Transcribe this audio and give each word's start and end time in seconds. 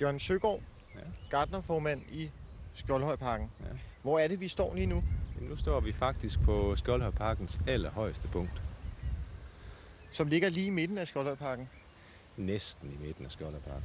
Jørgen 0.00 0.18
Søgaard, 0.18 0.60
Ja. 0.94 1.00
gardnerformand 1.30 2.02
i 2.08 2.30
Skjoldhøjparken. 2.74 3.50
Ja. 3.60 3.66
Hvor 4.02 4.18
er 4.18 4.28
det, 4.28 4.40
vi 4.40 4.48
står 4.48 4.74
lige 4.74 4.86
nu? 4.86 5.04
Nu 5.40 5.56
står 5.56 5.80
vi 5.80 5.92
faktisk 5.92 6.40
på 6.42 6.76
Skjoldhøjparkens 6.76 7.60
allerhøjeste 7.68 8.28
punkt. 8.28 8.62
Som 10.12 10.28
ligger 10.28 10.48
lige 10.48 10.66
i 10.66 10.70
midten 10.70 10.98
af 10.98 11.08
Skjoldhøjparken. 11.08 11.68
Næsten 12.36 12.90
i 13.00 13.06
midten 13.06 13.24
af 13.24 13.30
Skjoldhøjparken. 13.30 13.84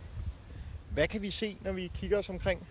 Hvad 0.91 1.07
kan 1.07 1.21
vi 1.21 1.31
se, 1.31 1.57
når 1.61 1.71
vi 1.71 1.91
kigger 1.95 2.17
os 2.17 2.29
omkring? 2.29 2.67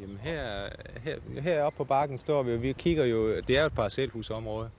Jamen 0.00 0.16
her, 0.16 0.68
her, 1.02 1.40
heroppe 1.40 1.76
på 1.76 1.84
bakken 1.84 2.18
står 2.18 2.42
vi, 2.42 2.54
og 2.54 2.62
vi 2.62 2.72
kigger 2.72 3.04
jo, 3.04 3.36
det 3.36 3.50
er 3.56 3.60
jo 3.60 3.66
et 3.66 3.72
parcelhusområde, 3.74 4.70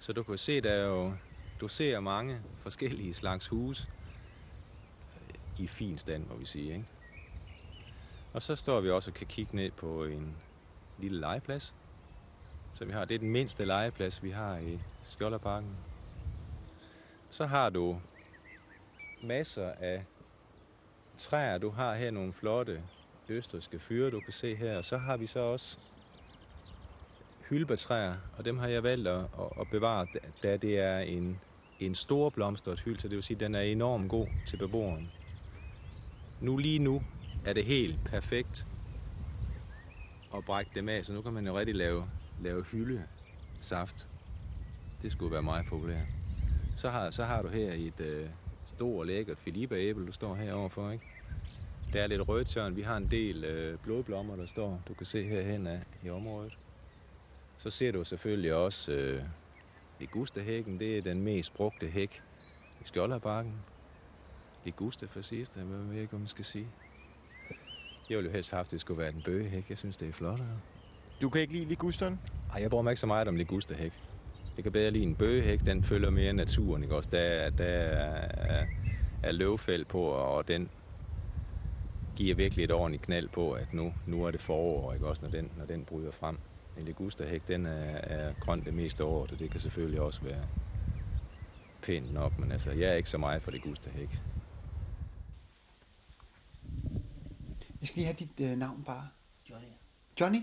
så 0.00 0.12
du 0.12 0.22
kan 0.22 0.38
se, 0.38 0.60
der 0.60 0.70
er 0.72 0.86
jo, 0.86 1.12
du 1.60 1.68
ser 1.68 2.00
mange 2.00 2.38
forskellige 2.62 3.14
slags 3.14 3.48
huse 3.48 3.88
i 5.58 5.66
fin 5.66 5.98
stand, 5.98 6.26
må 6.26 6.36
vi 6.36 6.44
sige. 6.44 6.72
Ikke? 6.72 6.86
Og 8.32 8.42
så 8.42 8.56
står 8.56 8.80
vi 8.80 8.90
også 8.90 9.10
og 9.10 9.14
kan 9.14 9.26
kigge 9.26 9.56
ned 9.56 9.70
på 9.70 10.04
en 10.04 10.36
lille 10.98 11.20
legeplads. 11.20 11.74
Så 12.74 12.84
vi 12.84 12.92
har, 12.92 13.04
det 13.04 13.14
er 13.14 13.18
den 13.18 13.30
mindste 13.30 13.64
legeplads, 13.64 14.22
vi 14.22 14.30
har 14.30 14.58
i 14.58 14.80
Skjolderparken. 15.04 15.76
Så 17.30 17.46
har 17.46 17.70
du 17.70 18.00
masser 19.22 19.72
af 19.80 20.04
træer. 21.18 21.58
Du 21.58 21.70
har 21.70 21.94
her 21.94 22.10
nogle 22.10 22.32
flotte 22.32 22.82
østriske 23.28 23.78
fyre, 23.78 24.10
du 24.10 24.20
kan 24.20 24.32
se 24.32 24.56
her. 24.56 24.76
Og 24.76 24.84
så 24.84 24.96
har 24.96 25.16
vi 25.16 25.26
så 25.26 25.40
også 25.40 25.78
hylbertræer, 27.48 28.16
og 28.38 28.44
dem 28.44 28.58
har 28.58 28.68
jeg 28.68 28.82
valgt 28.82 29.08
at, 29.08 29.24
at 29.60 29.66
bevare, 29.70 30.06
da 30.42 30.56
det 30.56 30.78
er 30.78 30.98
en, 30.98 31.40
en 31.80 31.94
stor 31.94 32.30
blomstret 32.30 32.80
hyld, 32.80 32.98
så 32.98 33.08
det 33.08 33.14
vil 33.14 33.22
sige, 33.22 33.34
at 33.34 33.40
den 33.40 33.54
er 33.54 33.60
enormt 33.60 34.10
god 34.10 34.26
til 34.46 34.56
beboeren. 34.56 35.10
Nu 36.40 36.56
lige 36.56 36.78
nu 36.78 37.02
er 37.44 37.52
det 37.52 37.64
helt 37.64 38.04
perfekt 38.04 38.66
at 40.34 40.44
brække 40.44 40.70
dem 40.74 40.88
af, 40.88 41.04
så 41.04 41.12
nu 41.12 41.22
kan 41.22 41.32
man 41.32 41.46
jo 41.46 41.58
rigtig 41.58 41.74
lave, 41.74 42.04
lave 42.42 42.62
hyldesaft. 42.62 44.08
Det 45.02 45.12
skulle 45.12 45.32
være 45.32 45.42
meget 45.42 45.66
populært. 45.66 46.06
Så 46.76 46.88
har, 46.88 47.10
så 47.10 47.24
har 47.24 47.42
du 47.42 47.48
her 47.48 47.72
et 47.72 48.00
øh, 48.00 48.26
stort 48.64 49.06
lækkert 49.06 49.38
filibæble, 49.38 50.06
du 50.06 50.12
står 50.12 50.34
herovre 50.34 50.70
for, 50.70 50.90
ikke? 50.90 51.04
Der 51.92 52.02
er 52.02 52.06
lidt 52.06 52.28
rødtørn. 52.28 52.76
Vi 52.76 52.82
har 52.82 52.96
en 52.96 53.10
del 53.10 53.44
øh, 53.44 53.78
blodblommer, 53.78 54.36
der 54.36 54.46
står, 54.46 54.82
du 54.88 54.94
kan 54.94 55.06
se 55.06 55.28
herhen 55.28 55.66
af 55.66 55.80
i 56.04 56.10
området. 56.10 56.58
Så 57.58 57.70
ser 57.70 57.92
du 57.92 58.04
selvfølgelig 58.04 58.54
også 58.54 58.92
øh, 58.92 59.22
ligustahækken. 60.00 60.78
Det 60.78 60.98
er 60.98 61.02
den 61.02 61.22
mest 61.22 61.54
brugte 61.54 61.86
hæk 61.86 62.22
i 62.80 62.84
Skjoldherparken. 64.62 64.64
Ligusta 64.64 65.06
fascista, 65.06 65.60
hvad 65.60 65.78
ved 65.78 65.92
jeg 65.92 66.02
ikke, 66.02 66.10
hvad 66.10 66.18
man 66.18 66.26
skal 66.28 66.44
sige. 66.44 66.66
Jeg 68.10 68.16
ville 68.16 68.30
jo 68.30 68.34
helst 68.34 68.50
have 68.50 68.56
haft, 68.58 68.68
at 68.68 68.72
det 68.72 68.80
skulle 68.80 68.98
være 68.98 69.10
den 69.10 69.22
bøgehæk. 69.22 69.70
Jeg 69.70 69.78
synes, 69.78 69.96
det 69.96 70.08
er 70.08 70.12
flottere. 70.12 70.60
Du 71.22 71.28
kan 71.30 71.40
ikke 71.40 71.52
lide 71.52 71.64
ligusteren? 71.64 72.20
Ej, 72.54 72.62
jeg 72.62 72.70
bruger 72.70 72.82
mig 72.82 72.90
ikke 72.90 73.00
så 73.00 73.06
meget 73.06 73.28
om 73.28 73.36
ligustahæk. 73.36 73.92
Jeg 74.56 74.62
kan 74.64 74.72
bedre 74.72 74.90
lide 74.90 75.04
en 75.04 75.14
bøgehæk. 75.14 75.60
Den 75.66 75.82
følger 75.84 76.10
mere 76.10 76.32
naturen, 76.32 76.82
ikke 76.82 76.94
også? 76.94 77.10
Der, 77.12 77.18
er- 77.18 77.50
der 77.50 77.64
er, 77.64 78.66
er 79.22 79.32
løvfæld 79.32 79.84
på, 79.84 80.02
og 80.02 80.48
den 80.48 80.68
giver 82.16 82.34
virkelig 82.34 82.64
et 82.64 82.70
ordentligt 82.72 83.02
knald 83.02 83.28
på, 83.28 83.52
at 83.52 83.72
nu, 83.74 83.94
nu 84.06 84.24
er 84.24 84.30
det 84.30 84.40
forår, 84.40 84.92
ikke 84.92 85.06
også, 85.06 85.22
når 85.22 85.30
den, 85.30 85.50
når 85.58 85.64
den 85.66 85.84
bryder 85.84 86.10
frem. 86.10 86.38
En 86.78 86.84
ligustahæk, 86.84 87.48
den 87.48 87.66
er, 87.66 87.94
er 87.94 88.32
grøn 88.40 88.64
det 88.64 88.74
meste 88.74 89.02
af 89.02 89.08
året, 89.08 89.32
og 89.32 89.38
det 89.38 89.50
kan 89.50 89.60
selvfølgelig 89.60 90.00
også 90.00 90.20
være 90.22 90.44
pænt 91.82 92.12
nok, 92.14 92.38
men 92.38 92.52
altså, 92.52 92.70
jeg 92.70 92.90
er 92.90 92.94
ikke 92.94 93.10
så 93.10 93.18
meget 93.18 93.42
for 93.42 93.50
ligustahæk. 93.50 94.18
Jeg 97.80 97.88
skal 97.88 97.96
lige 97.96 98.06
have 98.06 98.16
dit 98.16 98.40
øh, 98.40 98.58
navn 98.58 98.84
bare. 98.84 99.08
Johnny 99.50 99.68
Johnny? 100.20 100.38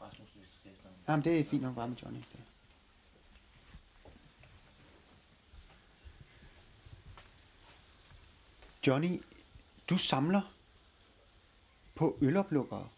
Rasmus 0.00 0.28
Vestnavn. 0.64 0.96
Jamen, 1.08 1.24
det 1.24 1.40
er 1.40 1.44
fint 1.44 1.62
nok 1.62 1.74
bare 1.74 1.88
med 1.88 1.96
Johnny. 1.96 2.18
Det. 2.18 2.40
Johnny, 8.86 9.22
du 9.90 9.98
samler 9.98 10.54
på 11.94 12.18
øloplukkere. 12.20 12.88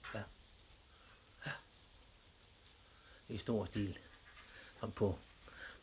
I 3.28 3.38
stor 3.38 3.64
stil. 3.64 3.98
Som 4.80 4.92
på, 4.92 5.18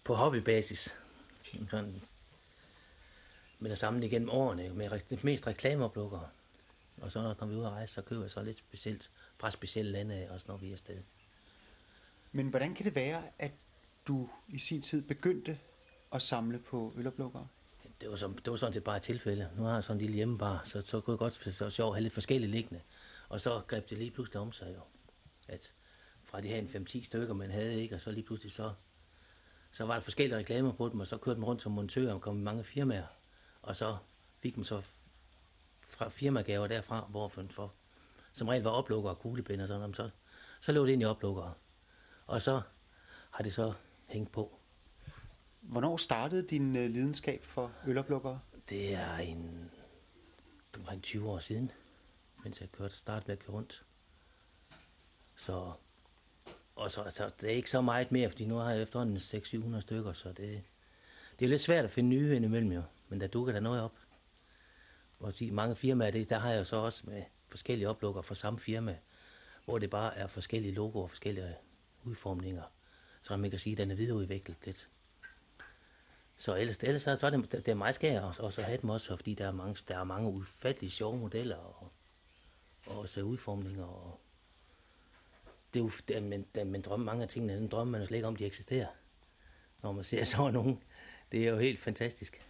på 0.03 0.16
hobbybasis. 0.16 0.96
Men 3.59 3.72
at 3.72 3.78
samle 3.78 4.06
igennem 4.06 4.30
årene 4.30 4.69
med 4.69 5.24
mest 5.24 5.48
reklameoplukkere. 5.48 6.30
Og 7.01 7.12
så 7.12 7.35
når 7.39 7.45
vi 7.45 7.53
er 7.53 7.57
ude 7.57 7.67
at 7.67 7.72
rejse, 7.72 7.94
så 7.94 8.01
køber 8.01 8.23
jeg 8.23 8.31
så 8.31 8.44
lidt 8.44 8.57
specielt 8.57 9.12
fra 9.38 9.51
specielle 9.51 9.91
lande 9.91 10.28
også 10.29 10.45
når 10.50 10.57
vi 10.57 10.67
er 10.67 10.73
afsted. 10.73 10.97
Men 12.31 12.47
hvordan 12.50 12.75
kan 12.75 12.85
det 12.85 12.95
være, 12.95 13.23
at 13.39 13.51
du 14.07 14.29
i 14.47 14.59
sin 14.59 14.81
tid 14.81 15.01
begyndte 15.01 15.59
at 16.12 16.22
samle 16.22 16.59
på 16.59 16.94
øloplukkere? 16.97 17.47
Det 18.01 18.09
var, 18.09 18.16
som, 18.16 18.38
det 18.38 18.51
var 18.51 18.57
sådan 18.57 18.73
set 18.73 18.84
bare 18.84 18.97
et 18.97 19.03
tilfælde. 19.03 19.50
Nu 19.57 19.63
har 19.63 19.73
jeg 19.73 19.84
sådan 19.84 19.97
en 19.97 20.01
lille 20.01 20.16
hjemmebar, 20.16 20.62
så, 20.66 20.81
så 20.81 21.01
kunne 21.01 21.13
jeg 21.13 21.19
godt 21.19 21.53
så 21.56 21.69
sjov 21.69 21.89
at 21.89 21.95
have 21.95 22.01
lidt 22.01 22.13
forskellige 22.13 22.51
liggende. 22.51 22.81
Og 23.29 23.41
så 23.41 23.62
greb 23.68 23.89
det 23.89 23.97
lige 23.97 24.12
pludselig 24.12 24.41
om 24.41 24.51
sig 24.51 24.73
jo. 24.75 24.81
At 25.47 25.73
fra 26.23 26.41
de 26.41 26.47
her 26.47 26.57
en 26.57 26.88
5-10 26.89 27.03
stykker, 27.06 27.33
man 27.33 27.51
havde 27.51 27.81
ikke, 27.81 27.95
og 27.95 28.01
så 28.01 28.12
lige 28.12 28.23
pludselig 28.23 28.51
så, 28.51 28.73
så 29.72 29.85
var 29.85 29.94
der 29.94 30.01
forskellige 30.01 30.38
reklamer 30.38 30.72
på 30.72 30.89
dem, 30.89 31.00
og 31.00 31.07
så 31.07 31.18
kørte 31.18 31.39
man 31.39 31.47
rundt 31.47 31.62
som 31.62 31.72
montør 31.72 32.13
og 32.13 32.22
kom 32.22 32.39
i 32.39 32.41
mange 32.41 32.63
firmaer. 32.63 33.07
Og 33.62 33.75
så 33.75 33.97
fik 34.39 34.57
man 34.57 34.66
så 34.66 34.81
fra 35.91 36.09
firmagaver 36.09 36.68
derfra, 36.68 37.07
hvor 37.09 37.28
for, 37.28 37.74
som 38.34 38.47
regel 38.47 38.63
var 38.63 38.72
oplukker 38.72 39.09
og 39.09 39.19
kuglepind 39.19 39.62
og 39.62 39.68
sådan 39.68 39.79
noget, 39.79 39.96
så, 39.96 40.09
så 40.62 40.72
lå 40.72 40.85
det 40.85 40.94
ind 40.94 41.02
i 41.02 41.06
oplukkere. 41.06 41.53
Og 42.28 42.41
så 42.41 42.62
har 43.31 43.44
det 43.44 43.53
så 43.53 43.74
hængt 44.07 44.31
på. 44.31 44.57
Hvornår 45.62 45.97
startede 45.97 46.47
din 46.47 46.75
øh, 46.75 46.90
lidenskab 46.90 47.44
for 47.44 47.72
øloplukkere? 47.88 48.40
Det 48.69 48.94
er 48.94 49.18
en 49.18 49.72
omkring 50.78 51.03
20 51.03 51.30
år 51.30 51.40
siden, 51.40 51.72
mens 52.44 52.62
jeg 52.62 52.72
kørte 52.72 52.96
start 52.96 53.28
med 53.28 53.38
at 53.38 53.40
køre 53.40 53.56
rundt. 53.56 53.85
Så, 55.35 55.72
og 56.75 56.91
så, 56.91 57.09
så 57.09 57.31
det 57.41 57.51
er 57.51 57.56
ikke 57.56 57.69
så 57.69 57.81
meget 57.81 58.12
mere, 58.12 58.30
fordi 58.30 58.46
nu 58.46 58.56
har 58.56 58.72
jeg 58.72 58.81
efterhånden 58.81 59.18
600-700 59.18 59.81
stykker, 59.81 60.13
så 60.13 60.30
det, 60.30 60.63
det 61.40 61.46
er 61.46 61.50
lidt 61.50 61.62
svært 61.62 61.85
at 61.85 61.91
finde 61.91 62.09
nye 62.09 62.35
indimellem 62.35 62.72
jo, 62.72 62.81
men 63.09 63.22
der 63.22 63.28
dukker 63.28 63.53
der 63.53 63.59
noget 63.59 63.81
op. 63.81 63.94
Og 65.22 65.40
de 65.40 65.52
mange 65.52 65.76
firmaer, 65.76 66.12
det, 66.12 66.30
der 66.30 66.40
har 66.40 66.52
jeg 66.52 66.68
så 66.68 66.76
også 66.76 67.04
med 67.06 67.24
forskellige 67.48 67.90
oplukker 67.90 68.22
fra 68.22 68.36
samme 68.36 68.59
firma, 68.59 68.98
hvor 69.66 69.80
det 69.80 69.90
bare 69.90 70.18
er 70.18 70.28
forskellige 70.28 70.74
logoer 70.74 71.04
og 71.04 71.09
forskellige 71.09 71.56
udformninger, 72.04 72.64
så 73.22 73.38
man 73.38 73.50
kan 73.50 73.60
sige, 73.60 73.72
at 73.72 73.78
den 73.78 73.92
er 73.92 73.96
videreudviklet 73.96 74.58
lidt. 74.66 74.90
Så 76.36 76.56
ellers, 76.56 76.78
ellers 76.78 77.02
så, 77.02 77.16
så 77.16 77.26
er 77.26 77.30
det, 77.30 77.52
det 77.52 77.68
er 77.68 77.74
meget 77.74 77.96
skært 77.96 78.24
også, 78.24 78.44
også 78.44 78.62
at 78.62 78.68
have 78.68 78.81
dem 78.81 78.90
også, 78.90 79.16
fordi 79.16 79.34
der 79.34 79.48
er 79.48 79.52
mange, 79.52 79.78
der 79.88 79.98
er 79.98 80.04
mange 80.04 80.30
ufattelige 80.30 80.92
sjove 80.92 81.18
modeller 81.18 81.56
og, 81.56 81.92
og 82.86 83.00
også 83.00 83.22
udformninger. 83.22 83.86
Og 83.86 84.20
det 85.74 85.80
er 85.80 85.84
jo, 85.84 85.92
det 86.08 86.18
er, 86.18 86.22
men, 86.22 86.46
det, 86.56 86.68
men 86.68 86.81
drømme, 86.81 87.06
mange 87.06 87.24
af 87.24 87.30
tingene, 87.30 87.56
den 87.56 87.68
drømmer 87.68 87.92
man 87.92 88.02
jo 88.02 88.08
slet 88.08 88.18
ikke 88.18 88.28
om, 88.28 88.36
de 88.36 88.46
eksisterer. 88.46 88.88
Når 89.81 89.92
man 89.92 90.04
ser 90.04 90.24
sådan 90.24 90.54
nogen. 90.54 90.84
Det 91.31 91.48
er 91.48 91.50
jo 91.50 91.58
helt 91.58 91.80
fantastisk. 91.80 92.42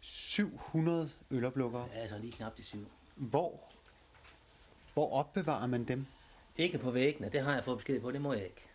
700 0.00 1.10
øloplukkere. 1.30 1.88
Altså 1.94 2.18
lige 2.18 2.32
knap 2.32 2.56
de 2.56 2.64
syv. 2.64 2.88
Hvor, 3.16 3.60
hvor 4.94 5.12
opbevarer 5.12 5.66
man 5.66 5.84
dem? 5.84 6.06
Ikke 6.56 6.78
på 6.78 6.90
væggene, 6.90 7.28
det 7.28 7.40
har 7.40 7.54
jeg 7.54 7.64
fået 7.64 7.78
besked 7.78 8.00
på, 8.00 8.10
det 8.10 8.20
må 8.20 8.32
jeg 8.32 8.44
ikke. 8.44 8.66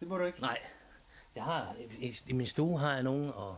Det 0.00 0.08
må 0.08 0.18
du 0.18 0.24
ikke. 0.24 0.40
Nej, 0.40 0.58
jeg 1.34 1.44
har, 1.44 1.74
i, 1.98 2.14
i 2.26 2.32
min 2.32 2.46
stue 2.46 2.78
har 2.78 2.94
jeg 2.94 3.02
nogen, 3.02 3.30
og 3.30 3.56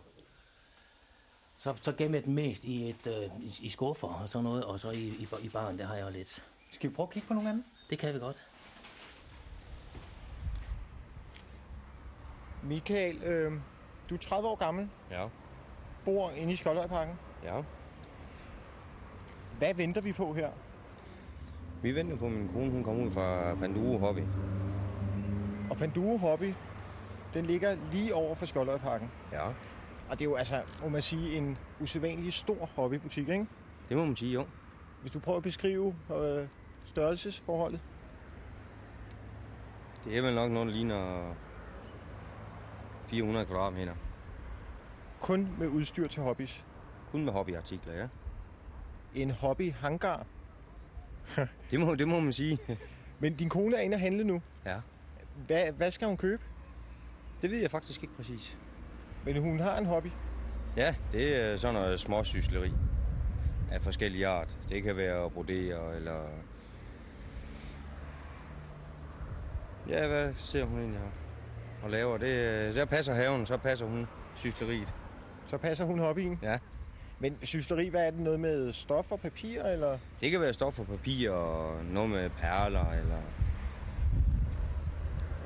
så, 1.57 1.75
så 1.83 1.93
gemmer 1.93 2.19
jeg 2.19 2.25
dem 2.25 2.35
mest 2.35 2.65
i, 2.65 2.89
et, 2.89 3.07
øh, 3.07 3.41
i, 3.41 3.59
i 3.61 3.71
skuffer 3.71 4.09
og 4.09 4.29
sådan 4.29 4.45
noget, 4.45 4.65
og 4.65 4.81
så 4.81 4.91
i, 4.91 5.09
i, 5.09 5.29
i 5.43 5.49
baren, 5.49 5.79
der 5.79 5.87
har 5.87 5.95
jeg 5.95 6.05
jo 6.05 6.11
lidt. 6.11 6.45
Skal 6.71 6.91
vi 6.91 6.95
prøve 6.95 7.07
at 7.07 7.13
kigge 7.13 7.29
på 7.29 7.35
nogle 7.35 7.49
af 7.49 7.55
dem? 7.55 7.65
Det 7.91 7.99
kan 7.99 8.15
vi 8.15 8.19
godt. 8.19 8.43
Michael, 12.63 13.23
øh, 13.23 13.53
du 14.11 14.15
er 14.15 14.19
30 14.19 14.49
år 14.49 14.57
gammel, 14.57 14.91
Ja. 15.11 15.29
Bor 16.05 16.31
inde 16.31 16.53
i 16.53 16.57
Skjoldhøjparken. 16.57 17.15
Ja. 17.43 17.63
Hvad 19.59 19.75
venter 19.75 20.01
vi 20.01 20.13
på 20.13 20.33
her? 20.33 20.51
Vi 21.83 21.95
venter 21.95 22.17
på, 22.17 22.27
at 22.27 22.33
min 22.33 22.49
kone 22.49 22.71
hun 22.71 22.85
kommer 22.85 23.05
ud 23.05 23.11
fra 23.11 23.55
Panduro 23.55 23.99
Hobby. 23.99 24.23
Og 25.71 25.77
Panduro 25.77 26.17
Hobby, 26.17 26.55
den 27.35 27.47
ligger 27.47 27.77
lige 27.93 28.15
over 28.15 28.35
for 28.35 28.47
Skjoldhøjparken. 28.47 29.11
Ja. 29.33 29.47
Og 30.09 30.19
det 30.19 30.21
er 30.21 30.25
jo 30.25 30.35
altså, 30.35 30.63
må 30.83 30.89
man 30.89 31.03
sige, 31.03 31.37
en 31.37 31.59
usædvanlig 31.81 32.33
stor 32.33 32.67
hobbybutik, 32.77 33.29
ikke? 33.29 33.47
Det 33.89 33.97
må 33.97 34.05
man 34.05 34.17
sige, 34.17 34.33
jo. 34.33 34.47
Hvis 35.01 35.13
du 35.13 35.19
prøver 35.19 35.37
at 35.37 35.43
beskrive 35.43 35.95
øh, 36.11 36.49
størrelsesforholdet. 36.85 37.81
Det 40.05 40.19
er 40.19 40.23
vel 40.23 40.35
nok 40.35 40.51
noget, 40.51 40.69
der 40.69 40.75
ligner 40.75 41.35
400 43.07 43.47
kvadratmeter. 43.47 43.95
Kun 45.25 45.49
med 45.59 45.69
udstyr 45.69 46.09
til 46.09 46.23
hobbies. 46.23 46.65
Kun 47.11 47.25
med 47.25 47.33
hobbyartikler, 47.33 47.93
ja. 47.93 48.07
en 49.15 49.31
hobby-hangar. 49.31 50.27
Det 51.71 51.81
må, 51.81 51.95
det 51.95 52.09
må 52.09 52.21
man 52.21 52.33
sige. 52.33 52.59
Men 53.21 53.37
din 53.37 53.49
kone 53.49 53.77
er 53.77 53.81
inde 53.81 53.95
og 53.95 54.01
handle 54.01 54.25
nu. 54.25 54.43
Ja. 54.67 54.77
Hvad, 55.47 55.73
hvad 55.73 55.91
skal 55.91 56.09
hun 56.09 56.17
købe? 56.17 56.43
Det 57.43 57.51
ved 57.51 57.59
jeg 57.59 57.71
faktisk 57.71 58.03
ikke 58.03 58.15
præcis. 58.15 58.59
Men 59.25 59.37
hun 59.37 59.61
har 59.61 59.79
en 59.79 59.87
hobby. 59.87 60.09
Ja, 60.77 60.95
det 61.13 61.37
er 61.37 61.57
sådan 61.57 61.75
noget 61.75 62.01
småsysleri 62.01 62.73
af 63.71 63.83
forskellige 63.83 64.27
art. 64.27 64.57
Det 64.69 64.83
kan 64.83 64.97
være 64.97 65.25
at 65.25 65.33
brodere, 65.33 65.97
eller... 65.97 66.23
Ja, 69.89 70.09
hvad 70.09 70.35
ser 70.37 70.65
hun 70.65 70.79
egentlig 70.79 71.01
her 71.01 71.11
og 71.83 71.91
laver? 71.91 72.19
Det, 72.19 72.75
der 72.75 72.85
passer 72.85 73.15
haven, 73.15 73.47
så 73.47 73.57
passer 73.57 73.87
hun 73.87 74.07
sysleriet. 74.35 74.95
Så 75.47 75.59
passer 75.59 75.85
hun 75.85 75.99
hobbyen. 75.99 76.39
Ja. 76.43 76.59
Men 77.19 77.37
sysleri, 77.43 77.89
hvad 77.89 78.07
er 78.07 78.11
det? 78.11 78.21
Noget 78.21 78.41
med 78.41 78.73
stof 78.73 79.13
og 79.13 79.21
papir, 79.21 79.63
eller? 79.63 79.99
Det 80.21 80.31
kan 80.31 80.41
være 80.41 80.53
stof 80.53 80.79
og 80.79 80.87
papir 80.87 81.31
og 81.31 81.85
noget 81.85 82.11
med 82.11 82.31
perler, 82.31 82.91
eller... 82.91 83.19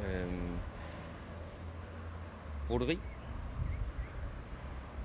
Øhm, 0.06 0.58
broderi. 2.68 2.98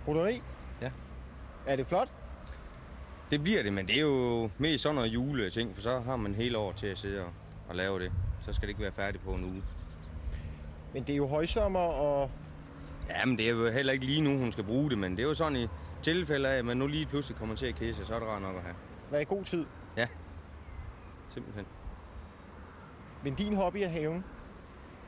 Broderi? 0.05 0.41
Ja. 0.81 0.91
Er 1.67 1.75
det 1.75 1.87
flot? 1.87 2.09
Det 3.31 3.43
bliver 3.43 3.63
det, 3.63 3.73
men 3.73 3.87
det 3.87 3.95
er 3.95 4.01
jo 4.01 4.49
mest 4.57 4.83
sådan 4.83 4.95
noget 4.95 5.13
juleting, 5.13 5.75
for 5.75 5.81
så 5.81 5.99
har 5.99 6.15
man 6.15 6.35
hele 6.35 6.57
år 6.57 6.71
til 6.71 6.87
at 6.87 6.97
sidde 6.97 7.21
og, 7.21 7.31
og 7.69 7.75
lave 7.75 7.99
det. 7.99 8.11
Så 8.45 8.53
skal 8.53 8.61
det 8.61 8.69
ikke 8.69 8.81
være 8.81 8.91
færdigt 8.91 9.23
på 9.23 9.29
en 9.29 9.43
uge. 9.43 9.61
Men 10.93 11.03
det 11.03 11.13
er 11.13 11.17
jo 11.17 11.27
højsommer, 11.27 11.79
og 11.79 12.31
Ja, 13.09 13.25
men 13.25 13.37
det 13.37 13.45
er 13.45 13.49
jo 13.49 13.69
heller 13.71 13.93
ikke 13.93 14.05
lige 14.05 14.21
nu, 14.21 14.37
hun 14.37 14.51
skal 14.51 14.63
bruge 14.63 14.89
det, 14.89 14.97
men 14.97 15.11
det 15.11 15.19
er 15.19 15.27
jo 15.27 15.33
sådan 15.33 15.57
i 15.57 15.67
tilfælde 16.01 16.49
af, 16.49 16.57
at 16.57 16.65
man 16.65 16.77
nu 16.77 16.87
lige 16.87 17.05
pludselig 17.05 17.37
kommer 17.37 17.55
til 17.55 17.65
at 17.65 17.95
sig, 17.95 18.05
så 18.05 18.15
er 18.15 18.19
det 18.19 18.27
rart 18.27 18.41
nok 18.41 18.55
at 18.55 18.61
have. 18.61 18.75
hvad 19.09 19.21
er 19.21 19.25
god 19.25 19.43
tid. 19.43 19.65
Simpelthen. 21.33 21.65
Men 23.23 23.35
din 23.35 23.55
hobby 23.55 23.77
er 23.77 23.87
haven, 23.87 24.23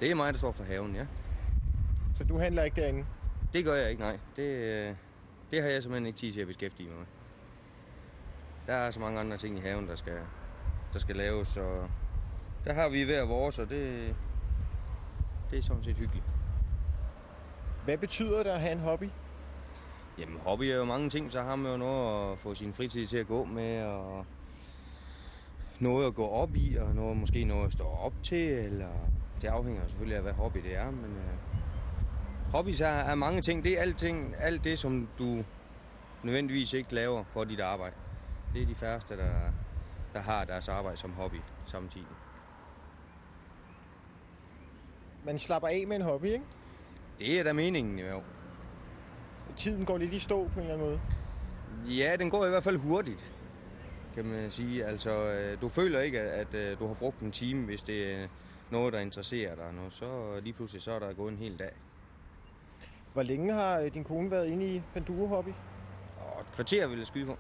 Det 0.02 0.12
er 0.12 0.16
mig, 0.16 0.34
der 0.34 0.40
står 0.40 0.52
for 0.52 0.64
haven, 0.64 0.96
ja. 0.96 1.06
så 2.18 2.24
du 2.24 2.40
handler 2.40 2.64
ikke 2.64 2.82
derinde. 2.82 3.06
Det 3.54 3.66
gør 3.66 3.74
jeg 3.74 3.90
ikke, 3.90 4.02
nej. 4.02 4.20
Det, 4.36 4.44
øh, 4.44 4.96
det 5.52 5.62
har 5.62 5.70
jeg 5.70 5.84
simpelthen 5.84 6.06
ikke 6.06 6.20
tid 6.20 6.34
til 6.34 6.42
at 6.42 6.48
beskæftige 6.48 6.90
mig 6.90 6.98
med. 6.98 7.06
Der 8.68 8.74
er 8.74 8.92
så 8.92 9.00
mange 9.00 9.20
andre 9.20 9.38
ting 9.38 9.58
i 9.58 9.62
haven, 9.62 9.88
der 9.88 9.96
skal, 9.96 10.20
der 10.94 11.00
skal 11.00 11.16
laves, 11.16 11.48
så 11.48 11.88
der 12.66 12.74
har 12.74 12.90
vi 12.90 13.04
hver 13.04 13.26
vores, 13.26 13.60
og 13.60 13.70
det, 13.70 14.16
det 15.52 15.60
er 15.60 15.64
sådan 15.64 15.84
set 15.84 15.96
hyggeligt. 15.96 16.26
Hvad 17.86 17.98
betyder 17.98 18.44
det 18.44 18.50
at 18.50 18.60
have 18.60 18.72
en 18.72 18.80
hobby? 18.80 19.10
Jamen, 20.18 20.40
hobby 20.40 20.64
er 20.64 20.76
jo 20.76 20.86
mange 20.86 21.10
ting, 21.10 21.32
så 21.32 21.42
har 21.42 21.56
man 21.56 21.72
jo 21.72 21.78
noget 21.78 22.32
at 22.32 22.40
få 22.40 22.56
sin 22.56 22.74
fritid 22.74 23.08
til 23.08 23.18
at 23.18 23.28
gå 23.28 23.44
med, 23.44 23.84
og 23.84 24.26
noget 25.80 26.08
at 26.08 26.16
gå 26.16 26.28
op 26.28 26.56
i, 26.56 26.76
og 26.76 26.96
noget, 26.96 27.18
måske 27.18 27.44
noget 27.44 27.66
at 27.66 27.74
stå 27.74 27.84
op 27.84 28.14
til, 28.24 28.50
eller 28.50 28.90
det 29.42 29.48
afhænger 29.48 29.88
selvfølgelig 29.88 30.16
af, 30.16 30.22
hvad 30.22 30.34
hobby 30.34 30.58
det 30.64 30.76
er, 30.76 30.92
men 30.92 31.12
uh, 31.12 31.62
hobbies 32.52 32.82
er, 32.82 32.88
er 32.88 33.16
mange 33.16 33.42
ting. 33.42 33.64
Det 33.64 33.78
er 33.78 33.82
alting, 33.82 34.36
alt 34.40 34.64
det, 34.64 34.80
som 34.80 35.08
du 35.20 35.44
nødvendigvis 36.24 36.74
ikke 36.74 36.96
laver 36.96 37.24
på 37.34 37.44
dit 37.44 37.60
arbejde. 37.60 37.96
Det 38.54 38.62
er 38.62 38.66
de 38.66 38.76
færreste, 38.76 39.18
der, 39.18 39.32
der 40.14 40.20
har 40.20 40.46
deres 40.46 40.68
arbejde 40.68 40.98
som 40.98 41.14
hobby 41.14 41.42
samtidig. 41.66 42.08
Man 45.26 45.40
slapper 45.40 45.68
af 45.68 45.84
med 45.88 45.96
en 45.96 46.02
hobby, 46.02 46.26
ikke? 46.26 46.46
Det 47.20 47.40
er 47.40 47.44
da 47.44 47.54
meningen, 47.54 48.00
jo. 48.00 48.22
Tiden 49.58 49.86
går 49.86 49.98
lidt 49.98 50.14
i 50.14 50.20
stå 50.20 50.48
på 50.48 50.60
en 50.60 50.60
eller 50.60 50.74
anden 50.74 50.88
måde. 50.88 51.00
Ja, 51.98 52.16
den 52.16 52.30
går 52.30 52.46
i 52.46 52.50
hvert 52.50 52.64
fald 52.64 52.78
hurtigt, 52.78 53.32
kan 54.14 54.26
man 54.26 54.52
sige. 54.52 54.86
Altså, 54.86 55.12
øh, 55.12 55.62
du 55.62 55.70
føler 55.70 56.00
ikke, 56.00 56.20
at, 56.20 56.54
øh, 56.54 56.80
du 56.80 56.88
har 56.88 56.94
brugt 56.94 57.20
en 57.20 57.32
time, 57.32 57.66
hvis 57.66 57.82
det 57.84 58.14
er 58.14 58.28
noget, 58.70 58.94
der 58.94 59.00
interesserer 59.00 59.56
dig. 59.56 59.74
Nu, 59.74 59.90
så 59.90 60.40
lige 60.44 60.54
pludselig 60.54 60.82
så 60.82 60.92
er 60.92 61.00
der 61.00 61.14
gået 61.14 61.32
en 61.32 61.38
hel 61.38 61.60
dag. 61.60 61.72
Hvor 63.14 63.24
længe 63.24 63.54
har 63.54 63.80
øh, 63.80 63.94
din 63.94 64.04
kone 64.04 64.32
været 64.32 64.48
inde 64.48 64.76
i 64.76 64.82
Panduro 64.94 65.28
Hobby? 65.28 65.50
Og 66.18 66.42
et 66.42 66.52
kvarter 66.56 66.88
vil 66.88 66.98
jeg 66.98 67.08
skyde 67.08 67.26
på. 67.26 67.38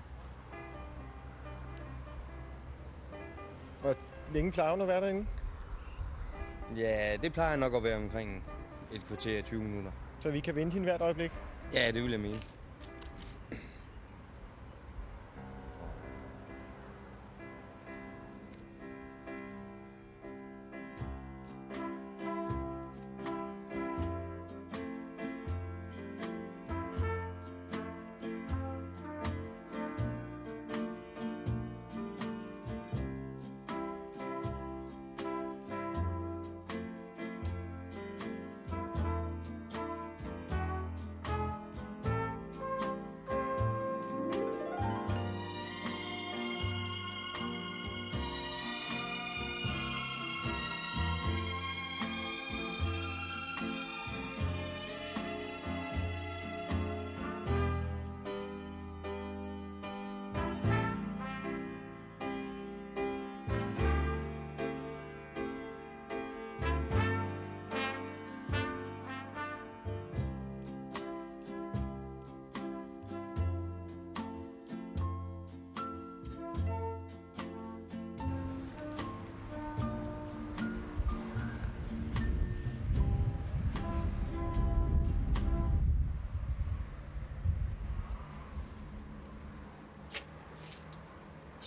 Hvor 3.81 3.95
længe 4.33 4.51
plejer 4.51 4.71
hun 4.71 4.81
at 4.81 4.87
være 4.87 5.01
derinde? 5.01 5.27
Ja, 6.77 7.17
det 7.21 7.33
plejer 7.33 7.55
nok 7.55 7.73
at 7.73 7.83
være 7.83 7.95
omkring 7.97 8.43
et 8.95 9.01
kvarter 9.07 9.41
20 9.41 9.63
minutter. 9.63 9.91
Så 10.19 10.29
vi 10.29 10.39
kan 10.39 10.55
vente 10.55 10.73
hende 10.73 10.85
hvert 10.85 11.01
øjeblik. 11.01 11.31
Ja, 11.73 11.91
det 11.91 12.03
vil 12.03 12.11
jeg 12.11 12.19
mene. 12.19 12.39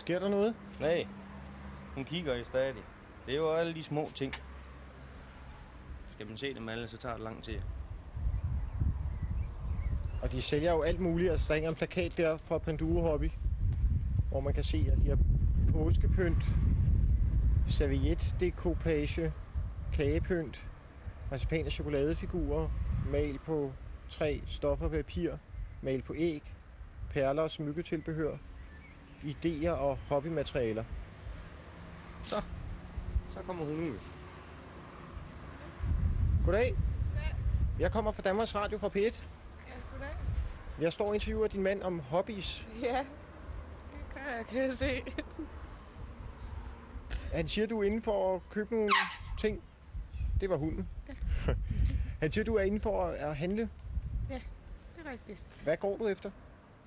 Sker 0.09 0.19
der 0.19 0.29
noget? 0.29 0.55
Nej, 0.81 1.07
hun 1.95 2.05
kigger 2.05 2.35
i 2.35 2.45
stadig. 2.45 2.83
Det 3.27 3.35
er 3.35 3.38
jo 3.38 3.53
alle 3.53 3.75
de 3.75 3.83
små 3.83 4.11
ting. 4.15 4.35
Skal 6.12 6.27
man 6.27 6.37
se 6.37 6.55
dem 6.55 6.69
alle, 6.69 6.88
så 6.88 6.97
tager 6.97 7.15
det 7.15 7.25
lang 7.25 7.45
tid. 7.45 7.59
Og 10.23 10.33
de 10.33 10.43
sælger 10.43 10.73
jo 10.73 10.83
alt 10.83 11.00
muligt. 11.00 11.31
Altså, 11.31 11.49
der 11.49 11.55
hænger 11.55 11.71
en 11.71 11.77
plakat 11.77 12.17
der 12.17 12.37
fra 12.37 12.59
Panduro 12.59 13.00
Hobby, 13.00 13.31
hvor 14.29 14.41
man 14.41 14.55
kan 14.55 14.65
se, 14.65 14.87
at 14.93 14.99
de 15.03 15.09
har 15.09 15.19
påskepynt, 15.73 16.45
servietdekopage, 17.67 19.33
kagepynt, 19.93 20.69
marcipan 21.31 21.67
og 21.67 21.73
chokoladefigurer, 21.73 22.69
mal 23.12 23.38
på 23.38 23.73
træ, 24.09 24.41
stoffer 24.47 24.85
og 24.85 24.93
papir, 24.93 25.37
mal 25.83 26.03
på 26.03 26.15
æg, 26.17 26.55
perler 27.11 27.43
og 27.43 27.50
smykketilbehør, 27.50 28.37
idéer 29.22 29.70
og 29.70 29.98
hobbymaterialer. 30.08 30.84
Så 32.22 32.42
kommer 33.46 33.64
hun 33.64 33.75
ud. 33.90 33.98
Goddag. 36.44 36.76
Jeg 37.78 37.92
kommer 37.92 38.12
fra 38.12 38.22
Danmarks 38.22 38.54
Radio 38.54 38.78
fra 38.78 38.88
P1. 38.88 38.96
Ja, 38.96 39.72
goddag. 39.92 40.16
Jeg 40.80 40.92
står 40.92 41.08
og 41.08 41.14
interviewer 41.14 41.46
din 41.46 41.62
mand 41.62 41.82
om 41.82 42.00
hobbies. 42.00 42.66
Ja, 42.82 42.98
det 42.98 44.14
kan 44.14 44.22
jeg, 44.37 44.46
kan 44.46 44.62
jeg 44.62 44.78
se. 44.78 45.02
Han 47.32 47.48
siger, 47.48 47.66
du 47.66 47.80
er 47.80 47.84
inde 47.84 48.02
for 48.02 48.34
at 48.34 48.40
købe 48.50 48.75
nogle 48.75 48.90
ting. 49.38 49.62
Det 50.40 50.50
var 50.50 50.56
hunden. 50.56 50.88
Han 52.20 52.32
siger, 52.32 52.44
du 52.44 52.54
er 52.54 52.62
inde 52.62 52.80
for 52.80 53.06
at 53.06 53.37
handle. 53.37 53.68
Det 54.28 54.42
er 55.06 55.10
rigtigt. 55.10 55.38
Hvad 55.64 55.76
går 55.76 55.96
du 55.96 56.08
efter? 56.08 56.30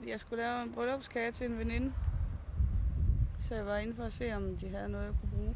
Jeg 0.07 0.19
skulle 0.19 0.43
lave 0.43 0.63
en 0.63 0.73
bryllupskage 0.73 1.31
til 1.31 1.51
en 1.51 1.57
veninde. 1.57 1.93
Så 3.51 3.55
jeg 3.55 3.65
var 3.65 3.77
inde 3.77 3.95
for 3.95 4.03
at 4.03 4.13
se, 4.13 4.33
om 4.35 4.57
de 4.57 4.69
havde 4.69 4.89
noget, 4.89 5.05
jeg 5.05 5.13
kunne 5.21 5.31
bruge. 5.31 5.55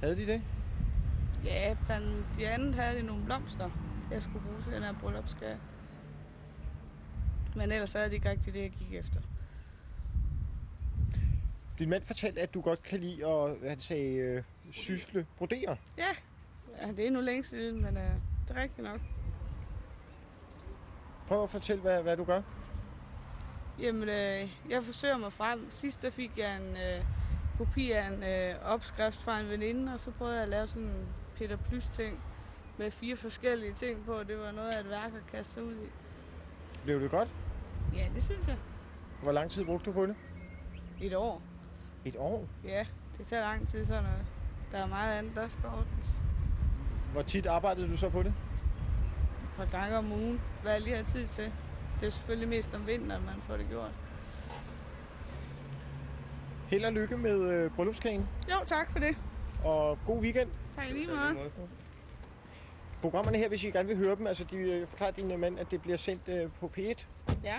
Havde 0.00 0.16
de 0.16 0.26
det? 0.26 0.42
Ja, 1.44 1.76
men 1.88 2.26
de 2.38 2.48
anden 2.48 2.74
havde 2.74 2.98
de 2.98 3.02
nogle 3.02 3.24
blomster, 3.24 3.70
jeg 4.10 4.22
skulle 4.22 4.44
bruge 4.46 4.62
til 4.62 4.72
den 4.72 4.82
her 4.82 4.94
bryllupskage. 5.00 5.56
Men 7.56 7.72
ellers 7.72 7.92
havde 7.92 8.08
de 8.08 8.14
ikke 8.14 8.30
rigtig 8.30 8.54
det, 8.54 8.62
jeg 8.62 8.70
gik 8.70 8.94
efter. 8.94 9.20
Din 11.78 11.88
mand 11.88 12.04
fortalte, 12.04 12.40
at 12.40 12.54
du 12.54 12.60
godt 12.60 12.82
kan 12.82 13.00
lide 13.00 13.26
at, 13.26 13.58
hvad 13.58 13.70
han 13.70 13.80
sagde, 13.80 14.14
øh, 14.14 14.42
sysle, 14.70 15.26
brodere. 15.36 15.76
Ja, 15.98 16.92
det 16.96 17.06
er 17.06 17.10
nu 17.10 17.20
længe 17.20 17.44
siden, 17.44 17.82
men 17.82 17.96
øh, 17.96 18.10
det 18.48 18.56
er 18.56 18.62
rigtigt 18.62 18.88
nok. 18.88 19.00
Prøv 21.28 21.42
at 21.42 21.50
fortælle, 21.50 21.82
hvad, 21.82 22.02
hvad 22.02 22.16
du 22.16 22.24
gør. 22.24 22.42
Jamen, 23.78 24.08
øh, 24.08 24.50
jeg 24.70 24.84
forsøger 24.84 25.16
mig 25.16 25.32
frem. 25.32 25.70
Sidst 25.70 26.02
der 26.02 26.10
fik 26.10 26.38
jeg 26.38 26.56
en 26.56 26.76
øh, 26.76 27.04
kopi 27.58 27.90
af 27.92 28.06
en 28.06 28.22
øh, 28.22 28.72
opskrift 28.72 29.22
fra 29.22 29.40
en 29.40 29.48
veninde, 29.48 29.94
og 29.94 30.00
så 30.00 30.10
prøvede 30.10 30.34
jeg 30.34 30.42
at 30.42 30.48
lave 30.48 30.66
sådan 30.66 30.82
en 30.82 31.06
Peter 31.36 31.56
Plys 31.56 31.88
ting 31.88 32.20
med 32.78 32.90
fire 32.90 33.16
forskellige 33.16 33.72
ting 33.72 34.04
på. 34.04 34.22
Det 34.28 34.38
var 34.38 34.52
noget 34.52 34.68
af 34.68 34.80
et 34.80 34.90
værk 34.90 35.12
at 35.14 35.32
kaste 35.32 35.54
sig 35.54 35.62
ud 35.62 35.72
i. 35.74 35.88
Blev 36.84 37.00
det 37.00 37.10
godt? 37.10 37.28
Ja, 37.94 38.06
det 38.14 38.22
synes 38.22 38.48
jeg. 38.48 38.56
Hvor 39.22 39.32
lang 39.32 39.50
tid 39.50 39.64
brugte 39.64 39.86
du 39.86 39.92
på 39.92 40.06
det? 40.06 40.16
Et 41.00 41.14
år. 41.16 41.42
Et 42.04 42.16
år. 42.18 42.46
Ja, 42.64 42.86
det 43.18 43.26
tager 43.26 43.42
lang 43.42 43.68
tid 43.68 43.84
sådan 43.84 44.02
noget. 44.02 44.26
Der 44.72 44.78
er 44.78 44.86
meget 44.86 45.18
andet, 45.18 45.34
der 45.34 45.48
skal 45.48 45.66
ordnes. 45.66 46.16
Hvor 47.12 47.22
tit 47.22 47.46
arbejdede 47.46 47.88
du 47.88 47.96
så 47.96 48.08
på 48.10 48.22
det? 48.22 48.32
Et 49.42 49.56
par 49.56 49.64
gange 49.64 49.96
om 49.98 50.12
ugen, 50.12 50.40
hvad 50.62 50.72
jeg 50.72 50.80
lige 50.80 50.96
har 50.96 51.04
tid 51.04 51.26
til. 51.26 51.52
Det 52.00 52.06
er 52.06 52.10
selvfølgelig 52.10 52.48
mest 52.48 52.74
om 52.74 52.86
vinteren, 52.86 53.24
man 53.24 53.34
får 53.46 53.56
det 53.56 53.66
gjort. 53.68 53.90
Held 56.68 56.84
og 56.84 56.92
lykke 56.92 57.16
med 57.16 57.50
øh, 57.50 57.70
bryllupskagen, 57.70 58.28
Jo, 58.50 58.56
tak 58.66 58.92
for 58.92 58.98
det. 58.98 59.16
og 59.64 59.98
god 60.06 60.18
weekend. 60.20 60.48
Tak 60.76 60.84
lige 60.90 61.06
meget. 61.06 61.52
Programmerne 63.02 63.38
her, 63.38 63.48
hvis 63.48 63.64
I 63.64 63.70
gerne 63.70 63.88
vil 63.88 63.96
høre 63.96 64.16
dem, 64.16 64.26
altså 64.26 64.44
de 64.44 64.56
øh, 64.56 64.86
forklarer 64.88 65.10
din 65.10 65.30
øh, 65.30 65.40
mand, 65.40 65.58
at 65.58 65.70
det 65.70 65.82
bliver 65.82 65.96
sendt 65.96 66.28
øh, 66.28 66.50
på 66.60 66.70
P1, 66.78 67.04
Ja. 67.44 67.56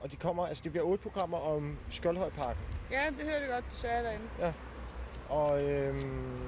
og 0.00 0.10
de 0.10 0.16
kommer, 0.16 0.46
altså 0.46 0.62
det 0.64 0.72
bliver 0.72 0.84
otte 0.84 1.02
programmer 1.02 1.38
om 1.38 1.78
Skjoldhøjparken. 1.90 2.62
ja, 2.90 3.06
det 3.06 3.24
hørte 3.24 3.40
jeg 3.40 3.48
godt, 3.48 3.64
du 3.70 3.76
sagde 3.76 4.04
derinde. 4.04 4.54
Og, 5.28 5.62
øhm, 5.64 6.40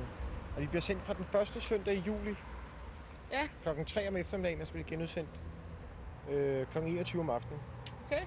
og 0.56 0.62
de 0.62 0.66
bliver 0.66 0.80
sendt 0.80 1.02
fra 1.02 1.14
den 1.14 1.24
første 1.24 1.60
søndag 1.60 1.94
i 1.94 2.02
juli. 2.06 2.34
Ja. 3.32 3.48
Klokken 3.62 3.84
3 3.84 4.08
om 4.08 4.16
eftermiddagen, 4.16 4.60
og 4.60 4.66
så 4.66 4.72
bliver 4.72 4.86
genudsendt 4.88 5.28
øh, 6.30 6.66
klokken 6.66 6.92
21 6.92 7.20
om 7.22 7.30
aftenen. 7.30 7.60
Okay. 8.06 8.22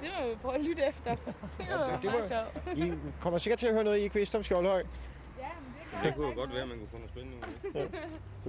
Det 0.00 0.10
må 0.20 0.28
vi 0.28 0.34
prøve 0.34 0.54
at 0.54 0.60
lytte 0.60 0.82
efter. 0.88 1.14
Det 1.58 1.66
var 1.68 2.00
det- 2.02 2.48
må-. 2.76 2.84
I 2.84 2.92
kommer 3.20 3.38
sikkert 3.38 3.58
til 3.58 3.66
at 3.66 3.72
høre 3.74 3.84
noget, 3.84 3.98
I 3.98 4.00
ikke 4.02 4.14
vidste 4.14 4.36
om 4.36 4.42
Skjoldhøj. 4.44 4.78
Ja, 4.78 4.82
men 5.60 5.74
det 5.92 6.04
Det 6.04 6.14
kunne 6.14 6.28
jo 6.28 6.34
godt 6.34 6.52
være, 6.52 6.62
at 6.62 6.68
man 6.68 6.78
kunne 6.78 6.88
få 6.88 6.96
noget 6.96 7.10
spændende 7.10 7.36
ud 7.36 7.42
af 7.74 7.88
det. 7.90 8.00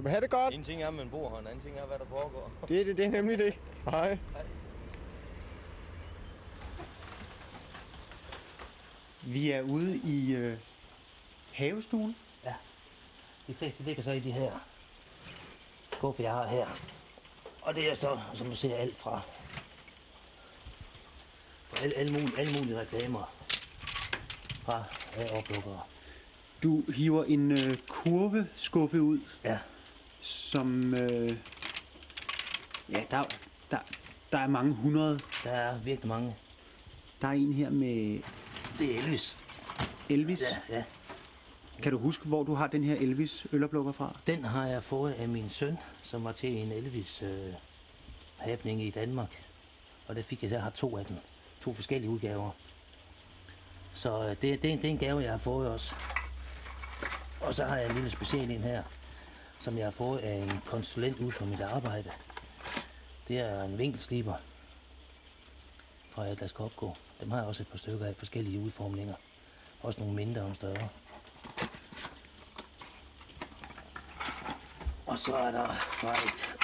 Så 0.02 0.08
have 0.08 0.20
det 0.20 0.30
godt. 0.30 0.54
En 0.54 0.64
ting 0.64 0.82
er, 0.82 0.88
at 0.88 0.94
man 0.94 1.10
bor 1.10 1.30
her, 1.30 1.38
en 1.38 1.46
anden 1.46 1.60
ting 1.60 1.78
er, 1.78 1.86
hvad 1.86 1.98
der 1.98 2.04
foregår. 2.04 2.50
Det 2.68 2.80
er 2.80 2.84
det, 2.84 2.96
det 2.96 3.06
er 3.06 3.10
nemlig 3.10 3.38
det. 3.38 3.54
Hej. 3.90 4.18
Vi 9.22 9.50
er 9.50 9.62
ude 9.62 9.96
i 9.96 10.34
øh, 10.34 10.58
havestuen. 11.52 12.16
De 13.46 13.54
fleste 13.54 13.82
ligger 13.82 14.02
så 14.02 14.12
i 14.12 14.20
de 14.20 14.32
her 14.32 14.52
skuffe, 15.92 16.22
jeg 16.22 16.32
har 16.32 16.46
her. 16.46 16.66
Og 17.62 17.74
det 17.74 17.90
er 17.90 17.94
så, 17.94 18.18
som 18.34 18.46
du 18.46 18.56
ser, 18.56 18.76
alt 18.76 18.96
fra, 18.96 19.20
fra 21.72 21.82
alle, 21.82 21.96
alle, 21.98 22.12
mulige, 22.12 22.38
alle 22.38 22.52
mulige 22.58 22.80
reklamer 22.80 23.32
fra 24.62 24.84
øh, 25.18 25.38
oplukkere. 25.38 25.80
Du 26.62 26.82
hiver 26.94 27.24
en 27.24 27.52
øh, 27.52 27.76
kurveskuffe 27.88 29.02
ud, 29.02 29.18
Ja, 29.44 29.58
som... 30.20 30.94
Øh, 30.94 31.30
ja, 32.88 33.04
der, 33.10 33.24
der, 33.70 33.78
der 34.32 34.38
er 34.38 34.46
mange 34.46 34.74
hundrede. 34.74 35.18
der 35.44 35.50
er 35.50 35.78
virkelig 35.78 36.08
mange. 36.08 36.36
Der 37.22 37.28
er 37.28 37.32
en 37.32 37.52
her 37.52 37.70
med 37.70 38.22
Det 38.78 38.94
er 38.94 38.98
Elvis. 38.98 39.38
Elvis. 40.08 40.42
Ja, 40.42 40.76
ja. 40.76 40.84
Kan 41.82 41.92
du 41.92 41.98
huske, 41.98 42.24
hvor 42.28 42.42
du 42.42 42.54
har 42.54 42.66
den 42.66 42.84
her 42.84 42.94
Elvis 42.94 43.46
øloplukker 43.52 43.92
fra? 43.92 44.18
Den 44.26 44.44
har 44.44 44.66
jeg 44.66 44.84
fået 44.84 45.12
af 45.12 45.28
min 45.28 45.50
søn, 45.50 45.78
som 46.02 46.24
var 46.24 46.32
til 46.32 46.50
en 46.56 46.72
Elvis 46.72 47.22
øh, 47.22 47.52
happening 48.36 48.82
i 48.82 48.90
Danmark. 48.90 49.44
Og 50.06 50.16
der 50.16 50.22
fik 50.22 50.42
jeg 50.42 50.50
så, 50.50 50.56
jeg 50.56 50.62
har 50.62 50.70
to 50.70 50.98
af 50.98 51.04
dem. 51.06 51.16
To 51.62 51.74
forskellige 51.74 52.10
udgaver. 52.10 52.50
Så 53.94 54.22
øh, 54.22 54.28
det, 54.28 54.42
det, 54.42 54.62
det 54.62 54.84
er 54.84 54.88
en 54.88 54.98
gave, 54.98 55.22
jeg 55.22 55.30
har 55.30 55.38
fået 55.38 55.68
også. 55.68 55.94
Og 57.40 57.54
så 57.54 57.64
har 57.64 57.76
jeg 57.76 57.88
en 57.88 57.94
lille 57.94 58.10
speciel 58.10 58.50
en 58.50 58.62
her, 58.62 58.82
som 59.60 59.78
jeg 59.78 59.86
har 59.86 59.90
fået 59.90 60.18
af 60.18 60.34
en 60.34 60.60
konsulent 60.66 61.18
ud 61.18 61.30
fra 61.30 61.44
mit 61.44 61.60
arbejde. 61.60 62.10
Det 63.28 63.38
er 63.38 63.62
en 63.62 63.78
vinkelsliber 63.78 64.34
fra 66.10 66.26
Atlas 66.26 66.50
Copco. 66.50 66.96
Dem 67.20 67.30
har 67.30 67.38
jeg 67.38 67.46
også 67.46 67.62
et 67.62 67.68
par 67.68 67.78
stykker 67.78 68.06
af 68.06 68.16
forskellige 68.16 68.60
udformninger. 68.60 69.14
Også 69.82 70.00
nogle 70.00 70.14
mindre 70.14 70.42
og 70.42 70.56
større. 70.56 70.88
Og 75.06 75.18
så 75.18 75.36
er 75.36 75.50
der 75.50 75.66
bare 76.02 76.24
et 76.26 76.56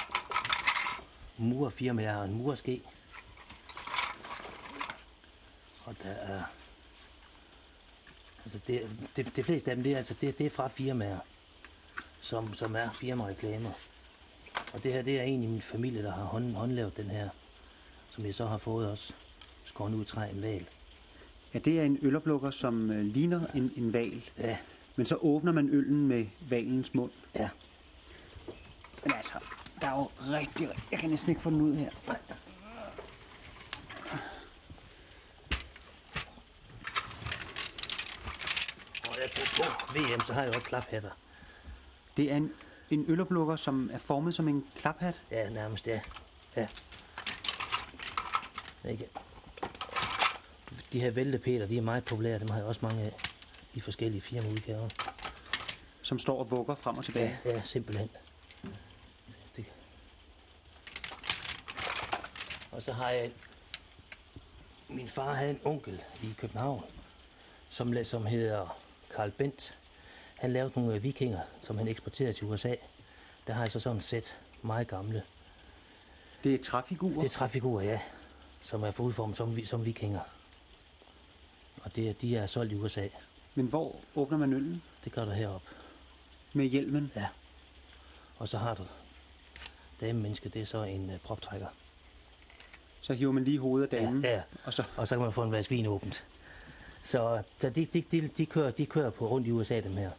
murfirma, 1.37 2.03
jeg 2.03 2.13
har 2.13 2.23
en 2.23 2.33
murske. 2.33 2.81
Og 5.89 5.95
der 6.03 6.09
er... 6.09 6.43
Altså 8.45 8.59
det, 8.67 8.89
det, 9.15 9.35
det 9.35 9.45
fleste 9.45 9.71
af 9.71 9.75
dem, 9.75 9.83
det 9.83 9.93
er, 9.93 9.97
altså, 9.97 10.15
det, 10.21 10.37
det 10.37 10.45
er 10.45 10.49
fra 10.49 10.67
firmaer, 10.67 11.19
som, 12.21 12.53
som 12.53 12.75
er 12.75 12.91
firmareklamer. 12.91 13.71
Og 14.73 14.83
det 14.83 14.93
her, 14.93 15.01
det 15.01 15.19
er 15.19 15.23
en 15.23 15.43
i 15.43 15.47
min 15.47 15.61
familie, 15.61 16.03
der 16.03 16.11
har 16.11 16.23
hånd, 16.23 16.55
håndlavet 16.55 16.97
den 16.97 17.09
her, 17.09 17.29
som 18.09 18.25
jeg 18.25 18.35
så 18.35 18.45
har 18.47 18.57
fået 18.57 18.91
også. 18.91 19.13
Skåret 19.63 19.93
ud 19.93 20.05
træ 20.05 20.29
en 20.29 20.41
val. 20.41 20.65
Ja, 21.53 21.59
det 21.59 21.79
er 21.79 21.83
en 21.83 21.99
øloplukker, 22.01 22.51
som 22.51 22.91
øh, 22.91 23.05
ligner 23.05 23.47
en, 23.55 23.71
en 23.75 23.93
val. 23.93 24.23
Ja, 24.37 24.57
Men 24.95 25.05
så 25.05 25.15
åbner 25.15 25.51
man 25.51 25.69
øllen 25.69 26.07
med 26.07 26.25
valens 26.49 26.93
mund. 26.93 27.11
ja. 27.35 27.49
Men 29.03 29.13
altså, 29.13 29.33
der 29.81 29.87
er 29.87 29.97
jo 29.97 30.09
rigtig... 30.31 30.69
Jeg 30.91 30.99
kan 30.99 31.09
næsten 31.09 31.29
ikke 31.29 31.41
få 31.41 31.49
den 31.49 31.61
ud 31.61 31.75
her. 31.75 31.89
Og 39.09 39.15
jeg 39.21 39.29
på, 39.35 39.63
på 39.63 39.69
VM, 39.95 40.21
så 40.21 40.33
har 40.33 40.41
jeg 40.41 40.53
jo 40.53 40.57
også 40.57 40.67
klaphatter. 40.67 41.09
Det 42.17 42.31
er 42.31 42.35
en, 42.35 42.53
en 42.89 43.05
øloplukker, 43.07 43.55
som 43.55 43.89
er 43.93 43.97
formet 43.97 44.35
som 44.35 44.47
en 44.47 44.67
klaphat. 44.75 45.21
Ja, 45.31 45.49
nærmest, 45.49 45.87
ja. 45.87 45.99
Ja. 46.55 46.67
Ikke? 48.89 49.09
De 50.93 50.99
her 51.01 51.11
væltepeter, 51.11 51.65
de 51.67 51.77
er 51.77 51.81
meget 51.81 52.05
populære. 52.05 52.39
Dem 52.39 52.49
har 52.49 52.57
jeg 52.57 52.65
også 52.65 52.79
mange 52.83 53.03
af 53.03 53.13
i 53.73 53.79
forskellige 53.79 54.21
firmaudgaver. 54.21 54.89
som 56.01 56.19
står 56.19 56.39
og 56.39 56.51
vugger 56.51 56.75
frem 56.75 56.97
og 56.97 57.05
tilbage. 57.05 57.39
Ja, 57.45 57.55
ja, 57.55 57.61
simpelthen. 57.63 58.09
Det. 59.55 59.65
Og 62.71 62.81
så 62.81 62.93
har 62.93 63.09
jeg... 63.09 63.31
Min 64.87 65.09
far 65.09 65.33
havde 65.33 65.51
en 65.51 65.59
onkel 65.63 66.01
i 66.23 66.33
København, 66.37 66.83
som, 67.69 68.03
som 68.03 68.25
hedder 68.25 68.79
Karl 69.15 69.31
Bent. 69.31 69.77
Han 70.35 70.53
lavede 70.53 70.71
nogle 70.75 70.95
øh, 70.95 71.03
vikinger, 71.03 71.39
som 71.61 71.77
han 71.77 71.87
eksporterede 71.87 72.33
til 72.33 72.47
USA. 72.47 72.75
Der 73.47 73.53
har 73.53 73.61
jeg 73.61 73.71
så 73.71 73.79
sådan 73.79 73.97
et 73.97 74.03
sæt 74.03 74.37
meget 74.61 74.87
gamle. 74.87 75.23
Det 76.43 76.55
er 76.55 76.63
træfigurer. 76.63 77.13
Det 77.15 77.23
er 77.25 77.29
træfigurer, 77.29 77.83
ja, 77.83 77.99
som 78.61 78.83
er 78.83 78.99
udformet 78.99 79.37
som, 79.37 79.65
som 79.65 79.85
vikinger. 79.85 80.19
Og 81.83 81.95
det, 81.95 82.09
er- 82.09 82.13
de 82.13 82.37
er 82.37 82.45
solgt 82.45 82.71
i 82.71 82.75
USA. 82.75 83.07
Men 83.55 83.65
hvor 83.65 83.95
åbner 84.15 84.37
man 84.37 84.53
øllen? 84.53 84.81
Det 85.03 85.11
gør 85.11 85.25
der 85.25 85.33
herop. 85.33 85.61
Med 86.53 86.65
hjelmen. 86.65 87.11
Og 88.37 88.49
så 88.49 88.57
har 88.57 88.73
du 88.75 88.83
damemenneske, 90.01 90.49
det 90.49 90.61
er 90.61 90.65
så 90.65 90.83
en 90.83 91.09
uh, 91.09 91.17
proptrækker. 91.19 91.67
Så 93.01 93.13
hiver 93.13 93.31
man 93.31 93.43
lige 93.43 93.59
hovedet 93.59 93.93
af 93.93 93.99
damen. 94.01 94.23
Ja, 94.23 94.35
ja, 94.35 94.41
Og 94.63 94.73
så, 94.73 94.83
og 94.97 95.07
så 95.07 95.15
kan 95.15 95.21
man 95.23 95.33
få 95.33 95.43
en 95.43 95.51
vask 95.51 95.69
vin 95.69 95.85
åbent. 95.85 96.25
Så, 97.03 97.43
så 97.57 97.69
de, 97.69 97.85
de, 97.85 98.01
de, 98.01 98.27
de, 98.27 98.45
kører, 98.45 98.71
de 98.71 98.85
kører 98.85 99.09
på 99.09 99.27
rundt 99.27 99.47
i 99.47 99.51
USA, 99.51 99.79
dem 99.79 99.93
her. 99.93 100.11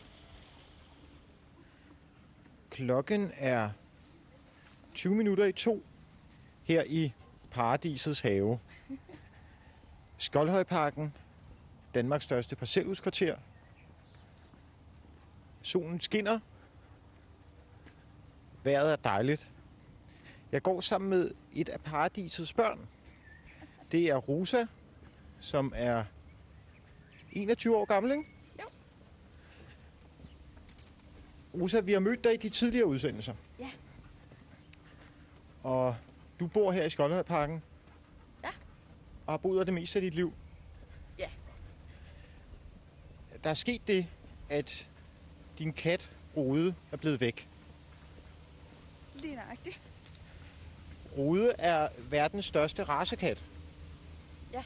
Klokken 2.71 3.31
er 3.35 3.71
20 4.95 5.15
minutter 5.15 5.45
i 5.45 5.53
to 5.53 5.83
her 6.65 6.85
i 6.87 7.13
Paradisets 7.51 8.21
have. 8.21 8.59
Skoldhøjparken, 10.19 11.15
Danmarks 11.95 12.25
største 12.25 12.57
parcelhuskvarter. 12.57 13.37
Solen 15.63 16.01
skinner. 16.01 16.41
Vejret 18.63 18.93
er 18.93 18.97
dejligt. 18.97 19.49
Jeg 20.53 20.63
går 20.63 20.81
sammen 20.81 21.11
med 21.11 21.31
et 21.55 21.69
af 21.69 21.81
paradisets 21.81 22.53
børn. 22.53 22.89
Det 23.93 24.09
er 24.09 24.17
Rosa, 24.17 24.67
som 25.41 25.73
er 25.77 26.05
21 27.33 27.77
år 27.77 27.85
gammel, 27.85 28.13
ikke? 28.13 28.25
Jo. 28.61 28.65
Rosa, 31.61 31.81
vi 31.81 31.93
har 31.93 32.01
mødt 32.01 32.25
dig 32.25 32.35
i 32.35 32.37
de 32.37 32.49
tidligere 32.49 32.87
udsendelser. 32.87 33.35
Ja. 33.59 33.71
Og 35.63 35.97
du 36.41 36.47
bor 36.47 36.73
her 36.73 36.85
i 36.85 36.91
Skoldhøjparken. 36.91 37.63
Ja. 38.45 38.51
Og 39.27 39.33
har 39.33 39.37
boet 39.37 39.59
der 39.59 39.65
det 39.65 39.75
meste 39.75 39.99
af 39.99 40.03
dit 40.03 40.15
liv. 40.15 40.33
Ja. 41.19 41.29
der 43.45 43.51
er 43.51 43.55
sket 43.55 43.81
det, 43.87 44.07
at 44.49 44.89
din 45.59 45.73
kat, 45.73 46.11
Rode, 46.37 46.75
er 46.93 46.97
blevet 46.97 47.21
væk. 47.21 47.49
Lige 49.15 49.35
nøjagtigt. 49.35 49.81
Rode 51.17 51.53
er 51.59 51.89
verdens 51.99 52.45
største 52.45 52.85
racekat. 52.85 53.45
Ja. 54.53 54.65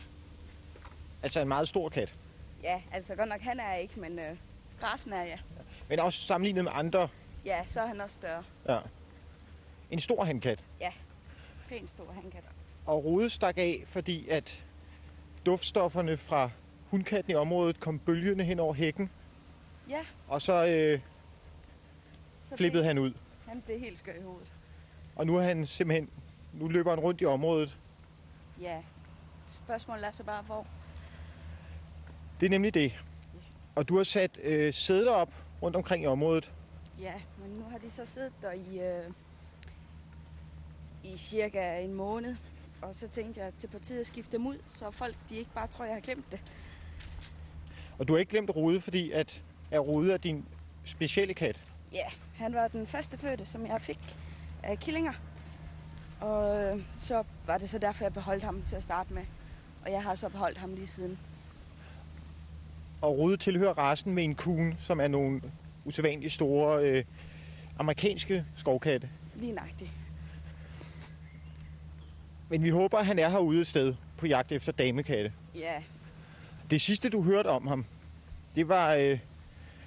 Altså 1.22 1.40
en 1.40 1.48
meget 1.48 1.68
stor 1.68 1.88
kat. 1.88 2.14
Ja, 2.64 2.82
altså 2.92 3.14
godt 3.14 3.28
nok 3.28 3.40
han 3.40 3.60
er 3.60 3.74
ikke, 3.74 4.00
men 4.00 4.18
øh, 4.18 4.36
rasen 4.82 5.12
er 5.12 5.22
ja. 5.22 5.38
Men 5.88 5.98
også 6.00 6.18
sammenlignet 6.18 6.64
med 6.64 6.72
andre. 6.74 7.08
Ja, 7.44 7.64
så 7.66 7.80
er 7.80 7.86
han 7.86 8.00
også 8.00 8.14
større. 8.14 8.42
Ja. 8.68 8.78
En 9.90 10.00
stor 10.00 10.24
hankat. 10.24 10.64
Pænt 11.68 11.90
stor 11.90 12.12
hankat. 12.12 12.44
Og 12.86 13.04
Rode 13.04 13.30
stak 13.30 13.58
af, 13.58 13.82
fordi 13.86 14.28
at 14.28 14.64
duftstofferne 15.46 16.16
fra 16.16 16.50
hundkatten 16.90 17.30
i 17.32 17.34
området 17.34 17.80
kom 17.80 17.98
bølgende 17.98 18.44
hen 18.44 18.60
over 18.60 18.74
hækken. 18.74 19.10
Ja. 19.88 20.00
Og 20.28 20.42
så 20.42 20.66
øh, 20.66 21.00
Så 22.50 22.56
flippede 22.56 22.82
blev, 22.82 22.84
han 22.84 22.98
ud. 22.98 23.12
Han 23.48 23.60
blev 23.60 23.78
helt 23.80 23.98
skør 23.98 24.12
i 24.12 24.22
hovedet. 24.22 24.52
Og 25.16 25.26
nu 25.26 25.36
er 25.36 25.42
han 25.42 25.66
simpelthen... 25.66 26.10
Nu 26.52 26.68
løber 26.68 26.90
han 26.90 27.00
rundt 27.00 27.20
i 27.20 27.24
området. 27.24 27.78
Ja. 28.60 28.82
Spørgsmålet 29.64 30.06
er 30.06 30.12
så 30.12 30.24
bare, 30.24 30.42
hvor. 30.42 30.66
Det 32.40 32.46
er 32.46 32.50
nemlig 32.50 32.74
det. 32.74 33.04
Og 33.74 33.88
du 33.88 33.96
har 33.96 34.04
sat 34.04 34.38
øh, 34.42 34.74
sædler 34.74 35.12
op 35.12 35.30
rundt 35.62 35.76
omkring 35.76 36.04
i 36.04 36.06
området. 36.06 36.52
Ja, 37.00 37.14
men 37.38 37.50
nu 37.50 37.64
har 37.70 37.78
de 37.78 37.90
så 37.90 38.02
siddet 38.06 38.32
der 38.42 38.52
i, 38.52 38.80
øh, 38.80 39.10
i 41.04 41.16
cirka 41.16 41.78
en 41.80 41.94
måned. 41.94 42.36
Og 42.82 42.94
så 42.94 43.08
tænkte 43.08 43.40
jeg 43.40 43.52
til 43.58 43.66
partiet 43.68 44.00
at 44.00 44.06
skifte 44.06 44.32
dem 44.32 44.46
ud, 44.46 44.58
så 44.66 44.90
folk 44.90 45.16
de 45.28 45.36
ikke 45.36 45.50
bare 45.54 45.66
tror, 45.66 45.84
jeg 45.84 45.94
har 45.94 46.00
glemt 46.00 46.32
det. 46.32 46.40
Og 47.98 48.08
du 48.08 48.12
har 48.12 48.20
ikke 48.20 48.30
glemt 48.30 48.50
Rode, 48.56 48.80
fordi 48.80 49.10
at, 49.10 49.42
at 49.70 49.86
Rode 49.88 50.12
er 50.12 50.16
din 50.16 50.44
specielle 50.84 51.34
kat. 51.34 51.62
Ja, 51.92 52.04
han 52.34 52.54
var 52.54 52.68
den 52.68 52.86
første 52.86 53.18
fødte, 53.18 53.46
som 53.46 53.66
jeg 53.66 53.80
fik 53.80 54.16
af 54.62 54.78
killinger. 54.78 55.12
Og 56.20 56.62
øh, 56.62 56.82
så 56.98 57.24
var 57.46 57.58
det 57.58 57.70
så 57.70 57.78
derfor, 57.78 58.04
jeg 58.04 58.12
beholdt 58.12 58.44
ham 58.44 58.62
til 58.68 58.76
at 58.76 58.82
starte 58.82 59.14
med. 59.14 59.22
Og 59.84 59.90
jeg 59.92 60.02
har 60.02 60.14
så 60.14 60.28
beholdt 60.28 60.58
ham 60.58 60.74
lige 60.74 60.86
siden. 60.86 61.18
Og 63.04 63.18
Rode 63.18 63.36
tilhører 63.36 63.72
rasen 63.78 64.14
med 64.14 64.24
en 64.24 64.34
kun, 64.34 64.76
som 64.78 65.00
er 65.00 65.08
nogle 65.08 65.42
usædvanligt 65.84 66.32
store 66.32 66.84
øh, 66.84 67.04
amerikanske 67.78 68.44
skovkatte. 68.56 69.08
Lige 69.34 69.52
nøjagtigt. 69.52 69.90
Men 72.48 72.62
vi 72.62 72.68
håber, 72.68 72.98
at 72.98 73.06
han 73.06 73.18
er 73.18 73.28
herude 73.28 73.60
et 73.60 73.66
sted 73.66 73.94
på 74.16 74.26
jagt 74.26 74.52
efter 74.52 74.72
damekatte. 74.72 75.32
Ja, 75.54 75.82
Det 76.70 76.80
sidste, 76.80 77.08
du 77.08 77.22
hørte 77.22 77.46
om 77.48 77.66
ham, 77.66 77.84
det 78.54 78.68
var 78.68 78.94
øh, 78.94 79.18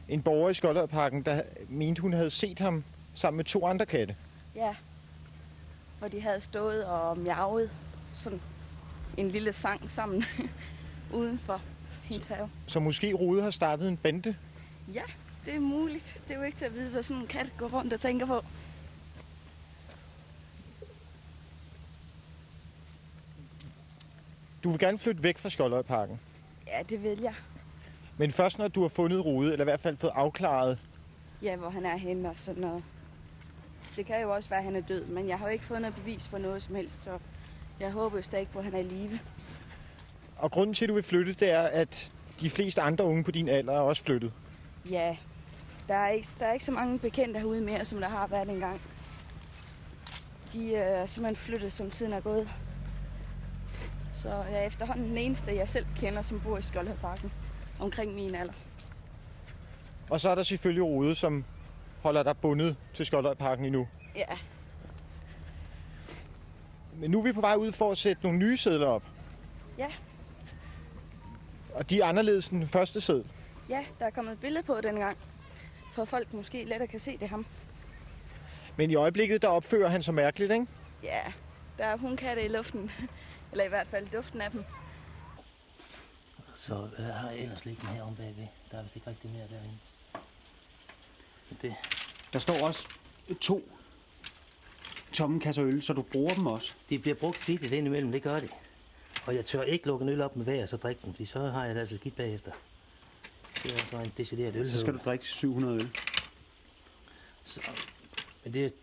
en 0.09 0.21
borger 0.21 0.50
i 0.50 0.53
Skoldøjparken, 0.53 1.21
der 1.25 1.41
mente, 1.69 2.01
hun 2.01 2.13
havde 2.13 2.29
set 2.29 2.59
ham 2.59 2.83
sammen 3.13 3.38
med 3.38 3.45
to 3.45 3.65
andre 3.65 3.86
katte. 3.86 4.15
ja. 4.55 4.75
Hvor 6.00 6.07
de 6.07 6.21
havde 6.21 6.41
stået 6.41 6.86
og 6.86 7.17
miavet 7.17 7.69
sådan 8.15 8.41
en 9.17 9.29
lille 9.29 9.53
sang 9.53 9.91
sammen 9.91 10.24
uden 11.13 11.39
for 11.39 11.62
hendes 12.08 12.28
have. 12.28 12.50
Så 12.68 12.80
måske 12.80 13.14
Rode 13.14 13.42
har 13.44 13.50
startet 13.52 13.88
en 13.88 13.98
bande. 13.98 14.36
Ja, 14.94 15.04
det 15.46 15.56
er 15.56 15.60
muligt. 15.60 16.22
Det 16.28 16.34
er 16.34 16.38
jo 16.40 16.44
ikke 16.46 16.58
til 16.58 16.66
at 16.66 16.74
vide, 16.74 16.92
hvad 16.92 17.04
sådan 17.04 17.22
en 17.22 17.28
kat 17.28 17.54
går 17.58 17.68
rundt 17.68 17.94
og 17.94 18.00
tænker 18.00 18.26
på. 18.26 18.42
Du 24.64 24.70
vil 24.70 24.80
gerne 24.80 24.98
flytte 24.98 25.24
væk 25.24 25.38
fra 25.38 25.50
Skoldøjparken. 25.50 26.20
Ja, 26.68 26.84
det 26.90 27.04
vil 27.04 27.20
jeg. 27.20 27.34
Men 28.18 28.32
først 28.32 28.58
når 28.58 28.68
du 28.68 28.82
har 28.82 28.90
fundet 28.90 29.26
Rode, 29.26 29.52
eller 29.52 29.64
i 29.64 29.70
hvert 29.70 29.80
fald 29.80 29.98
fået 29.98 30.12
afklaret, 30.16 30.80
Ja, 31.41 31.56
hvor 31.56 31.70
han 31.70 31.86
er 31.86 31.98
henne 31.98 32.30
og 32.30 32.36
sådan 32.38 32.62
noget. 32.62 32.84
Det 33.96 34.06
kan 34.06 34.22
jo 34.22 34.34
også 34.36 34.50
være, 34.50 34.60
at 34.60 34.65
han 34.65 34.76
er 34.76 34.82
død, 34.82 35.06
men 35.06 35.28
jeg 35.28 35.38
har 35.38 35.46
jo 35.46 35.52
ikke 35.54 35.65
fået 35.65 35.82
noget 35.82 35.96
bevis 35.96 36.28
for 36.28 36.38
noget 36.38 36.63
som 36.63 36.76
helst, 36.76 37.02
så 37.04 37.20
jeg 37.80 37.91
håber 37.91 38.17
jo 38.17 38.24
stadig 38.24 38.48
på, 38.48 38.60
at 38.60 38.65
han 38.65 38.74
er 38.74 38.80
i 38.80 38.84
live. 38.84 39.20
Og 40.39 40.52
grunden 40.52 40.73
til, 40.73 40.86
at 40.86 40.89
du 40.89 40.93
vil 40.93 41.04
flytte, 41.04 41.34
det 41.34 41.52
er, 41.52 41.62
at 41.62 42.12
de 42.41 42.50
fleste 42.50 42.82
andre 42.82 43.04
unge 43.04 43.23
på 43.23 43.32
din 43.32 43.47
alder 43.47 43.73
er 43.73 43.80
også 43.80 44.04
flyttet. 44.04 44.32
Ja, 44.89 45.17
der 45.88 45.95
er, 45.95 46.10
ikke, 46.10 46.28
der 46.39 46.45
er 46.45 46.54
ikke 46.54 46.65
så 46.65 46.71
mange 46.71 47.00
bekendte 47.00 47.39
herude 47.39 47.62
mere, 47.62 47.86
som 47.86 48.00
der 48.00 48.10
har 48.10 48.28
været 48.28 48.50
engang. 48.50 48.82
De 50.54 50.65
øh, 50.65 50.73
er 50.73 51.06
simpelthen 51.06 51.36
flyttet, 51.36 51.73
som 51.73 51.91
tiden 51.91 52.13
er 52.13 52.19
gået. 52.19 52.50
Så 54.13 54.30
jeg 54.30 54.63
er 54.63 54.67
efterhånden 54.67 55.10
den 55.10 55.17
eneste, 55.17 55.56
jeg 55.56 55.69
selv 55.69 55.86
kender, 55.95 56.21
som 56.21 56.39
bor 56.39 56.58
i 56.58 56.62
Skoldhøjparken. 56.62 57.32
Omkring 57.80 58.15
min 58.15 58.36
alder. 58.36 58.54
Og 60.10 60.19
så 60.19 60.30
er 60.30 60.36
der 60.36 60.43
selvfølgelig 60.43 60.84
Rode, 60.84 61.15
som 61.15 61.45
holder 62.02 62.23
dig 62.23 62.38
bundet 62.38 62.76
til 62.93 63.06
Skoldøjparken 63.06 63.65
endnu. 63.65 63.88
Ja, 64.15 64.38
Men 67.00 67.12
nu 67.12 67.19
er 67.19 67.23
vi 67.23 67.32
på 67.32 67.41
vej 67.41 67.56
ud 67.56 67.71
for 67.71 67.91
at 67.91 67.97
sætte 67.97 68.23
nogle 68.23 68.39
nye 68.39 68.58
sædler 68.58 68.88
op. 68.88 69.04
Ja. 69.78 69.88
Og 71.78 71.90
de 71.90 72.02
er 72.02 72.06
anderledes 72.06 72.48
end 72.48 72.60
den 72.60 72.68
første 72.68 73.02
sæd. 73.02 73.24
ja, 73.70 73.86
der 74.00 74.06
er 74.06 74.10
kommet 74.10 74.32
et 74.32 74.40
billede 74.40 74.63
på 74.63 74.82
den 74.82 74.96
gang. 74.96 75.18
For 75.94 76.06
folk 76.06 76.34
måske 76.34 76.63
lettere 76.63 76.88
kan 76.88 77.00
se 77.00 77.18
det 77.18 77.30
ham. 77.30 77.46
Men 78.78 78.92
i 78.92 78.96
øjeblikket, 78.96 79.42
der 79.42 79.48
opfører 79.48 79.90
han 79.90 80.02
sig 80.02 80.13
mærkeligt, 80.13 80.52
ikke? 80.52 80.68
Ja, 81.04 81.22
der 81.78 81.86
er 81.86 81.98
hundkatte 81.98 82.46
i 82.46 82.48
luften. 82.48 82.92
Eller 83.52 83.63
i 83.66 83.68
hvert 83.68 83.88
fald 83.88 84.08
duften 84.13 84.42
af 84.42 84.52
dem. 84.52 84.63
Så 86.56 86.76
hvad 86.76 87.06
har 87.12 87.30
jeg 87.30 87.40
ellers 87.40 87.66
liggende 87.66 87.94
her 87.94 88.04
om 88.04 88.16
bagved? 88.16 88.48
Der 88.72 88.78
er 88.78 88.84
vist 88.84 88.96
ikke 88.96 89.10
rigtig 89.10 89.30
mere 89.32 89.48
derinde. 89.50 89.78
Det, 91.62 91.74
Der 92.34 92.40
står 92.40 92.66
også 92.68 92.88
to 93.42 93.70
tomme 95.13 95.40
kasser 95.40 95.63
øl, 95.66 95.82
så 95.84 95.94
du 95.94 96.02
bruger 96.02 96.34
dem 96.34 96.48
også. 96.48 96.74
de 96.90 97.00
bliver 97.00 97.16
brugt 97.16 97.38
flittigt 97.38 97.74
indimellem, 97.74 98.12
det 98.12 98.24
gør 98.24 98.40
de. 98.40 98.48
Og 99.28 99.36
jeg 99.36 99.46
tør 99.46 99.63
ikke 99.63 99.88
lukke 99.88 100.04
en 100.04 100.10
øl 100.10 100.22
op 100.22 100.36
med 100.36 100.46
vejr 100.46 100.62
og 100.62 100.70
så 100.70 100.78
drikke 100.78 101.02
den, 101.06 101.13
fordi 101.13 101.26
så 101.26 101.40
har 101.40 101.66
jeg 101.66 101.76
det 101.76 101.80
altså 101.80 101.98
skidt 101.98 102.16
bagefter. 102.16 102.52
Det 103.63 103.74
er 103.74 103.78
så 103.78 103.98
en 103.98 104.13
decideret 104.18 104.56
øl. 104.56 104.72
Så 104.72 104.80
skal 104.80 104.94
du 104.94 105.00
drikke 105.06 105.26
700 105.26 105.76
øl. 105.76 105.90
Så, 107.44 107.62
men 108.44 108.54
det... 108.54 108.74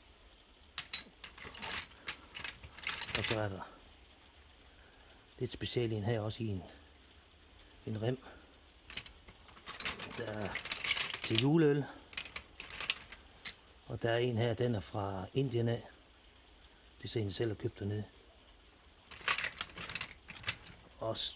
Og 3.18 3.24
så 3.24 3.40
er 3.40 3.48
der 3.48 3.68
lidt 5.38 5.52
specielt 5.52 5.92
en 5.92 6.02
her 6.02 6.20
også 6.20 6.42
i 6.42 6.46
en, 6.46 6.62
en 7.86 8.02
rem. 8.02 8.18
Der 10.18 10.24
er 10.24 10.48
til 11.22 11.40
juleøl. 11.40 11.84
Og 13.86 14.02
der 14.02 14.10
er 14.10 14.18
en 14.18 14.38
her, 14.38 14.54
den 14.54 14.74
er 14.74 14.80
fra 14.80 15.26
Indien 15.34 15.68
af. 15.68 15.88
Det 17.02 17.10
ser 17.10 17.20
en 17.20 17.32
selv 17.32 17.50
har 17.50 17.54
købt 17.54 17.78
dernede. 17.78 18.04
Også 21.04 21.34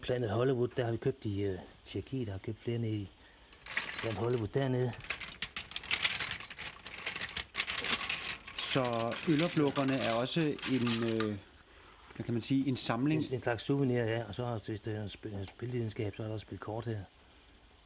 Planet 0.00 0.30
Hollywood, 0.30 0.68
der 0.68 0.84
har 0.84 0.90
vi 0.90 0.96
købt 0.96 1.24
i 1.24 1.48
uh, 1.48 1.58
Tjekkiet, 1.86 2.26
der 2.26 2.32
har 2.32 2.38
købt 2.38 2.58
flere 2.58 2.78
nede 2.78 2.92
i 2.92 3.08
Planet 4.00 4.18
Hollywood 4.18 4.48
dernede. 4.48 4.92
Så 8.56 9.14
øloplukkerne 9.28 9.94
er 9.94 10.14
også 10.14 10.40
en, 10.40 11.04
øh, 11.04 11.38
hvad 12.14 12.24
kan 12.24 12.34
man 12.34 12.42
sige, 12.42 12.68
en 12.68 12.76
samling. 12.76 13.24
En, 13.24 13.34
en 13.34 13.42
slags 13.42 13.62
souvenir, 13.62 14.02
ja. 14.02 14.24
Og 14.24 14.34
så 14.34 14.44
har 14.44 14.62
hvis 14.66 14.80
det 14.80 14.96
er 14.96 15.02
en 15.02 15.08
spil, 15.08 15.32
en 15.32 15.46
spilvidenskab, 15.46 16.16
så 16.16 16.22
er 16.22 16.26
der 16.26 16.34
også 16.34 16.44
spillet 16.44 16.60
kort 16.60 16.84
her. 16.84 16.98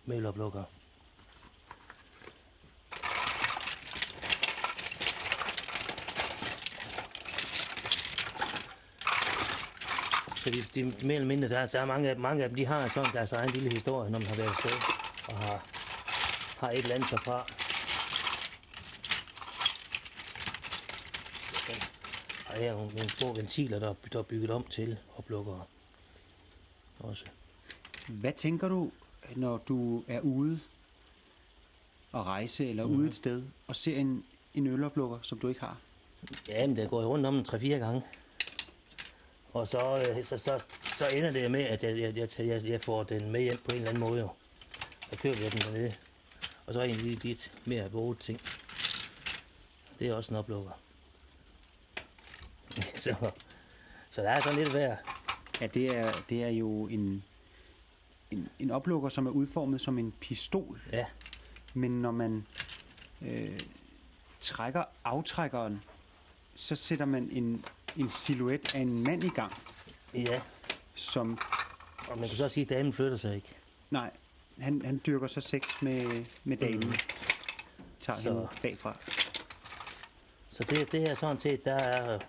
Med 0.05 0.17
øloplukker. 0.17 0.65
Så 10.47 10.53
de, 10.75 10.85
mere 10.85 11.15
eller 11.15 11.29
mindre, 11.29 11.49
der, 11.49 11.59
er- 11.59 11.67
der 11.67 11.81
er 11.81 11.85
mange, 11.87 12.11
af- 12.11 12.17
mange 12.19 12.43
af 12.43 12.49
dem, 12.49 12.57
de 12.57 12.67
har 12.67 12.89
sådan 12.95 13.13
deres 13.13 13.33
egen 13.33 13.51
lille 13.51 13.71
historie, 13.71 14.11
når 14.11 14.19
man 14.19 14.29
har 14.29 14.37
været 14.37 14.49
afsted 14.49 14.71
og 15.29 15.37
har, 15.39 15.65
har 16.61 16.71
et 16.71 16.79
eller 16.79 16.95
andet 16.95 17.11
derfra. 17.11 17.47
Og 22.51 22.57
her 22.57 22.71
er 22.71 22.75
nogle, 22.77 22.91
nogle 22.95 23.11
små 23.11 23.35
ventiler, 23.35 23.79
der, 23.79 23.91
er- 23.91 23.95
der 24.13 24.19
er 24.19 24.23
bygget 24.23 24.51
om 24.51 24.65
til 24.71 24.97
oplukkere. 25.17 25.63
Også. 26.99 27.25
Hvad 28.09 28.33
tænker 28.33 28.69
du, 28.69 28.91
når 29.37 29.57
du 29.59 30.05
er 30.09 30.21
ude 30.21 30.61
og 32.13 32.27
rejse 32.27 32.69
eller 32.71 32.85
Mhm. 32.87 32.97
ude 32.97 33.09
et 33.09 33.15
sted 33.15 33.43
og 33.67 33.77
ser 33.77 33.97
en, 33.97 34.25
en 34.55 34.67
øloplukker, 34.67 35.19
som 35.23 35.39
du 35.39 35.49
ikke 35.49 35.61
har? 35.61 35.77
Ja, 36.49 36.67
men 36.67 36.77
det 36.77 36.91
går 36.91 37.03
jo 37.03 37.09
rundt 37.09 37.27
om 37.27 37.37
en 37.39 37.45
3-4 37.49 37.57
gange. 37.79 38.03
Og 39.53 39.69
så, 39.69 40.05
øh, 40.09 40.25
så, 40.25 40.39
så, 40.39 40.65
så 40.83 41.05
ender 41.17 41.31
det 41.31 41.51
med, 41.51 41.65
at 41.65 41.83
jeg, 41.83 41.99
jeg, 41.99 42.17
jeg, 42.17 42.29
jeg, 42.39 42.65
jeg 42.65 42.81
får 42.81 43.03
den 43.03 43.31
med 43.31 43.41
hjem 43.41 43.59
på 43.65 43.71
en 43.71 43.75
eller 43.75 43.89
anden 43.89 44.01
måde. 44.01 44.21
Jo. 44.21 44.29
Så 45.11 45.17
køber 45.19 45.39
jeg 45.43 45.53
den 45.53 45.61
dernede. 45.61 45.95
Og 46.67 46.75
så 46.75 46.81
er 46.81 46.85
en 46.85 46.97
lige 46.97 47.15
lidt 47.15 47.53
mere 47.65 47.93
våget 47.93 48.19
ting. 48.19 48.41
Det 49.99 50.09
er 50.09 50.15
også 50.15 50.35
en 50.35 50.37
oplukker. 50.37 50.71
så, 52.95 53.31
så 54.11 54.23
der 54.23 54.31
er 54.31 54.41
sådan 54.41 54.59
lidt 54.59 54.75
værd. 54.75 54.99
Ja, 55.61 55.67
det 55.67 55.97
er, 55.97 56.13
det 56.29 56.43
er 56.43 56.49
jo 56.49 56.87
en, 56.87 57.25
en, 58.31 58.49
en 58.59 58.71
oplukker, 58.71 59.09
som 59.09 59.27
er 59.27 59.31
udformet 59.31 59.81
som 59.81 59.99
en 59.99 60.15
pistol. 60.21 60.81
Ja. 60.93 61.07
Men 61.75 62.03
når 62.03 62.11
man 62.11 62.47
øh, 63.23 63.61
trækker 64.41 64.85
aftrækkeren, 65.05 65.83
så 66.55 66.77
sætter 66.77 67.05
man 67.05 67.29
en, 67.33 67.65
en 67.97 68.11
silhuet 68.11 68.75
af 68.75 68.81
en 68.81 69.03
mand 69.05 69.25
i 69.25 69.29
gang, 69.29 69.53
Ja, 70.15 70.41
som... 70.95 71.39
og 72.09 72.19
man 72.19 72.29
kan 72.29 72.37
så 72.37 72.49
sige, 72.49 72.65
at 72.65 72.69
damen 72.69 72.93
flytter 72.93 73.17
sig 73.17 73.35
ikke. 73.35 73.49
Nej, 73.91 74.11
han, 74.61 74.83
han 74.85 75.01
dyrker 75.07 75.27
så 75.27 75.41
sex 75.41 75.83
med, 75.83 76.25
med 76.45 76.57
damen. 76.57 76.81
Mm. 76.89 76.93
Tager 78.01 78.21
Så- 78.21 78.29
hende 78.29 78.49
bagfra. 78.63 78.97
Så 80.51 80.65
det, 80.71 80.93
det 80.93 81.01
her 81.01 81.15
sådan 81.15 81.39
set, 81.39 81.65
der 81.65 81.75
er 81.75 82.15
øh, 82.15 82.21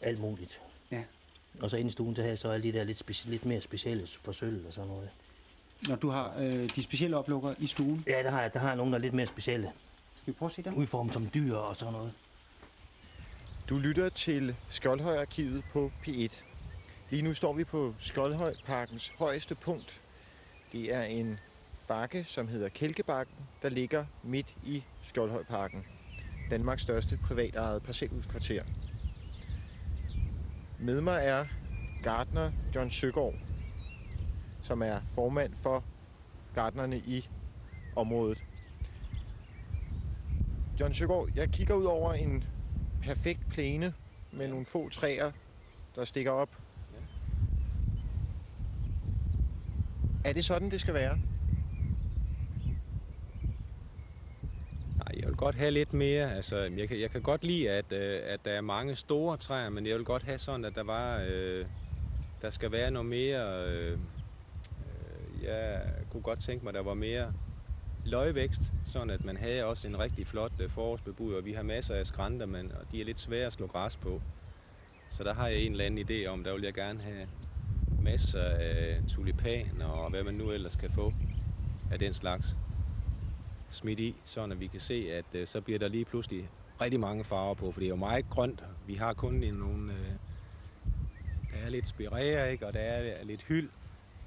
alt 0.00 0.20
muligt. 0.20 0.60
Ja. 0.90 1.02
Og 1.60 1.70
så 1.70 1.76
inde 1.76 1.88
i 1.88 1.92
stuen, 1.92 2.16
der 2.16 2.22
har 2.22 2.28
jeg 2.28 2.38
så 2.38 2.50
alle 2.50 2.62
de 2.72 2.78
der 2.78 2.84
lidt, 2.84 3.10
speci- 3.10 3.28
lidt 3.28 3.44
mere 3.44 3.60
specielle 3.60 4.06
forsøg 4.22 4.64
og 4.66 4.72
sådan 4.72 4.88
noget. 4.90 5.10
Når 5.88 5.96
du 5.96 6.08
har 6.10 6.34
øh, 6.38 6.68
de 6.76 6.82
specielle 6.82 7.16
oplukker 7.16 7.54
i 7.58 7.66
stuen, 7.66 8.04
Ja, 8.06 8.22
der 8.22 8.30
har 8.30 8.42
jeg, 8.42 8.54
der 8.54 8.60
har 8.60 8.68
jeg 8.68 8.76
nogle, 8.76 8.92
der 8.92 8.98
er 8.98 9.02
lidt 9.02 9.14
mere 9.14 9.26
specielle. 9.26 9.72
skal 10.16 10.26
vi 10.26 10.32
prøve 10.38 10.46
at 10.46 10.52
se 10.52 10.62
dem? 10.62 10.74
Udformet 10.74 11.14
som 11.14 11.28
dyr 11.34 11.54
og 11.56 11.76
sådan 11.76 11.92
noget. 11.92 12.12
Du 13.68 13.78
lytter 13.78 14.08
til 14.08 14.56
Skoldhøjarkivet 14.68 15.64
på 15.72 15.92
P1. 16.06 16.42
Lige 17.10 17.22
nu 17.22 17.34
står 17.34 17.52
vi 17.52 17.64
på 17.64 17.94
Skoldhøjparkens 17.98 19.08
højeste 19.08 19.54
punkt. 19.54 20.02
Det 20.72 20.94
er 20.94 21.02
en 21.02 21.40
bakke, 21.88 22.24
som 22.24 22.48
hedder 22.48 22.68
Kælkebakken, 22.68 23.36
der 23.62 23.68
ligger 23.68 24.06
midt 24.22 24.54
i 24.62 24.84
Skoldhøjparken. 25.02 25.84
Danmarks 26.50 26.82
største 26.82 27.16
privatejede 27.16 27.80
parcelhuskvarter. 27.80 28.62
Med 30.78 31.00
mig 31.00 31.24
er 31.24 31.46
gartner 32.02 32.52
John 32.74 32.90
Søgaard, 32.90 33.34
som 34.62 34.82
er 34.82 35.00
formand 35.08 35.54
for 35.54 35.84
gartnerne 36.52 36.98
i 36.98 37.28
området. 37.96 38.44
John 40.80 40.94
Søgaard, 40.94 41.28
jeg 41.34 41.50
kigger 41.50 41.74
ud 41.74 41.84
over 41.84 42.14
en 42.14 42.44
perfekt 43.06 43.48
plæne 43.50 43.94
med 44.32 44.48
nogle 44.48 44.66
få 44.66 44.88
træer, 44.88 45.32
der 45.94 46.04
stikker 46.04 46.30
op. 46.30 46.56
Er 50.24 50.32
det 50.32 50.44
sådan, 50.44 50.70
det 50.70 50.80
skal 50.80 50.94
være? 50.94 51.18
Nej, 54.96 55.20
jeg 55.20 55.28
vil 55.28 55.36
godt 55.36 55.54
have 55.54 55.70
lidt 55.70 55.92
mere. 55.92 56.34
Altså, 56.34 56.56
jeg, 56.56 56.88
kan, 56.88 57.00
jeg 57.00 57.10
kan 57.10 57.22
godt 57.22 57.44
lide, 57.44 57.70
at, 57.70 57.92
øh, 57.92 58.20
at 58.24 58.44
der 58.44 58.52
er 58.52 58.60
mange 58.60 58.96
store 58.96 59.36
træer, 59.36 59.70
men 59.70 59.86
jeg 59.86 59.96
vil 59.96 60.04
godt 60.04 60.22
have 60.22 60.38
sådan, 60.38 60.64
at 60.64 60.74
der 60.74 60.82
var, 60.82 61.22
øh, 61.26 61.66
der 62.42 62.50
skal 62.50 62.72
være 62.72 62.90
noget 62.90 63.06
mere. 63.06 63.66
Øh, 63.68 63.92
øh, 63.92 65.44
jeg 65.44 65.82
kunne 66.10 66.22
godt 66.22 66.40
tænke 66.40 66.64
mig, 66.64 66.70
at 66.70 66.74
der 66.74 66.82
var 66.82 66.94
mere 66.94 67.32
løgvækst, 68.06 68.72
sådan 68.84 69.10
at 69.10 69.24
man 69.24 69.36
havde 69.36 69.64
også 69.64 69.88
en 69.88 69.98
rigtig 69.98 70.26
flot 70.26 70.52
øh, 70.60 70.70
forårsbebud, 70.70 71.34
og 71.34 71.44
vi 71.44 71.52
har 71.52 71.62
masser 71.62 71.94
af 71.94 72.06
skrænter, 72.06 72.46
men 72.46 72.72
og 72.72 72.92
de 72.92 73.00
er 73.00 73.04
lidt 73.04 73.20
svære 73.20 73.46
at 73.46 73.52
slå 73.52 73.66
græs 73.66 73.96
på. 73.96 74.20
Så 75.10 75.24
der 75.24 75.34
har 75.34 75.48
jeg 75.48 75.58
en 75.58 75.72
eller 75.72 75.84
anden 75.84 76.06
idé 76.10 76.26
om, 76.26 76.44
der 76.44 76.52
vil 76.52 76.62
jeg 76.62 76.74
gerne 76.74 77.00
have 77.00 77.28
masser 78.02 78.42
af 78.42 79.00
tulipaner 79.08 79.86
og 79.86 80.10
hvad 80.10 80.22
man 80.22 80.34
nu 80.34 80.50
ellers 80.50 80.76
kan 80.76 80.90
få 80.90 81.12
af 81.92 81.98
den 81.98 82.14
slags 82.14 82.56
smidt 83.70 84.00
i, 84.00 84.16
sådan 84.24 84.52
at 84.52 84.60
vi 84.60 84.66
kan 84.66 84.80
se, 84.80 85.12
at 85.12 85.24
øh, 85.34 85.46
så 85.46 85.60
bliver 85.60 85.78
der 85.78 85.88
lige 85.88 86.04
pludselig 86.04 86.48
rigtig 86.80 87.00
mange 87.00 87.24
farver 87.24 87.54
på, 87.54 87.72
for 87.72 87.80
det 87.80 87.86
er 87.86 87.90
jo 87.90 87.96
meget 87.96 88.30
grønt. 88.30 88.64
Vi 88.86 88.94
har 88.94 89.12
kun 89.12 89.42
en, 89.42 89.54
nogle, 89.54 89.92
øh, 89.92 90.10
der 91.52 91.58
er 91.64 91.68
lidt 91.68 91.88
spirære, 91.88 92.52
ikke? 92.52 92.66
og 92.66 92.72
der 92.72 92.80
er 92.80 93.24
lidt 93.24 93.42
hyld. 93.42 93.70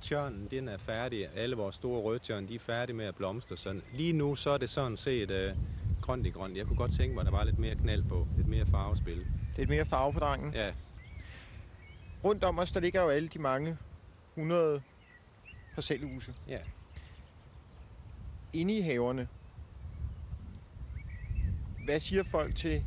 Tjørnen, 0.02 0.48
den 0.52 0.68
er 0.68 0.78
færdig. 0.78 1.30
Alle 1.36 1.56
vores 1.56 1.76
store 1.76 2.02
rødtjørn, 2.02 2.48
de 2.48 2.56
er 2.56 2.60
færdige 2.60 2.96
med 2.96 3.06
at 3.06 3.16
blomstre. 3.16 3.58
Så 3.58 3.82
lige 3.94 4.14
nu, 4.14 4.36
så 4.36 4.50
er 4.50 4.58
det 4.58 4.70
sådan 4.70 4.98
set 4.98 5.32
øh, 5.32 5.56
grønt 6.02 6.26
i 6.26 6.30
grønt. 6.30 6.58
Jeg 6.58 6.66
kunne 6.66 6.78
godt 6.78 6.92
tænke 6.92 7.14
mig, 7.14 7.22
at 7.22 7.26
der 7.26 7.32
var 7.32 7.44
lidt 7.44 7.60
mere 7.60 7.76
knald 7.76 8.04
på. 8.04 8.28
Lidt 8.38 8.48
mere 8.48 8.66
farvespil. 8.66 9.26
Lidt 9.58 9.70
mere 9.70 9.86
farve 9.86 10.14
på 10.14 10.20
drengen. 10.20 10.54
Ja, 10.54 10.72
Rundt 12.24 12.44
om 12.44 12.60
os, 12.60 12.72
der 12.72 12.80
ligger 12.80 13.02
jo 13.02 13.10
alle 13.10 13.28
de 13.28 13.40
mange 13.40 13.78
100 14.38 14.82
parcelhuse. 15.76 16.34
ja. 16.48 16.58
Inde 18.54 18.78
i 18.78 18.82
haverne, 18.82 19.28
hvad 21.86 22.00
siger 22.00 22.24
folk 22.24 22.56
til 22.56 22.84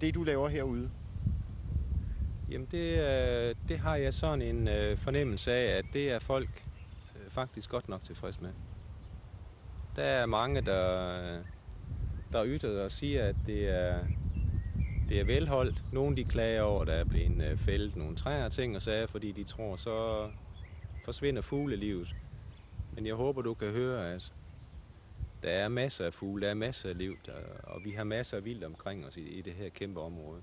det, 0.00 0.14
du 0.14 0.22
laver 0.22 0.48
herude? 0.48 0.90
Jamen 2.50 2.68
det, 2.70 2.98
øh, 2.98 3.54
det 3.68 3.78
har 3.78 3.96
jeg 3.96 4.14
sådan 4.14 4.42
en 4.42 4.68
øh, 4.68 4.98
fornemmelse 4.98 5.52
af, 5.52 5.78
at 5.78 5.84
det 5.92 6.10
er 6.10 6.18
folk 6.18 6.64
øh, 7.16 7.30
faktisk 7.30 7.70
godt 7.70 7.88
nok 7.88 8.04
tilfreds 8.04 8.40
med. 8.40 8.50
Der 9.96 10.02
er 10.02 10.26
mange, 10.26 10.60
der, 10.60 11.10
øh, 11.22 11.44
der 12.32 12.46
ytrer 12.46 12.84
og 12.84 12.92
siger, 12.92 13.24
at 13.24 13.36
det 13.46 13.68
er, 13.68 13.98
det 15.08 15.20
er 15.20 15.24
velholdt. 15.24 15.84
Nogle 15.92 16.16
de 16.16 16.24
klager 16.24 16.62
over, 16.62 16.80
at 16.80 16.86
der 16.86 16.92
er 16.92 17.04
blevet 17.04 17.50
øh, 17.50 17.58
fældet 17.58 17.96
nogle 17.96 18.16
træer 18.16 18.44
og 18.44 18.52
ting 18.52 18.76
og 18.76 18.82
sager, 18.82 19.06
fordi 19.06 19.32
de 19.32 19.44
tror, 19.44 19.76
så 19.76 20.28
forsvinder 21.04 21.42
fuglelivet. 21.42 22.14
Men 22.94 23.06
jeg 23.06 23.14
håber, 23.14 23.42
du 23.42 23.54
kan 23.54 23.70
høre, 23.70 24.12
at 24.12 24.32
der 25.42 25.50
er 25.50 25.68
masser 25.68 26.06
af 26.06 26.14
fugle, 26.14 26.42
der 26.42 26.50
er 26.50 26.54
masser 26.54 26.88
af 26.88 26.98
liv, 26.98 27.16
der, 27.26 27.32
og 27.62 27.84
vi 27.84 27.90
har 27.90 28.04
masser 28.04 28.36
af 28.36 28.44
vildt 28.44 28.64
omkring 28.64 29.06
os 29.06 29.16
i, 29.16 29.28
i 29.28 29.42
det 29.42 29.52
her 29.52 29.68
kæmpe 29.68 30.00
område. 30.00 30.40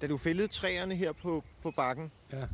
Da 0.00 0.06
du 0.06 0.16
fældede 0.16 0.48
træerne 0.48 0.96
her 0.96 1.12
på, 1.12 1.44
på 1.62 1.70
bakken, 1.70 2.12
Ja. 2.32 2.46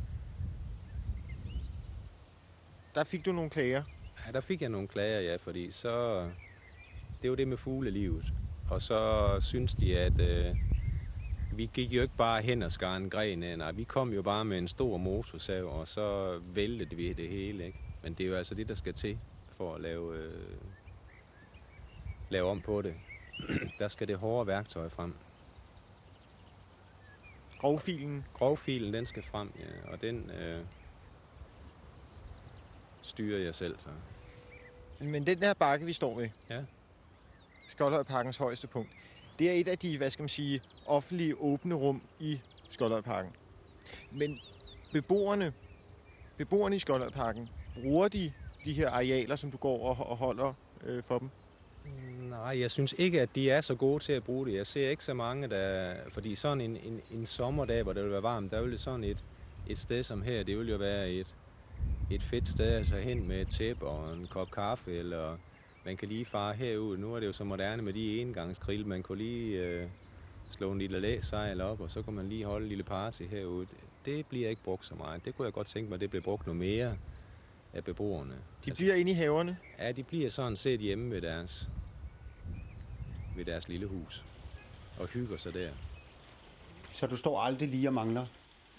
der 2.95 3.03
fik 3.03 3.25
du 3.25 3.31
nogle 3.31 3.49
klager. 3.49 3.83
Ja, 4.27 4.31
der 4.31 4.41
fik 4.41 4.61
jeg 4.61 4.69
nogle 4.69 4.87
klager, 4.87 5.19
ja, 5.19 5.35
fordi 5.35 5.71
så... 5.71 6.21
Det 7.17 7.23
er 7.23 7.27
jo 7.29 7.35
det 7.35 7.47
med 7.47 7.57
fuglelivet. 7.57 8.33
Og 8.69 8.81
så 8.81 9.29
synes 9.41 9.75
de, 9.75 9.99
at 9.99 10.19
øh, 10.21 10.55
vi 11.53 11.69
gik 11.73 11.91
jo 11.91 12.01
ikke 12.01 12.15
bare 12.17 12.41
hen 12.41 12.63
og 12.63 12.71
skar 12.71 12.95
en 12.95 13.09
gren 13.09 13.43
af. 13.43 13.57
Nej, 13.57 13.71
vi 13.71 13.83
kom 13.83 14.13
jo 14.13 14.21
bare 14.21 14.45
med 14.45 14.57
en 14.57 14.67
stor 14.67 14.97
motorsav, 14.97 15.79
og 15.79 15.87
så 15.87 16.37
væltede 16.39 16.95
vi 16.95 17.13
det 17.13 17.29
hele, 17.29 17.65
ikke? 17.65 17.79
Men 18.03 18.13
det 18.13 18.23
er 18.23 18.27
jo 18.27 18.35
altså 18.35 18.55
det, 18.55 18.69
der 18.69 18.75
skal 18.75 18.93
til 18.93 19.17
for 19.57 19.75
at 19.75 19.81
lave, 19.81 20.17
øh, 20.17 20.57
lave 22.29 22.49
om 22.49 22.61
på 22.61 22.81
det. 22.81 22.93
der 23.79 23.87
skal 23.87 24.07
det 24.07 24.17
hårde 24.17 24.47
værktøj 24.47 24.89
frem. 24.89 25.13
Grovfilen. 27.65 28.25
Grovfilen, 28.33 28.93
den 28.93 29.05
skal 29.05 29.23
frem, 29.23 29.51
ja, 29.59 29.91
og 29.91 30.01
den 30.01 30.29
øh, 30.29 30.65
styrer 33.01 33.39
jeg 33.39 33.55
selv, 33.55 33.79
så. 33.79 33.89
Men 35.05 35.27
den 35.27 35.41
der 35.41 35.53
bakke, 35.53 35.85
vi 35.85 35.93
står 35.93 36.15
ved, 36.15 36.29
Ja. 36.49 36.61
Skoldhøjparkens 37.69 38.37
højeste 38.37 38.67
punkt, 38.67 38.89
det 39.39 39.49
er 39.49 39.53
et 39.53 39.67
af 39.67 39.77
de, 39.79 39.97
hvad 39.97 40.09
skal 40.09 40.23
man 40.23 40.29
sige, 40.29 40.61
offentlige 40.85 41.37
åbne 41.37 41.75
rum 41.75 42.01
i 42.19 42.41
Skoldhøjparken. 42.69 43.31
Men 44.11 44.39
beboerne, 44.93 45.53
beboerne 46.37 46.75
i 46.75 46.79
Skoldhøjparken, 46.79 47.49
bruger 47.81 48.07
de 48.07 48.33
de 48.65 48.73
her 48.73 48.89
arealer, 48.89 49.35
som 49.35 49.51
du 49.51 49.57
går 49.57 49.87
og, 49.89 50.09
og 50.09 50.17
holder 50.17 50.53
øh, 50.83 51.03
for 51.03 51.19
dem? 51.19 51.29
Nej, 52.29 52.59
jeg 52.59 52.71
synes 52.71 52.95
ikke, 52.97 53.21
at 53.21 53.35
de 53.35 53.49
er 53.49 53.61
så 53.61 53.75
gode 53.75 54.03
til 54.03 54.13
at 54.13 54.23
bruge 54.23 54.45
det. 54.45 54.53
Jeg 54.53 54.67
ser 54.67 54.89
ikke 54.89 55.03
så 55.03 55.13
mange, 55.13 55.47
der... 55.47 55.93
Fordi 56.09 56.35
sådan 56.35 56.61
en, 56.61 56.77
en, 56.77 57.01
en 57.11 57.25
sommerdag, 57.25 57.83
hvor 57.83 57.93
det 57.93 58.03
vil 58.03 58.11
være 58.11 58.23
varmt, 58.23 58.51
der 58.51 58.61
vil 58.61 58.71
det 58.71 58.79
sådan 58.79 59.03
et, 59.03 59.23
et 59.67 59.77
sted 59.77 60.03
som 60.03 60.21
her, 60.21 60.43
det 60.43 60.57
vil 60.59 60.69
jo 60.69 60.77
være 60.77 61.11
et, 61.11 61.35
et 62.11 62.23
fedt 62.23 62.47
sted 62.47 62.65
at 62.65 62.73
altså 62.73 62.97
hen 62.97 63.27
med 63.27 63.41
et 63.41 63.47
tæppe 63.47 63.85
og 63.85 64.13
en 64.13 64.27
kop 64.27 64.51
kaffe, 64.51 64.91
eller 64.91 65.37
man 65.85 65.97
kan 65.97 66.07
lige 66.07 66.25
fare 66.25 66.53
herud. 66.53 66.97
Nu 66.97 67.15
er 67.15 67.19
det 67.19 67.27
jo 67.27 67.33
så 67.33 67.43
moderne 67.43 67.81
med 67.81 67.93
de 67.93 68.21
engangsgrill. 68.21 68.87
Man 68.87 69.03
kunne 69.03 69.17
lige 69.17 69.59
øh, 69.59 69.87
slå 70.51 70.71
en 70.71 70.79
lille 70.79 70.99
læsejl 70.99 71.61
op, 71.61 71.81
og 71.81 71.91
så 71.91 72.01
kan 72.01 72.13
man 72.13 72.29
lige 72.29 72.45
holde 72.45 72.63
en 72.63 72.69
lille 72.69 72.83
party 72.83 73.23
herude. 73.23 73.67
Det 74.05 74.25
bliver 74.25 74.49
ikke 74.49 74.63
brugt 74.63 74.85
så 74.85 74.95
meget. 74.95 75.25
Det 75.25 75.35
kunne 75.35 75.45
jeg 75.45 75.53
godt 75.53 75.67
tænke 75.67 75.89
mig, 75.89 75.95
at 75.95 76.01
det 76.01 76.09
blev 76.09 76.21
brugt 76.21 76.45
noget 76.45 76.59
mere 76.59 76.97
af 77.75 77.83
beboerne. 77.83 78.35
De 78.65 78.73
bliver 78.73 78.95
inde 78.95 79.11
i 79.11 79.13
haverne. 79.13 79.57
Ja, 79.79 79.91
de 79.91 80.03
bliver 80.03 80.29
sådan 80.29 80.55
set 80.55 80.79
hjemme 80.79 81.11
ved 81.11 81.21
deres, 81.21 81.69
ved 83.35 83.45
deres 83.45 83.67
lille 83.67 83.87
hus 83.87 84.25
og 84.99 85.07
hygger 85.07 85.37
sig 85.37 85.53
der. 85.53 85.71
Så 86.93 87.07
du 87.07 87.15
står 87.15 87.41
aldrig 87.41 87.69
lige 87.69 87.89
og 87.89 87.93
mangler 87.93 88.25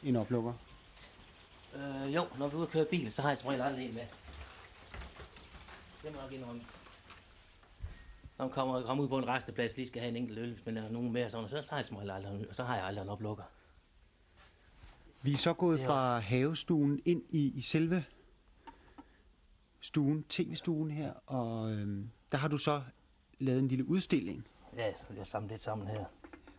en 0.02 0.16
oplukker. 0.16 0.52
Øh, 1.74 2.14
jo, 2.14 2.26
når 2.38 2.48
vi 2.48 2.52
er 2.52 2.56
ude 2.56 2.66
og 2.66 2.70
køre 2.70 2.84
bil, 2.84 3.12
så 3.12 3.22
har 3.22 3.28
jeg 3.28 3.38
som 3.38 3.48
regel 3.48 3.62
aldrig 3.62 3.88
en 3.88 3.94
med. 3.94 4.02
Det 6.02 6.12
må 6.12 6.18
jeg 6.18 6.22
nok 6.22 6.32
indrømme. 6.32 6.62
Når 8.38 8.44
man 8.44 8.52
kommer, 8.52 8.82
kommer 8.82 9.04
ud 9.04 9.08
på 9.08 9.18
en 9.18 9.28
resteplads, 9.28 9.76
lige 9.76 9.86
skal 9.86 10.00
have 10.00 10.08
en 10.08 10.16
enkelt 10.16 10.38
øl, 10.38 10.52
hvis 10.52 10.66
man 10.66 10.76
er 10.76 10.88
nogen 10.88 11.12
med, 11.12 11.30
sådan, 11.30 11.48
så, 11.48 11.62
så 11.62 11.70
har 11.70 11.78
jeg 11.78 11.86
som 11.86 11.96
regel 11.96 12.10
aldrig, 12.10 12.48
og 12.48 12.54
så 12.54 12.64
har 12.64 12.76
jeg 12.76 12.84
aldrig 12.84 13.02
en 13.02 13.08
oplukker. 13.08 13.44
Vi 15.22 15.32
er 15.32 15.36
så 15.36 15.52
gået 15.52 15.80
fra 15.80 16.18
havestuen 16.18 17.02
ind 17.04 17.22
i, 17.28 17.52
i 17.54 17.60
selve 17.60 18.04
stuen, 19.86 20.24
tv-stuen 20.28 20.90
her, 20.90 21.12
og 21.26 21.70
øhm, 21.72 22.10
der 22.32 22.38
har 22.38 22.48
du 22.48 22.58
så 22.58 22.82
lavet 23.38 23.58
en 23.58 23.68
lille 23.68 23.88
udstilling. 23.88 24.46
Ja, 24.76 24.92
så 24.96 25.12
jeg 25.16 25.26
samlet 25.26 25.50
lidt 25.50 25.62
sammen 25.62 25.88
her. 25.88 26.04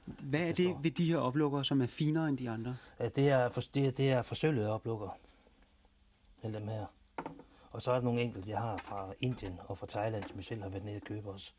Hvad 0.06 0.40
er 0.40 0.46
Det 0.48 0.58
det 0.58 0.76
ved 0.84 0.92
de 0.92 1.06
her 1.06 1.18
oplukker, 1.18 1.64
som 1.64 1.82
er 1.82 1.88
finere 1.88 2.30
end 2.30 2.38
de 2.38 2.50
andre? 2.50 2.78
Ja, 3.00 3.10
det 3.10 3.30
er, 3.30 3.50
for, 3.50 3.62
det, 3.62 3.86
er- 3.88 3.92
det 3.92 4.12
er 4.12 4.22
forsølvede 4.22 4.70
oplukker. 4.70 5.18
Alle 6.44 6.60
dem 6.60 6.68
her. 6.68 6.86
Og 7.72 7.82
så 7.82 7.92
er 7.92 7.96
der 7.96 8.02
nogle 8.04 8.22
enkelte, 8.22 8.50
jeg 8.50 8.60
har 8.60 8.78
fra 8.78 9.14
Indien 9.22 9.60
og 9.68 9.78
fra 9.78 9.88
Thailand, 9.90 10.24
som 10.24 10.36
jeg 10.38 10.46
selv 10.46 10.62
har 10.62 10.70
været 10.70 10.84
nede 10.86 10.96
og 10.96 11.02
købe 11.02 11.30
også. 11.30 11.52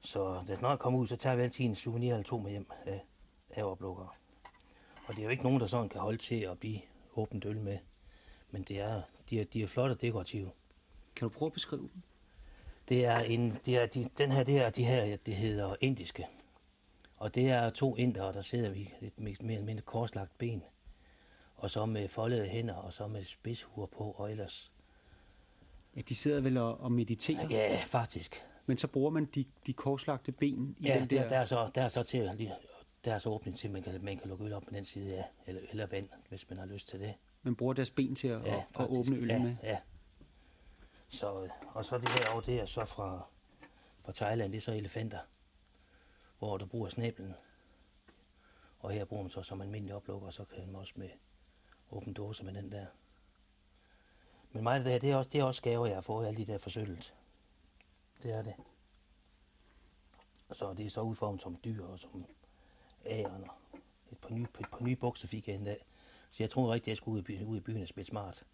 Så 0.00 0.42
da 0.48 0.54
snart 0.54 0.78
kommer 0.78 0.98
ud, 0.98 1.06
så 1.06 1.16
tager 1.16 1.36
vi 1.36 1.42
altid 1.42 1.64
en 1.64 1.74
souvenir 1.74 2.12
eller 2.12 2.24
to 2.24 2.38
med 2.38 2.50
hjem 2.50 2.70
af, 2.86 3.04
af 3.50 3.62
oplukkere. 3.64 4.08
Og 5.06 5.14
det 5.14 5.18
er 5.18 5.24
jo 5.24 5.30
ikke 5.30 5.42
nogen, 5.42 5.60
der 5.60 5.66
sådan 5.66 5.88
kan 5.88 6.00
holde 6.00 6.18
til 6.18 6.40
at 6.40 6.58
blive 6.58 6.80
åbent 7.16 7.44
øl 7.44 7.60
med. 7.60 7.78
Men 8.50 8.62
det 8.62 8.80
er, 8.80 9.02
de, 9.30 9.40
er, 9.40 9.44
de 9.44 9.62
er 9.62 9.66
flotte 9.66 9.92
og 9.92 10.00
dekorative. 10.00 10.50
Kan 11.16 11.28
du 11.28 11.34
prøve 11.38 11.46
at 11.46 11.52
beskrive 11.52 11.80
dem? 11.82 12.02
Det 12.88 13.04
er 13.04 13.18
en, 13.18 13.50
det 13.50 13.76
er 13.76 13.86
de, 13.86 14.08
den 14.18 14.32
her, 14.32 14.42
det 14.42 14.58
er 14.58 14.70
de 14.70 14.84
her, 14.84 15.16
det 15.16 15.34
hedder 15.34 15.76
indiske. 15.80 16.26
Og 17.16 17.34
det 17.34 17.48
er 17.50 17.70
to 17.70 17.96
indere, 17.96 18.32
der 18.32 18.42
sidder 18.42 18.70
vi 18.70 18.94
lidt 19.00 19.20
mere 19.20 19.38
eller 19.54 19.64
mindre 19.64 19.82
korslagt 19.82 20.38
ben. 20.38 20.62
Og 21.56 21.70
så 21.70 21.86
med 21.86 22.08
foldede 22.08 22.46
hænder, 22.48 22.74
og 22.74 22.92
så 22.92 23.06
med 23.06 23.24
spidshuer 23.24 23.86
på, 23.86 24.04
og 24.10 24.30
ellers... 24.30 24.72
Ja, 25.96 26.00
de 26.00 26.14
sidder 26.14 26.40
vel 26.40 26.56
og, 26.56 26.80
og 26.80 26.92
mediterer, 26.92 27.48
Ja, 27.50 27.76
faktisk. 27.86 28.42
men 28.66 28.78
så 28.78 28.86
bruger 28.86 29.10
man 29.10 29.24
de, 29.24 29.44
de 29.66 29.72
korslagte 29.72 30.32
ben 30.32 30.76
i 30.78 30.86
Ja, 30.86 30.98
den 30.98 31.08
der, 31.08 31.22
der... 31.22 31.28
der, 31.28 31.38
er 31.38 31.44
så, 31.44 31.70
der 31.74 31.82
er 31.82 31.88
så 31.88 32.02
til 32.02 32.30
lige, 32.36 32.54
der 33.04 33.14
er 33.14 33.18
så 33.18 33.28
åbning 33.28 33.56
til, 33.56 33.68
at 33.68 33.72
man 33.72 33.82
kan, 33.82 34.04
man 34.04 34.18
kan 34.18 34.28
lukke 34.28 34.44
øl 34.44 34.52
op 34.52 34.62
på 34.62 34.70
den 34.74 34.84
side, 34.84 35.14
ja. 35.14 35.22
Eller, 35.46 35.62
eller 35.70 35.86
vand, 35.86 36.08
hvis 36.28 36.50
man 36.50 36.58
har 36.58 36.66
lyst 36.66 36.88
til 36.88 37.00
det. 37.00 37.14
Man 37.46 37.56
bruger 37.56 37.74
deres 37.74 37.90
ben 37.90 38.14
til 38.14 38.28
at, 38.28 38.44
Ja, 38.44 38.64
at, 38.78 38.86
åbne 38.98 39.16
øl 39.16 39.28
ja, 39.28 39.38
med. 39.38 39.56
Ja. 39.62 39.78
Så, 41.08 41.42
øh, 41.42 41.50
og 41.74 41.84
så 41.84 41.98
det 41.98 42.08
her 42.08 42.32
over, 42.32 42.40
det 42.40 42.60
er 42.60 42.66
så 42.66 42.84
fra, 42.84 43.26
fra 44.04 44.12
Thailand, 44.12 44.52
det 44.52 44.56
er 44.56 44.62
så 44.62 44.72
elefanter, 44.72 45.18
hvor 46.38 46.56
du 46.56 46.66
bruger 46.66 46.88
snæblen. 46.88 47.34
Og 48.78 48.90
her 48.90 49.04
bruger 49.04 49.22
man 49.22 49.30
så 49.30 49.42
som 49.42 49.60
almindelig 49.60 49.94
oplukker, 49.94 50.26
og 50.26 50.32
så 50.32 50.44
kan 50.44 50.66
man 50.66 50.76
også 50.76 50.92
med 50.96 51.08
åben 51.90 52.12
dåse 52.12 52.44
med 52.44 52.54
den 52.54 52.72
der. 52.72 52.86
Men 54.52 54.62
mig 54.62 54.78
det, 54.78 54.86
der, 54.86 54.98
det 54.98 55.10
er 55.10 55.16
også, 55.16 55.30
det 55.30 55.40
er 55.40 55.44
også 55.44 55.62
gaver, 55.62 55.86
jeg 55.86 55.96
har 55.96 56.00
fået, 56.00 56.26
alle 56.26 56.36
de 56.36 56.52
der 56.52 56.58
forsølvet. 56.58 57.14
Det 58.22 58.32
er 58.32 58.42
det. 58.42 58.54
Så 60.52 60.74
det 60.74 60.86
er 60.86 60.90
så 60.90 61.00
udformet 61.00 61.42
som 61.42 61.58
dyr 61.64 61.84
og 61.84 61.98
som 61.98 62.26
æren 63.04 63.44
og 63.44 63.78
et 64.12 64.18
par 64.18 64.30
nye, 64.30 64.46
et 64.60 64.70
par 64.70 64.80
nye 64.80 64.96
bukser 64.96 65.28
fik 65.28 65.48
jeg 65.48 65.56
en 65.56 65.64
dag. 65.64 65.84
Så 66.30 66.42
jeg 66.42 66.50
troede 66.50 66.72
rigtigt, 66.72 66.84
at 66.84 66.88
jeg 66.88 66.96
skulle 66.96 67.14
ud 67.14 67.18
i, 67.20 67.22
by, 67.22 67.42
ud 67.44 67.56
i 67.56 67.60
byen 67.60 67.82
og 67.82 67.88
spille 67.88 68.06
smart. 68.06 68.44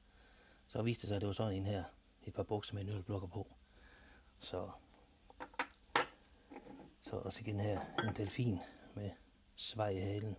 Så 0.66 0.82
viste 0.82 1.02
det 1.02 1.08
sig, 1.08 1.16
at 1.16 1.20
det 1.20 1.26
var 1.26 1.32
sådan 1.32 1.56
en 1.56 1.66
her. 1.66 1.84
Et 2.26 2.34
par 2.34 2.42
bukser 2.42 2.74
med 2.74 2.82
en 2.82 2.88
ølblokker 2.88 3.28
på. 3.28 3.46
Så, 4.38 4.70
så 7.00 7.16
også 7.16 7.40
igen 7.40 7.60
her 7.60 7.80
en 7.80 8.14
delfin 8.16 8.58
med 8.94 9.10
svej 9.54 9.88
i 9.88 9.98
halen. 10.00 10.36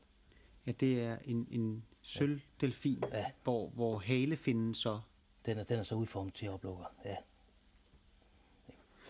Ja, 0.66 0.72
det 0.72 1.02
er 1.04 1.18
en, 1.24 1.48
en 1.52 1.86
sølvdelfin, 2.02 3.04
Ja. 3.12 3.32
hvor, 3.44 3.70
hvor 3.70 3.98
halefinden 4.00 4.76
så... 4.76 5.02
Den 5.46 5.58
er, 5.58 5.64
den 5.64 5.80
er 5.80 5.84
så 5.84 5.96
udformet 5.96 6.34
til 6.34 6.50
oplukker, 6.50 6.86
ja. 7.06 7.16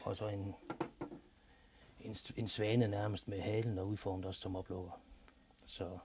Og 0.04 0.18
så 0.18 0.28
en, 0.28 0.56
en, 2.02 2.16
en 2.36 2.48
svane 2.48 2.88
nærmest 2.88 3.28
med 3.28 3.42
halen 3.42 3.78
og 3.78 3.88
udformet 3.88 4.26
også 4.26 4.42
som 4.42 4.56
oplukker. 4.56 5.02
Så, 5.66 5.98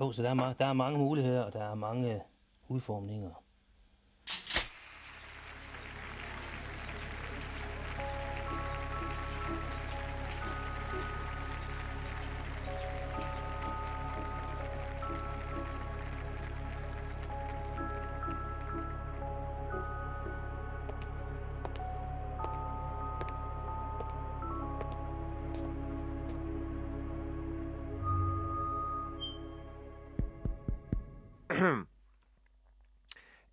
jo, 0.00 0.12
så 0.12 0.22
der 0.22 0.30
er, 0.30 0.34
ma- 0.34 0.54
der 0.58 0.66
er 0.66 0.72
mange 0.72 0.98
muligheder, 0.98 1.42
og 1.42 1.52
der 1.52 1.62
er 1.62 1.74
mange 1.74 2.14
øh, 2.14 2.20
udformninger. 2.68 3.42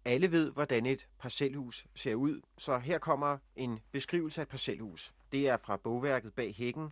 Alle 0.08 0.32
ved, 0.32 0.52
hvordan 0.52 0.86
et 0.86 1.08
parcelhus 1.20 1.88
ser 1.96 2.16
ud, 2.16 2.42
så 2.58 2.78
her 2.78 2.98
kommer 2.98 3.38
en 3.56 3.80
beskrivelse 3.92 4.42
af 4.42 4.46
et 4.46 4.50
parcelhus. 4.50 5.14
Det 5.32 5.48
er 5.48 5.58
fra 5.58 5.78
bogværket 5.78 6.34
Bag 6.34 6.56
Hækken, 6.56 6.92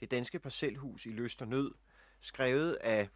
det 0.00 0.10
danske 0.10 0.38
parcelhus 0.38 1.06
i 1.06 1.08
Løst 1.08 1.42
og 1.42 1.48
Nød, 1.48 1.74
skrevet 2.20 2.72
af 2.74 3.08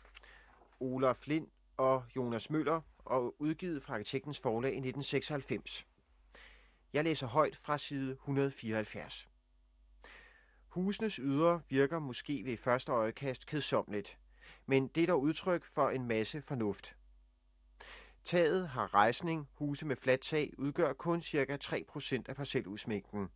Ola 0.80 1.12
Flind 1.12 1.48
og 1.76 2.04
Jonas 2.16 2.50
Møller 2.50 2.80
og 2.98 3.34
udgivet 3.38 3.82
fra 3.82 3.94
Arkitektens 3.94 4.38
Forlag 4.38 4.70
i 4.70 4.76
1996. 4.76 5.86
Jeg 6.92 7.04
læser 7.04 7.26
højt 7.26 7.56
fra 7.56 7.78
side 7.78 8.12
174. 8.12 9.28
Husenes 10.68 11.14
ydre 11.14 11.60
virker 11.68 11.98
måske 11.98 12.44
ved 12.44 12.56
første 12.56 12.92
øjekast 12.92 13.46
kedsomligt, 13.46 14.18
men 14.66 14.88
det 14.88 15.02
er 15.02 15.06
dog 15.06 15.20
udtryk 15.20 15.64
for 15.64 15.90
en 15.90 16.06
masse 16.06 16.42
fornuft. 16.42 16.96
Taget 18.24 18.68
har 18.68 18.94
rejsning, 18.94 19.48
huse 19.54 19.86
med 19.86 19.96
fladt 19.96 20.20
tag 20.20 20.52
udgør 20.58 20.92
kun 20.92 21.20
ca. 21.20 21.58
3% 21.64 22.22
af 22.28 22.36
parcelhusmængden. 22.36 23.28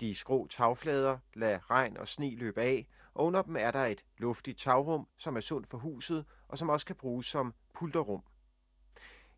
De 0.00 0.14
skrå 0.14 0.46
tagflader 0.46 1.18
lader 1.34 1.70
regn 1.70 1.96
og 1.96 2.08
sne 2.08 2.36
løbe 2.36 2.60
af, 2.60 2.86
og 3.14 3.24
under 3.24 3.42
dem 3.42 3.56
er 3.56 3.70
der 3.70 3.86
et 3.86 4.04
luftigt 4.18 4.58
tagrum, 4.58 5.08
som 5.18 5.36
er 5.36 5.40
sundt 5.40 5.68
for 5.68 5.78
huset, 5.78 6.24
og 6.48 6.58
som 6.58 6.68
også 6.68 6.86
kan 6.86 6.96
bruges 6.96 7.26
som 7.26 7.54
pulterrum. 7.74 8.22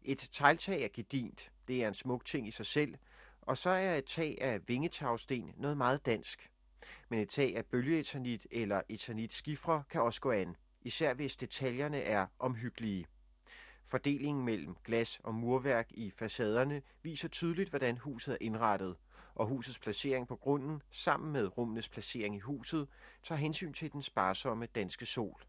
Et 0.02 0.28
tegltag 0.32 0.82
er 0.82 0.88
gedint. 0.92 1.52
Det 1.68 1.84
er 1.84 1.88
en 1.88 1.94
smuk 1.94 2.24
ting 2.24 2.48
i 2.48 2.50
sig 2.50 2.66
selv, 2.66 2.94
og 3.40 3.56
så 3.56 3.70
er 3.70 3.94
et 3.94 4.04
tag 4.04 4.38
af 4.40 4.60
vingetagsten 4.68 5.54
noget 5.56 5.76
meget 5.76 6.06
dansk. 6.06 6.50
Men 7.08 7.18
et 7.18 7.28
tag 7.28 7.56
af 7.56 7.66
bølgeeternit 7.66 8.46
eller 8.50 8.82
eternit 8.88 9.34
skifre 9.34 9.82
kan 9.90 10.02
også 10.02 10.20
gå 10.20 10.30
an, 10.30 10.56
især 10.80 11.14
hvis 11.14 11.36
detaljerne 11.36 12.00
er 12.00 12.26
omhyggelige. 12.38 13.06
Fordelingen 13.92 14.44
mellem 14.44 14.76
glas 14.84 15.20
og 15.24 15.34
murværk 15.34 15.86
i 15.90 16.10
facaderne 16.10 16.82
viser 17.02 17.28
tydeligt, 17.28 17.70
hvordan 17.70 17.98
huset 17.98 18.32
er 18.32 18.38
indrettet, 18.40 18.96
og 19.34 19.46
husets 19.46 19.78
placering 19.78 20.28
på 20.28 20.36
grunden 20.36 20.82
sammen 20.90 21.32
med 21.32 21.58
rummenes 21.58 21.88
placering 21.88 22.36
i 22.36 22.38
huset 22.38 22.88
tager 23.22 23.38
hensyn 23.38 23.72
til 23.72 23.92
den 23.92 24.02
sparsomme 24.02 24.66
danske 24.66 25.06
sol. 25.06 25.42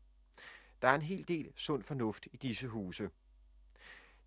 Der 0.82 0.88
er 0.88 0.96
en 0.96 1.02
hel 1.02 1.28
del 1.28 1.52
sund 1.56 1.84
fornuft 1.84 2.28
i 2.34 2.38
disse 2.38 2.68
huse. 2.68 3.10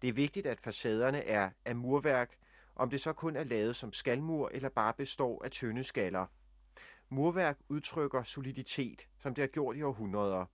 Det 0.02 0.08
er 0.08 0.12
vigtigt, 0.12 0.46
at 0.46 0.60
facaderne 0.60 1.24
er 1.24 1.50
af 1.64 1.76
murværk, 1.76 2.36
om 2.76 2.90
det 2.90 3.00
så 3.00 3.12
kun 3.12 3.36
er 3.36 3.44
lavet 3.44 3.76
som 3.76 3.92
skalmur 3.92 4.50
eller 4.52 4.68
bare 4.68 4.92
består 4.94 5.44
af 5.44 5.50
tynde 5.50 5.84
skaller. 5.84 6.26
Murværk 7.08 7.58
udtrykker 7.68 8.22
soliditet, 8.22 9.08
som 9.18 9.34
det 9.34 9.42
har 9.42 9.48
gjort 9.48 9.76
i 9.76 9.82
århundreder. 9.82 10.46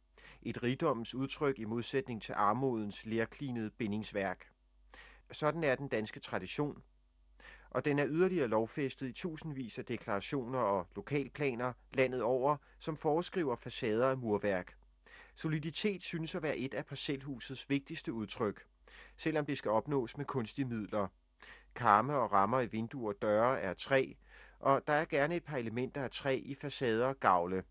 Et 0.42 0.62
rigdommens 0.62 1.14
udtryk 1.14 1.58
i 1.58 1.64
modsætning 1.64 2.22
til 2.22 2.32
armodens 2.32 3.06
lærklinede 3.06 3.70
bindingsværk. 3.70 4.52
Sådan 5.30 5.64
er 5.64 5.74
den 5.74 5.88
danske 5.88 6.20
tradition, 6.20 6.82
og 7.70 7.84
den 7.84 7.98
er 7.98 8.06
yderligere 8.08 8.48
lovfæstet 8.48 9.08
i 9.08 9.12
tusindvis 9.12 9.78
af 9.78 9.84
deklarationer 9.84 10.58
og 10.58 10.86
lokalplaner 10.96 11.72
landet 11.94 12.22
over, 12.22 12.56
som 12.78 12.96
foreskriver 12.96 13.56
facader 13.56 14.08
af 14.08 14.18
murværk. 14.18 14.76
Soliditet 15.34 16.02
synes 16.02 16.34
at 16.34 16.42
være 16.42 16.58
et 16.58 16.74
af 16.74 16.86
parcelhusets 16.86 17.70
vigtigste 17.70 18.12
udtryk, 18.12 18.66
selvom 19.16 19.46
det 19.46 19.58
skal 19.58 19.70
opnås 19.70 20.16
med 20.16 20.24
kunstige 20.24 20.64
midler. 20.64 21.08
Karme 21.74 22.16
og 22.16 22.32
rammer 22.32 22.60
i 22.60 22.66
vinduer 22.66 23.08
og 23.08 23.22
døre 23.22 23.60
er 23.60 23.74
træ, 23.74 24.12
og 24.58 24.82
der 24.86 24.92
er 24.92 25.04
gerne 25.04 25.36
et 25.36 25.44
par 25.44 25.56
elementer 25.56 26.04
af 26.04 26.10
træ 26.10 26.40
i 26.44 26.54
facader 26.54 27.06
og 27.06 27.20
gavle. 27.20 27.64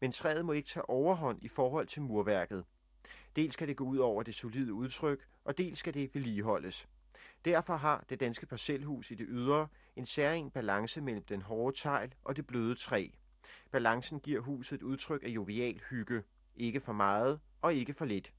Men 0.00 0.12
træet 0.12 0.44
må 0.44 0.52
ikke 0.52 0.68
tage 0.68 0.90
overhånd 0.90 1.38
i 1.42 1.48
forhold 1.48 1.86
til 1.86 2.02
murværket. 2.02 2.64
Dels 3.36 3.54
skal 3.54 3.68
det 3.68 3.76
gå 3.76 3.84
ud 3.84 3.98
over 3.98 4.22
det 4.22 4.34
solide 4.34 4.72
udtryk, 4.72 5.26
og 5.44 5.58
dels 5.58 5.78
skal 5.78 5.94
det 5.94 6.14
vedligeholdes. 6.14 6.88
Derfor 7.44 7.76
har 7.76 8.04
det 8.08 8.20
danske 8.20 8.46
parcelhus 8.46 9.10
i 9.10 9.14
det 9.14 9.26
ydre 9.28 9.68
en 9.96 10.06
særlig 10.06 10.52
balance 10.52 11.00
mellem 11.00 11.24
den 11.24 11.42
hårde 11.42 11.78
tegl 11.78 12.14
og 12.24 12.36
det 12.36 12.46
bløde 12.46 12.74
træ. 12.74 13.08
Balancen 13.70 14.20
giver 14.20 14.40
huset 14.40 14.76
et 14.76 14.82
udtryk 14.82 15.22
af 15.22 15.28
jovial 15.28 15.80
hygge. 15.90 16.22
Ikke 16.56 16.80
for 16.80 16.92
meget 16.92 17.40
og 17.62 17.74
ikke 17.74 17.94
for 17.94 18.04
lidt. 18.04 18.32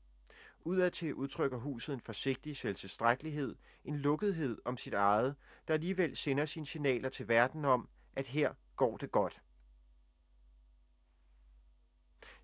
Udadtil 0.61 1.13
udtrykker 1.13 1.57
huset 1.57 1.93
en 1.93 1.99
forsigtig 1.99 2.57
selvtilstrækkelighed, 2.57 3.55
en 3.85 3.95
lukkethed 3.95 4.57
om 4.65 4.77
sit 4.77 4.93
eget, 4.93 5.35
der 5.67 5.73
alligevel 5.73 6.17
sender 6.17 6.45
sine 6.45 6.65
signaler 6.65 7.09
til 7.09 7.27
verden 7.27 7.65
om, 7.65 7.89
at 8.15 8.27
her 8.27 8.53
går 8.75 8.97
det 8.97 9.11
godt. 9.11 9.41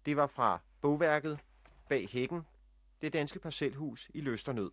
Det 0.06 0.18
var 0.18 0.28
fra 0.28 0.60
bogværket 0.82 1.40
Bag 1.90 2.08
Hækken, 2.10 2.42
det 3.02 3.14
danske 3.14 3.40
parcelhus 3.40 4.12
i 4.14 4.22
Løsternød. 4.22 4.72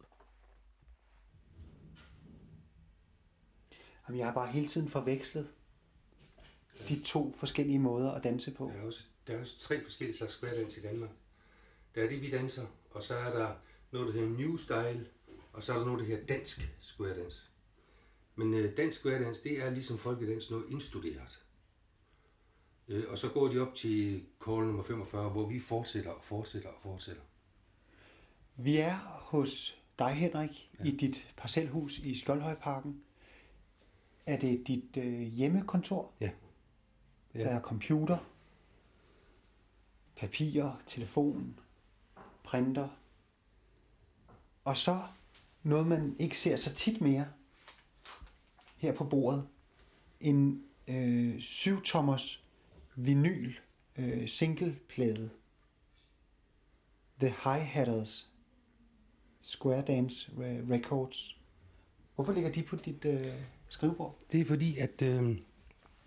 Jamen, 4.09 4.19
jeg 4.19 4.27
har 4.27 4.35
bare 4.35 4.53
hele 4.53 4.69
tiden 4.69 4.89
forvekslet 4.89 5.49
de 6.89 7.03
to 7.03 7.35
forskellige 7.39 7.79
måder 7.79 8.13
at 8.13 8.25
danse 8.25 8.51
på. 8.51 8.73
Der 8.75 8.81
er 8.81 8.87
også, 8.87 9.05
der 9.27 9.35
er 9.35 9.41
også 9.41 9.61
tre 9.61 9.85
forskellige 9.85 10.17
slags 10.17 10.35
squaredance 10.35 10.81
i 10.81 10.83
Danmark. 10.83 11.11
Der 11.95 12.05
er 12.05 12.09
det, 12.09 12.23
vi 12.23 12.31
danser, 12.31 12.67
og 12.91 13.03
så 13.03 13.15
er 13.15 13.39
der 13.39 13.55
noget, 13.91 14.15
der 14.15 14.21
hedder 14.21 14.37
New 14.39 14.57
Style, 14.57 15.07
og 15.53 15.63
så 15.63 15.73
er 15.73 15.79
der 15.79 15.85
noget, 15.85 16.01
der 16.01 16.07
hedder 16.07 16.27
dansk 16.27 16.71
square 16.81 17.19
dance. 17.19 17.41
Men 18.35 18.55
øh, 18.55 18.77
dansk 18.77 18.99
square 18.99 19.25
dance, 19.25 19.45
det 19.45 19.63
er 19.63 19.71
ligesom 19.71 19.99
folkedans 19.99 20.51
noget 20.51 20.65
indstuderet. 20.71 21.46
Øh, 22.89 23.05
og 23.09 23.19
så 23.19 23.29
går 23.29 23.49
de 23.49 23.59
op 23.59 23.75
til 23.75 24.25
call 24.45 24.67
nummer 24.67 24.83
45, 24.83 25.31
hvor 25.31 25.47
vi 25.47 25.61
fortsætter 25.61 26.11
og 26.11 26.25
fortsætter 26.25 26.69
og 26.69 26.81
fortsætter. 26.83 27.23
Vi 28.57 28.77
er 28.77 28.95
hos 29.21 29.79
dig, 29.99 30.11
Henrik, 30.11 30.71
ja. 30.81 30.85
i 30.85 30.91
dit 30.91 31.35
parcelhus 31.37 31.99
i 31.99 32.15
Skjoldhøjparken. 32.15 33.03
Er 34.27 34.39
det 34.39 34.67
dit 34.67 34.97
øh, 34.97 35.21
hjemmekontor? 35.21 36.13
Ja. 36.21 36.31
Ja. 37.35 37.41
Der 37.41 37.49
er 37.49 37.61
computer, 37.61 38.19
papir, 40.17 40.83
telefon, 40.87 41.59
printer. 42.43 42.89
Og 44.65 44.77
så 44.77 45.03
noget, 45.63 45.87
man 45.87 46.17
ikke 46.19 46.39
ser 46.39 46.57
så 46.57 46.75
tit 46.75 47.01
mere 47.01 47.27
her 48.77 48.93
på 48.93 49.05
bordet. 49.05 49.49
En 50.21 50.65
øh, 50.89 51.37
7-tommers 51.37 52.46
vinyl 52.97 53.55
øh, 53.97 54.29
singleplade. 54.29 55.31
The 57.21 57.35
High 57.45 57.67
Hatters 57.67 58.31
Square 59.41 59.83
Dance 59.83 60.31
Records. 60.71 61.37
Hvorfor 62.15 62.33
ligger 62.33 62.53
de 62.53 62.63
på 62.63 62.77
dit 62.77 63.05
øh, 63.05 63.33
skrivebord? 63.69 64.19
Det 64.33 64.41
er 64.41 64.45
fordi, 64.45 64.79
at 64.79 65.03
øh, 65.03 65.39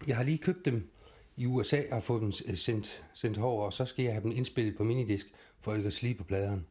jeg 0.07 0.17
har 0.17 0.23
lige 0.23 0.37
købt 0.37 0.65
dem 0.65 0.89
i 1.37 1.45
USA 1.45 1.81
og 1.91 2.03
fået 2.03 2.21
dem 2.21 2.31
øh, 2.47 2.57
sendt, 2.57 3.03
sendt 3.13 3.37
over, 3.37 3.65
og 3.65 3.73
så 3.73 3.85
skal 3.85 4.05
jeg 4.05 4.13
have 4.13 4.23
dem 4.23 4.31
indspillet 4.31 4.77
på 4.77 4.83
minidisk, 4.83 5.33
for 5.59 5.75
ikke 5.75 5.87
at 5.87 5.93
slibe 5.93 6.17
på 6.17 6.23
pladeren. 6.23 6.65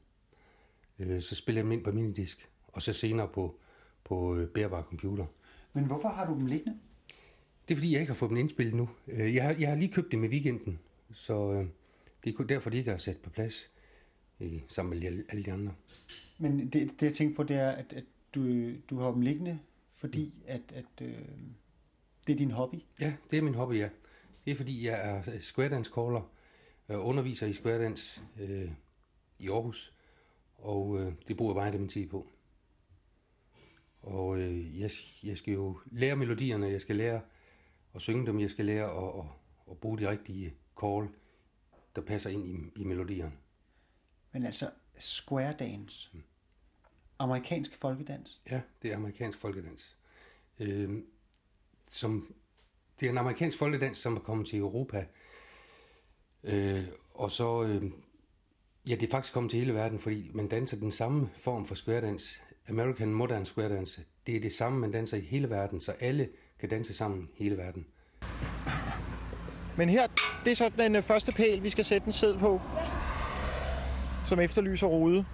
Øh, 0.99 1.23
så 1.23 1.35
spiller 1.35 1.59
jeg 1.59 1.65
dem 1.65 1.73
ind 1.73 1.85
på 1.85 1.93
minidisk, 1.93 2.49
og 2.69 2.83
så 2.83 2.93
senere 2.93 3.29
på, 3.29 3.59
på 4.05 4.37
øh, 4.37 4.49
bærbar 4.49 4.83
computer. 4.83 5.27
Men 5.73 5.85
hvorfor 5.85 6.09
har 6.09 6.27
du 6.27 6.35
dem 6.35 6.47
liggende? 6.47 6.79
Det 7.69 7.75
er 7.75 7.77
fordi, 7.77 7.93
jeg 7.93 8.01
ikke 8.01 8.11
har 8.11 8.17
fået 8.17 8.29
dem 8.29 8.39
indspillet 8.39 8.75
nu. 8.75 8.89
Øh, 9.09 9.35
Jeg 9.35 9.43
har, 9.45 9.57
jeg 9.59 9.69
har 9.69 9.77
lige 9.77 9.93
købt 9.93 10.13
dem 10.13 10.25
i 10.25 10.27
weekenden, 10.29 10.79
så 11.13 11.53
øh, 11.53 11.67
det 12.25 12.35
er 12.39 12.45
derfor, 12.45 12.71
de 12.71 12.77
ikke 12.77 12.91
er 12.91 12.97
sat 12.97 13.17
på 13.17 13.31
plads 13.31 13.71
øh, 14.41 14.61
sammen 14.69 14.99
med 14.99 15.07
alle- 15.07 15.43
de 15.45 15.53
andre. 15.53 15.75
Men 16.39 16.59
det, 16.61 16.73
det 16.73 17.03
jeg 17.03 17.13
tænker 17.13 17.37
på, 17.37 17.43
det 17.43 17.57
er, 17.57 17.71
at, 17.71 17.93
at 17.93 18.05
du, 18.35 18.73
du 18.91 18.99
har 18.99 19.11
dem 19.11 19.21
liggende, 19.21 19.59
fordi 19.95 20.35
at, 20.47 20.61
at 20.75 20.85
øh, 21.07 21.15
det 22.27 22.33
er 22.33 22.37
din 22.37 22.51
hobby. 22.51 22.77
Ja, 23.01 23.15
det 23.31 23.39
er 23.39 23.43
min 23.43 23.55
hobby, 23.55 23.75
ja. 23.75 23.89
Det 24.45 24.51
er 24.51 24.57
fordi, 24.57 24.87
jeg 24.87 25.01
er 25.11 25.41
square 25.41 25.69
dance 25.69 25.91
caller, 25.95 26.31
og 26.89 27.05
underviser 27.07 27.47
i 27.47 27.53
square 27.53 27.83
dance 27.83 28.21
øh, 28.41 28.71
i 29.39 29.49
Aarhus, 29.49 29.95
og 30.55 31.01
øh, 31.01 31.13
det 31.29 31.37
bruger 31.37 31.53
jeg 31.53 31.57
meget 31.57 31.73
af 31.75 31.81
min 31.81 31.89
tid 31.89 32.07
på. 32.07 32.27
Og 34.03 34.39
øh, 34.39 34.81
jeg, 34.81 34.91
jeg 35.23 35.39
skal 35.39 35.55
jo 35.55 35.79
lære 35.91 36.17
melodierne, 36.17 36.67
jeg 36.67 36.81
skal 36.81 36.97
lære 36.97 37.21
at 37.99 38.03
synge 38.03 38.27
dem, 38.27 38.41
jeg 38.41 38.51
skal 38.51 38.65
lære 38.65 38.85
at, 38.85 39.19
at, 39.19 39.25
at 39.71 39.79
bruge 39.79 39.99
de 39.99 40.11
rigtige 40.11 40.55
call, 40.81 41.09
der 41.97 42.03
passer 42.03 42.31
ind 42.31 42.47
i, 42.47 42.81
i 42.81 42.85
melodierne. 42.85 43.33
Men 44.33 44.47
altså, 44.47 44.71
square 44.99 45.55
dance. 45.59 46.11
Amerikansk 47.19 47.77
folkedans. 47.77 48.41
Ja, 48.51 48.61
det 48.83 48.93
er 48.93 48.97
amerikansk 48.97 49.39
folkedans. 49.39 49.97
Øh, 50.61 51.03
som, 51.89 52.35
det 53.01 53.07
er 53.07 53.11
en 53.11 53.19
amerikansk 53.19 53.59
folkedans, 53.59 53.99
som 53.99 54.17
er 54.17 54.21
kommet 54.21 54.47
til 54.47 54.59
Europa. 54.59 55.07
Øh, 56.45 56.85
og 57.15 57.31
så, 57.31 57.63
øh, 57.63 57.93
ja, 58.87 58.95
det 58.95 59.03
er 59.03 59.11
faktisk 59.11 59.35
kommet 59.35 59.51
til 59.51 59.59
hele 59.59 59.75
verden, 59.75 59.99
fordi 59.99 60.31
man 60.35 60.49
danser 60.49 60.77
den 60.77 60.93
samme 60.93 61.31
form 61.37 61.67
for 61.67 61.75
square 61.75 62.01
dance. 62.01 62.41
American 62.69 63.13
Modern 63.15 63.45
Square 63.45 63.69
Dance. 63.69 64.01
Det 64.27 64.37
er 64.37 64.41
det 64.41 64.53
samme, 64.53 64.79
man 64.79 64.93
danser 64.93 65.17
i 65.17 65.21
hele 65.21 65.51
verden, 65.51 65.81
så 65.81 65.93
alle 66.01 66.29
kan 66.61 66.69
danse 66.69 66.95
sammen 66.95 67.29
hele 67.35 67.57
verden. 67.57 67.87
Men 69.77 69.89
her, 69.89 70.07
det 70.45 70.51
er 70.51 70.57
så 70.57 70.71
den 70.79 70.97
øh, 70.97 71.03
første 71.03 71.33
pæl, 71.33 71.63
vi 71.63 71.71
skal 71.71 71.85
sætte 71.85 72.07
en 72.07 72.13
sæd 72.13 72.39
på. 72.39 72.61
Som 74.27 74.41
efterlyser 74.41 74.87
rode. 74.87 75.25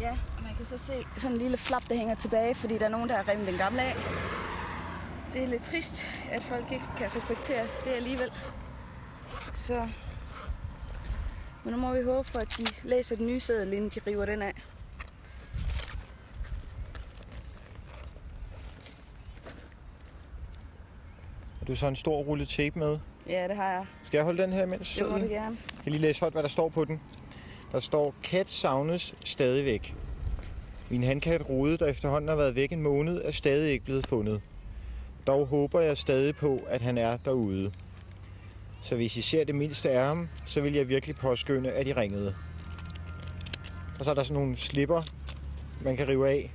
Ja, 0.00 0.10
og 0.36 0.42
man 0.42 0.54
kan 0.56 0.66
så 0.66 0.78
se 0.78 0.92
sådan 1.16 1.32
en 1.32 1.38
lille 1.42 1.56
flap, 1.56 1.88
der 1.88 1.94
hænger 1.94 2.14
tilbage, 2.14 2.54
fordi 2.54 2.78
der 2.78 2.84
er 2.84 2.90
nogen, 2.90 3.08
der 3.08 3.16
har 3.16 3.28
revet 3.28 3.46
den 3.46 3.56
gamle 3.56 3.82
af. 3.82 3.96
Det 5.32 5.42
er 5.42 5.46
lidt 5.46 5.62
trist, 5.62 6.06
at 6.30 6.42
folk 6.42 6.72
ikke 6.72 6.84
kan 6.96 7.16
respektere 7.16 7.62
det 7.84 7.90
alligevel. 7.90 8.32
Så... 9.54 9.88
Men 11.64 11.74
nu 11.74 11.80
må 11.80 11.94
vi 11.94 12.02
håbe 12.02 12.28
for, 12.28 12.38
at 12.38 12.54
de 12.58 12.66
læser 12.82 13.16
den 13.16 13.26
nye 13.26 13.40
sædel, 13.40 13.72
inden 13.72 13.90
de 13.90 14.00
river 14.06 14.24
den 14.24 14.42
af. 14.42 14.62
Har 21.62 21.66
du 21.66 21.74
så 21.74 21.86
en 21.86 21.96
stor 21.96 22.22
rulle 22.22 22.46
tape 22.46 22.78
med? 22.78 22.98
Ja, 23.28 23.48
det 23.48 23.56
har 23.56 23.72
jeg. 23.72 23.84
Skal 24.02 24.18
jeg 24.18 24.24
holde 24.24 24.42
den 24.42 24.52
her 24.52 24.62
imens 24.62 24.96
Det 24.98 25.10
må 25.10 25.18
du 25.18 25.24
gerne. 25.24 25.56
Jeg 25.74 25.82
kan 25.82 25.92
lige 25.92 26.02
læse 26.02 26.20
højt, 26.20 26.32
hvad 26.32 26.42
der 26.42 26.48
står 26.48 26.68
på 26.68 26.84
den. 26.84 27.00
Der 27.72 27.80
står, 27.80 28.14
kat 28.22 28.50
savnes 28.50 29.14
stadigvæk. 29.24 29.94
Min 30.90 31.02
handkat 31.02 31.48
Rode, 31.48 31.78
der 31.78 31.86
efterhånden 31.86 32.28
har 32.28 32.36
været 32.36 32.54
væk 32.54 32.72
en 32.72 32.82
måned, 32.82 33.22
er 33.24 33.30
stadig 33.30 33.72
ikke 33.72 33.84
blevet 33.84 34.06
fundet. 34.06 34.40
Dog 35.26 35.46
håber 35.46 35.80
jeg 35.80 35.98
stadig 35.98 36.36
på, 36.36 36.60
at 36.68 36.82
han 36.82 36.98
er 36.98 37.16
derude. 37.16 37.72
Så 38.82 38.94
hvis 38.94 39.16
I 39.16 39.20
ser 39.20 39.44
det 39.44 39.54
mindste 39.54 39.90
af 39.90 40.06
ham, 40.06 40.28
så 40.46 40.60
vil 40.60 40.74
jeg 40.74 40.88
virkelig 40.88 41.16
påskynde, 41.16 41.70
at 41.70 41.86
I 41.86 41.92
ringede. 41.92 42.34
Og 43.98 44.04
så 44.04 44.10
er 44.10 44.14
der 44.14 44.22
sådan 44.22 44.40
nogle 44.40 44.56
slipper, 44.56 45.02
man 45.80 45.96
kan 45.96 46.08
rive 46.08 46.28
af, 46.28 46.52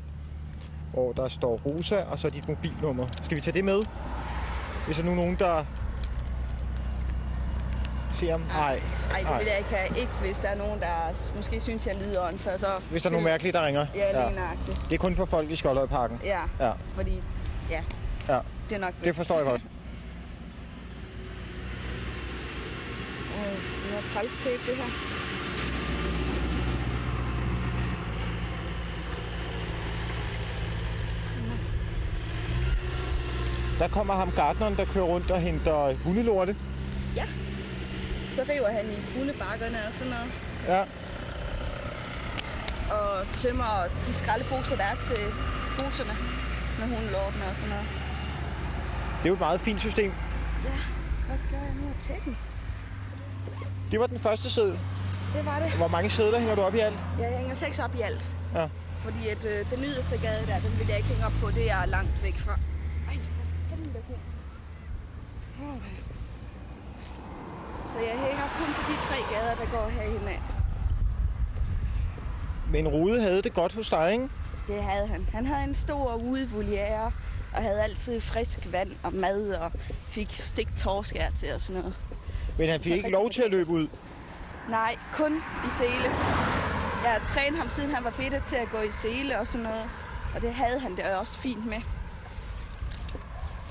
hvor 0.93 1.11
der 1.13 1.27
står 1.27 1.61
Rosa, 1.65 2.03
og 2.03 2.19
så 2.19 2.29
dit 2.29 2.47
mobilnummer. 2.47 3.07
Skal 3.23 3.35
vi 3.35 3.41
tage 3.41 3.53
det 3.53 3.65
med? 3.65 3.83
Hvis 4.87 4.97
der 4.97 5.03
nu 5.03 5.11
er 5.11 5.15
nogen, 5.15 5.35
der 5.39 5.65
ser 8.13 8.31
ham? 8.31 8.41
Nej. 8.41 8.81
Ej, 9.11 9.17
det 9.19 9.23
Nej. 9.27 9.37
vil 9.37 9.47
jeg 9.47 9.57
ikke 9.57 9.69
have. 9.69 9.99
Ikke 9.99 10.11
hvis 10.21 10.39
der 10.39 10.47
er 10.47 10.55
nogen, 10.55 10.79
der 10.81 10.87
måske 11.35 11.59
synes, 11.61 11.87
jeg 11.87 11.95
lyder 11.95 12.27
åndssvagt. 12.27 12.59
Så 12.59 12.67
Hvis 12.91 13.01
der 13.01 13.09
er 13.09 13.11
nogen 13.11 13.25
mærkelige, 13.25 13.53
der 13.53 13.65
ringer? 13.65 13.85
Ja, 13.95 14.25
lige 14.27 14.35
nøjagtigt. 14.39 14.81
Det 14.89 14.93
er 14.93 14.97
kun 14.97 15.15
for 15.15 15.25
folk 15.25 15.49
i 15.51 15.55
Skoldhøjparken. 15.55 16.19
Ja, 16.23 16.41
Ja. 16.59 16.71
fordi... 16.95 17.21
Ja, 17.69 17.81
Ja, 18.29 18.39
det 18.69 18.75
er 18.75 18.79
nok 18.79 18.93
det 19.03 19.15
forstår 19.15 19.35
jeg 19.35 19.45
godt. 19.45 19.61
Det 23.91 23.97
er 23.97 24.01
træls 24.13 24.33
tape, 24.33 24.59
det 24.67 24.75
her. 24.75 24.83
Der 33.79 33.87
kommer 33.87 34.13
ham 34.13 34.31
gartneren, 34.35 34.75
der 34.75 34.85
kører 34.85 35.05
rundt 35.05 35.31
og 35.31 35.39
henter 35.39 35.93
hundelorte. 36.03 36.55
Ja. 37.15 37.25
Så 38.31 38.41
river 38.49 38.71
han 38.71 38.85
i 38.85 39.17
hundebakkerne 39.17 39.77
og 39.87 39.93
sådan 39.93 40.13
noget. 40.13 40.31
Ja. 40.67 40.81
Og 42.95 43.27
tømmer 43.31 43.83
de 44.05 44.13
skraldeposer, 44.13 44.75
der 44.75 44.83
er 44.83 44.95
til 44.95 45.23
poserne 45.77 46.15
med 46.79 46.95
hundelortene 46.95 47.45
og 47.51 47.55
sådan 47.55 47.69
noget. 47.69 47.87
Det 49.17 49.25
er 49.25 49.29
jo 49.29 49.33
et 49.33 49.39
meget 49.39 49.61
fint 49.61 49.79
system. 49.81 50.11
Ja, 50.63 50.69
hvad 51.27 51.37
gør 51.51 51.57
jeg 51.57 51.73
nu 51.81 51.87
til 51.99 52.15
den? 52.25 52.37
Det 53.91 53.99
var 53.99 54.07
den 54.07 54.19
første 54.19 54.49
sædel. 54.49 54.79
Det 55.35 55.45
var 55.45 55.59
det. 55.59 55.71
Hvor 55.71 55.87
mange 55.87 56.09
sædler 56.09 56.39
hænger 56.39 56.55
du 56.55 56.61
op 56.61 56.75
i 56.75 56.79
alt? 56.79 56.99
Jeg 57.19 57.37
hænger 57.37 57.55
seks 57.55 57.79
op 57.79 57.95
i 57.95 58.01
alt. 58.01 58.31
Ja. 58.55 58.67
Fordi 58.99 59.27
at 59.27 59.45
øh, 59.45 59.69
den 59.71 59.83
yderste 59.83 60.17
gade 60.17 60.45
der, 60.47 60.59
den 60.59 60.79
vil 60.79 60.87
jeg 60.87 60.97
ikke 60.97 61.09
hænge 61.09 61.25
op 61.25 61.31
på. 61.41 61.51
Det 61.51 61.71
er 61.71 61.85
langt 61.85 62.23
væk 62.23 62.37
fra. 62.37 62.51
Ej, 62.51 63.17
for 63.69 63.75
helvede. 63.75 63.99
Okay. 65.61 65.97
Så 67.87 67.99
jeg 67.99 68.19
hænger 68.19 68.43
kun 68.59 68.73
på 68.73 68.91
de 68.91 68.97
tre 69.07 69.35
gader, 69.35 69.55
der 69.55 69.71
går 69.71 69.89
herhen 69.89 70.27
af. 70.27 70.41
Men 72.71 72.87
Rude 72.87 73.21
havde 73.21 73.41
det 73.41 73.53
godt 73.53 73.73
hos 73.73 73.89
dig, 73.89 74.11
ikke? 74.11 74.29
Det 74.67 74.83
havde 74.83 75.07
han. 75.07 75.27
Han 75.33 75.45
havde 75.45 75.63
en 75.63 75.75
stor 75.75 76.15
udevoliere, 76.15 77.11
og 77.53 77.61
havde 77.61 77.81
altid 77.81 78.21
frisk 78.21 78.67
vand 78.71 78.91
og 79.03 79.13
mad, 79.13 79.53
og 79.53 79.71
fik 80.07 80.27
stik 80.31 80.67
torskær 80.77 81.29
til 81.29 81.53
og 81.53 81.61
sådan 81.61 81.81
noget. 81.81 81.95
Men 82.57 82.69
han 82.69 82.81
fik 82.81 82.91
Så 82.91 82.95
ikke 82.95 83.09
lov 83.09 83.29
til 83.29 83.41
at 83.41 83.51
løbe 83.51 83.69
ud. 83.69 83.87
Nej, 84.69 84.97
kun 85.13 85.35
i 85.65 85.69
sele. 85.69 86.03
Jeg 87.03 87.11
har 87.11 87.21
trænet 87.25 87.59
ham, 87.59 87.69
siden 87.69 87.89
han 87.95 88.03
var 88.03 88.11
fedt 88.11 88.43
til 88.45 88.55
at 88.55 88.69
gå 88.71 88.77
i 88.77 88.91
sele 88.91 89.39
og 89.39 89.47
sådan 89.47 89.63
noget. 89.67 89.89
Og 90.35 90.41
det 90.41 90.53
havde 90.53 90.79
han 90.79 90.95
det 90.95 91.15
også 91.15 91.37
fint 91.37 91.65
med. 91.65 91.81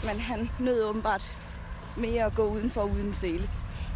Men 0.04 0.20
han 0.20 0.50
nød 0.58 0.84
åbenbart 0.84 1.32
mere 1.96 2.24
at 2.24 2.34
gå 2.34 2.42
udenfor 2.42 2.82
uden 2.82 3.12
sele. 3.12 3.50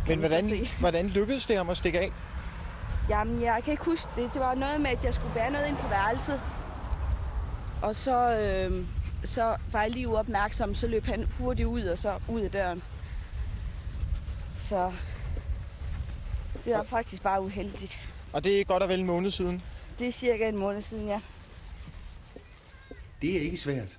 Men 0.09 0.19
hvordan, 0.19 0.67
hvordan 0.81 1.09
lykkedes 1.09 1.47
det 1.47 1.57
ham 1.57 1.71
at 1.71 1.77
stikke 1.77 2.01
af? 2.01 2.13
Jamen, 3.09 3.43
jeg 3.43 3.61
kan 3.65 3.73
ikke 3.73 3.85
huske 3.85 4.11
det. 4.17 4.31
Det 4.33 4.41
var 4.41 4.55
noget 4.55 4.81
med, 4.81 4.91
at 4.91 5.05
jeg 5.05 5.15
skulle 5.15 5.35
bære 5.35 5.51
noget 5.51 5.69
ind 5.69 5.77
på 5.77 5.89
værelset. 5.89 6.41
Og 7.83 7.95
så, 7.95 8.39
øh, 8.39 8.87
så 9.25 9.57
var 9.73 9.83
jeg 9.83 9.91
lige 9.91 10.09
uopmærksom, 10.09 10.75
så 10.75 10.87
løb 10.87 11.05
han 11.05 11.29
hurtigt 11.39 11.67
ud 11.67 11.83
og 11.83 11.99
så 11.99 12.21
ud 12.29 12.41
af 12.41 12.51
døren. 12.51 12.83
Så 14.57 14.93
det 16.65 16.73
var 16.73 16.83
faktisk 16.83 17.23
bare 17.23 17.43
uheldigt. 17.43 18.01
Og 18.33 18.45
det 18.45 18.61
er 18.61 18.65
godt 18.65 18.83
og 18.83 18.89
vel 18.89 19.01
en 19.01 19.07
måned 19.07 19.31
siden. 19.31 19.63
Det 19.99 20.09
er 20.09 20.13
cirka 20.13 20.49
en 20.49 20.57
måned 20.57 20.81
siden, 20.81 21.07
ja. 21.09 21.21
Det 23.23 23.37
er 23.37 23.41
ikke 23.41 23.57
svært. 23.57 23.99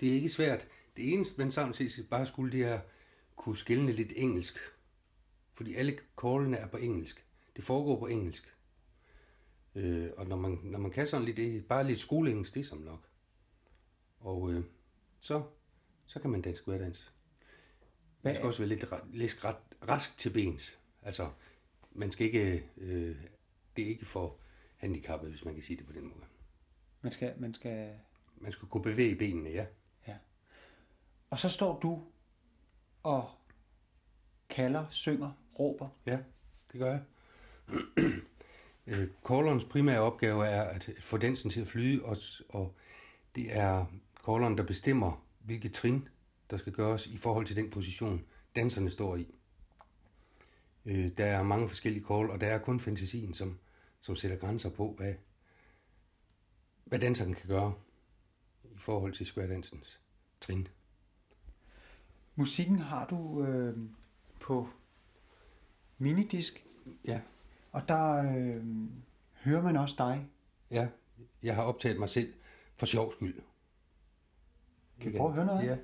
Det 0.00 0.08
er 0.08 0.12
ikke 0.12 0.28
svært. 0.28 0.66
Det 0.96 1.12
eneste, 1.14 1.38
man 1.38 1.52
samtidig 1.52 2.08
bare 2.10 2.26
skulle, 2.26 2.52
det 2.52 2.66
er 2.66 2.78
kunne 3.36 3.56
skille 3.56 3.92
lidt 3.92 4.12
engelsk. 4.16 4.58
Fordi 5.52 5.74
alle 5.74 5.98
callene 6.20 6.56
er 6.56 6.66
på 6.66 6.76
engelsk. 6.76 7.26
Det 7.56 7.64
foregår 7.64 7.98
på 7.98 8.06
engelsk. 8.06 8.56
Øh, 9.74 10.10
og 10.16 10.26
når 10.26 10.36
man, 10.36 10.58
når 10.62 10.78
man 10.78 10.90
kan 10.90 11.08
sådan 11.08 11.24
lidt, 11.24 11.36
det 11.36 11.66
bare 11.66 11.86
lidt 11.86 12.00
skoleengelsk, 12.00 12.54
det 12.54 12.60
er 12.60 12.64
som 12.64 12.78
nok. 12.78 13.08
Og 14.20 14.52
øh, 14.52 14.64
så, 15.20 15.42
så 16.06 16.20
kan 16.20 16.30
man 16.30 16.42
danse 16.42 16.62
square-dans. 16.62 17.12
Man 18.22 18.34
skal 18.34 18.46
også 18.46 18.58
være 18.58 18.68
lidt, 18.68 18.84
lidt 19.12 19.44
ret, 19.44 19.56
rask 19.88 20.18
til 20.18 20.30
bens. 20.30 20.78
Altså, 21.02 21.30
man 21.92 22.12
skal 22.12 22.26
ikke, 22.26 22.70
øh, 22.76 23.16
det 23.76 23.84
er 23.84 23.88
ikke 23.88 24.06
for 24.06 24.38
handicappet, 24.76 25.30
hvis 25.30 25.44
man 25.44 25.54
kan 25.54 25.62
sige 25.62 25.76
det 25.76 25.86
på 25.86 25.92
den 25.92 26.02
måde. 26.02 26.24
Man 27.02 27.12
skal, 27.12 27.34
man 27.38 27.54
skal... 27.54 27.94
Man 28.36 28.52
skal 28.52 28.68
kunne 28.68 28.82
bevæge 28.82 29.16
benene, 29.16 29.50
ja. 29.50 29.66
Og 31.34 31.38
så 31.38 31.48
står 31.48 31.80
du 31.80 32.02
og 33.04 33.30
kalder, 34.48 34.86
synger, 34.90 35.30
råber. 35.58 35.88
Ja, 36.06 36.18
det 36.72 36.80
gør 36.80 36.90
jeg. 36.90 37.02
Øh, 38.86 39.08
Callerens 39.26 39.64
primære 39.64 40.00
opgave 40.00 40.46
er 40.46 40.62
at 40.62 40.90
få 41.00 41.16
dansen 41.18 41.50
til 41.50 41.60
at 41.60 41.66
flyde, 41.66 42.04
og, 42.04 42.16
og 42.48 42.74
det 43.34 43.56
er 43.56 43.86
calleren, 44.26 44.58
der 44.58 44.64
bestemmer, 44.64 45.24
hvilke 45.38 45.68
trin, 45.68 46.08
der 46.50 46.56
skal 46.56 46.72
gøres 46.72 47.06
i 47.06 47.16
forhold 47.16 47.46
til 47.46 47.56
den 47.56 47.70
position, 47.70 48.24
danserne 48.56 48.90
står 48.90 49.16
i. 49.16 49.34
Øh, 50.84 51.08
Der 51.16 51.26
er 51.26 51.42
mange 51.42 51.68
forskellige 51.68 52.04
call, 52.08 52.30
og 52.30 52.40
der 52.40 52.46
er 52.46 52.58
kun 52.58 52.80
fantasien, 52.80 53.34
som, 53.34 53.58
som 54.00 54.16
sætter 54.16 54.36
grænser 54.36 54.70
på, 54.70 54.94
hvad, 54.96 55.14
hvad 56.84 56.98
danseren 56.98 57.34
kan 57.34 57.48
gøre 57.48 57.74
i 58.64 58.78
forhold 58.78 59.12
til 59.12 59.26
square-dansens 59.26 60.00
trin. 60.40 60.68
Musikken 62.36 62.78
har 62.78 63.06
du 63.06 63.44
øh, 63.44 63.76
på 64.40 64.68
minidisk, 65.98 66.64
Ja, 67.04 67.20
og 67.72 67.88
der 67.88 68.14
øh, 68.36 68.64
hører 69.44 69.62
man 69.62 69.76
også 69.76 69.94
dig. 69.98 70.26
ja. 70.70 70.88
Jeg 71.42 71.54
har 71.54 71.62
optaget 71.62 71.98
mig 71.98 72.08
selv 72.08 72.34
for 72.74 72.86
sjov 72.86 73.12
skyld. 73.12 73.42
Kan 75.00 75.12
vi 75.12 75.16
prøve 75.18 75.28
at 75.28 75.34
høre 75.34 75.46
noget? 75.46 75.66
Ja. 75.66 75.76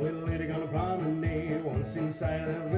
Little 0.00 0.26
lady 0.26 0.46
gonna 0.52 0.66
promenade 0.66 1.62
once 1.64 1.96
inside 1.96 2.48
a 2.48 2.68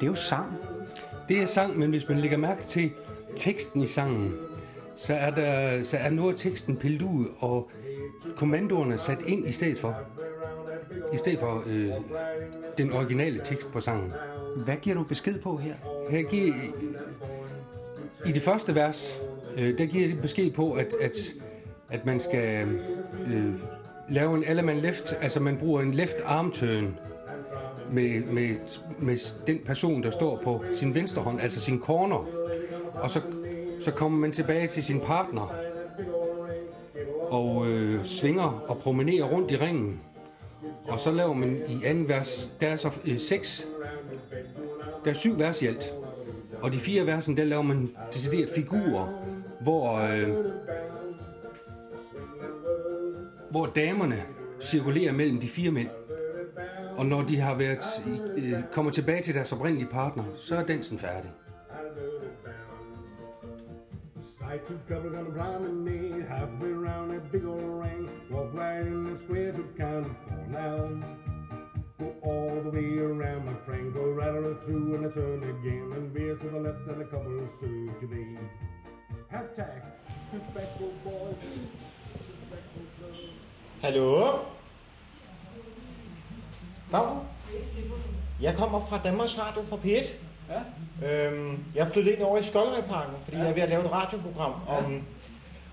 det 0.00 0.06
er 0.06 0.10
jo 0.10 0.14
sang. 0.14 0.52
Det 1.28 1.42
er 1.42 1.46
sang, 1.46 1.78
men 1.78 1.90
hvis 1.90 2.08
man 2.08 2.18
lægger 2.18 2.36
mærke 2.36 2.62
til 2.62 2.90
teksten 3.36 3.82
i 3.82 3.86
sangen, 3.86 4.34
så 4.94 5.14
er, 5.14 5.30
der, 5.30 5.82
så 5.82 5.96
er 5.96 6.10
noget 6.10 6.32
af 6.32 6.38
teksten 6.38 6.76
pillet 6.76 7.02
ud, 7.02 7.26
og 7.38 7.70
kommandoerne 8.36 8.98
sat 8.98 9.18
ind 9.26 9.48
i 9.48 9.52
stedet 9.52 9.78
for. 9.78 9.96
I 11.12 11.16
stedet 11.16 11.38
for 11.38 11.62
øh, 11.66 11.90
den 12.78 12.92
originale 12.92 13.40
tekst 13.44 13.72
på 13.72 13.80
sangen. 13.80 14.12
Hvad 14.56 14.76
giver 14.76 14.96
du 14.96 15.02
besked 15.02 15.38
på 15.40 15.56
her? 15.56 15.74
Her 16.10 16.22
giver, 16.22 16.54
I 18.26 18.32
det 18.32 18.42
første 18.42 18.74
vers, 18.74 19.18
øh, 19.56 19.78
der 19.78 19.86
giver 19.86 20.08
jeg 20.08 20.20
besked 20.20 20.50
på, 20.50 20.72
at, 20.72 20.94
at, 21.00 21.14
at 21.90 22.06
man 22.06 22.20
skal 22.20 22.68
øh, 23.26 23.54
lave 24.08 24.36
en 24.36 24.44
Alleman 24.44 24.78
left, 24.78 25.16
altså 25.20 25.40
man 25.40 25.56
bruger 25.56 25.82
en 25.82 25.94
left 25.94 26.20
arm 26.24 26.50
turn 26.50 26.98
med, 27.92 28.24
med, 28.24 28.56
med 28.98 29.46
den 29.46 29.58
person, 29.58 30.02
der 30.02 30.10
står 30.10 30.40
på 30.44 30.64
sin 30.74 30.94
venstre 30.94 31.22
hånd, 31.22 31.40
altså 31.40 31.60
sin 31.60 31.80
corner. 31.80 32.26
Og 32.94 33.10
så, 33.10 33.20
så 33.80 33.90
kommer 33.90 34.18
man 34.18 34.32
tilbage 34.32 34.66
til 34.66 34.84
sin 34.84 35.00
partner 35.00 35.54
og 37.30 37.66
øh, 37.66 38.04
svinger 38.04 38.64
og 38.68 38.78
promenerer 38.78 39.24
rundt 39.24 39.50
i 39.50 39.56
ringen. 39.56 40.00
Og 40.88 41.00
så 41.00 41.10
laver 41.10 41.34
man 41.34 41.62
i 41.68 41.84
anden 41.84 42.08
vers, 42.08 42.52
der 42.60 42.68
er 42.68 42.76
så 42.76 42.90
øh, 43.04 43.18
seks, 43.18 43.66
der 45.04 45.10
er 45.10 45.14
syv 45.14 45.38
vers 45.38 45.62
i 45.62 45.66
alt. 45.66 45.94
Og 46.60 46.72
de 46.72 46.78
fire 46.78 47.06
versen, 47.06 47.36
der 47.36 47.44
laver 47.44 47.62
man 47.62 47.90
decideret 48.12 48.50
figurer, 48.54 49.08
hvor, 49.60 49.96
øh, 49.96 50.28
hvor 53.50 53.66
damerne 53.66 54.22
cirkulerer 54.60 55.12
mellem 55.12 55.40
de 55.40 55.48
fire 55.48 55.70
mænd. 55.70 55.88
Og 56.98 57.06
når 57.06 57.22
de 57.22 57.40
har 57.40 57.54
været 57.54 58.02
øh, 58.36 58.62
kommer 58.72 58.90
tilbage 58.90 59.22
til 59.22 59.34
deres 59.34 59.52
oprindelige 59.52 59.88
partner, 59.90 60.24
så 60.36 60.56
er 60.56 60.64
dansen 60.64 60.98
færdig. 60.98 61.30
I 64.54 64.56
took 64.66 64.88
couples 64.88 65.14
on 65.14 65.26
a 65.26 65.30
promenade, 65.30 66.24
halfway 66.28 66.72
round 66.72 67.12
a 67.12 67.20
big 67.32 67.44
old 67.44 67.82
ring. 67.84 68.08
Walk 68.30 68.54
right 68.54 68.86
in 68.86 69.04
the 69.04 69.16
square 69.16 69.52
to 69.52 69.64
California. 69.76 71.04
Go 71.98 72.08
all 72.22 72.62
the 72.62 72.70
way 72.70 72.98
around, 72.98 73.44
my 73.44 73.56
friend. 73.66 73.92
Go 73.92 74.04
right 74.20 74.36
on 74.36 74.56
through 74.64 74.94
and 74.94 75.06
I 75.06 75.10
turn 75.10 75.42
again. 75.54 75.92
And 75.96 76.12
veer 76.14 76.34
to 76.36 76.48
the 76.54 76.60
left 76.66 76.88
and 76.88 77.02
a 77.02 77.04
couple 77.04 77.44
of 77.44 77.60
to 77.60 78.06
me. 78.12 78.38
Half 79.28 79.54
tack, 79.56 79.82
good 80.32 80.54
back, 80.54 80.78
go 80.78 80.86
boys. 81.04 81.36
Good 81.42 82.50
back, 82.50 82.64
go 82.74 82.80
girls. 82.98 83.20
Hallo? 83.82 84.46
Dag. 86.92 87.06
Jeg 88.40 88.56
kommer 88.56 88.80
fra 88.80 89.00
Danmarks 89.04 89.38
Radio 89.38 89.62
fra 89.64 89.76
P1. 89.76 90.06
Ja. 90.50 91.26
Øhm, 91.26 91.64
jeg 91.74 91.88
flyttet 91.92 92.12
ind 92.12 92.22
over 92.22 92.38
i 92.38 92.42
Skoldhøjparken, 92.42 93.14
fordi 93.22 93.36
ja. 93.36 93.42
jeg 93.42 93.50
er 93.50 93.54
ved 93.54 93.62
at 93.62 93.68
lave 93.68 93.84
et 93.84 93.92
radioprogram 93.92 94.52
om, 94.68 95.02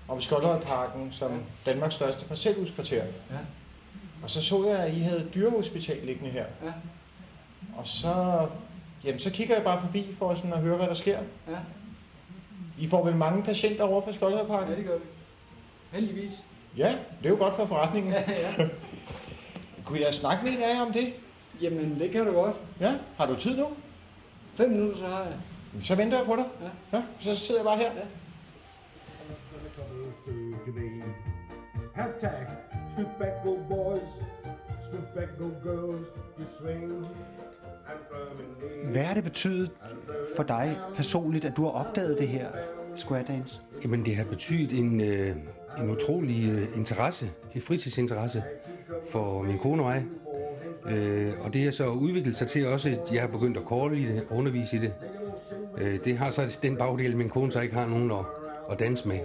om 0.08 0.20
Skoldhøjparken 0.20 1.12
som 1.12 1.42
Danmarks 1.66 1.94
største 1.94 2.24
parcelhuskvarter. 2.24 3.04
Ja. 3.04 3.36
Og 4.22 4.30
så 4.30 4.42
så 4.42 4.66
jeg, 4.66 4.78
at 4.78 4.92
I 4.92 5.00
havde 5.00 5.20
et 5.20 5.34
dyrehospital 5.34 5.98
liggende 6.04 6.30
her. 6.30 6.44
Ja. 6.64 6.72
Og 7.76 7.86
så, 7.86 8.46
jamen, 9.04 9.18
så 9.18 9.30
kigger 9.30 9.54
jeg 9.54 9.64
bare 9.64 9.80
forbi 9.80 10.14
for 10.18 10.34
sådan 10.34 10.52
at 10.52 10.60
høre, 10.60 10.76
hvad 10.76 10.86
der 10.86 10.94
sker. 10.94 11.18
Ja. 11.48 11.56
I 12.78 12.88
får 12.88 13.04
vel 13.04 13.16
mange 13.16 13.42
patienter 13.42 13.84
over 13.84 14.02
fra 14.02 14.12
Skoldhøjparken? 14.12 14.70
Ja, 14.70 14.76
det 14.76 14.84
gør 14.84 14.98
vi. 14.98 15.04
Heldigvis. 15.92 16.32
Ja, 16.76 16.88
det 17.18 17.26
er 17.26 17.30
jo 17.30 17.36
godt 17.38 17.54
for 17.54 17.66
forretningen. 17.66 18.12
Ja, 18.12 18.22
ja. 18.28 18.68
Kunne 19.86 20.00
jeg 20.00 20.14
snakke 20.14 20.44
med 20.44 20.52
en 20.52 20.62
af 20.62 20.74
jer 20.74 20.82
om 20.86 20.92
det? 20.92 21.14
Jamen, 21.60 22.00
det 22.00 22.10
kan 22.10 22.26
du 22.26 22.32
godt. 22.32 22.56
Ja, 22.80 22.94
har 23.16 23.26
du 23.26 23.36
tid 23.36 23.56
nu? 23.56 23.66
Fem 24.54 24.70
minutter, 24.70 24.96
så 24.96 25.06
har 25.06 25.22
jeg. 25.22 25.38
Så 25.82 25.94
venter 25.94 26.16
jeg 26.16 26.26
på 26.26 26.36
dig. 26.36 26.44
Ja. 26.92 26.98
ja 26.98 27.04
så 27.18 27.36
sidder 27.36 27.60
jeg 27.60 27.64
bare 27.64 27.76
her. 27.76 27.92
Ja. 27.92 28.00
And 28.00 29.66
a 29.66 29.70
couple 29.76 30.12
circulate. 30.24 31.14
Half 31.94 32.20
tack, 32.20 32.50
scoot 32.92 33.18
back, 33.18 33.32
go 33.44 33.52
boys. 33.68 34.08
Scoot 34.88 35.08
back, 35.14 35.28
go 35.38 35.48
girls. 35.62 36.06
You 36.38 36.46
swing 36.60 36.82
and 36.82 38.00
promenade. 38.10 38.92
Hvad 38.92 39.02
har 39.02 39.14
det 39.14 39.24
betydet 39.24 39.70
for 40.36 40.42
dig 40.42 40.78
personligt, 40.94 41.44
at 41.44 41.56
du 41.56 41.64
har 41.64 41.70
opdaget 41.70 42.18
det 42.18 42.28
her 42.28 42.48
square 42.94 43.24
dance? 43.28 43.60
Jamen, 43.82 44.04
det 44.04 44.16
har 44.16 44.24
betydet 44.24 44.78
en, 44.78 45.00
øh, 45.00 45.36
en 45.78 45.90
utrolig 45.90 46.50
øh, 46.50 46.78
interesse, 46.78 47.30
en 47.54 47.60
fritidsinteresse 47.60 48.42
for 49.10 49.42
min 49.42 49.58
kone 49.58 49.82
og 49.82 49.88
mig. 49.88 50.04
Øh, 50.90 51.32
og 51.40 51.54
det 51.54 51.64
har 51.64 51.70
så 51.70 51.88
udviklet 51.88 52.36
sig 52.36 52.46
til 52.48 52.66
også, 52.66 52.88
at 52.88 53.12
jeg 53.12 53.20
har 53.20 53.28
begyndt 53.28 53.56
at 53.56 53.62
call 53.68 53.98
i 53.98 54.04
det, 54.06 54.24
undervise 54.30 54.76
i 54.76 54.80
det. 54.80 54.92
Øh, 55.78 55.98
det 56.04 56.18
har 56.18 56.30
så 56.30 56.58
den 56.62 56.76
bagdel, 56.76 57.16
min 57.16 57.28
kone 57.28 57.52
så 57.52 57.60
ikke 57.60 57.74
har 57.74 57.86
nogen 57.86 58.10
at, 58.10 58.24
at 58.70 58.78
danse 58.78 59.08
med 59.08 59.18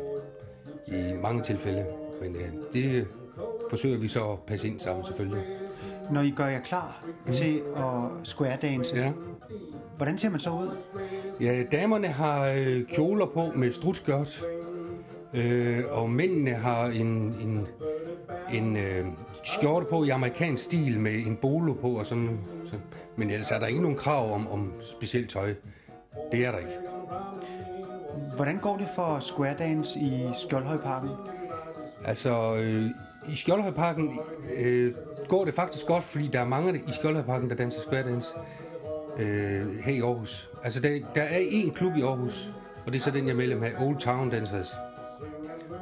i 0.87 1.13
mange 1.21 1.41
tilfælde. 1.41 1.85
Men 2.21 2.35
øh, 2.35 2.41
det 2.73 3.07
forsøger 3.69 3.97
vi 3.97 4.07
så 4.07 4.31
at 4.31 4.39
passe 4.47 4.67
ind 4.67 4.79
sammen 4.79 5.05
selvfølgelig. 5.05 5.43
Når 6.11 6.21
I 6.21 6.33
gør 6.35 6.47
jer 6.47 6.61
klar 6.61 7.03
mm. 7.25 7.33
til 7.33 7.61
at 7.77 7.83
square 8.23 8.57
dance, 8.61 8.95
Ja. 8.95 9.11
hvordan 9.97 10.17
ser 10.17 10.29
man 10.29 10.39
så 10.39 10.49
ud? 10.49 10.69
Ja, 11.41 11.63
damerne 11.71 12.07
har 12.07 12.47
øh, 12.47 12.83
kjoler 12.85 13.25
på 13.25 13.41
med 13.55 13.71
strutskørt, 13.71 14.45
øh, 15.33 15.83
og 15.89 16.09
mændene 16.09 16.51
har 16.51 16.85
en, 16.85 17.07
en, 17.41 17.67
en 18.53 18.77
øh, 18.77 19.05
skjorte 19.43 19.85
på 19.89 20.03
i 20.03 20.09
amerikansk 20.09 20.63
stil 20.63 20.99
med 20.99 21.13
en 21.13 21.35
bolo 21.35 21.73
på 21.73 21.89
og 21.89 22.05
sådan. 22.05 22.39
Så, 22.65 22.75
men 23.15 23.29
ellers 23.29 23.51
er 23.51 23.59
der 23.59 23.67
ikke 23.67 23.81
nogen 23.81 23.97
krav 23.97 24.33
om, 24.33 24.47
om 24.47 24.73
specielt 24.81 25.29
tøj. 25.29 25.53
Det 26.31 26.45
er 26.45 26.51
der 26.51 26.57
ikke. 26.57 26.77
Hvordan 28.35 28.57
går 28.57 28.77
det 28.77 28.87
for 28.95 29.19
Square 29.19 29.55
Dance 29.59 29.99
i 29.99 30.29
Skjoldhøjparken? 30.33 31.09
Altså, 32.05 32.55
øh, 32.55 32.85
i 33.29 33.35
Skjoldhøjparken 33.35 34.19
øh, 34.63 34.93
går 35.27 35.45
det 35.45 35.53
faktisk 35.53 35.85
godt, 35.85 36.03
fordi 36.03 36.27
der 36.27 36.39
er 36.39 36.47
mange 36.47 36.77
i 36.77 36.91
Skjoldhøjparken, 36.91 37.49
der 37.49 37.55
danser 37.55 37.81
square 37.81 38.03
dance 38.03 38.33
øh, 39.19 39.77
her 39.83 39.93
i 39.93 39.99
Aarhus. 39.99 40.49
Altså, 40.63 40.81
der, 40.81 40.99
der 41.15 41.21
er 41.21 41.39
én 41.39 41.73
klub 41.73 41.95
i 41.95 42.01
Aarhus, 42.01 42.53
og 42.85 42.91
det 42.91 42.99
er 42.99 43.03
så 43.03 43.11
den, 43.11 43.25
jeg 43.25 43.31
er 43.31 43.37
medlem 43.37 43.63
af, 43.63 43.71
Old 43.79 43.97
Town 43.97 44.29
Dancers. 44.29 44.73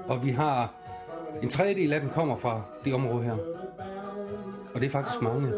Og 0.10 0.26
vi 0.26 0.30
har 0.30 0.74
en 1.44 1.50
tredjedel 1.50 1.94
af 1.94 2.02
dem 2.02 2.10
kommer 2.10 2.36
fra 2.36 2.62
det 2.86 2.94
område 2.94 3.24
her. 3.24 3.38
Og 4.74 4.82
det 4.82 4.86
er 4.86 4.90
faktisk 4.90 5.22
mange. 5.22 5.52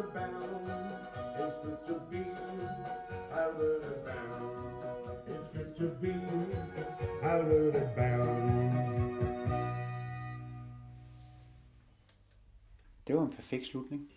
Det 13.08 13.16
var 13.16 13.22
en 13.22 13.34
perfekt 13.36 13.68
slutning. 13.68 14.08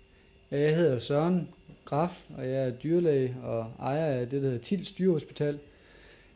Jeg 0.50 0.76
hedder 0.76 0.98
Søren 0.98 1.48
Graf, 1.84 2.26
og 2.36 2.48
jeg 2.48 2.68
er 2.68 2.70
dyrlæge 2.70 3.36
og 3.42 3.72
ejer 3.78 4.06
af 4.06 4.30
det, 4.30 4.42
der 4.42 4.48
hedder 4.48 4.64
Tils 4.64 4.92
Dyrehospital. 4.92 5.58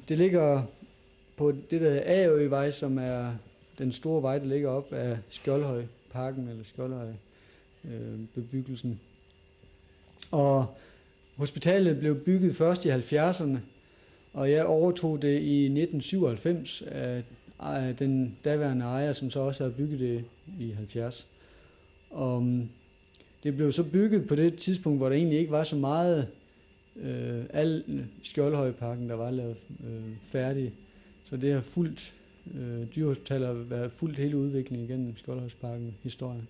Det 0.08 0.18
ligger 0.18 0.62
på 1.36 1.52
det, 1.52 1.80
der 1.80 1.90
hedder 1.90 2.02
Aøvej, 2.04 2.70
som 2.70 2.98
er 2.98 3.32
den 3.78 3.92
store 3.92 4.22
vej, 4.22 4.38
der 4.38 4.46
ligger 4.46 4.68
op 4.68 4.92
af 4.92 5.18
Skjoldhøj 5.28 5.84
Parken, 6.12 6.48
eller 6.48 6.64
Skjoldhøj 6.64 7.08
øh, 7.84 8.18
bebyggelsen. 8.34 9.00
Og 10.30 10.66
hospitalet 11.36 11.98
blev 11.98 12.24
bygget 12.24 12.56
først 12.56 12.84
i 12.84 12.88
70'erne, 12.88 13.58
og 14.32 14.50
jeg 14.50 14.64
overtog 14.64 15.22
det 15.22 15.40
i 15.40 15.64
1997 15.64 16.82
af, 16.82 17.22
af 17.58 17.96
den 17.96 18.38
daværende 18.44 18.84
ejer, 18.84 19.12
som 19.12 19.30
så 19.30 19.40
også 19.40 19.64
har 19.64 19.70
bygget 19.70 20.00
det 20.00 20.24
i 20.60 20.70
70. 20.70 21.28
Og 22.10 22.42
mm, 22.42 22.68
det 23.42 23.56
blev 23.56 23.72
så 23.72 23.90
bygget 23.90 24.28
på 24.28 24.34
det 24.34 24.56
tidspunkt, 24.56 24.98
hvor 24.98 25.08
der 25.08 25.16
egentlig 25.16 25.38
ikke 25.38 25.52
var 25.52 25.64
så 25.64 25.76
meget 25.76 26.28
øh, 26.96 27.44
al 27.50 27.84
Skjoldhøjparken, 28.22 29.08
der 29.08 29.14
var 29.14 29.30
lavet 29.30 29.56
øh, 29.84 30.16
færdig. 30.24 30.72
Så 31.24 31.36
det 31.36 31.52
har 31.52 31.60
fuldt, 31.60 32.14
øh, 32.54 32.86
dyrehospitalet 32.94 33.46
har 33.46 33.54
været 33.54 33.92
fuldt 33.92 34.16
hele 34.16 34.36
udviklingen 34.36 34.88
igennem 34.88 35.16
Skjoldhøjparken 35.16 35.94
historien. 36.02 36.48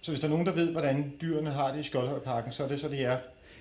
Så 0.00 0.10
hvis 0.10 0.20
der 0.20 0.26
er 0.26 0.30
nogen, 0.30 0.46
der 0.46 0.54
ved, 0.54 0.72
hvordan 0.72 1.12
dyrene 1.20 1.50
har 1.50 1.72
det 1.72 1.80
i 1.80 1.82
Skoldhøjparken, 1.82 2.52
så 2.52 2.64
er 2.64 2.68
det 2.68 2.80
så 2.80 2.88
det 2.88 3.04
er. 3.04 3.16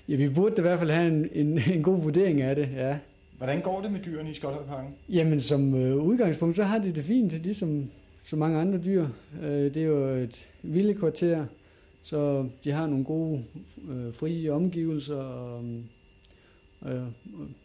Ja, 0.09 0.15
vi 0.15 0.29
burde 0.29 0.55
i 0.57 0.61
hvert 0.61 0.79
fald 0.79 0.91
have 0.91 1.07
en, 1.07 1.29
en, 1.33 1.59
en 1.73 1.83
god 1.83 2.01
vurdering 2.01 2.41
af 2.41 2.55
det, 2.55 2.69
ja. 2.75 2.97
Hvordan 3.37 3.61
går 3.61 3.81
det 3.81 3.91
med 3.91 3.99
dyrene 3.99 4.31
i 4.31 4.33
Skoldhøjparken? 4.33 4.93
Jamen 5.09 5.41
som 5.41 5.75
øh, 5.75 5.97
udgangspunkt, 5.97 6.55
så 6.55 6.63
har 6.63 6.77
de 6.77 6.93
det 6.93 7.05
fint, 7.05 7.31
ligesom 7.31 7.89
så 8.23 8.35
mange 8.35 8.59
andre 8.59 8.79
dyr. 8.85 9.07
Øh, 9.41 9.73
det 9.73 9.77
er 9.77 9.85
jo 9.85 10.07
et 10.07 10.49
vilde 10.63 10.93
kvarter, 10.93 11.45
så 12.03 12.49
de 12.63 12.71
har 12.71 12.87
nogle 12.87 13.05
gode 13.05 13.43
øh, 13.89 14.13
frie 14.13 14.53
omgivelser, 14.53 15.15
og, 15.15 15.63
øh, 16.85 17.03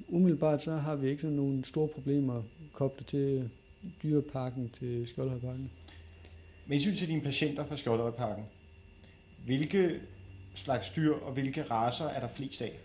umiddelbart 0.08 0.62
så 0.62 0.72
har 0.72 0.96
vi 0.96 1.08
ikke 1.08 1.22
sådan 1.22 1.36
nogle 1.36 1.64
store 1.64 1.88
problemer 1.88 2.42
koblet 2.72 3.06
til 3.06 3.50
dyreparken, 4.02 4.70
til 4.78 5.08
Skjoldhøjparken. 5.08 5.70
Med 6.66 6.76
hensyn 6.76 6.94
til 6.94 7.08
dine 7.08 7.20
patienter 7.20 7.66
fra 7.66 7.76
Skoldhøjparken, 7.76 8.44
hvilke 9.44 10.00
slags 10.54 10.90
dyr 10.90 11.12
og 11.12 11.32
hvilke 11.32 11.62
raser 11.62 12.04
er 12.04 12.20
der 12.20 12.28
flest 12.28 12.62
af? 12.62 12.78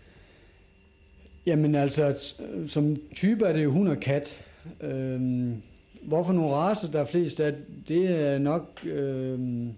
Jamen 1.46 1.74
altså, 1.74 2.34
som 2.66 2.96
type 3.14 3.44
er 3.44 3.52
det 3.52 3.64
jo 3.64 3.70
hund 3.70 3.88
og 3.88 4.00
kat. 4.00 4.44
Øhm, 4.80 5.62
hvorfor 6.02 6.32
nogle 6.32 6.54
raser, 6.54 6.90
der 6.90 7.00
er 7.00 7.04
flest 7.04 7.40
af, 7.40 7.54
det 7.88 8.06
er 8.06 8.38
nok 8.38 8.80
øhm, 8.84 9.72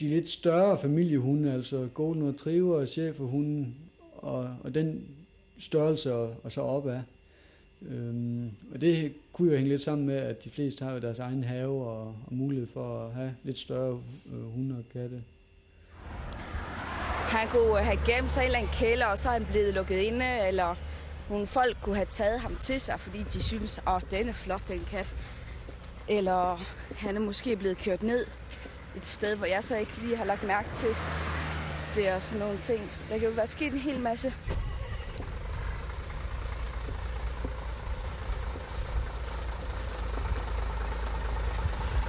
de 0.00 0.08
lidt 0.08 0.28
større 0.28 0.78
familiehunde, 0.78 1.52
altså 1.52 1.88
golden 1.94 2.28
retriever, 2.28 2.86
cheferhunde, 2.86 3.74
og, 4.14 4.56
og 4.64 4.74
den 4.74 5.08
størrelse 5.58 6.14
og, 6.14 6.34
og 6.42 6.52
så 6.52 6.60
opad. 6.60 7.00
Øhm, 7.82 8.50
og 8.74 8.80
det 8.80 9.12
kunne 9.32 9.50
jo 9.50 9.56
hænge 9.56 9.68
lidt 9.68 9.82
sammen 9.82 10.06
med, 10.06 10.16
at 10.16 10.44
de 10.44 10.50
fleste 10.50 10.84
har 10.84 10.92
jo 10.92 11.00
deres 11.00 11.18
egen 11.18 11.44
have 11.44 11.86
og, 11.86 12.06
og 12.26 12.32
mulighed 12.32 12.66
for 12.66 13.06
at 13.06 13.14
have 13.14 13.34
lidt 13.42 13.58
større 13.58 14.00
øh, 14.32 14.42
hunde 14.54 14.76
og 14.78 14.84
katte. 14.92 15.22
Han 17.28 17.48
kunne 17.48 17.78
have 17.78 17.98
gemt 18.06 18.32
sig 18.32 18.42
i 18.42 18.44
en 18.44 18.46
eller 18.46 18.58
anden 18.58 18.72
kælder, 18.72 19.06
og 19.06 19.18
så 19.18 19.28
er 19.28 19.32
han 19.32 19.46
blevet 19.50 19.74
lukket 19.74 19.98
inde, 19.98 20.48
eller 20.48 20.74
nogle 21.30 21.46
folk 21.46 21.76
kunne 21.82 21.96
have 21.96 22.06
taget 22.10 22.40
ham 22.40 22.56
til 22.56 22.80
sig, 22.80 23.00
fordi 23.00 23.22
de 23.22 23.42
synes, 23.42 23.78
at 23.78 23.84
oh, 23.86 24.00
den 24.10 24.28
er 24.28 24.32
flot, 24.32 24.68
den 24.68 24.80
kat. 24.90 25.16
Eller 26.08 26.56
han 26.96 27.16
er 27.16 27.20
måske 27.20 27.56
blevet 27.56 27.78
kørt 27.78 28.02
ned 28.02 28.26
et 28.96 29.04
sted, 29.04 29.36
hvor 29.36 29.46
jeg 29.46 29.64
så 29.64 29.76
ikke 29.76 29.92
lige 30.02 30.16
har 30.16 30.24
lagt 30.24 30.46
mærke 30.46 30.68
til. 30.76 30.88
Det 31.94 32.08
er 32.08 32.18
sådan 32.18 32.46
nogle 32.46 32.58
ting. 32.58 32.90
Der 33.10 33.18
kan 33.18 33.28
jo 33.28 33.34
være 33.34 33.46
sket 33.46 33.72
en 33.72 33.78
hel 33.78 34.00
masse. 34.00 34.32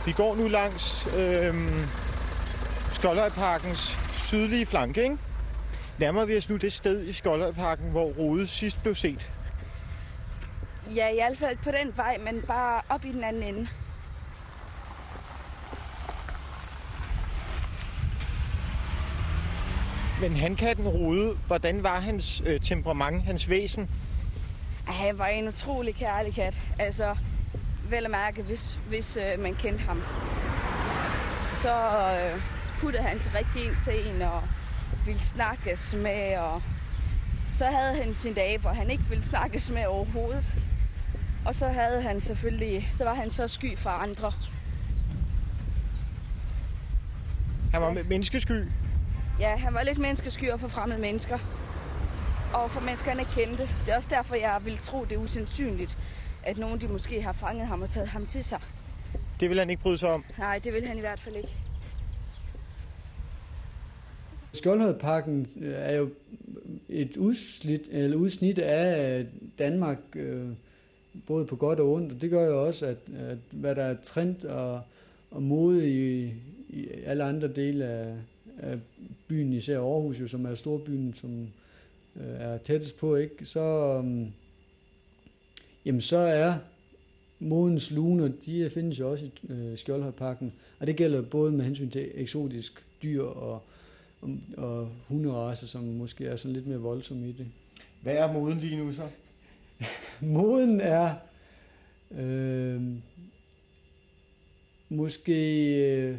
Vi 0.06 0.12
går 0.12 0.36
nu 0.36 0.48
langs 0.48 1.08
øhm, 1.18 1.88
Skoldhøjparkens 2.92 4.00
sydlige 4.12 4.66
flanke, 4.66 5.04
ikke? 5.04 5.18
Nærmer 6.00 6.26
vi 6.26 6.38
os 6.38 6.50
nu 6.50 6.56
det 6.56 6.74
sted 6.74 7.08
i 7.08 7.12
Skoldhøjparken, 7.12 7.92
hvor 7.92 8.04
Rode 8.04 8.48
sidst 8.48 8.82
blev 8.82 8.96
set. 8.96 9.32
Ja, 10.96 11.10
i 11.10 11.16
hvert 11.16 11.38
fald 11.38 11.58
på 11.64 11.72
den 11.72 11.98
vej, 11.98 12.18
men 12.18 12.42
bare 12.42 12.82
op 12.90 13.06
i 13.06 13.12
den 13.12 13.24
anden 13.24 13.44
ende. 13.44 13.68
Men 20.22 20.36
hankatten 20.36 20.88
Rode, 20.88 21.38
hvordan 21.48 21.84
var 21.84 22.00
hans 22.00 22.44
øh, 22.46 22.60
temperament, 22.62 23.24
hans 23.24 23.50
væsen? 23.50 23.90
Han 24.88 25.18
var 25.18 25.28
en 25.28 25.48
utrolig 25.48 25.96
kærlig 25.96 26.34
kat. 26.34 26.62
Altså, 26.80 27.16
vel 27.90 28.06
at 28.06 28.12
mærke, 28.12 28.44
hvis, 28.44 28.80
hvis 28.88 29.18
øh, 29.18 29.40
man 29.40 29.56
kendte 29.56 29.84
ham. 29.84 30.02
Så 31.56 31.74
øh, 31.74 32.42
puttede 32.80 33.04
han 33.04 33.22
sig 33.22 33.34
rigtig 33.36 33.66
ind 33.66 33.76
til 33.84 34.16
en 34.16 34.22
og 34.22 34.44
ville 35.06 35.22
snakkes 35.22 35.94
med. 35.94 36.38
Og 36.38 36.62
så 37.54 37.66
havde 37.66 38.04
han 38.04 38.14
sin 38.14 38.34
dage, 38.34 38.58
hvor 38.58 38.70
han 38.70 38.90
ikke 38.90 39.04
ville 39.04 39.24
snakkes 39.24 39.72
med 39.72 39.86
overhovedet. 39.86 40.54
Og 41.46 41.56
så 41.56 41.68
havde 41.68 42.02
han 42.02 42.22
selvfølgelig, 42.22 42.90
så 42.98 43.04
var 43.04 43.14
han 43.14 43.30
så 43.30 43.48
sky 43.48 43.78
for 43.78 43.90
andre. 43.90 44.32
Han 47.72 47.82
var 47.82 48.04
menneskesky. 48.10 48.64
Ja, 49.40 49.58
han 49.58 49.74
var 49.74 49.84
lidt 49.84 49.98
menneskesky 49.98 50.50
over 50.50 50.58
for 50.58 50.68
fremmede 50.68 51.02
mennesker. 51.02 51.40
Og 52.54 52.72
for 52.72 52.82
mennesker, 52.82 53.12
han 53.12 53.20
ikke 53.20 53.32
kendte. 53.32 53.64
Det 53.86 53.94
er 53.94 53.98
også 53.98 54.10
derfor, 54.12 54.36
jeg 54.36 54.60
vil 54.66 54.78
tro, 54.78 55.04
det 55.04 55.12
er 55.12 55.18
usandsynligt, 55.20 55.98
at 56.46 56.58
nogen 56.58 56.82
de 56.82 56.88
måske 56.88 57.22
har 57.22 57.34
fanget 57.34 57.68
ham 57.68 57.82
og 57.82 57.90
taget 57.90 58.08
ham 58.08 58.26
til 58.26 58.44
sig. 58.44 58.60
Det 59.40 59.50
vil 59.50 59.60
han 59.60 59.70
ikke 59.70 59.82
bryde 59.82 59.98
sig 59.98 60.10
om. 60.10 60.24
Nej, 60.38 60.60
det 60.64 60.74
vil 60.74 60.88
han 60.88 60.98
i 60.98 61.00
hvert 61.00 61.20
fald 61.20 61.36
ikke. 61.36 61.58
Skjoldhøjparken 64.54 65.48
øh, 65.62 65.74
er 65.76 65.96
jo 65.96 66.10
et 66.90 67.18
udslit, 67.18 67.82
eller 67.92 68.18
udsnit 68.18 68.60
af 68.60 69.26
Danmark, 69.60 69.98
øh, 70.16 70.50
både 71.28 71.46
på 71.46 71.56
godt 71.56 71.80
og 71.80 71.94
ondt, 71.94 72.12
og 72.12 72.22
det 72.22 72.30
gør 72.30 72.46
jo 72.46 72.66
også, 72.66 72.86
at, 72.86 72.98
at 73.18 73.38
hvad 73.52 73.76
der 73.76 73.84
er 73.84 73.96
trend 74.04 74.44
og, 74.44 74.82
og 75.32 75.44
mode 75.44 75.90
i, 75.90 76.34
i 76.70 76.88
alle 77.06 77.24
andre 77.24 77.48
dele 77.48 77.86
af, 77.86 78.14
af 78.58 78.80
byen, 79.28 79.54
især 79.54 79.80
Aarhus, 79.80 80.20
jo, 80.22 80.28
som 80.28 80.46
er 80.46 80.56
storbyen, 80.56 81.14
som 81.14 81.48
øh, 82.16 82.40
er 82.40 82.58
tættest 82.58 82.98
på, 82.98 83.16
ikke? 83.16 83.46
Så, 83.46 83.96
um, 84.00 84.34
jamen, 85.86 86.02
så 86.02 86.18
er 86.18 86.54
modens 87.40 87.92
luner, 87.92 88.32
de 88.46 88.70
findes 88.70 89.00
jo 89.00 89.12
også 89.12 89.26
i 89.26 89.32
øh, 89.50 89.78
Skjoldhøjparken, 89.78 90.54
og 90.80 90.88
det 90.88 90.96
gælder 90.96 91.22
både 91.22 91.52
med 91.52 91.66
hensyn 91.66 91.90
til 91.90 92.12
eksotisk 92.14 92.86
dyr 93.04 93.24
og 93.24 93.62
og, 94.26 94.38
og 94.58 94.90
hunderacer, 95.08 95.68
som 95.68 95.84
måske 95.84 96.26
er 96.26 96.36
sådan 96.36 96.54
lidt 96.54 96.68
mere 96.68 96.78
voldsomme 96.78 97.30
i 97.30 97.32
det. 97.32 97.48
Hvad 98.02 98.16
er 98.16 98.34
moden 98.34 98.60
lige 98.60 98.78
nu 98.78 98.92
så? 98.92 99.08
Moden 100.22 100.82
er 100.82 101.14
øh, 102.12 102.82
måske 104.90 105.64
øh, 105.86 106.18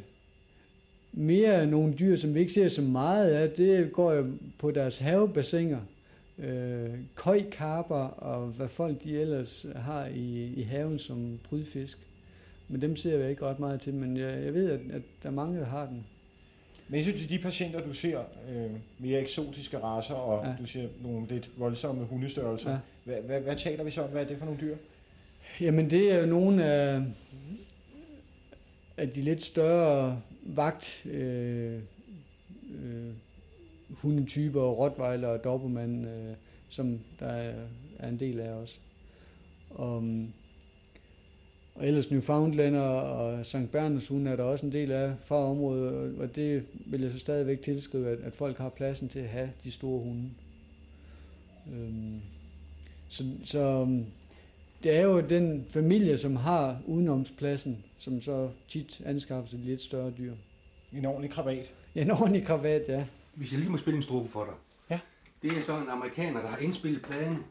mere 1.12 1.66
nogle 1.66 1.94
dyr, 1.94 2.16
som 2.16 2.34
vi 2.34 2.40
ikke 2.40 2.52
ser 2.52 2.68
så 2.68 2.82
meget 2.82 3.30
af. 3.30 3.50
Det 3.50 3.92
går 3.92 4.12
jo 4.12 4.26
på 4.58 4.70
deres 4.70 4.98
havebassiner. 4.98 5.80
Øh, 6.38 6.90
køjkarper 7.14 8.04
og 8.04 8.46
hvad 8.46 8.68
folk 8.68 9.04
de 9.04 9.20
ellers 9.20 9.66
har 9.76 10.06
i, 10.06 10.44
i 10.56 10.62
haven 10.62 10.98
som 10.98 11.38
prydfisk. 11.44 11.98
Men 12.68 12.82
dem 12.82 12.96
ser 12.96 13.18
jeg 13.18 13.30
ikke 13.30 13.46
ret 13.46 13.58
meget 13.58 13.80
til, 13.80 13.94
men 13.94 14.16
jeg, 14.16 14.44
jeg 14.44 14.54
ved, 14.54 14.70
at, 14.70 14.80
at 14.92 15.02
der 15.22 15.28
er 15.28 15.32
mange, 15.32 15.58
der 15.60 15.66
har 15.66 15.86
den. 15.86 16.06
Men 16.88 17.02
synes, 17.02 17.24
at 17.24 17.30
de 17.30 17.38
patienter, 17.38 17.80
du 17.80 17.92
ser, 17.94 18.20
øh, 18.50 18.70
mere 18.98 19.20
eksotiske 19.20 19.78
racer, 19.78 20.14
og 20.14 20.46
Ja. 20.46 20.54
du 20.60 20.66
ser 20.66 20.88
nogle 21.02 21.26
lidt 21.28 21.50
voldsomme 21.58 22.04
hundestørrelser, 22.04 22.70
ja. 22.70 22.78
Hvad, 23.04 23.16
hvad, 23.22 23.40
hvad 23.40 23.56
taler 23.56 23.84
vi 23.84 23.90
så 23.90 24.02
om? 24.02 24.10
Hvad 24.10 24.22
er 24.22 24.26
det 24.28 24.38
for 24.38 24.44
nogle 24.44 24.60
dyr? 24.60 24.76
Jamen 25.60 25.90
det 25.90 26.12
er 26.12 26.18
jo 26.18 26.26
nogle 26.26 26.64
af, 26.64 27.02
af 28.96 29.10
de 29.10 29.22
lidt 29.22 29.42
større 29.42 30.20
vagt 30.42 31.06
øh, 31.06 31.80
øh, 32.82 33.10
hundetyper, 33.90 34.62
Rottweiler 34.62 35.28
og 35.28 35.44
Dobermann, 35.44 36.04
øh, 36.04 36.34
som 36.68 37.00
der 37.20 37.26
er, 37.26 37.54
en 38.08 38.20
del 38.20 38.40
af 38.40 38.50
os. 38.50 38.80
Og, 39.70 39.96
og 41.74 41.86
ellers 41.86 42.10
Newfoundlander 42.10 42.80
og 42.80 43.46
St. 43.46 43.56
Bernards 43.72 44.08
hunde 44.08 44.30
er 44.30 44.36
der 44.36 44.44
også 44.44 44.66
en 44.66 44.72
del 44.72 44.92
af 44.92 45.12
fra 45.24 45.36
området, 45.50 46.18
og- 46.18 46.36
det 46.36 46.64
vil 46.86 47.00
jeg 47.00 47.10
så 47.10 47.18
stadigvæk 47.18 47.62
tilskrive, 47.62 48.08
at, 48.10 48.18
at 48.18 48.32
folk 48.34 48.58
har 48.58 48.68
pladsen 48.68 49.08
til 49.08 49.18
at 49.18 49.28
have 49.28 49.50
de 49.64 49.70
store 49.70 50.02
hunde. 50.02 50.30
Øhm, 51.74 52.20
så, 53.08 53.24
så 53.44 53.58
øhm, 53.60 54.04
det 54.82 54.96
er 54.96 55.00
jo 55.02 55.20
den 55.20 55.66
familie, 55.70 56.18
som 56.18 56.36
har 56.36 56.80
udenomspladsen, 56.86 57.84
som 57.98 58.20
så 58.22 58.48
tit 58.68 59.00
anskaffer 59.04 59.50
sig 59.50 59.58
lidt 59.58 59.82
større 59.82 60.12
dyr. 60.18 60.32
En 60.92 61.04
ordentlig 61.04 61.30
krabat. 61.30 61.72
Ja, 61.94 62.02
en 62.02 62.10
ordentlig 62.10 62.44
kravat, 62.44 62.82
ja. 62.88 63.04
Hvis 63.36 63.52
jeg 63.52 63.60
lige 63.60 63.70
må 63.70 63.76
spille 63.76 63.96
en 63.96 64.02
strofe 64.02 64.30
for 64.30 64.44
dig. 64.44 64.54
Ja. 64.90 65.00
Det 65.42 65.58
er 65.58 65.62
så 65.62 65.78
en 65.78 65.88
amerikaner, 65.88 66.42
der 66.42 66.48
har 66.48 66.58
indspillet 66.58 67.02
pladen, 67.02 67.44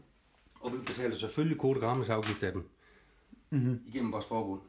og 0.60 0.74
vi 0.74 0.78
betaler 0.78 1.16
selvfølgelig 1.18 1.60
Kode 1.60 1.80
Grammes 1.80 2.10
afgift 2.10 2.44
af 2.44 2.52
dem 2.52 2.70
Mm-hmm. 3.50 3.84
igennem 3.88 4.12
vores 4.12 4.26
forbund. 4.26 4.62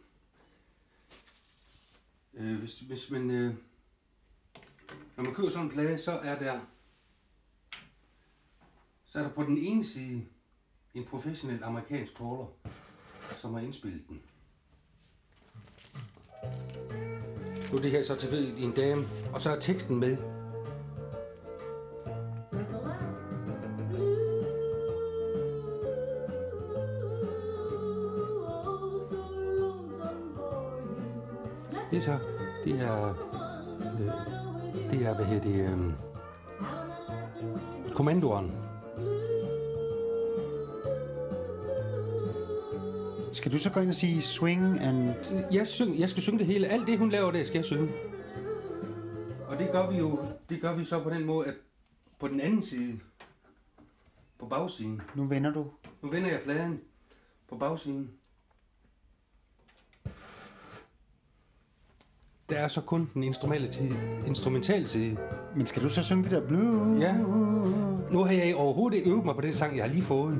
Øh, 2.34 2.58
hvis, 2.58 2.80
hvis 2.80 3.10
man, 3.10 3.30
øh, 3.30 3.54
når 5.16 5.24
man 5.24 5.34
køber 5.34 5.50
sådan 5.50 5.66
en 5.66 5.72
plade, 5.72 5.98
så 5.98 6.12
er 6.12 6.38
der 6.38 6.60
så 9.04 9.18
er 9.18 9.22
der 9.22 9.30
på 9.30 9.42
den 9.42 9.58
ene 9.58 9.84
side 9.84 10.26
en 10.94 11.04
professionel 11.04 11.64
amerikansk 11.64 12.12
caller, 12.12 12.52
som 13.38 13.54
har 13.54 13.60
indspillet 13.60 14.02
den. 14.08 14.22
Nu 17.70 17.78
er 17.78 17.82
det 17.82 17.90
her 17.90 18.02
så 18.02 18.16
tilfældigt 18.16 18.58
en 18.58 18.72
dame, 18.72 19.06
og 19.34 19.40
så 19.40 19.50
er 19.50 19.60
teksten 19.60 20.00
med. 20.00 20.35
Det 31.96 32.02
er 32.08 32.18
så, 32.18 32.18
det 32.64 32.80
er, 32.80 33.08
øh, 33.80 34.10
det 34.90 35.06
er, 35.06 35.14
hvad 35.14 35.24
hedder 35.24 35.42
det, 35.42 35.70
øh, 35.70 35.92
kommandoren. 37.94 38.52
Skal 43.32 43.52
du 43.52 43.58
så 43.58 43.70
gå 43.70 43.80
ind 43.80 43.88
og 43.88 43.94
sige 43.94 44.22
swing 44.22 44.80
and... 44.80 45.14
Jeg, 45.52 45.66
syng, 45.66 45.98
jeg 45.98 46.08
skal 46.10 46.22
synge 46.22 46.38
det 46.38 46.46
hele. 46.46 46.66
Alt 46.66 46.86
det, 46.86 46.98
hun 46.98 47.10
laver 47.10 47.30
der, 47.30 47.44
skal 47.44 47.58
jeg 47.58 47.64
synge. 47.64 47.92
Og 49.46 49.58
det 49.58 49.72
gør 49.72 49.90
vi 49.90 49.96
jo, 49.98 50.18
det 50.48 50.60
gør 50.60 50.74
vi 50.74 50.84
så 50.84 51.02
på 51.02 51.10
den 51.10 51.24
måde, 51.24 51.46
at 51.46 51.54
på 52.18 52.28
den 52.28 52.40
anden 52.40 52.62
side, 52.62 53.00
på 54.38 54.46
bagsiden, 54.46 55.02
Nu 55.14 55.24
vender 55.24 55.52
du. 55.52 55.66
nu 56.02 56.10
vender 56.10 56.28
jeg 56.28 56.40
pladen 56.44 56.80
på 57.48 57.56
bagsiden. 57.56 58.10
Der 62.50 62.56
er 62.56 62.68
så 62.68 62.80
kun 62.80 63.10
den 63.14 63.22
instrumentale 63.22 63.72
side. 63.72 63.96
Instrumentale 64.26 64.88
side. 64.88 65.16
Men 65.56 65.66
skal 65.66 65.82
du 65.82 65.88
så 65.88 66.02
synge 66.02 66.22
det 66.24 66.30
der 66.30 66.40
blue? 66.46 66.98
Ja. 67.00 67.12
Nu 68.12 68.24
har 68.24 68.32
jeg 68.32 68.54
overhovedet 68.56 68.96
ikke 68.98 69.10
øvet 69.10 69.24
mig 69.24 69.34
på 69.34 69.40
den 69.40 69.52
sang, 69.52 69.76
jeg 69.76 69.84
har 69.84 69.90
lige 69.92 70.02
fået. 70.02 70.38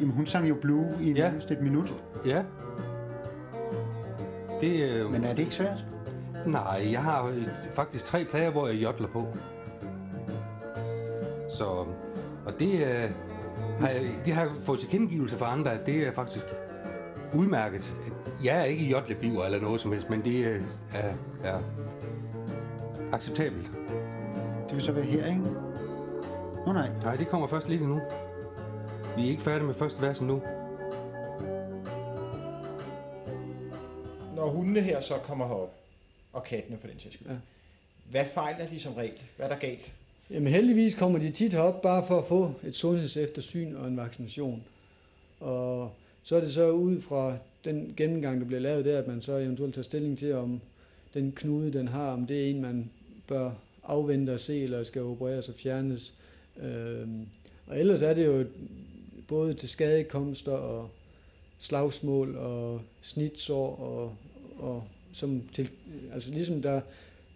Jamen, 0.00 0.14
hun 0.14 0.26
sang 0.26 0.48
jo 0.48 0.56
blue 0.62 0.86
i 1.00 1.12
Ja. 1.12 1.32
ja. 1.50 1.54
et 1.54 1.62
minut. 1.62 1.94
Ja. 2.26 2.42
Det, 4.60 4.90
øh, 4.90 5.10
Men 5.10 5.24
er 5.24 5.28
det 5.34 5.38
ikke 5.38 5.54
svært? 5.54 5.86
Nej, 6.46 6.88
jeg 6.92 7.02
har 7.02 7.32
faktisk 7.74 8.04
tre 8.04 8.24
plader, 8.30 8.50
hvor 8.50 8.66
jeg 8.66 8.82
jodler 8.82 9.08
på. 9.08 9.26
Så, 11.58 11.64
og 12.46 12.52
det, 12.58 12.72
øh, 12.74 13.10
har 13.80 13.88
jeg, 13.88 14.02
det 14.24 14.32
har 14.34 14.42
jeg 14.42 14.50
fået 14.60 14.78
til 14.80 14.88
kendegivelse 14.88 15.36
fra 15.36 15.52
andre, 15.52 15.72
at 15.72 15.86
det 15.86 16.06
er 16.06 16.12
faktisk 16.12 16.46
udmærket. 17.36 17.96
Jeg 18.44 18.58
er 18.60 18.64
ikke 18.64 18.84
jodlebiver 18.84 19.44
eller 19.44 19.60
noget 19.60 19.80
som 19.80 19.92
helst, 19.92 20.10
men 20.10 20.24
det 20.24 20.46
øh, 20.46 20.62
er, 20.94 21.14
er 21.44 21.62
acceptabelt. 23.12 23.70
Det 24.66 24.74
vil 24.74 24.82
så 24.82 24.92
være 24.92 25.04
her, 25.04 25.26
ikke? 25.26 25.40
Nå 26.66 26.72
nej. 26.72 26.90
Nej, 27.02 27.16
det 27.16 27.28
kommer 27.28 27.46
først 27.46 27.68
lidt 27.68 27.80
endnu. 27.82 28.00
Vi 29.16 29.26
er 29.26 29.30
ikke 29.30 29.42
færdige 29.42 29.66
med 29.66 29.74
første 29.74 30.02
vers 30.02 30.20
nu. 30.22 30.42
Når 34.36 34.50
hundene 34.50 34.80
her 34.80 35.00
så 35.00 35.14
kommer 35.14 35.46
herop, 35.46 35.74
og 36.32 36.44
kattene 36.44 36.78
for 36.78 36.86
den 36.88 36.98
sags 37.00 37.14
skyld, 37.14 37.28
Ja. 37.28 37.34
hvad 38.10 38.24
fejler 38.24 38.66
de 38.68 38.80
som 38.80 38.92
regel? 38.94 39.12
Hvad 39.36 39.46
er 39.46 39.50
der 39.50 39.58
galt? 39.58 39.92
Jamen 40.30 40.52
heldigvis 40.52 40.94
kommer 40.94 41.18
de 41.18 41.30
tit 41.30 41.52
herop 41.52 41.82
bare 41.82 42.04
for 42.06 42.18
at 42.18 42.24
få 42.24 42.52
et 42.64 42.76
sundhedseftersyn 42.76 43.74
og 43.76 43.88
en 43.88 43.96
vaccination. 43.96 44.62
Og 45.40 45.92
så 46.26 46.36
er 46.36 46.40
det 46.40 46.52
så 46.52 46.70
ud 46.70 47.00
fra 47.00 47.38
den 47.64 47.94
gennemgang, 47.96 48.40
der 48.40 48.46
bliver 48.46 48.60
lavet 48.60 48.84
der, 48.84 48.98
at 48.98 49.06
man 49.06 49.22
så 49.22 49.32
eventuelt 49.32 49.74
tager 49.74 49.82
stilling 49.82 50.18
til, 50.18 50.34
om 50.34 50.60
den 51.14 51.32
knude, 51.32 51.72
den 51.72 51.88
har, 51.88 52.12
om 52.12 52.26
det 52.26 52.44
er 52.44 52.50
en, 52.50 52.62
man 52.62 52.90
bør 53.28 53.50
afvente 53.84 54.34
og 54.34 54.40
se, 54.40 54.62
eller 54.62 54.84
skal 54.84 55.02
opereres 55.02 55.48
og 55.48 55.54
fjernes. 55.54 56.14
Øhm, 56.62 57.26
og 57.66 57.80
ellers 57.80 58.02
er 58.02 58.14
det 58.14 58.26
jo 58.26 58.44
både 59.28 59.54
til 59.54 59.68
skadekomster 59.68 60.52
og 60.52 60.90
slagsmål 61.58 62.36
og 62.36 62.80
snitsår, 63.02 63.76
og, 63.76 64.16
og 64.58 64.84
som 65.12 65.42
til, 65.52 65.68
altså 66.12 66.30
ligesom 66.30 66.62
der 66.62 66.80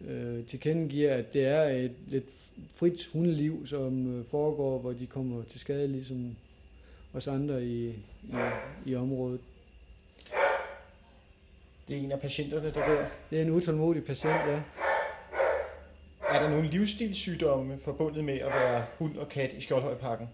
øh, 0.09 0.47
tilkendegiver, 0.47 1.15
at 1.15 1.33
det 1.33 1.45
er 1.45 1.63
et 1.63 1.93
lidt 2.09 2.31
frit 2.71 3.09
hundeliv, 3.13 3.67
som 3.67 4.19
øh, 4.19 4.25
foregår, 4.25 4.79
hvor 4.79 4.93
de 4.93 5.07
kommer 5.07 5.43
til 5.51 5.61
skade, 5.61 5.89
ligesom 5.89 6.37
os 7.15 7.29
andre 7.29 7.65
i, 7.65 7.89
i, 8.23 8.37
i 8.87 8.95
området. 8.95 9.41
Det 11.89 11.97
er 11.97 12.01
en 12.01 12.13
af 12.13 12.21
patienterne, 12.21 12.67
der 12.67 12.87
dør. 12.87 13.09
Det 13.31 13.39
er 13.39 13.43
en 13.43 13.51
utålmodig 13.51 14.05
patient, 14.05 14.35
ja. 14.49 14.61
Er 16.29 16.43
der 16.43 16.51
nogle 16.51 16.71
livsstilssygdomme 16.71 17.79
forbundet 17.79 18.25
med 18.25 18.35
at 18.35 18.47
være 18.47 18.85
hund 18.99 19.17
og 19.17 19.29
kat 19.29 19.53
i 19.53 19.61
Skjoldhøjparken? 19.61 20.29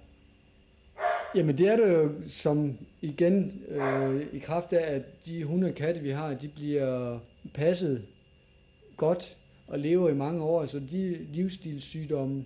Jamen 1.35 1.59
det 1.59 1.69
er 1.69 1.77
det 1.77 1.93
jo 1.93 2.13
som 2.29 2.79
igen 3.01 3.63
øh, 3.69 4.27
i 4.33 4.39
kraft 4.39 4.73
af, 4.73 4.95
at 4.95 5.03
de 5.27 5.45
hunde 5.45 5.69
og 5.69 5.75
katte, 5.75 6.01
vi 6.01 6.11
har, 6.11 6.35
de 6.35 6.49
bliver 6.49 7.19
passet 7.55 8.07
godt 8.97 9.37
og 9.67 9.79
lever 9.79 10.11
i 10.11 10.15
mange 10.15 10.43
år, 10.43 10.67
så 10.67 10.81
de 10.91 11.27
livsstilssygdomme, 11.33 12.45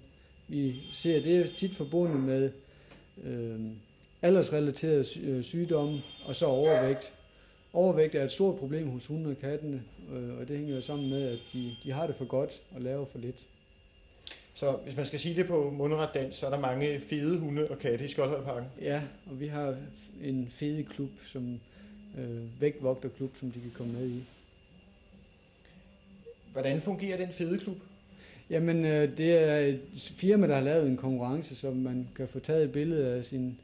vi 0.49 0.73
ser, 0.93 1.23
det 1.23 1.37
er 1.37 1.47
tit 1.59 1.77
forbundet 1.77 2.21
med 2.21 2.51
øh, 3.25 3.61
aldersrelaterede 4.23 5.05
øh, 5.23 5.43
sygdomme 5.43 5.99
og 6.27 6.37
så 6.37 6.47
overvægt. 6.47 7.13
Overvægt 7.73 8.15
er 8.15 8.25
et 8.25 8.33
stort 8.33 8.59
problem 8.59 8.91
hos 8.91 9.07
hunde 9.07 9.31
og 9.31 9.37
kattene, 9.41 9.83
øh, 10.13 10.39
og 10.39 10.49
det 10.49 10.57
hænger 10.59 10.75
jo 10.75 10.83
sammen 10.83 11.11
med, 11.11 11.29
at 11.29 11.39
de, 11.53 11.77
de 11.85 11.93
har 11.93 12.07
det 12.07 12.17
for 12.17 12.25
godt 12.25 12.63
og 12.75 12.81
laver 12.81 13.05
for 13.05 13.19
lidt. 13.19 13.47
Så 14.55 14.73
hvis 14.73 14.97
man 14.97 15.07
skal 15.07 15.19
sige 15.19 15.35
det 15.35 15.47
på 15.47 15.71
mundret 15.71 16.09
dans, 16.15 16.37
så 16.37 16.47
er 16.47 16.51
der 16.51 16.61
mange 16.61 17.01
fede 17.01 17.39
hunde 17.39 17.69
og 17.71 17.79
katte 17.79 18.05
i 18.05 18.09
Skjoldhøjparken. 18.09 18.69
Ja, 18.81 19.03
og 19.27 19.41
vi 19.41 19.47
har 19.47 19.77
en 20.23 20.49
fede 20.51 20.85
klub, 20.85 21.11
som 21.27 21.61
øh, 22.19 22.61
vægtvogterklub, 22.61 23.37
som 23.37 23.51
de 23.51 23.61
kan 23.61 23.73
komme 23.75 23.93
med 23.93 24.09
i. 24.09 24.25
Hvordan 26.53 26.81
fungerer 26.81 27.17
den 27.17 27.33
fede 27.33 27.59
klub? 27.59 27.77
Jamen, 28.51 28.85
øh, 28.85 29.17
det 29.17 29.33
er 29.33 29.57
et 29.57 30.13
firma, 30.17 30.47
der 30.47 30.55
har 30.55 30.63
lavet 30.63 30.87
en 30.87 30.97
konkurrence, 30.97 31.57
så 31.57 31.71
man 31.71 32.09
kan 32.17 32.29
få 32.29 32.39
taget 32.39 32.65
et 32.65 32.73
billede 32.73 33.15
af 33.15 33.25
sin 33.25 33.59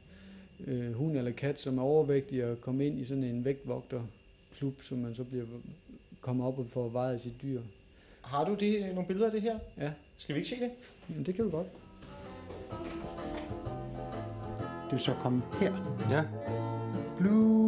øh, 0.67 0.93
hund 0.93 1.17
eller 1.17 1.31
kat, 1.31 1.59
som 1.61 1.77
er 1.77 1.81
overvægtig, 1.81 2.45
og 2.45 2.61
komme 2.61 2.85
ind 2.87 2.99
i 2.99 3.05
sådan 3.05 3.23
en 3.23 3.45
vægtvogterklub, 3.45 4.81
som 4.81 4.97
man 4.97 5.15
så 5.15 5.23
bliver 5.23 5.45
kommer 6.21 6.45
op 6.45 6.59
og 6.59 6.65
får 6.69 6.89
vejet 6.89 7.21
sit 7.21 7.41
dyr. 7.41 7.61
Har 8.21 8.45
du 8.45 8.55
det, 8.59 8.81
nogle 8.93 9.07
billeder 9.07 9.25
af 9.25 9.31
det 9.31 9.41
her? 9.41 9.59
Ja. 9.77 9.91
Skal 10.17 10.35
vi 10.35 10.39
ikke 10.39 10.49
se 10.49 10.55
det? 10.55 10.71
Jamen, 11.09 11.25
det 11.25 11.35
kan 11.35 11.45
vi 11.45 11.49
godt. 11.49 11.67
Det 14.83 14.91
vil 14.91 14.99
så 14.99 15.13
komme 15.21 15.41
her. 15.59 15.73
Ja, 16.11 16.23
Blue. 17.17 17.67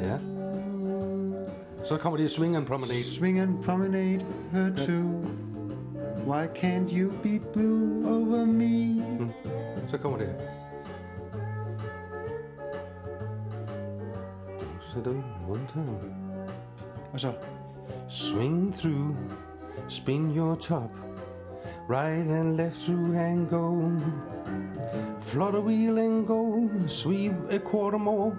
ja. 0.00 0.18
Så 1.84 1.96
kommer 1.96 2.16
det 2.16 2.30
Swing 2.30 2.56
and 2.56 2.66
Promenade. 2.66 3.04
Swing 3.04 3.40
and 3.40 3.62
promenade 3.62 4.26
her 4.52 4.86
too. 4.86 5.24
Why 6.28 6.46
can't 6.46 6.92
you 6.92 7.10
be 7.22 7.38
blue 7.38 8.06
over 8.06 8.44
me? 8.44 9.02
Så 9.88 9.98
kommer 9.98 10.18
det. 10.18 10.34
Så 14.80 15.00
den 15.04 15.24
one 15.48 15.66
time. 15.72 15.98
Og 17.12 17.20
så 17.20 17.32
Swing 18.08 18.74
through 18.74 19.16
Spin 19.88 20.34
your 20.34 20.54
top, 20.56 20.90
right 21.88 22.26
and 22.26 22.56
left 22.56 22.76
through 22.76 23.16
and 23.16 23.48
go. 23.48 24.02
Flutter 25.20 25.62
wheel 25.62 25.96
and 25.96 26.26
go, 26.26 26.68
sweep 26.88 27.32
a 27.50 27.58
quarter 27.58 27.98
more. 27.98 28.36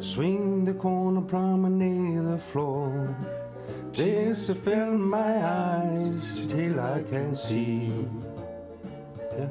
Swing 0.00 0.64
the 0.64 0.74
corner, 0.74 1.20
promenade 1.20 2.24
the 2.32 2.38
floor. 2.38 3.16
Tears 3.96 4.46
have 4.48 4.58
filled 4.58 5.00
my 5.00 5.38
eyes 5.38 6.44
till 6.48 6.78
I 6.78 7.02
can 7.10 7.34
see. 7.34 7.90
Ja. 9.32 9.48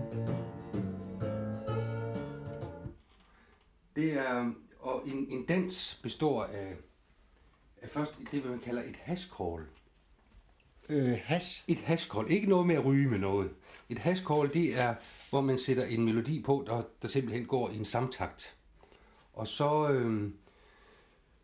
Det 3.96 4.14
er, 4.14 4.52
og 4.80 5.08
en, 5.08 5.28
en 5.30 5.46
dans 5.46 6.00
består 6.04 6.44
af, 6.44 6.76
af 7.82 7.90
først 7.90 8.14
det, 8.32 8.46
man 8.46 8.60
kalder 8.60 8.84
et 8.84 8.96
hashcall. 8.96 9.62
Øh, 10.90 11.20
hash. 11.24 11.64
Et 11.68 11.80
hashcall. 11.80 12.32
Ikke 12.32 12.50
noget 12.50 12.68
med 12.68 12.76
at 12.76 12.86
ryge 12.86 13.10
med 13.10 13.20
noget. 13.20 13.52
Et 13.90 14.00
hashcall, 14.00 14.54
det 14.54 14.80
er, 14.80 14.96
hvor 15.30 15.42
man 15.42 15.58
sætter 15.58 15.86
en 15.86 16.06
melodi 16.06 16.42
på, 16.42 16.64
der, 16.68 16.84
der 17.02 17.08
simpelthen 17.08 17.46
går 17.46 17.70
i 17.70 17.78
en 17.78 17.86
samtakt. 17.86 18.56
Og 19.34 19.48
så, 19.48 19.90
øh, 19.90 20.32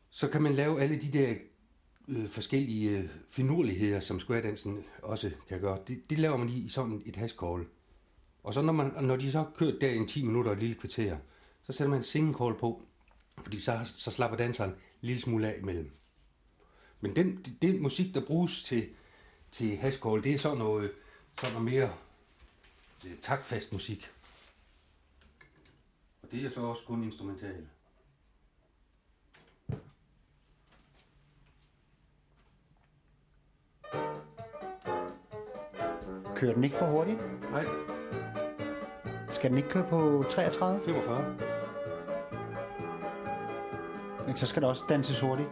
så 0.09 0.27
kan 0.27 0.41
man 0.41 0.53
lave 0.53 0.81
alle 0.81 1.01
de 1.01 1.17
der 1.19 1.35
øh, 2.07 2.27
forskellige 2.29 2.97
øh, 2.97 3.09
finurligheder, 3.29 3.99
som 3.99 4.19
square-dansen 4.19 4.83
også 5.01 5.31
kan 5.47 5.61
gøre. 5.61 5.79
Det, 5.87 6.09
det 6.09 6.17
laver 6.19 6.37
man 6.37 6.49
i 6.49 6.69
sådan 6.69 7.01
et 7.05 7.15
hashcall. 7.15 7.65
Og 8.43 8.53
så 8.53 8.61
når, 8.61 8.73
man, 8.73 8.91
når 9.01 9.15
de 9.15 9.31
så 9.31 9.37
har 9.37 9.51
kørt 9.55 9.81
der 9.81 9.89
i 9.89 9.97
en 9.97 10.07
10 10.07 10.25
minutter 10.25 10.51
og 10.51 10.57
et 10.57 10.59
lille 10.59 10.75
kvarter, 10.75 11.17
så 11.63 11.73
sætter 11.73 11.89
man 11.89 11.99
en 11.99 12.03
single 12.03 12.37
call 12.37 12.55
på, 12.55 12.85
fordi 13.43 13.59
så, 13.59 13.79
så 13.97 14.11
slapper 14.11 14.37
danseren 14.37 14.69
en 14.69 14.77
lille 15.01 15.21
smule 15.21 15.53
af 15.53 15.59
imellem. 15.61 15.91
Men 17.01 17.15
den, 17.15 17.57
den 17.61 17.81
musik, 17.81 18.13
der 18.13 18.25
bruges 18.25 18.63
til, 18.63 18.89
til 19.51 19.77
hashcall, 19.77 20.23
det 20.23 20.33
er 20.33 20.37
sådan 20.37 20.57
noget, 20.57 20.91
sådan 21.39 21.53
noget 21.53 21.71
mere 21.71 21.93
øh, 23.07 23.17
taktfast 23.21 23.73
musik. 23.73 24.11
Og 26.21 26.31
det 26.31 26.45
er 26.45 26.49
så 26.49 26.61
også 26.61 26.83
kun 26.83 27.03
instrumental. 27.03 27.67
Kører 36.41 36.53
den 36.53 36.63
ikke 36.63 36.75
for 36.75 36.85
hurtigt? 36.85 37.17
Nej, 37.51 37.65
Skal 39.29 39.49
den 39.49 39.57
ikke 39.57 39.69
køre 39.69 39.85
på 39.89 40.25
33? 40.29 40.79
45. 40.85 41.35
Men 44.27 44.35
så 44.35 44.47
skal 44.47 44.61
der 44.61 44.67
også 44.67 44.83
danses 44.89 45.19
hurtigt. 45.19 45.49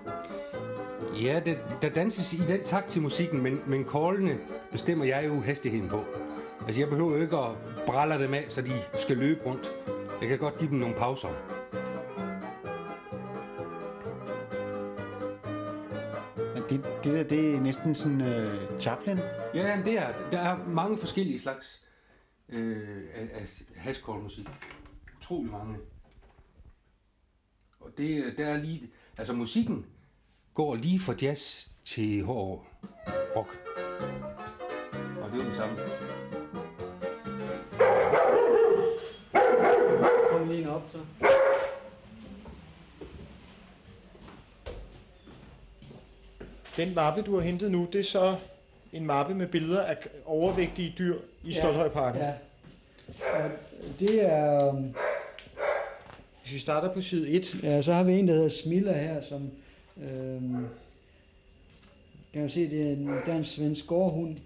Ja, 1.23 1.41
det, 1.45 1.57
der 1.81 1.89
danses 1.89 2.33
i 2.33 2.37
den 2.37 2.63
takt 2.63 2.89
til 2.89 3.01
musikken, 3.01 3.43
men, 3.43 3.61
men 3.65 3.85
callene 3.91 4.37
bestemmer 4.71 5.05
jeg 5.05 5.25
jo 5.27 5.39
hastigheden 5.41 5.89
på. 5.89 6.05
Altså, 6.67 6.81
jeg 6.81 6.89
behøver 6.89 7.15
jo 7.15 7.21
ikke 7.21 7.37
at 7.37 7.51
brælle 7.85 8.23
dem 8.23 8.33
af, 8.33 8.45
så 8.47 8.61
de 8.61 8.73
skal 8.95 9.17
løbe 9.17 9.39
rundt. 9.45 9.71
Jeg 10.21 10.29
kan 10.29 10.37
godt 10.37 10.57
give 10.57 10.69
dem 10.69 10.79
nogle 10.79 10.95
pauser. 10.95 11.58
Det, 16.69 16.83
det 17.03 17.13
der, 17.13 17.23
det 17.23 17.55
er 17.55 17.59
næsten 17.59 17.95
sådan 17.95 18.21
uh, 18.21 18.79
Chaplin. 18.79 19.17
Ja, 19.53 19.75
men 19.75 19.85
det 19.85 19.93
er 19.93 20.29
Der 20.31 20.39
er 20.39 20.67
mange 20.67 20.97
forskellige 20.97 21.39
slags 21.39 21.83
øh, 22.49 23.03
af, 23.13 23.27
af. 23.33 23.47
Utrolig 25.17 25.51
mange. 25.51 25.77
Og 27.79 27.91
det, 27.97 28.33
der 28.37 28.45
er 28.45 28.57
lige... 28.57 28.89
Altså, 29.17 29.33
musikken 29.33 29.85
går 30.53 30.75
lige 30.75 30.99
fra 30.99 31.13
jazz 31.21 31.69
til 31.85 32.23
hård 32.23 32.67
rock. 33.35 33.57
Og 35.21 35.31
det 35.31 35.39
er 35.39 35.43
jo 35.43 35.49
den 35.49 35.55
samme. 35.55 35.77
Kom 40.31 40.47
lige 40.47 40.61
en 40.61 40.67
op, 40.67 40.83
så. 40.91 40.99
Den 46.79 46.95
mappe, 46.95 47.21
du 47.21 47.35
har 47.35 47.41
hentet 47.41 47.71
nu, 47.71 47.87
det 47.93 47.99
er 47.99 48.03
så 48.03 48.35
en 48.93 49.05
mappe 49.05 49.33
med 49.33 49.47
billeder 49.47 49.81
af 49.81 49.97
overvægtige 50.25 50.93
dyr 50.97 51.15
i 51.43 51.47
Ja, 51.49 51.53
Stolthøjparken. 51.53 52.21
Ja. 52.21 52.33
Og 53.43 53.51
det 53.99 54.25
er... 54.25 54.67
øhm, 54.67 54.93
Hvis 56.41 56.53
vi 56.53 56.59
starter 56.59 56.93
på 56.93 57.01
side 57.01 57.29
1, 57.29 57.59
Ja, 57.63 57.81
så 57.81 57.93
har 57.93 58.03
vi 58.03 58.13
en, 58.13 58.27
der 58.27 58.33
hedder 58.33 58.49
Smilla 58.49 58.93
her, 58.93 59.21
som... 59.21 59.49
Øhm, 60.03 60.65
kan 62.33 62.41
man 62.41 62.49
se, 62.49 62.69
det 62.71 62.87
er 62.87 62.91
en 62.91 63.09
dansk 63.25 63.53
svensk 63.55 63.87
gårdhund, 63.87 64.37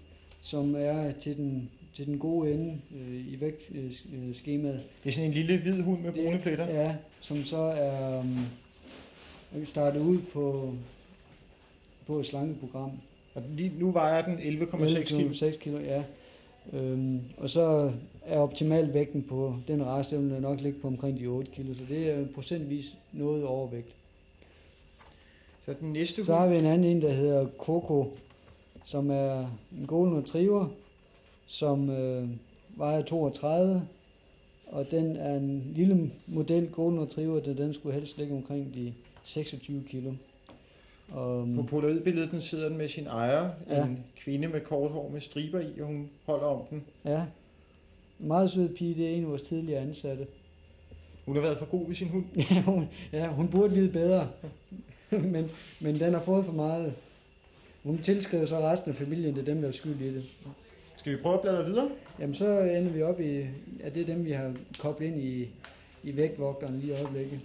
som 0.42 0.74
er 0.78 1.12
til 1.12 1.36
den, 1.36 1.70
til 1.96 2.06
den 2.06 2.18
gode 2.18 2.52
ende 2.54 2.80
øh, 2.96 3.32
i 3.32 3.40
vægtskemaet. 3.40 4.80
det 5.04 5.08
er 5.08 5.12
sådan 5.12 5.28
en 5.28 5.34
lille 5.34 5.58
hvid 5.58 5.80
hund 5.82 6.00
med 6.00 6.12
brune 6.12 6.38
pletter. 6.38 6.66
Ja, 6.82 6.94
som 7.20 7.44
så 7.44 7.56
er 7.56 8.18
um, 8.18 8.46
startet 9.64 10.00
ud 10.00 10.18
på, 10.32 10.74
på 12.06 12.18
et 12.18 12.26
slankeprogram. 12.26 12.90
Og 13.34 13.42
lige 13.56 13.72
nu 13.78 13.90
vejer 13.90 14.24
den 14.24 14.38
11,6 14.38 15.02
kilo. 15.02 15.32
6 15.32 15.56
kilo, 15.56 15.78
ja. 15.78 16.04
Øhm, 16.72 17.20
og 17.36 17.50
så 17.50 17.92
er 18.22 18.38
optimal 18.38 18.94
vægten 18.94 19.22
på 19.22 19.56
den 19.68 19.86
race, 19.86 20.16
den 20.16 20.30
vil 20.30 20.40
nok 20.40 20.60
ligge 20.60 20.78
på 20.80 20.86
omkring 20.86 21.20
de 21.20 21.26
8 21.26 21.50
kilo, 21.50 21.74
så 21.74 21.80
det 21.88 22.10
er 22.10 22.26
procentvis 22.34 22.96
noget 23.12 23.44
overvægt. 23.44 23.94
Så 25.64 25.74
den 25.80 25.92
næste 25.92 26.24
Så 26.24 26.34
har 26.34 26.40
hund, 26.40 26.52
vi 26.52 26.58
en 26.58 26.66
anden 26.66 26.96
en, 26.96 27.02
der 27.02 27.12
hedder 27.12 27.46
Coco, 27.58 28.12
som 28.84 29.10
er 29.10 29.38
en 29.78 29.86
golden 29.86 30.18
retriever, 30.18 30.68
som 31.46 31.90
øh, 31.90 32.28
vejer 32.76 33.02
32, 33.02 33.82
og 34.66 34.90
den 34.90 35.16
er 35.16 35.36
en 35.36 35.72
lille 35.74 36.10
model 36.26 36.70
golden 36.70 37.00
retriever, 37.00 37.40
der 37.40 37.54
den 37.54 37.74
skulle 37.74 37.94
helst 37.94 38.18
ligge 38.18 38.34
omkring 38.34 38.74
de 38.74 38.94
26 39.24 39.84
kilo. 39.88 40.12
Og, 41.08 41.48
på 41.56 41.62
polaroidbilledet, 41.62 42.30
den 42.30 42.40
sidder 42.40 42.68
den 42.68 42.78
med 42.78 42.88
sin 42.88 43.06
ejer, 43.06 43.50
Ja. 43.68 43.84
en 43.84 44.04
kvinde 44.16 44.48
med 44.48 44.60
kort 44.60 44.90
hår 44.90 45.08
med 45.12 45.20
striber 45.20 45.60
i, 45.60 45.80
og 45.80 45.86
hun 45.86 46.10
holder 46.26 46.46
om 46.46 46.62
den. 46.70 46.84
ja, 47.04 47.22
en 48.20 48.28
meget 48.28 48.50
sød 48.50 48.68
pige, 48.68 48.94
det 48.94 49.06
er 49.06 49.10
en 49.16 49.22
af 49.24 49.28
vores 49.30 49.42
tidligere 49.42 49.80
ansatte. 49.80 50.26
Hun 51.26 51.34
har 51.36 51.42
været 51.42 51.58
for 51.58 51.66
god 51.66 51.86
ved 51.86 51.94
sin 51.94 52.08
hund. 52.08 52.24
Ja, 52.50 52.62
hun, 52.62 52.84
ja, 53.12 53.26
hun 53.28 53.48
burde 53.48 53.74
vide 53.74 53.92
bedre, 53.92 54.28
men, 55.10 55.50
men 55.80 55.94
den 55.94 56.12
har 56.14 56.20
fået 56.20 56.44
for 56.44 56.52
meget. 56.52 56.94
Hun 57.82 57.98
tilskriver 57.98 58.46
så 58.46 58.58
resten 58.60 58.90
af 58.90 58.96
familien, 58.96 59.34
det 59.34 59.40
er 59.40 59.44
dem, 59.54 59.60
der 59.60 59.68
er 59.68 59.72
skyld 59.72 60.00
i 60.00 60.14
det. 60.14 60.24
Skal 60.96 61.12
vi 61.16 61.22
prøve 61.22 61.34
at 61.34 61.40
bladre 61.40 61.64
videre? 61.64 61.90
Jamen 62.20 62.34
så 62.34 62.60
ender 62.60 62.90
vi 62.92 63.02
op 63.02 63.20
i, 63.20 63.40
at 63.82 63.94
det 63.94 64.02
er 64.02 64.06
dem, 64.06 64.24
vi 64.24 64.30
har 64.32 64.54
koblet 64.78 65.06
ind 65.06 65.20
i, 65.20 65.48
i 66.02 66.16
vægtvogteren 66.16 66.78
lige 66.80 66.92
i 66.92 66.96
øjeblikket. 66.96 67.40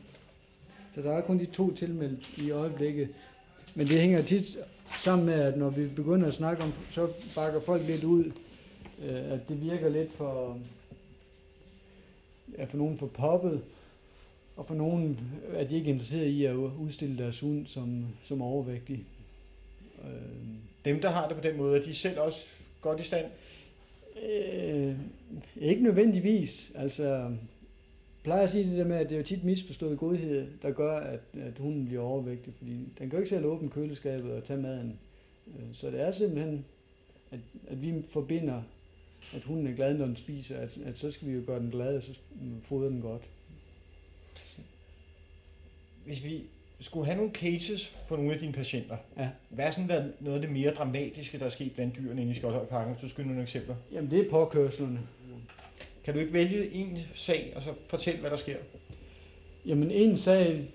Så 0.96 1.02
der 1.02 1.12
er 1.14 1.22
kun 1.22 1.40
de 1.40 1.46
to 1.46 1.74
tilmeldt 1.74 2.38
i 2.38 2.52
øjeblikket. 2.52 3.10
Men 3.76 3.88
det 3.88 4.02
hænger 4.02 4.22
tit 4.22 4.58
sammen 5.00 5.26
med, 5.26 5.34
at 5.34 5.58
når 5.58 5.70
vi 5.70 5.88
begynder 5.88 6.28
at 6.28 6.34
snakke 6.34 6.64
om, 6.64 6.74
så 6.92 7.08
bakker 7.36 7.62
folk 7.62 7.88
lidt 7.88 8.04
ud, 8.04 8.24
øh, 9.04 9.32
at 9.32 9.50
det 9.50 9.62
virker 9.62 9.90
lidt 9.90 10.14
for, 10.14 10.60
ja, 12.58 12.64
for 12.64 12.78
nogen 12.78 12.98
for 12.98 13.08
poppet, 13.08 13.62
og 14.56 14.66
for 14.66 14.76
nogen 14.76 15.20
er 15.54 15.64
de 15.64 15.76
ikke 15.76 15.90
interesseret 15.90 16.28
i 16.28 16.46
at 16.46 16.56
udstille 16.56 17.18
deres 17.18 17.40
hund 17.40 17.68
som, 17.68 18.06
som 18.24 18.42
overvægtig. 18.42 19.06
Øh, 20.04 20.10
Dem, 20.86 21.02
der 21.02 21.10
har 21.10 21.28
det 21.28 21.38
på 21.38 21.44
den 21.44 21.58
måde, 21.58 21.80
er 21.80 21.84
de 21.84 21.94
selv 21.94 22.20
også 22.20 22.46
godt 22.82 23.00
i 23.00 23.04
stand? 23.04 23.26
Øh, 24.30 24.96
ikke 25.62 25.84
nødvendigvis. 25.84 26.72
Altså, 26.76 27.32
plejer 28.30 28.44
at 28.44 28.50
sige 28.50 28.70
det 28.70 28.78
der 28.78 28.86
med, 28.86 28.96
at 28.98 29.10
det 29.10 29.16
er 29.16 29.20
jo 29.20 29.26
tit 29.26 29.44
misforstået 29.44 29.98
godhed, 30.00 30.48
der 30.62 30.72
gør, 30.72 31.00
at, 31.00 31.20
at 31.34 31.58
hunden 31.60 31.86
bliver 31.86 32.02
overvægtig, 32.02 32.54
fordi 32.58 32.72
den 32.72 32.88
kan 32.98 33.12
jo 33.12 33.18
ikke 33.18 33.30
selv 33.30 33.46
åbne 33.46 33.70
køleskabet 33.70 34.32
og 34.32 34.44
tage 34.44 34.62
maden. 34.62 35.00
Øh, 35.48 35.64
Så 35.74 35.88
det 35.92 36.02
er 36.02 36.12
simpelthen, 36.12 36.66
at, 37.32 37.40
at 37.68 37.82
vi 37.82 37.94
forbinder, 38.10 38.62
at 39.36 39.44
hunden 39.44 39.68
er 39.68 39.72
glad, 39.76 39.98
når 39.98 40.06
den 40.06 40.16
spiser, 40.16 40.58
at, 40.58 40.78
at 40.86 41.00
så 41.00 41.12
skal 41.12 41.28
vi 41.28 41.34
jo 41.34 41.42
gøre 41.48 41.60
den 41.60 41.72
glad, 41.72 41.96
og 41.98 42.04
så 42.04 42.12
fodre 42.64 42.90
den 42.90 43.02
godt. 43.02 43.30
Hvis 46.06 46.24
vi 46.24 46.44
skulle 46.80 47.06
have 47.06 47.18
nogle 47.18 47.32
cases 47.32 47.98
på 48.08 48.16
nogle 48.16 48.34
af 48.34 48.40
dine 48.40 48.54
patienter, 48.54 48.98
Ja. 49.18 49.30
hvad 49.50 49.66
har 49.66 49.72
sådan 49.72 49.90
været 49.90 50.14
noget 50.20 50.36
af 50.36 50.42
det 50.42 50.52
mere 50.52 50.72
dramatiske, 50.74 51.40
der 51.40 51.46
er 51.46 51.50
sket 51.50 51.72
blandt 51.74 51.96
dyrene 51.98 52.22
inde 52.22 52.32
i 52.32 52.36
Skoldhøjparken, 52.36 52.94
hvis 52.94 53.02
du 53.02 53.10
skulle 53.10 53.28
nogle 53.28 53.42
eksempler? 53.42 53.76
Jamen, 53.92 54.12
det 54.12 54.26
er 54.26 54.30
påkørslerne. 54.30 55.00
Kan 56.10 56.14
du 56.16 56.20
ikke 56.20 56.34
vælge 56.34 56.72
en 56.72 56.98
sag, 57.14 57.54
og 57.56 57.62
så 57.62 57.70
fortælle, 57.86 58.20
hvad 58.20 58.30
der 58.30 58.38
sker? 58.38 58.56
Jamen, 59.66 59.92
en 59.92 60.18
sag 60.18 60.68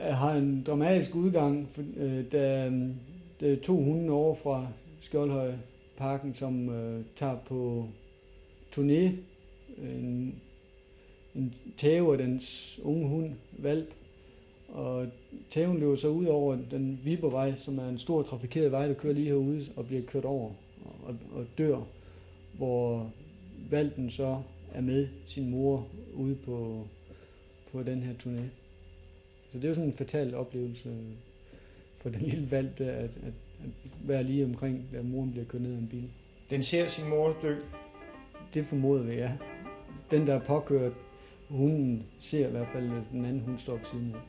øh, 0.00 0.14
har 0.14 0.34
en 0.34 0.62
dramatisk 0.62 1.14
udgang, 1.14 1.68
øh, 1.96 2.24
da, 2.32 2.66
øh, 2.66 2.88
da 3.40 3.56
to 3.56 3.82
hunde 3.82 4.10
over 4.10 4.34
fra 4.34 4.68
Skjoldhøj 5.00 5.52
Parken, 5.96 6.34
som 6.34 6.68
øh, 6.68 7.04
tager 7.16 7.36
på 7.36 7.88
turné. 8.76 9.10
En, 9.78 10.34
en 11.34 11.54
tæve 11.76 12.12
af 12.12 12.18
dens 12.18 12.80
unge 12.82 13.08
hund, 13.08 13.30
valp. 13.52 13.88
Og 14.68 15.06
tæven 15.50 15.78
løber 15.78 15.96
så 15.96 16.08
ud 16.08 16.26
over 16.26 16.58
den 16.70 17.00
Vibervej, 17.04 17.54
som 17.58 17.78
er 17.78 17.88
en 17.88 17.98
stor 17.98 18.22
trafikeret 18.22 18.72
vej, 18.72 18.86
der 18.86 18.94
kører 18.94 19.14
lige 19.14 19.28
herude 19.28 19.60
og 19.76 19.86
bliver 19.86 20.02
kørt 20.02 20.24
over 20.24 20.50
og, 21.04 21.16
og 21.34 21.46
dør, 21.58 21.78
hvor 22.52 23.12
valpen 23.70 24.10
så 24.10 24.42
er 24.74 24.80
med 24.80 25.08
sin 25.26 25.50
mor 25.50 25.88
ude 26.14 26.34
på, 26.34 26.86
på 27.72 27.82
den 27.82 28.02
her 28.02 28.12
turné. 28.12 28.42
Så 29.50 29.58
det 29.58 29.64
er 29.64 29.68
jo 29.68 29.74
sådan 29.74 29.88
en 29.88 29.96
fatal 29.96 30.34
oplevelse 30.34 30.96
for 31.98 32.10
den 32.10 32.20
lille 32.20 32.50
valp, 32.50 32.78
der, 32.78 32.92
at, 32.92 33.04
at, 33.04 33.32
at 33.64 33.70
være 34.04 34.24
lige 34.24 34.44
omkring, 34.44 34.84
da 34.92 35.02
moren 35.02 35.30
bliver 35.30 35.46
kørt 35.46 35.62
ned 35.62 35.72
af 35.72 35.78
en 35.78 35.88
bil. 35.88 36.10
Den 36.50 36.62
ser 36.62 36.88
sin 36.88 37.08
mor 37.08 37.36
dø. 37.42 37.56
Det 38.54 38.64
formoder 38.64 39.02
vi, 39.02 39.14
ja. 39.14 39.32
Den, 40.10 40.26
der 40.26 40.34
er 40.34 40.40
påkørt, 40.40 40.92
hunden 41.48 42.02
ser 42.20 42.48
i 42.48 42.50
hvert 42.50 42.68
fald, 42.72 42.84
at 42.84 43.02
den 43.12 43.24
anden 43.24 43.42
hund 43.42 43.58
står 43.58 43.76
på 43.76 43.84
siden 43.84 44.14
af. 44.14 44.20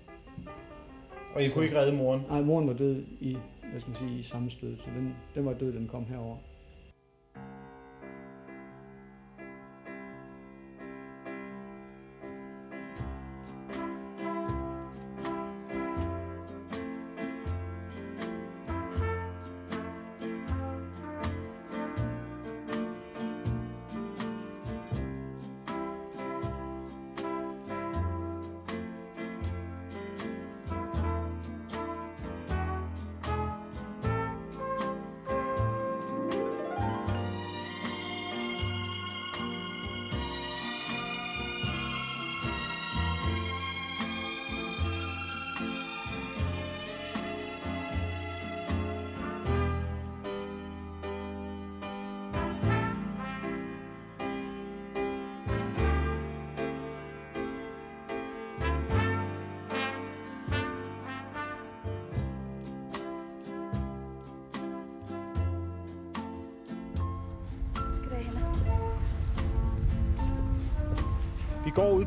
Og 1.36 1.44
I 1.44 1.50
kunne 1.50 1.66
ikke 1.66 1.80
redde 1.80 1.98
moren? 1.98 2.22
Nej, 2.30 2.42
moren 2.42 2.68
var 2.68 2.74
død 2.74 3.04
i, 3.22 3.38
hvad 3.72 3.82
skal 3.82 3.92
man 3.92 4.10
sige, 4.10 4.20
i 4.20 4.24
sammenstød, 4.24 4.78
så 4.78 4.86
den, 4.96 5.16
den 5.36 5.46
var 5.46 5.54
død, 5.54 5.74
den 5.74 5.88
kom 5.88 6.06
herover. 6.06 6.38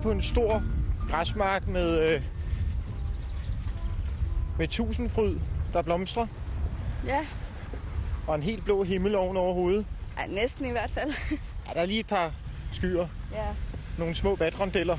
På 0.06 0.12
en 0.12 0.22
stor 0.22 0.62
græsmark 1.10 1.66
med, 1.66 2.14
øh, 2.14 2.22
med 4.58 4.68
tusindfryd, 4.68 5.38
der 5.72 5.82
blomstrer, 5.82 6.26
Ja, 7.06 7.26
og 8.26 8.34
en 8.34 8.42
helt 8.42 8.64
blå 8.64 8.82
himmel 8.82 9.14
oven 9.14 9.36
over 9.36 9.54
hovedet. 9.54 9.86
Ej, 10.18 10.26
næsten 10.26 10.66
i 10.66 10.70
hvert 10.70 10.90
fald. 10.90 11.12
Ja, 11.68 11.72
der 11.74 11.80
er 11.80 11.86
lige 11.86 12.00
et 12.00 12.06
par 12.06 12.32
skyer, 12.72 13.06
ja. 13.32 13.46
nogle 13.98 14.14
små 14.14 14.36
vatrondeller. 14.36 14.98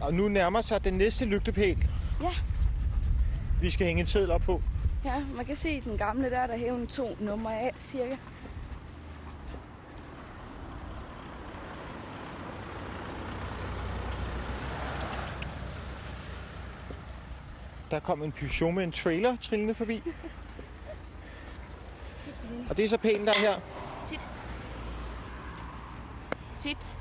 Og 0.00 0.14
nu 0.14 0.28
nærmer 0.28 0.60
sig 0.60 0.84
den 0.84 0.94
næste 0.94 1.24
lygtepæl. 1.24 1.78
Ja. 2.22 2.30
Vi 3.60 3.70
skal 3.70 3.86
hænge 3.86 4.00
en 4.00 4.06
seddel 4.06 4.30
op 4.30 4.40
på. 4.40 4.62
ja, 5.04 5.22
man 5.36 5.44
kan 5.44 5.56
se 5.56 5.80
den 5.80 5.98
gamle 5.98 6.30
der, 6.30 6.46
der 6.46 6.56
hæver 6.56 6.86
to 6.86 7.16
numre 7.20 7.58
af, 7.60 7.72
cirka. 7.80 8.16
Der 17.90 18.00
kom 18.00 18.22
en 18.22 18.32
Peugeot 18.32 18.74
med 18.74 18.84
en 18.84 18.92
trailer 18.92 19.36
trillende 19.42 19.74
forbi. 19.74 20.02
Og 22.70 22.76
det 22.76 22.84
er 22.84 22.88
så 22.88 22.96
pælen, 22.96 23.26
der 23.26 23.32
er 23.32 23.40
her. 23.40 23.54
Sit. 24.08 24.20
Sit. 26.52 26.96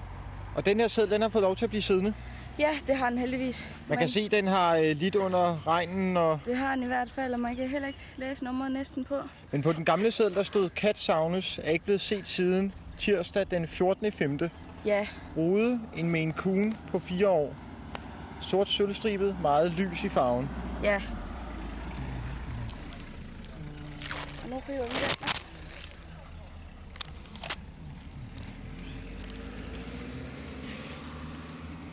Og 0.56 0.66
den 0.66 0.80
her 0.80 0.88
seddel, 0.88 1.12
den 1.12 1.22
har 1.22 1.30
fået 1.30 1.42
lov 1.42 1.56
til 1.56 1.66
at 1.66 1.70
blive 1.70 1.82
siddende. 1.82 2.14
Ja, 2.60 2.70
det 2.88 2.96
har 2.96 3.10
den 3.10 3.20
heldigvis. 3.20 3.70
Man 3.88 3.98
kan 3.98 4.10
se, 4.10 4.20
at 4.20 4.32
den 4.32 4.48
har 4.48 4.76
øh, 4.76 4.98
lidt 4.98 5.16
under 5.16 5.68
regnen. 5.68 6.18
Og... 6.18 6.40
Det 6.46 6.58
har 6.58 6.76
den 6.76 6.84
i 6.84 6.88
hvert 6.88 7.12
fald, 7.12 7.34
og 7.34 7.40
man 7.40 7.56
kan 7.56 7.68
heller 7.68 7.88
ikke 7.88 8.08
læse 8.18 8.44
nummeret 8.44 8.72
næsten 8.72 9.06
på. 9.06 9.16
Men 9.52 9.62
på 9.62 9.74
den 9.74 9.86
gamle 9.86 10.12
seddel, 10.12 10.36
der 10.36 10.44
stod 10.44 10.70
Kat 10.70 10.98
savnes, 10.98 11.60
er 11.64 11.72
ikke 11.72 11.86
blevet 11.86 12.02
set 12.02 12.28
siden 12.28 12.74
tirsdag 12.98 13.46
den 13.52 13.68
14. 13.68 14.12
5. 14.12 14.40
Ja, 14.86 15.08
Rude, 15.38 15.80
en 15.98 16.10
Maine 16.10 16.34
Coon 16.34 16.78
på 16.92 17.00
4 17.00 17.30
år. 17.30 17.56
Sort 18.42 18.70
sølvstribet, 18.70 19.36
meget 19.42 19.72
lys 19.72 20.04
i 20.04 20.10
farven. 20.10 20.50
Ja. 20.84 21.02
Og 24.44 24.50
nu 24.50 24.62
river 24.70 24.84
vi 24.84 24.90
den. 24.90 25.30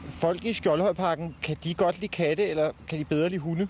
Folk 0.08 0.44
i 0.44 0.52
Skjoldhøjparken, 0.52 1.36
kan 1.42 1.56
de 1.64 1.74
godt 1.74 2.00
lide 2.00 2.08
katte, 2.08 2.46
eller 2.48 2.72
kan 2.88 2.98
de 2.98 3.04
bedre 3.04 3.28
lide 3.28 3.40
hunde? 3.40 3.68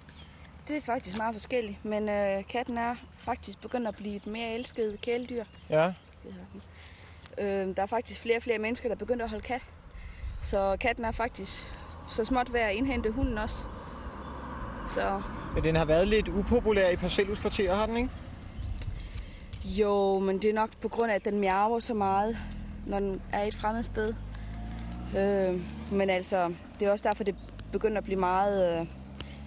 Det 0.68 0.76
er 0.76 0.80
faktisk 0.80 1.18
meget 1.18 1.34
forskelligt, 1.34 1.84
men 1.84 2.08
øh, 2.08 2.44
katten 2.48 2.78
er 2.78 2.96
faktisk 3.18 3.60
begyndt 3.60 3.88
at 3.88 3.96
blive 3.96 4.16
et 4.16 4.26
mere 4.26 4.54
elsket 4.54 5.00
kæledyr. 5.00 5.44
Ja. 5.70 5.92
Øh, 7.38 7.76
der 7.76 7.82
er 7.82 7.86
faktisk 7.86 8.20
flere 8.20 8.36
og 8.36 8.42
flere 8.42 8.58
mennesker, 8.58 8.88
der 8.88 8.94
er 8.94 8.98
begyndt 8.98 9.22
at 9.22 9.30
holde 9.30 9.44
kat. 9.44 9.62
Så 10.42 10.76
katten 10.80 11.04
er 11.04 11.10
faktisk 11.10 11.72
så 12.10 12.24
småt 12.24 12.52
ved 12.52 12.60
at 12.60 12.74
indhente 12.74 13.10
hunden 13.10 13.38
også. 13.38 13.56
Så 14.88 15.22
Men 15.54 15.64
den 15.64 15.76
har 15.76 15.84
været 15.84 16.08
lidt 16.08 16.28
upopulær 16.28 16.88
i 16.88 16.96
parcelhuskvarterer, 16.96 17.74
har 17.74 17.86
den 17.86 17.96
ikke? 17.96 18.10
jo, 19.64 20.18
men 20.18 20.38
det 20.42 20.50
er 20.50 20.54
nok 20.54 20.70
på 20.80 20.88
grund 20.88 21.10
af, 21.10 21.14
at 21.14 21.24
den 21.24 21.40
miaver 21.40 21.80
så 21.80 21.94
meget, 21.94 22.38
når 22.86 23.00
den 23.00 23.20
er 23.32 23.42
et 23.42 23.54
fremmed 23.54 23.82
sted. 23.82 24.14
Øh, 25.18 25.60
men 25.92 26.10
altså, 26.10 26.54
det 26.80 26.86
er 26.86 26.92
også 26.92 27.08
derfor, 27.08 27.24
det 27.24 27.34
begynder 27.72 27.98
at 27.98 28.04
blive 28.04 28.20
meget... 28.20 28.80
Øh, 28.80 28.86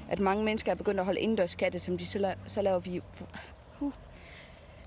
at 0.09 0.19
mange 0.19 0.43
mennesker 0.43 0.71
er 0.71 0.75
begyndt 0.75 0.99
at 0.99 1.05
holde 1.05 1.19
indendørskatte, 1.19 1.79
som 1.79 1.97
de 1.97 2.05
så, 2.05 2.19
la- 2.19 2.47
så 2.49 2.61
laver 2.61 2.79
vi... 2.79 3.01
Uh, 3.79 3.91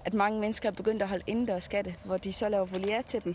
at 0.05 0.15
mange 0.15 0.41
mennesker 0.41 0.69
er 0.69 0.73
begyndt 0.73 1.03
at 1.03 1.09
holde 1.09 1.25
indendørskatte, 1.27 1.95
hvor 2.05 2.17
de 2.17 2.33
så 2.33 2.49
laver 2.49 2.65
voliere 2.65 3.03
til 3.03 3.25
dem. 3.25 3.35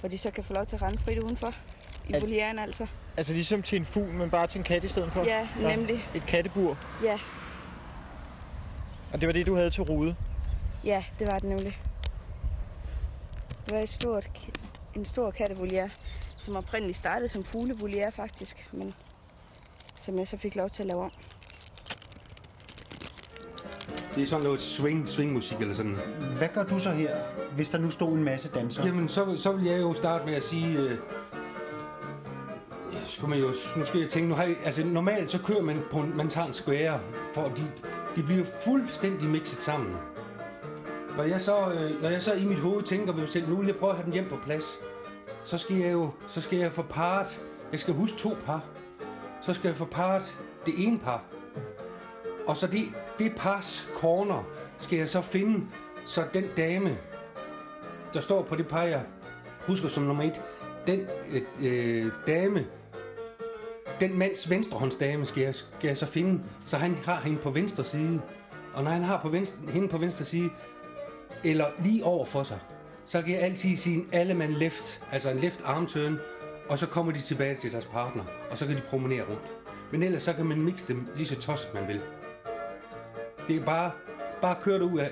Hvor 0.00 0.08
de 0.08 0.18
så 0.18 0.30
kan 0.30 0.44
få 0.44 0.52
lov 0.52 0.66
til 0.66 0.76
at 0.76 0.82
rende 0.82 0.98
frit 0.98 1.18
udenfor. 1.18 1.48
I 2.08 2.12
altså, 2.12 2.28
volieren 2.28 2.58
altså. 2.58 2.86
Altså 3.18 3.32
ligesom 3.32 3.62
til 3.62 3.78
en 3.78 3.84
fugl, 3.84 4.12
men 4.12 4.30
bare 4.30 4.46
til 4.46 4.58
en 4.58 4.64
kat 4.64 4.84
i 4.84 4.88
stedet 4.88 5.12
for? 5.12 5.24
Ja, 5.24 5.48
nemlig. 5.60 6.08
Et 6.14 6.26
kattebur. 6.26 6.78
Ja, 7.02 7.18
Og 9.12 9.20
det 9.20 9.26
var 9.26 9.32
det, 9.32 9.46
du 9.46 9.54
havde 9.54 9.70
til 9.70 9.82
rude. 9.82 10.14
ja, 10.84 11.04
det 11.18 11.26
var 11.26 11.38
det 11.38 11.48
nemlig. 11.48 11.78
Det 13.66 13.74
var 13.74 13.80
et 13.80 13.88
stort, 13.88 14.28
en 14.94 15.04
stor 15.04 15.30
kattevoliere, 15.30 15.90
som 16.36 16.56
oprindeligt 16.56 16.98
startede 16.98 17.28
som 17.28 17.44
fuglevoliere 17.44 18.12
faktisk, 18.12 18.68
men 18.72 18.94
som 20.00 20.18
jeg 20.18 20.28
så 20.28 20.36
fik 20.36 20.54
lov 20.54 20.70
til 20.70 20.82
at 20.82 20.86
lave 20.86 21.02
om. 21.04 21.10
Det 24.14 24.22
er 24.22 24.26
sådan 24.26 24.44
noget 24.44 24.60
swing, 24.60 25.08
swingmusik 25.08 25.58
eller 25.60 25.74
sådan. 25.74 25.96
Hvad 26.36 26.48
gør 26.54 26.62
du 26.62 26.78
så 26.78 26.90
her, 26.90 27.16
hvis 27.52 27.68
der 27.68 27.78
nu 27.78 27.90
stod 27.90 28.12
en 28.12 28.24
masse 28.24 28.48
dansere? 28.54 28.86
Jamen, 28.86 29.08
så, 29.08 29.36
så 29.38 29.52
vil 29.52 29.66
jeg 29.66 29.80
jo 29.80 29.94
starte 29.94 30.24
med 30.24 30.34
at 30.34 30.44
sige... 30.44 30.78
Øh, 30.78 30.98
skulle 33.18 33.30
man 33.30 33.38
jo, 33.38 33.52
nu 33.76 33.84
skal 33.84 34.00
jeg 34.00 34.08
tænke, 34.08 34.28
nu 34.28 34.34
har 34.34 34.44
jeg, 34.44 34.56
altså 34.64 34.84
normalt 34.84 35.30
så 35.30 35.38
kører 35.38 35.62
man 35.62 35.82
på 35.90 35.98
en, 35.98 36.16
man 36.16 36.28
tager 36.28 36.46
en 36.46 36.52
square, 36.52 37.00
for 37.34 37.48
de, 37.48 37.70
de 38.16 38.22
bliver 38.22 38.44
fuldstændig 38.64 39.28
mixet 39.28 39.58
sammen. 39.58 39.96
Når 41.16 41.24
jeg 41.24 41.40
så, 41.40 41.72
øh, 41.72 42.02
når 42.02 42.08
jeg 42.08 42.22
så 42.22 42.34
i 42.34 42.44
mit 42.44 42.58
hoved 42.58 42.82
tænker 42.82 43.12
ved 43.12 43.20
mig 43.20 43.28
selv, 43.28 43.48
nu 43.48 43.56
vil 43.56 43.66
jeg 43.66 43.76
prøve 43.76 43.90
at 43.90 43.96
have 43.96 44.04
den 44.04 44.12
hjem 44.12 44.28
på 44.28 44.36
plads, 44.44 44.78
så 45.44 45.58
skal 45.58 45.76
jeg 45.76 45.92
jo, 45.92 46.10
så 46.26 46.40
skal 46.40 46.58
jeg 46.58 46.72
få 46.72 46.82
parret, 46.82 47.42
jeg 47.72 47.80
skal 47.80 47.94
huske 47.94 48.18
to 48.18 48.36
par, 48.46 48.64
så 49.42 49.54
skal 49.54 49.68
jeg 49.68 49.76
få 49.76 49.84
parret 49.84 50.38
det 50.66 50.74
ene 50.86 50.98
par, 50.98 51.24
og 52.46 52.56
så 52.56 52.66
det, 52.66 52.82
det 53.18 53.32
pars 53.36 53.88
corner 53.96 54.44
skal 54.78 54.98
jeg 54.98 55.08
så 55.08 55.20
finde, 55.20 55.66
så 56.06 56.24
den 56.34 56.44
dame, 56.56 56.98
der 58.14 58.20
står 58.20 58.42
på 58.42 58.56
det 58.56 58.68
par, 58.68 58.82
jeg 58.82 59.02
husker 59.66 59.88
som 59.88 60.02
nummer 60.02 60.22
et, 60.22 60.42
den 60.86 61.06
øh, 61.32 61.42
øh, 61.62 62.12
dame, 62.26 62.66
den 64.00 64.18
mands 64.18 64.50
venstrehåndsdame 64.50 65.26
skal 65.26 65.42
jeg, 65.42 65.54
skal 65.54 65.88
jeg 65.88 65.96
så 65.96 66.06
finde, 66.06 66.42
så 66.66 66.76
han 66.76 66.96
har 67.04 67.20
hende 67.20 67.38
på 67.38 67.50
venstre 67.50 67.84
side. 67.84 68.20
Og 68.74 68.84
når 68.84 68.90
han 68.90 69.02
har 69.02 69.20
på 69.20 69.28
venstre, 69.28 69.72
hende 69.72 69.88
på 69.88 69.98
venstre 69.98 70.24
side, 70.24 70.50
eller 71.44 71.66
lige 71.84 72.04
over 72.04 72.24
for 72.24 72.42
sig, 72.42 72.58
så 73.06 73.22
kan 73.22 73.34
jeg 73.34 73.42
altid 73.42 73.76
sige 73.76 73.96
en 73.96 74.08
allemand 74.12 74.52
left, 74.52 75.02
altså 75.12 75.30
en 75.30 75.38
left 75.38 75.60
arm 75.64 75.86
turn, 75.86 76.18
og 76.68 76.78
så 76.78 76.86
kommer 76.86 77.12
de 77.12 77.18
tilbage 77.18 77.56
til 77.56 77.72
deres 77.72 77.84
partner, 77.86 78.24
og 78.50 78.58
så 78.58 78.66
kan 78.66 78.76
de 78.76 78.82
promenere 78.88 79.22
rundt. 79.22 79.52
Men 79.92 80.02
ellers 80.02 80.22
så 80.22 80.32
kan 80.32 80.46
man 80.46 80.60
mixe 80.60 80.88
dem 80.88 81.06
lige 81.16 81.26
så 81.26 81.40
tosset 81.40 81.74
man 81.74 81.88
vil. 81.88 82.00
Det 83.48 83.56
er 83.56 83.64
bare, 83.64 83.90
bare 84.42 84.56
kørt 84.62 84.80
ud 84.80 84.98
af. 84.98 85.10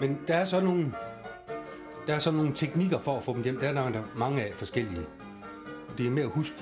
Men 0.00 0.18
der 0.28 0.34
er 0.34 0.44
så 0.44 0.60
nogle, 0.60 0.92
der 2.06 2.14
er 2.14 2.18
så 2.18 2.30
nogle 2.30 2.54
teknikker 2.54 2.98
for 2.98 3.16
at 3.16 3.22
få 3.24 3.34
dem 3.34 3.42
hjem. 3.42 3.58
Der 3.60 3.68
er 3.68 3.72
der 3.72 4.02
mange 4.16 4.42
af 4.42 4.52
forskellige. 4.54 5.06
Det 5.98 6.06
er 6.06 6.10
med 6.10 6.22
at 6.22 6.28
huske. 6.28 6.56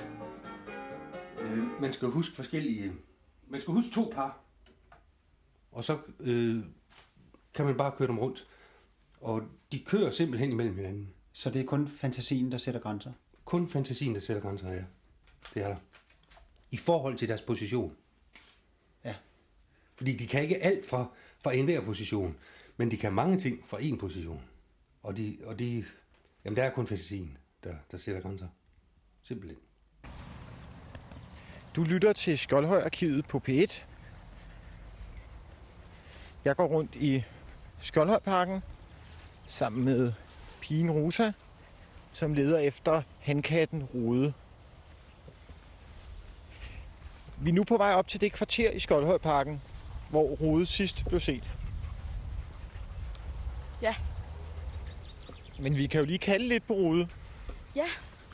Øh, 1.45 1.81
man 1.81 1.93
skal 1.93 2.07
huske 2.07 2.35
forskellige. 2.35 2.93
Man 3.47 3.61
skal 3.61 3.73
huske 3.73 3.91
to 3.91 4.11
par. 4.13 4.39
Og 5.71 5.83
så 5.83 5.99
øh, 6.19 6.63
kan 7.53 7.65
man 7.65 7.77
bare 7.77 7.91
køre 7.97 8.07
dem 8.07 8.19
rundt. 8.19 8.47
Og 9.21 9.43
de 9.71 9.79
kører 9.79 10.11
simpelthen 10.11 10.51
imellem 10.51 10.75
hinanden. 10.75 11.13
Så 11.33 11.49
det 11.49 11.61
er 11.61 11.65
kun 11.65 11.87
fantasien, 11.87 12.51
der 12.51 12.57
sætter 12.57 12.81
grænser? 12.81 13.11
Kun 13.45 13.69
fantasien, 13.69 14.15
der 14.15 14.21
sætter 14.21 14.41
grænser, 14.43 14.71
ja. 14.71 14.83
Det 15.53 15.63
er 15.63 15.67
der. 15.67 15.77
I 16.71 16.77
forhold 16.77 17.17
til 17.17 17.27
deres 17.27 17.41
position. 17.41 17.95
Ja. 19.03 19.15
Fordi 19.95 20.15
de 20.15 20.27
kan 20.27 20.41
ikke 20.41 20.63
alt 20.63 20.85
fra, 20.85 21.05
fra 21.39 21.53
enhver 21.53 21.81
position, 21.81 22.37
men 22.77 22.91
de 22.91 22.97
kan 22.97 23.13
mange 23.13 23.37
ting 23.37 23.65
fra 23.67 23.77
en 23.81 23.97
position. 23.97 24.41
Og, 25.03 25.17
de, 25.17 25.37
og 25.43 25.59
de, 25.59 25.85
jamen 26.45 26.57
der 26.57 26.63
er 26.63 26.69
kun 26.69 26.87
fantasien, 26.87 27.37
der, 27.63 27.75
der 27.91 27.97
sætter 27.97 28.21
grænser. 28.21 28.47
Simpelthen. 29.23 29.59
Du 31.75 31.83
lytter 31.83 32.13
til 32.13 32.37
Skjoldhøj-arkivet 32.37 33.25
på 33.25 33.41
P1. 33.49 33.81
Jeg 36.45 36.55
går 36.55 36.65
rundt 36.65 36.95
i 36.95 37.23
Skjoldhøjparken 37.79 38.63
sammen 39.45 39.85
med 39.85 40.13
pigen 40.61 40.91
Rosa, 40.91 41.31
som 42.11 42.33
leder 42.33 42.59
efter 42.59 43.01
hankatten 43.19 43.83
Rode. 43.83 44.33
Vi 47.37 47.49
er 47.49 47.53
nu 47.53 47.63
på 47.63 47.77
vej 47.77 47.93
op 47.93 48.07
til 48.07 48.21
det 48.21 48.31
kvarter 48.31 48.71
i 48.71 48.79
Skjoldhøjparken, 48.79 49.61
hvor 50.09 50.23
Rode 50.23 50.65
sidst 50.65 51.05
blev 51.05 51.19
set. 51.19 51.51
Ja. 53.81 53.95
Men 55.59 55.77
vi 55.77 55.87
kan 55.87 55.99
jo 55.99 56.05
lige 56.05 56.19
kalde 56.19 56.47
lidt 56.47 56.67
på 56.67 56.73
Rode. 56.73 57.07
Ja, 57.75 57.87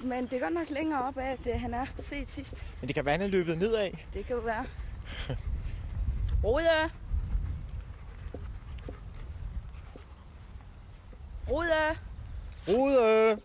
men 0.04 0.24
det 0.24 0.34
er 0.34 0.40
godt 0.40 0.54
nok 0.54 0.70
længere 0.70 1.04
op 1.04 1.18
af, 1.18 1.32
at 1.32 1.48
øh, 1.48 1.62
han 1.62 1.74
er 1.74 1.86
set 2.00 2.28
sidst. 2.28 2.66
Men 2.82 2.88
det 2.88 2.96
kan 2.96 3.06
være, 3.06 3.12
han 3.12 3.22
er 3.22 3.28
løbet 3.28 3.58
nedad. 3.58 3.92
Det 4.14 4.26
kan 4.26 4.36
jo 4.36 4.42
være. 4.42 4.66
Rode! 6.44 6.92
Rode! 11.50 11.98
Rode! 12.68 13.42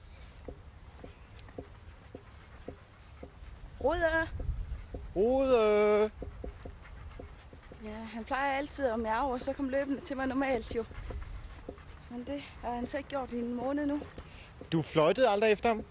Rode! 3.84 4.28
Rode! 5.16 6.10
Ja, 7.84 7.90
han 7.90 8.24
plejer 8.24 8.58
altid 8.58 8.84
at 8.84 8.98
mærge, 8.98 9.32
og 9.32 9.40
så 9.40 9.52
kom 9.52 9.68
løbende 9.68 10.00
til 10.00 10.16
mig 10.16 10.26
normalt 10.26 10.76
jo. 10.76 10.84
Men 12.10 12.24
det 12.26 12.42
har 12.62 12.74
han 12.74 12.86
så 12.86 12.98
ikke 12.98 13.08
gjort 13.10 13.32
i 13.32 13.38
en 13.38 13.54
måned 13.54 13.86
nu. 13.86 14.00
Du 14.72 14.82
fløjtede 14.82 15.28
aldrig 15.28 15.52
efter 15.52 15.68
ham? 15.68 15.84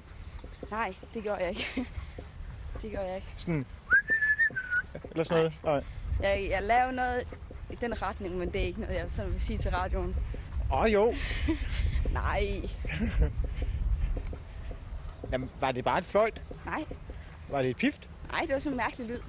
Nej, 0.71 0.95
det 1.13 1.23
gør 1.23 1.35
jeg 1.35 1.49
ikke. 1.49 1.67
det 2.81 2.91
gør 2.91 2.99
jeg 3.01 3.15
ikke. 3.15 3.27
Sådan... 3.37 3.65
Eller 5.11 5.23
sådan 5.23 5.37
noget? 5.43 5.53
Nej. 5.63 5.83
Jeg, 6.21 6.47
jeg 6.49 6.63
laver 6.63 6.91
noget 6.91 7.27
i 7.71 7.75
den 7.75 8.01
retning, 8.01 8.37
men 8.37 8.53
det 8.53 8.61
er 8.61 8.65
ikke 8.65 8.81
noget, 8.81 8.95
jeg 8.95 9.05
sådan 9.11 9.33
vil 9.33 9.41
sige 9.41 9.57
til 9.57 9.71
radioen. 9.71 10.15
Åh, 10.71 10.81
oh, 10.81 10.93
jo. 10.93 11.13
Nej, 12.13 12.51
Jamen, 15.31 15.49
var 15.59 15.71
det 15.71 15.83
bare 15.85 15.97
et 15.97 16.05
fløjt? 16.05 16.41
nej, 16.65 16.85
Var 17.49 17.61
det 17.61 17.69
et 17.69 17.77
pift? 17.77 18.09
nej, 18.31 18.41
det 18.41 18.53
var 18.53 18.59
sådan 18.59 18.73
en 18.73 18.77
mærkelig 18.77 19.07
lyd. 19.07 19.19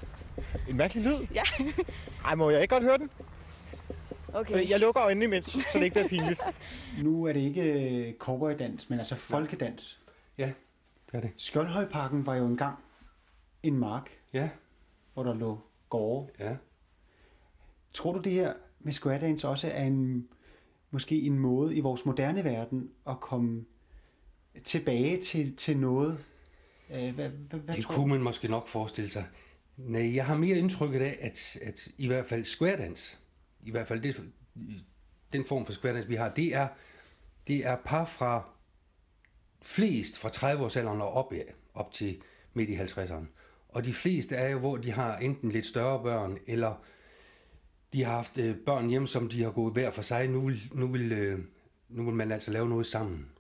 En 0.69 0.77
mærkelig 0.77 1.05
lyd? 1.05 1.27
Ja, 1.35 1.43
Ej, 2.25 2.35
må 2.35 2.51
jeg 2.51 2.63
ikke 2.63 2.75
godt 2.75 2.85
høre 2.85 2.99
den? 2.99 3.11
okay. 4.35 4.71
Jeg 4.71 4.81
lukker 4.81 5.03
øjnene 5.03 5.25
imens, 5.25 5.51
så 5.51 5.59
det 5.73 5.83
ikke 5.83 5.95
bliver 5.95 6.09
pinligt. 6.09 6.41
Nu 7.03 7.25
er 7.25 7.33
det 7.33 7.41
ikke 7.41 7.63
øh, 7.63 8.15
cowboydans, 8.19 8.91
men 8.91 8.99
altså 8.99 9.15
folkedans. 9.15 9.99
Ja, 10.39 10.53
det 11.13 11.17
er 11.17 11.21
det. 11.21 11.31
Skjoldhøjparken 11.37 12.27
var 12.27 12.35
jo 12.35 12.47
engang 12.47 12.79
en 13.63 13.79
mark, 13.79 14.11
Ja, 14.33 14.51
hvor 15.15 15.23
der 15.23 15.35
lå 15.35 15.61
gårde. 15.89 16.31
ja. 16.39 16.57
Tror 17.95 18.13
du 18.13 18.21
det 18.21 18.33
her 18.33 18.55
med 18.81 18.93
square 18.93 19.21
dance 19.21 19.49
også 19.49 19.69
er 19.71 19.83
en, 19.85 20.29
måske 20.91 21.21
en 21.23 21.39
måde 21.39 21.77
i 21.77 21.81
vores 21.81 22.05
moderne 22.07 22.45
verden 22.45 22.91
at 23.09 23.21
komme 23.21 23.65
tilbage 24.65 25.23
til, 25.23 25.57
til 25.57 25.77
noget? 25.79 26.19
Øh, 26.91 27.15
hvad, 27.15 27.29
hvad, 27.29 27.61
hvad 27.61 27.77
Det 27.77 27.85
tror 27.85 27.95
kunne 27.95 28.05
du? 28.05 28.15
man 28.15 28.23
måske 28.23 28.49
nok 28.49 28.69
forestille 28.69 29.11
sig. 29.11 29.25
Nej, 29.77 30.15
jeg 30.15 30.27
har 30.27 30.37
mere 30.37 30.59
indtrykket 30.59 31.01
af, 31.01 31.19
at, 31.21 31.59
at 31.63 31.89
i 31.99 32.07
hvert 32.07 32.27
fald 32.27 32.45
square 32.45 32.77
dance, 32.77 33.19
i 33.65 33.71
hvert 33.71 33.87
fald 33.87 34.01
det, 34.03 34.23
den 35.33 35.45
form 35.45 35.67
for 35.67 35.73
square 35.73 35.95
dance, 35.95 36.09
vi 36.09 36.15
har, 36.15 36.29
det 36.29 36.55
er, 36.55 36.69
det 37.47 37.67
er 37.67 37.77
par 37.85 38.05
fra 38.05 38.49
flest 39.63 40.19
fra 40.19 40.29
30-årsalderen 40.29 41.03
og 41.03 41.13
op, 41.13 41.33
op 41.75 41.93
til 41.93 42.23
midt 42.55 42.71
i 42.71 42.77
50'erne. 42.77 43.27
Og 43.69 43.85
de 43.85 43.95
fleste 43.95 44.37
er 44.37 44.49
jo, 44.49 44.59
hvor 44.59 44.77
de 44.77 44.93
har 44.93 45.17
enten 45.17 45.51
lidt 45.51 45.67
større 45.67 46.03
børn, 46.03 46.39
eller 46.47 46.85
de 47.93 48.05
har 48.05 48.13
haft 48.13 48.39
øh, 48.39 48.57
børn 48.57 48.89
hjemme, 48.89 49.09
som 49.09 49.29
de 49.29 49.43
har 49.43 49.51
gået 49.51 49.73
hver 49.73 49.91
for 49.91 50.03
sig. 50.03 50.29
Nu 50.29 50.41
vil, 50.41 50.71
nu 50.73 50.87
vil, 50.87 51.13
øh, 51.13 51.39
nu 51.89 52.05
vil 52.05 52.15
man 52.15 52.33
altså 52.33 52.51
lave 52.51 52.69
noget 52.69 52.87
sammen. 52.87 53.31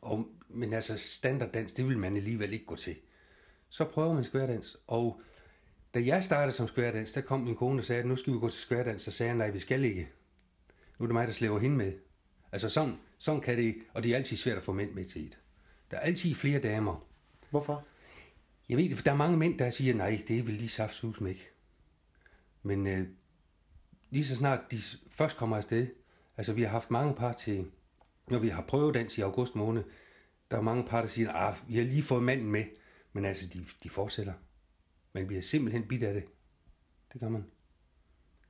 Og, 0.00 0.28
men 0.48 0.72
altså 0.72 0.98
standarddans, 0.98 1.72
det 1.72 1.88
vil 1.88 1.98
man 1.98 2.16
alligevel 2.16 2.52
ikke 2.52 2.66
gå 2.66 2.76
til. 2.76 2.96
Så 3.68 3.84
prøver 3.84 4.14
man 4.14 4.24
skværdans. 4.24 4.76
Og 4.86 5.22
da 5.94 6.04
jeg 6.04 6.24
startede 6.24 6.52
som 6.52 6.68
skværdans, 6.68 7.12
der 7.12 7.20
kom 7.20 7.40
min 7.40 7.56
kone 7.56 7.80
og 7.80 7.84
sagde, 7.84 8.00
at 8.00 8.08
nu 8.08 8.16
skal 8.16 8.32
vi 8.32 8.38
gå 8.38 8.48
til 8.48 8.60
skværdans. 8.60 9.02
Så 9.02 9.10
sagde 9.10 9.30
jeg, 9.30 9.38
nej, 9.38 9.50
vi 9.50 9.58
skal 9.58 9.84
ikke. 9.84 10.08
Nu 10.98 11.04
er 11.04 11.06
det 11.06 11.14
mig, 11.14 11.26
der 11.26 11.32
slæver 11.32 11.58
hende 11.58 11.76
med. 11.76 11.92
Altså 12.52 12.68
sådan, 12.68 12.98
sådan 13.22 13.40
kan 13.40 13.58
det, 13.58 13.74
og 13.94 14.02
det 14.02 14.12
er 14.12 14.16
altid 14.16 14.36
svært 14.36 14.56
at 14.56 14.62
få 14.62 14.72
mænd 14.72 14.92
med 14.92 15.04
til 15.04 15.26
et. 15.26 15.38
Der 15.90 15.96
er 15.96 16.00
altid 16.00 16.34
flere 16.34 16.60
damer. 16.60 17.08
Hvorfor? 17.50 17.86
Jeg 18.68 18.76
ved 18.78 18.88
det, 18.88 18.96
for 18.96 19.04
der 19.04 19.12
er 19.12 19.16
mange 19.16 19.36
mænd, 19.36 19.58
der 19.58 19.70
siger, 19.70 19.94
nej, 19.94 20.22
det 20.28 20.46
vil 20.46 20.60
de 20.60 20.68
saftsus 20.68 21.20
med 21.20 21.30
ikke. 21.30 21.48
Men 22.62 22.86
øh, 22.86 23.08
lige 24.10 24.24
så 24.24 24.36
snart 24.36 24.60
de 24.70 24.82
først 25.10 25.36
kommer 25.36 25.56
afsted, 25.56 25.86
altså 26.36 26.52
vi 26.52 26.62
har 26.62 26.68
haft 26.68 26.90
mange 26.90 27.14
par 27.14 27.32
til, 27.32 27.66
når 28.28 28.38
vi 28.38 28.48
har 28.48 28.62
prøvet 28.62 28.94
dans 28.94 29.18
i 29.18 29.20
august 29.20 29.54
måned, 29.54 29.84
der 30.50 30.56
er 30.56 30.62
mange 30.62 30.84
par, 30.84 31.00
der 31.00 31.08
siger, 31.08 31.32
ah, 31.32 31.54
vi 31.68 31.76
har 31.76 31.84
lige 31.84 32.02
fået 32.02 32.22
manden 32.22 32.50
med, 32.50 32.64
men 33.12 33.24
altså, 33.24 33.48
de, 33.48 33.64
de 33.82 33.90
fortsætter. 33.90 34.34
Man 35.12 35.26
bliver 35.26 35.42
simpelthen 35.42 35.88
bidt 35.88 36.02
af 36.02 36.14
det. 36.14 36.24
Det 37.12 37.20
gør 37.20 37.28
man. 37.28 37.44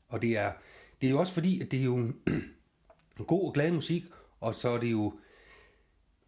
Og 0.09 0.23
det 0.23 0.37
er, 0.37 0.53
det 1.01 1.07
er 1.07 1.11
jo 1.11 1.18
også 1.18 1.35
fordi, 1.35 1.61
at 1.61 1.70
det 1.70 1.81
er 1.81 1.85
jo 1.85 1.97
en 1.97 2.20
god 3.27 3.47
og 3.47 3.55
glad 3.55 3.73
musik, 3.73 4.05
og 4.43 4.55
så 4.55 4.68
er 4.68 4.78
det 4.80 4.93
jo, 4.93 5.18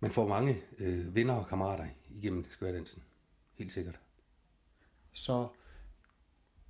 man 0.00 0.10
får 0.10 0.28
mange 0.28 0.56
øh, 0.78 1.14
venner 1.14 1.34
og 1.34 1.46
kammerater 1.48 1.86
igennem 2.10 2.44
skværdansen. 2.50 3.02
Helt 3.54 3.72
sikkert. 3.72 4.00
Så 5.12 5.48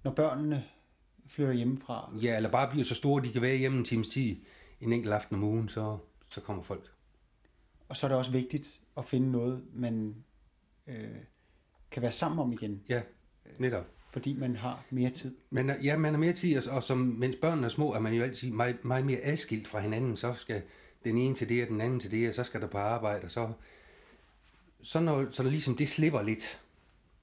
når 0.04 0.10
børnene 0.12 0.64
flytter 1.28 1.52
hjemmefra, 1.52 2.12
Ja, 2.22 2.36
eller 2.36 2.50
bare 2.50 2.70
bliver 2.70 2.84
så 2.84 2.94
store, 2.94 3.20
at 3.20 3.26
de 3.28 3.32
kan 3.32 3.42
være 3.42 3.56
hjemme 3.56 3.78
en 3.78 3.84
times 3.84 4.08
tid 4.08 4.36
en 4.80 4.92
enkelt 4.92 5.14
aften 5.14 5.36
om 5.36 5.42
ugen, 5.42 5.68
så, 5.68 5.98
så 6.30 6.40
kommer 6.40 6.62
folk. 6.62 6.90
og 7.88 7.96
så 7.96 8.06
er 8.06 8.08
det 8.08 8.18
også 8.18 8.30
vigtigt 8.32 8.80
at 8.96 9.04
finde 9.04 9.30
noget, 9.32 9.64
man 9.74 10.24
øh, 10.86 11.08
kan 11.90 12.02
være 12.02 12.12
sammen 12.12 12.38
om 12.38 12.52
igen, 12.52 12.82
Ja, 12.88 13.02
netop. 13.58 13.84
fordi 14.12 14.32
man 14.32 14.56
har 14.56 14.84
mere 14.90 15.10
tid. 15.10 15.36
Men 15.50 15.70
ja, 15.82 15.96
man 15.96 16.12
har 16.14 16.20
mere 16.20 16.32
tid, 16.32 16.68
og, 16.68 16.74
og 16.76 16.82
som, 16.82 16.98
mens 16.98 17.36
børnene 17.36 17.64
er 17.64 17.68
små, 17.70 17.92
er 17.92 17.98
man 17.98 18.14
jo 18.14 18.22
altid 18.22 18.50
meget, 18.50 18.84
meget 18.84 19.06
mere 19.06 19.18
adskilt 19.22 19.68
fra 19.68 19.78
hinanden. 19.80 20.16
Så 20.16 20.32
skal 20.34 20.62
den 21.04 21.18
ene 21.18 21.34
til 21.34 21.48
det, 21.48 21.62
og 21.62 21.68
den 21.68 21.80
anden 21.80 22.00
til 22.00 22.10
det, 22.10 22.28
og 22.28 22.34
så 22.34 22.44
skal 22.44 22.60
der 22.60 22.66
på 22.66 22.78
arbejde, 22.78 23.24
og 23.24 23.30
så... 23.30 23.52
Så 24.82 25.00
når, 25.00 25.30
så 25.30 25.42
når 25.42 25.50
ligesom 25.50 25.76
det 25.76 25.88
slipper 25.88 26.22
lidt, 26.22 26.60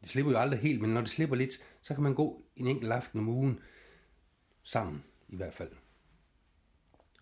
det 0.01 0.09
slipper 0.09 0.31
jo 0.31 0.37
aldrig 0.37 0.59
helt, 0.59 0.81
men 0.81 0.89
når 0.93 1.01
det 1.01 1.09
slipper 1.09 1.35
lidt, 1.35 1.53
så 1.81 1.93
kan 1.93 2.03
man 2.03 2.15
gå 2.15 2.41
en 2.55 2.67
enkelt 2.67 2.91
aften 2.91 3.19
om 3.19 3.29
ugen 3.29 3.59
sammen, 4.63 5.03
i 5.29 5.35
hvert 5.35 5.53
fald. 5.53 5.71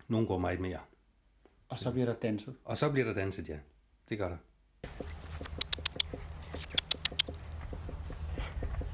Nogle 0.08 0.28
går 0.28 0.38
meget 0.38 0.60
mere. 0.60 0.80
Og 1.70 1.80
så 1.80 1.92
bliver 1.92 2.06
der 2.06 2.14
danset. 2.14 2.56
Og 2.66 2.78
så 2.78 2.92
bliver 2.92 3.08
der 3.08 3.14
danset, 3.14 3.50
ja. 3.50 3.58
Det 4.10 4.18
gør 4.18 4.30
der. 4.30 4.38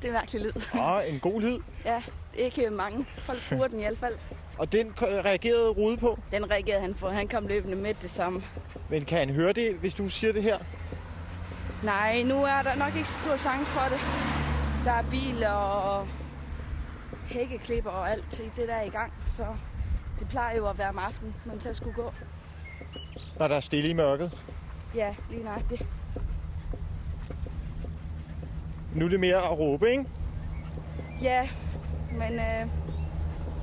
Det 0.01 0.03
er 0.03 0.07
en 0.07 0.13
mærkelig 0.13 0.41
lyd. 0.41 0.51
Åh, 0.75 1.13
en 1.13 1.19
god 1.19 1.41
lyd. 1.41 1.59
Ja, 1.85 2.03
ikke 2.33 2.69
mange. 2.69 3.05
Folk 3.05 3.39
bruger 3.49 3.67
den 3.67 3.79
i 3.79 3.83
hvert 3.83 3.97
fald. 3.97 4.17
Og 4.57 4.71
den 4.71 4.93
reagerede 5.01 5.69
Rude 5.69 5.97
på. 5.97 6.19
Den 6.31 6.51
reagerede 6.51 6.81
han 6.81 6.93
på. 6.93 7.09
Han 7.09 7.27
kom 7.27 7.47
løbende 7.47 7.75
med 7.75 7.93
det 7.93 8.09
samme. 8.09 8.43
Men 8.89 9.05
kan 9.05 9.17
han 9.17 9.29
høre 9.29 9.53
det, 9.53 9.75
hvis 9.75 9.93
du 9.93 10.09
siger 10.09 10.33
det 10.33 10.43
her? 10.43 10.57
Nej, 11.83 12.23
nu 12.23 12.43
er 12.43 12.61
der 12.61 12.75
nok 12.75 12.95
ikke 12.95 13.09
så 13.09 13.21
stor 13.21 13.37
chance 13.37 13.71
for 13.71 13.81
det. 13.89 13.99
Der 14.85 14.91
er 14.91 15.03
biler 15.11 15.49
og 15.51 16.07
hækkeklipper 17.27 17.89
og 17.89 18.11
alt 18.11 18.31
til 18.31 18.45
det, 18.55 18.67
der 18.67 18.73
er 18.73 18.83
i 18.83 18.89
gang. 18.89 19.13
Så 19.25 19.45
det 20.19 20.29
plejer 20.29 20.57
jo 20.57 20.69
at 20.69 20.79
være 20.79 20.89
om 20.89 20.97
aftenen, 20.97 21.35
man 21.45 21.59
så 21.59 21.73
skulle 21.73 21.93
gå. 21.95 22.13
Når 23.39 23.47
der 23.47 23.55
er 23.55 23.59
stille 23.59 23.89
i 23.89 23.93
mørket. 23.93 24.31
Ja, 24.95 25.15
lige 25.29 25.43
nøjagtigt. 25.43 25.83
Nu 28.95 29.05
er 29.05 29.09
det 29.09 29.19
mere 29.19 29.37
at 29.37 29.59
råbe, 29.59 29.89
ikke? 29.91 30.05
Ja, 31.21 31.49
men 32.11 32.39
øh, 32.39 32.67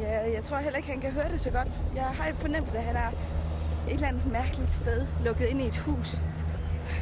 Ja, 0.03 0.33
jeg 0.33 0.45
tror 0.45 0.59
heller 0.59 0.77
ikke, 0.77 0.89
han 0.89 1.01
kan 1.01 1.11
høre 1.11 1.33
det 1.33 1.41
så 1.41 1.51
godt. 1.51 1.69
Jeg 1.95 2.03
har 2.03 2.29
en 2.29 2.35
fornemmelse 2.35 2.79
af, 2.79 2.81
at 2.81 2.87
han 2.87 2.97
er 2.97 3.09
et 3.89 3.95
eller 3.95 4.09
andet 4.09 4.33
mærkeligt 4.33 4.75
sted, 4.75 5.07
lukket 5.25 5.47
ind 5.47 5.61
i 5.61 5.67
et 5.67 5.77
hus. 5.77 6.11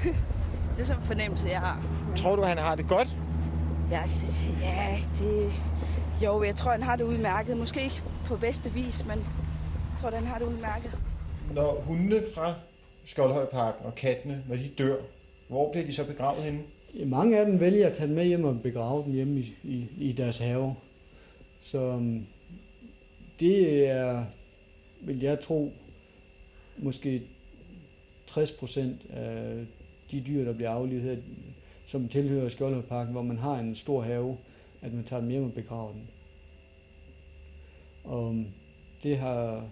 det 0.74 0.80
er 0.80 0.84
sådan 0.84 1.02
en 1.02 1.06
fornemmelse, 1.06 1.48
jeg 1.48 1.60
har. 1.60 1.82
Men... 2.06 2.16
Tror 2.16 2.36
du, 2.36 2.42
han 2.42 2.58
har 2.58 2.74
det 2.74 2.88
godt? 2.88 3.16
Ja, 3.90 4.02
ja, 4.62 4.98
det... 5.18 5.52
Jo, 6.22 6.42
jeg 6.42 6.56
tror, 6.56 6.70
han 6.70 6.82
har 6.82 6.96
det 6.96 7.04
udmærket. 7.04 7.56
Måske 7.56 7.82
ikke 7.82 8.02
på 8.26 8.36
bedste 8.36 8.72
vis, 8.72 9.06
men 9.06 9.18
jeg 9.18 10.00
tror, 10.00 10.10
han 10.10 10.26
har 10.26 10.38
det 10.38 10.46
udmærket. 10.46 10.90
Når 11.54 11.82
hundene 11.86 12.22
fra 12.34 12.54
Skoldhøjparken 13.04 13.86
og 13.86 13.94
kattene, 13.94 14.42
når 14.48 14.56
de 14.56 14.70
dør, 14.78 14.96
hvor 15.48 15.70
bliver 15.72 15.86
de 15.86 15.94
så 15.94 16.06
begravet 16.06 16.42
henne? 16.42 16.60
Mange 17.06 17.38
af 17.38 17.46
dem 17.46 17.60
vælger 17.60 17.86
at 17.86 17.96
tage 17.96 18.06
dem 18.06 18.14
med 18.14 18.24
hjem 18.24 18.44
og 18.44 18.62
begrave 18.62 19.04
dem 19.04 19.12
hjemme 19.12 19.40
i, 19.40 19.54
i, 19.64 19.88
i 19.98 20.12
deres 20.12 20.38
have. 20.38 20.74
Så 21.60 21.78
øhm, 21.78 22.26
det 23.40 23.86
er, 23.86 24.24
vil 25.00 25.20
jeg 25.20 25.40
tro, 25.40 25.72
måske 26.78 27.22
60 28.26 28.52
procent 28.52 29.06
af 29.10 29.66
de 30.10 30.20
dyr, 30.20 30.44
der 30.44 30.52
bliver 30.52 30.70
aflivet 30.70 31.02
her, 31.02 31.16
som 31.86 32.08
tilhører 32.08 32.48
Skjoldhøjparken, 32.48 33.12
hvor 33.12 33.22
man 33.22 33.38
har 33.38 33.58
en 33.58 33.74
stor 33.74 34.02
have, 34.02 34.36
at 34.82 34.92
man 34.92 35.04
tager 35.04 35.20
dem 35.20 35.30
hjem 35.30 35.44
og 35.44 35.52
begraver 35.52 35.92
dem. 35.92 36.02
Og 38.04 38.44
det 39.02 39.18
har 39.18 39.68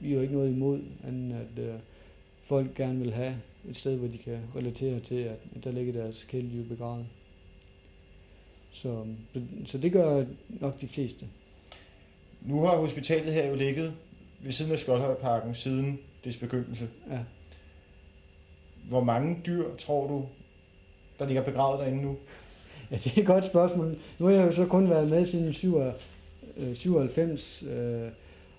vi 0.00 0.14
jo 0.14 0.20
ikke 0.20 0.34
noget 0.34 0.50
imod, 0.50 0.82
anden 1.04 1.32
at 1.32 1.58
øh, 1.64 1.74
folk 2.42 2.74
gerne 2.74 2.98
vil 2.98 3.12
have 3.12 3.36
et 3.68 3.76
sted, 3.76 3.96
hvor 3.96 4.08
de 4.08 4.18
kan 4.18 4.38
relatere 4.56 5.00
til, 5.00 5.14
at 5.14 5.64
der 5.64 5.72
ligger 5.72 5.92
deres 5.92 6.24
kæledyr 6.24 6.68
begravet. 6.68 7.06
Um, 8.84 9.16
så, 9.34 9.40
så 9.64 9.78
det 9.78 9.92
gør 9.92 10.24
nok 10.48 10.80
de 10.80 10.88
fleste. 10.88 11.26
Nu 12.46 12.60
har 12.60 12.76
hospitalet 12.76 13.32
her 13.34 13.46
jo 13.46 13.54
ligget 13.54 13.92
ved 14.40 14.52
siden 14.52 14.72
af 14.72 14.78
Skoldhøjparken 14.78 15.54
siden 15.54 15.98
dets 16.24 16.36
begyndelse. 16.36 16.88
Ja. 17.10 17.18
Hvor 18.88 19.04
mange 19.04 19.36
dyr 19.46 19.64
tror 19.78 20.06
du, 20.08 20.24
der 21.18 21.26
ligger 21.26 21.42
begravet 21.44 21.80
derinde 21.80 22.02
nu? 22.02 22.16
Ja, 22.90 22.96
det 22.96 23.16
er 23.16 23.20
et 23.20 23.26
godt 23.26 23.44
spørgsmål. 23.44 23.96
Nu 24.18 24.26
har 24.26 24.32
jeg 24.32 24.46
jo 24.46 24.52
så 24.52 24.66
kun 24.66 24.90
været 24.90 25.08
med 25.10 25.24
siden 25.24 25.52
97. 26.74 27.62
Øh, 27.62 28.08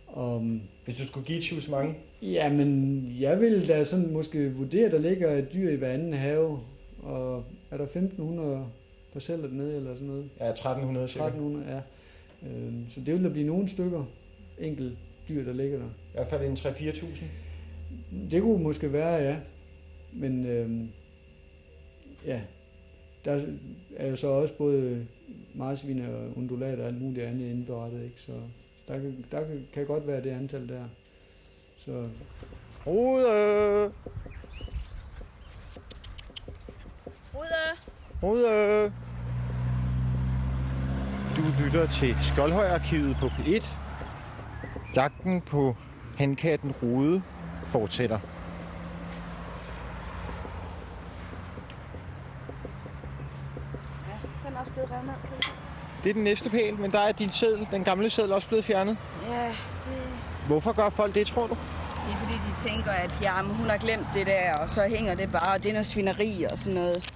og, 0.08 0.42
Hvis 0.86 0.96
du 0.98 1.08
skulle 1.08 1.26
give 1.28 1.38
et 1.38 1.44
shoes 1.44 1.70
mange? 1.70 1.96
ja, 2.22 2.50
men 2.50 3.02
jeg 3.20 3.42
vil 3.42 3.68
da 3.68 3.84
sådan 3.84 4.12
måske 4.12 4.54
vurdere, 4.54 4.86
at 4.86 4.92
der 4.92 5.00
ligger 5.00 5.32
et 5.38 5.54
dyr 5.54 5.70
i 5.70 5.76
hver 5.76 5.92
anden 5.92 6.14
have. 6.14 6.60
Og 7.04 7.44
er 7.72 7.78
der 7.78 7.84
1500 7.84 8.66
parceller 9.14 9.48
dernede 9.48 9.76
eller 9.76 9.94
sådan 9.94 10.08
noget? 10.08 10.30
Ja, 10.40 10.50
1300 10.50 11.08
cirka. 11.08 11.26
1300, 11.26 11.76
ja. 11.76 11.82
Øh, 12.44 12.74
så 12.90 13.00
det 13.00 13.14
vil 13.14 13.24
der 13.24 13.30
blive 13.30 13.48
nogle 13.48 13.70
stykker 13.70 14.06
enkelt 14.60 14.98
dyr, 15.30 15.44
der 15.44 15.54
ligger 15.54 15.78
der. 15.78 15.86
I 15.86 16.12
hvert 16.14 16.28
fald 16.28 16.46
en 16.46 16.54
3-4.000. 16.54 17.26
Det 18.32 18.42
kunne 18.42 18.64
måske 18.64 18.94
være, 18.94 19.24
ja. 19.24 19.38
Men 20.14 20.46
øhm, 20.46 20.90
ja, 22.26 22.42
der 23.26 23.46
er 23.96 24.10
jo 24.10 24.16
så 24.16 24.28
også 24.28 24.54
både 24.54 25.08
marsvin 25.56 26.02
og 26.02 26.38
undulater 26.38 26.84
og 26.84 26.88
alt 26.88 27.02
muligt 27.02 27.26
andet 27.26 27.50
indberettet, 27.50 28.04
ikke? 28.04 28.22
Så 28.22 28.32
der 28.88 29.00
kan, 29.00 29.26
der 29.32 29.44
kan, 29.44 29.68
kan 29.74 29.86
godt 29.86 30.08
være 30.08 30.24
det 30.24 30.30
antal 30.30 30.70
der. 30.70 30.84
Så 31.78 32.10
Rude! 32.88 33.92
Rude! 37.34 37.78
Rude! 38.24 38.94
Du 41.38 41.44
lytter 41.64 41.88
til 41.88 42.18
Skoldhøjarkivet 42.22 43.18
på 43.20 43.26
P1. 43.26 43.66
Jagten 44.96 45.42
på 45.42 45.76
hankatten 46.18 46.72
Rude 46.84 47.22
fortsætter. 47.66 48.20
Ja, 54.08 54.48
den 54.48 54.56
er 54.56 54.60
også 54.60 54.72
blevet 54.72 54.90
se? 54.90 55.52
Det 56.04 56.10
er 56.10 56.14
den 56.14 56.24
næste 56.24 56.50
pæl, 56.50 56.76
men 56.80 56.92
der 56.92 57.00
er 57.00 57.12
din 57.12 57.30
seddel, 57.30 57.68
den 57.72 57.84
gamle 57.84 58.10
seddel, 58.10 58.32
også 58.32 58.48
blevet 58.48 58.66
fjernet. 58.66 58.98
Ja, 59.30 59.46
det, 59.46 59.54
Hvorfor 60.48 60.74
gør 60.74 60.90
folk 60.90 61.16
det, 61.16 61.28
tror 61.28 61.48
du? 61.48 61.58
det 62.06 62.14
er 62.14 62.18
fordi, 62.18 62.34
de 62.34 62.70
tænker, 62.70 62.92
at 62.92 63.20
jamen, 63.24 63.56
hun 63.56 63.70
har 63.70 63.78
glemt 63.78 64.08
det 64.14 64.28
der, 64.28 64.54
og 64.54 64.70
så 64.70 64.82
hænger 64.90 65.16
det 65.16 65.32
bare, 65.32 65.54
og 65.54 65.64
det 65.64 65.70
er 65.70 65.74
noget 65.74 65.86
svineri 65.86 66.46
og 66.52 66.58
sådan 66.58 66.80
noget. 66.80 67.12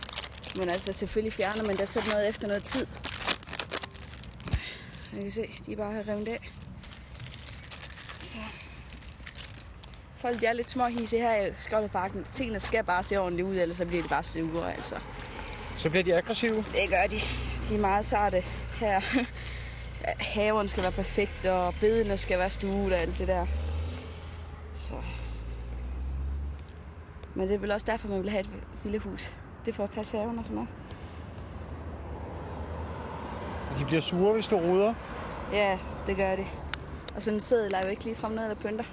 Men 0.55 0.69
altså, 0.69 0.93
selvfølgelig 0.93 1.33
fjerner 1.33 1.63
man 1.67 1.75
da 1.75 1.85
sådan 1.85 2.09
noget 2.11 2.29
efter 2.29 2.47
noget 2.47 2.63
tid. 2.63 2.85
Jeg 5.13 5.21
kan 5.21 5.31
se, 5.31 5.49
de 5.65 5.75
bare 5.75 5.93
har 5.93 6.07
revet 6.07 6.27
af. 6.27 6.51
Så. 8.19 8.37
Folk 10.17 10.41
de 10.41 10.45
er 10.45 10.53
lidt 10.53 10.69
småhise 10.69 11.17
her 11.17 11.45
i 11.45 11.51
Skoldeparken. 11.59 12.25
Tingene 12.33 12.59
skal 12.59 12.83
bare 12.83 13.03
se 13.03 13.17
ordentligt 13.17 13.47
ud, 13.47 13.55
ellers 13.55 13.77
så 13.77 13.85
bliver 13.85 14.03
de 14.03 14.09
bare 14.09 14.23
sure, 14.23 14.73
altså. 14.73 14.95
Så 15.77 15.89
bliver 15.89 16.03
de 16.03 16.15
aggressive. 16.15 16.55
Det 16.55 16.89
gør 16.89 17.07
de. 17.09 17.19
De 17.69 17.75
er 17.75 17.79
meget 17.79 18.05
sarte 18.05 18.43
her. 18.79 19.01
Haven 20.33 20.67
skal 20.67 20.83
være 20.83 20.91
perfekt, 20.91 21.45
og 21.45 21.73
bedene 21.79 22.17
skal 22.17 22.39
være 22.39 22.49
stuet 22.49 22.93
og 22.93 22.99
alt 22.99 23.19
det 23.19 23.27
der. 23.27 23.45
Så. 24.75 24.93
Men 27.35 27.47
det 27.47 27.55
er 27.55 27.59
vel 27.59 27.71
også 27.71 27.85
derfor, 27.85 28.07
man 28.07 28.21
vil 28.21 28.29
have 28.29 28.41
et 28.41 28.49
villehus. 28.83 29.33
Det 29.65 29.71
er 29.71 29.75
for 29.75 29.83
at 29.83 29.91
passe 29.91 30.17
haven 30.17 30.39
og 30.39 30.45
sådan 30.45 30.55
noget. 30.55 30.69
Og 33.70 33.70
de 33.81 33.85
bliver 33.85 34.01
sure, 34.01 34.33
hvis 34.33 34.47
du 34.47 34.55
ruder. 34.55 34.93
Ja, 35.53 35.77
det 36.07 36.17
gør 36.17 36.35
de. 36.35 36.45
Og 37.15 37.21
sådan 37.21 37.37
en 37.37 37.41
seddel 37.41 37.73
er 37.73 37.81
jo 37.81 37.87
ikke 37.87 38.03
ligefrem 38.03 38.31
noget, 38.31 38.49
der 38.49 38.69
pynter. 38.69 38.83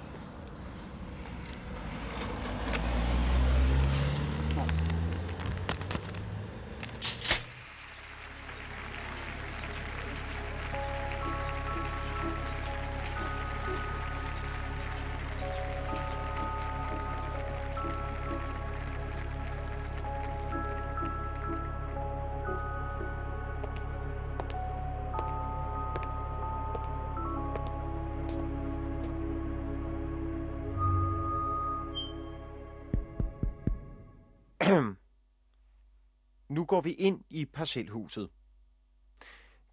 Går 36.69 36.81
vi 36.81 36.91
ind 36.91 37.23
i 37.29 37.45
parcelhuset. 37.45 38.29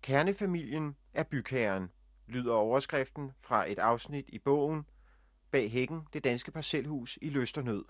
Kernefamilien 0.03 0.97
er 1.15 1.23
bygherren, 1.23 1.91
lyder 2.27 2.55
overskriften 2.55 3.33
fra 3.41 3.71
et 3.71 3.79
afsnit 3.79 4.25
i 4.29 4.39
bogen 4.39 4.87
Bag 5.51 5.71
hækken, 5.71 6.01
det 6.13 6.25
danske 6.25 6.51
parcelhus 6.51 7.19
i 7.23 7.29
Løsternød. 7.29 7.85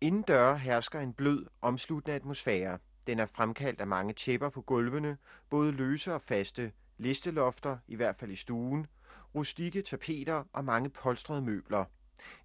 Inden 0.00 0.22
døre 0.22 0.58
hersker 0.58 1.00
en 1.00 1.12
blød, 1.12 1.46
omsluttende 1.60 2.16
atmosfære. 2.16 2.78
Den 3.06 3.18
er 3.18 3.26
fremkaldt 3.26 3.80
af 3.80 3.86
mange 3.86 4.12
tæpper 4.12 4.48
på 4.48 4.62
gulvene, 4.62 5.18
både 5.48 5.72
løse 5.72 6.14
og 6.14 6.22
faste, 6.22 6.72
listelofter, 6.98 7.78
i 7.88 7.96
hvert 7.96 8.16
fald 8.16 8.30
i 8.30 8.36
stuen, 8.36 8.86
rustikke 9.34 9.82
tapeter 9.82 10.44
og 10.52 10.64
mange 10.64 10.90
polstrede 10.90 11.42
møbler. 11.42 11.84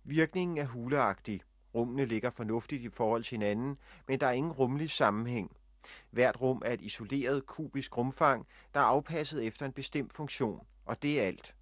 Virkningen 0.04 0.58
er 0.58 0.66
huleagtig. 0.66 1.42
Rummene 1.76 2.06
ligger 2.06 2.30
fornuftigt 2.30 2.84
i 2.84 2.90
forhold 2.90 3.24
til 3.24 3.32
hinanden, 3.32 3.78
men 4.08 4.20
der 4.20 4.28
er 4.28 4.32
ingen 4.32 4.52
rummelig 4.52 4.90
sammenhæng. 4.90 5.52
Hvert 6.12 6.42
rum 6.42 6.62
er 6.66 6.74
et 6.74 6.82
isoleret 6.82 7.46
kubisk 7.46 7.98
rumfang, 7.98 8.48
der 8.74 8.80
er 8.80 8.84
afpasset 8.84 9.44
efter 9.44 9.66
en 9.66 9.72
bestemt 9.72 10.14
funktion, 10.14 10.68
og 10.86 11.04
det 11.04 11.22
er 11.22 11.28
alt. 11.28 11.56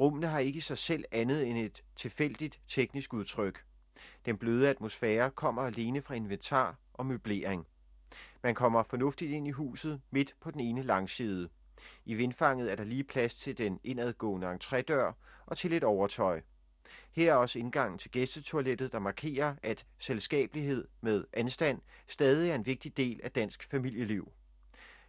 Rummene 0.00 0.26
har 0.26 0.38
ikke 0.38 0.56
i 0.56 0.60
sig 0.60 0.78
selv 0.78 1.04
andet 1.12 1.46
end 1.46 1.58
et 1.58 1.84
tilfældigt 1.96 2.60
teknisk 2.68 3.14
udtryk. 3.14 3.64
Den 4.24 4.38
bløde 4.38 4.68
atmosfære 4.68 5.30
kommer 5.30 5.62
alene 5.62 6.02
fra 6.02 6.14
inventar 6.14 6.78
og 6.92 7.06
møblering. 7.06 7.66
Man 8.42 8.54
kommer 8.54 8.82
fornuftigt 8.82 9.32
ind 9.32 9.48
i 9.48 9.50
huset 9.50 10.00
midt 10.10 10.34
på 10.40 10.50
den 10.50 10.60
ene 10.60 10.82
langside. 10.82 11.48
I 12.04 12.14
vindfanget 12.14 12.72
er 12.72 12.76
der 12.76 12.84
lige 12.84 13.04
plads 13.04 13.34
til 13.34 13.58
den 13.58 13.80
indadgående 13.84 14.54
entrédør 14.54 15.12
og 15.46 15.56
til 15.56 15.72
et 15.72 15.84
overtøj. 15.84 16.40
Her 17.12 17.32
er 17.32 17.36
også 17.36 17.58
indgangen 17.58 17.98
til 17.98 18.10
gæstetoilettet, 18.10 18.92
der 18.92 18.98
markerer, 18.98 19.54
at 19.62 19.86
selskabelighed 19.98 20.88
med 21.00 21.24
anstand 21.32 21.80
stadig 22.08 22.50
er 22.50 22.54
en 22.54 22.66
vigtig 22.66 22.96
del 22.96 23.20
af 23.24 23.32
dansk 23.32 23.64
familieliv. 23.70 24.32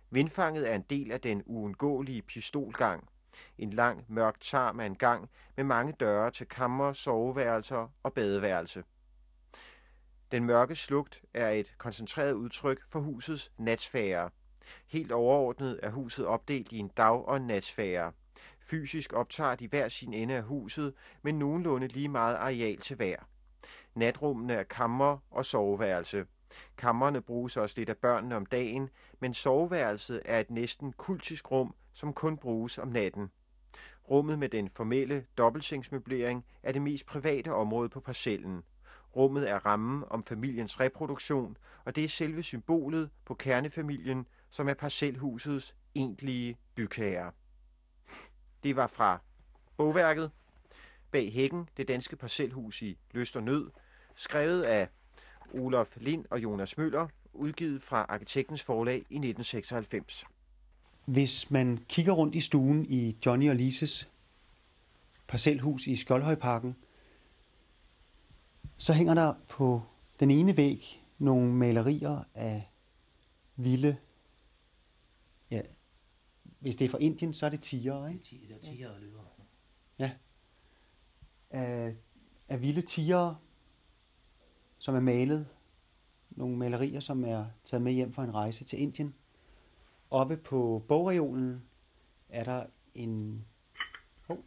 Vindfanget 0.10 0.70
er 0.70 0.76
en 0.76 0.86
del 0.90 1.12
af 1.12 1.22
den 1.22 1.44
uundgåelige 1.46 2.22
pistolgang. 2.22 3.10
En 3.58 3.70
lang, 3.70 4.06
mørk 4.08 4.40
tarm 4.42 4.80
af 4.80 4.86
en 4.86 4.96
gang 4.96 5.30
med 5.56 5.64
mange 5.64 5.94
døre 6.00 6.32
til 6.32 6.48
kammer, 6.48 6.94
soveværelser 6.94 7.88
og 8.04 8.14
badeværelse. 8.14 8.84
Den 10.32 10.44
mørke 10.44 10.76
slugt 10.76 11.22
er 11.34 11.50
et 11.50 11.74
koncentreret 11.78 12.34
udtryk 12.34 12.82
for 12.90 13.00
husets 13.00 13.52
natsfære. 13.58 14.30
Helt 14.88 15.12
overordnet 15.12 15.80
er 15.84 15.90
huset 15.90 16.26
opdelt 16.26 16.72
i 16.72 16.78
en 16.78 16.88
dag- 16.88 17.26
og 17.26 17.38
en 17.38 17.48
natsfære. 17.48 18.12
Fysisk 18.60 19.14
optager 19.14 19.56
de 19.56 19.68
hver 19.68 19.90
sin 19.90 20.14
ende 20.14 20.34
af 20.34 20.44
huset, 20.44 20.94
men 21.22 21.40
nogenlunde 21.40 21.88
lige 21.88 22.10
meget 22.10 22.36
areal 22.36 22.78
til 22.78 22.96
hver. 22.96 23.18
Natrummene 23.96 24.54
er 24.54 24.64
kammer 24.64 25.18
og 25.32 25.46
soveværelse. 25.46 26.26
Kammerne 26.78 27.22
bruges 27.22 27.58
også 27.58 27.76
lidt 27.78 27.90
af 27.90 27.98
børnene 27.98 28.36
om 28.36 28.46
dagen, 28.46 28.90
men 29.20 29.34
soveværelset 29.34 30.22
er 30.26 30.40
et 30.40 30.52
næsten 30.52 30.94
kultisk 30.94 31.52
rum, 31.52 31.76
som 31.94 32.14
kun 32.14 32.38
bruges 32.38 32.78
om 32.78 32.88
natten. 32.88 33.32
Rummet 34.10 34.40
med 34.40 34.50
den 34.50 34.70
formelle 34.70 35.26
dobbeltsengsmøblering 35.38 36.46
er 36.64 36.72
det 36.72 36.82
mest 36.82 37.06
private 37.06 37.54
område 37.54 37.90
på 37.90 38.00
parcellen. 38.00 38.64
Rummet 39.16 39.50
er 39.50 39.66
rammen 39.66 40.04
om 40.10 40.24
familiens 40.24 40.80
reproduktion, 40.80 41.58
og 41.86 41.96
det 41.96 42.04
er 42.04 42.10
selve 42.10 42.44
symbolet 42.44 43.10
på 43.26 43.34
kernefamilien, 43.34 44.28
som 44.50 44.70
er 44.70 44.74
parcelhusets 44.74 45.76
egentlige 45.96 46.58
bygherre. 46.76 47.32
Det 48.66 48.76
var 48.76 48.88
fra 48.88 49.20
bogværket 49.78 50.32
Bag 51.12 51.34
hækken, 51.34 51.70
det 51.78 51.88
danske 51.88 52.16
parcelhus 52.16 52.82
i 52.82 52.98
Løst 53.12 53.36
og 53.36 53.44
Nød, 53.44 53.70
skrevet 54.18 54.64
af 54.64 54.90
Olof 55.54 55.98
Lind 55.98 56.26
og 56.30 56.44
Jonas 56.44 56.78
Møller, 56.78 57.08
udgivet 57.34 57.82
fra 57.82 58.06
Arkitektens 58.10 58.64
Forlag 58.64 58.96
i 58.96 58.98
1996. 58.98 60.26
Hvis 61.06 61.52
man 61.52 61.86
kigger 61.90 62.14
rundt 62.14 62.36
i 62.36 62.40
stuen 62.40 62.86
i 62.86 63.18
Johnny 63.26 63.50
og 63.50 63.56
Lises 63.56 64.10
parcelhus 65.28 65.88
i 65.88 65.96
Skjoldhøjparken, 65.96 66.76
så 68.78 68.94
hænger 68.94 69.14
der 69.14 69.34
på 69.50 69.82
den 70.20 70.32
ene 70.32 70.58
væg 70.58 71.04
nogle 71.18 71.54
malerier 71.54 72.24
af 72.36 72.70
vilde, 73.56 73.98
hvis 76.66 76.76
det 76.76 76.86
er 76.86 76.90
fra 76.90 76.98
Indien, 76.98 77.34
så 77.34 77.46
er 77.46 77.50
det 77.50 77.62
tiger, 77.62 78.08
ikke? 78.08 78.20
Det 78.48 78.56
er 78.56 78.60
tiger 78.60 78.90
og 78.90 79.00
løver. 79.02 79.24
Ja. 80.00 80.12
Af, 81.50 81.96
af 82.48 82.62
vilde 82.62 82.82
tiger, 82.82 83.36
som 84.78 84.96
er 84.96 85.00
malet. 85.00 85.48
Nogle 86.30 86.58
malerier, 86.58 87.00
som 87.00 87.24
er 87.24 87.46
taget 87.64 87.82
med 87.82 87.92
hjem 87.92 88.14
fra 88.14 88.24
en 88.24 88.34
rejse 88.34 88.64
til 88.64 88.82
Indien. 88.82 89.16
Oppe 90.10 90.38
på 90.38 90.86
bogreolen 90.88 91.64
er 92.30 92.44
der 92.44 92.66
en... 92.96 93.46
Oh, 94.28 94.38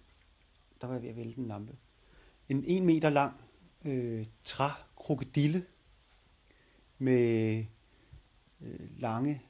der 0.81 0.87
var 0.87 0.95
jeg 0.95 1.03
ved 1.03 1.11
at 1.11 1.17
vælte 1.17 1.39
en 1.39 1.49
lampe. 1.49 1.77
En 2.49 2.65
en 2.65 2.87
meter 2.87 3.11
lang 3.11 3.41
øh, 3.85 4.27
trækrokodille 4.45 5.67
med 6.99 7.65
øh, 8.61 9.01
lange 9.01 9.43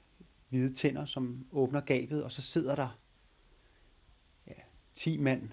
hvide 0.48 0.74
tænder, 0.74 1.04
som 1.04 1.46
åbner 1.52 1.80
gabet, 1.80 2.24
og 2.24 2.32
så 2.32 2.42
sidder 2.42 2.74
der 2.76 2.98
ja, 4.46 4.52
10 4.94 5.18
mand 5.18 5.50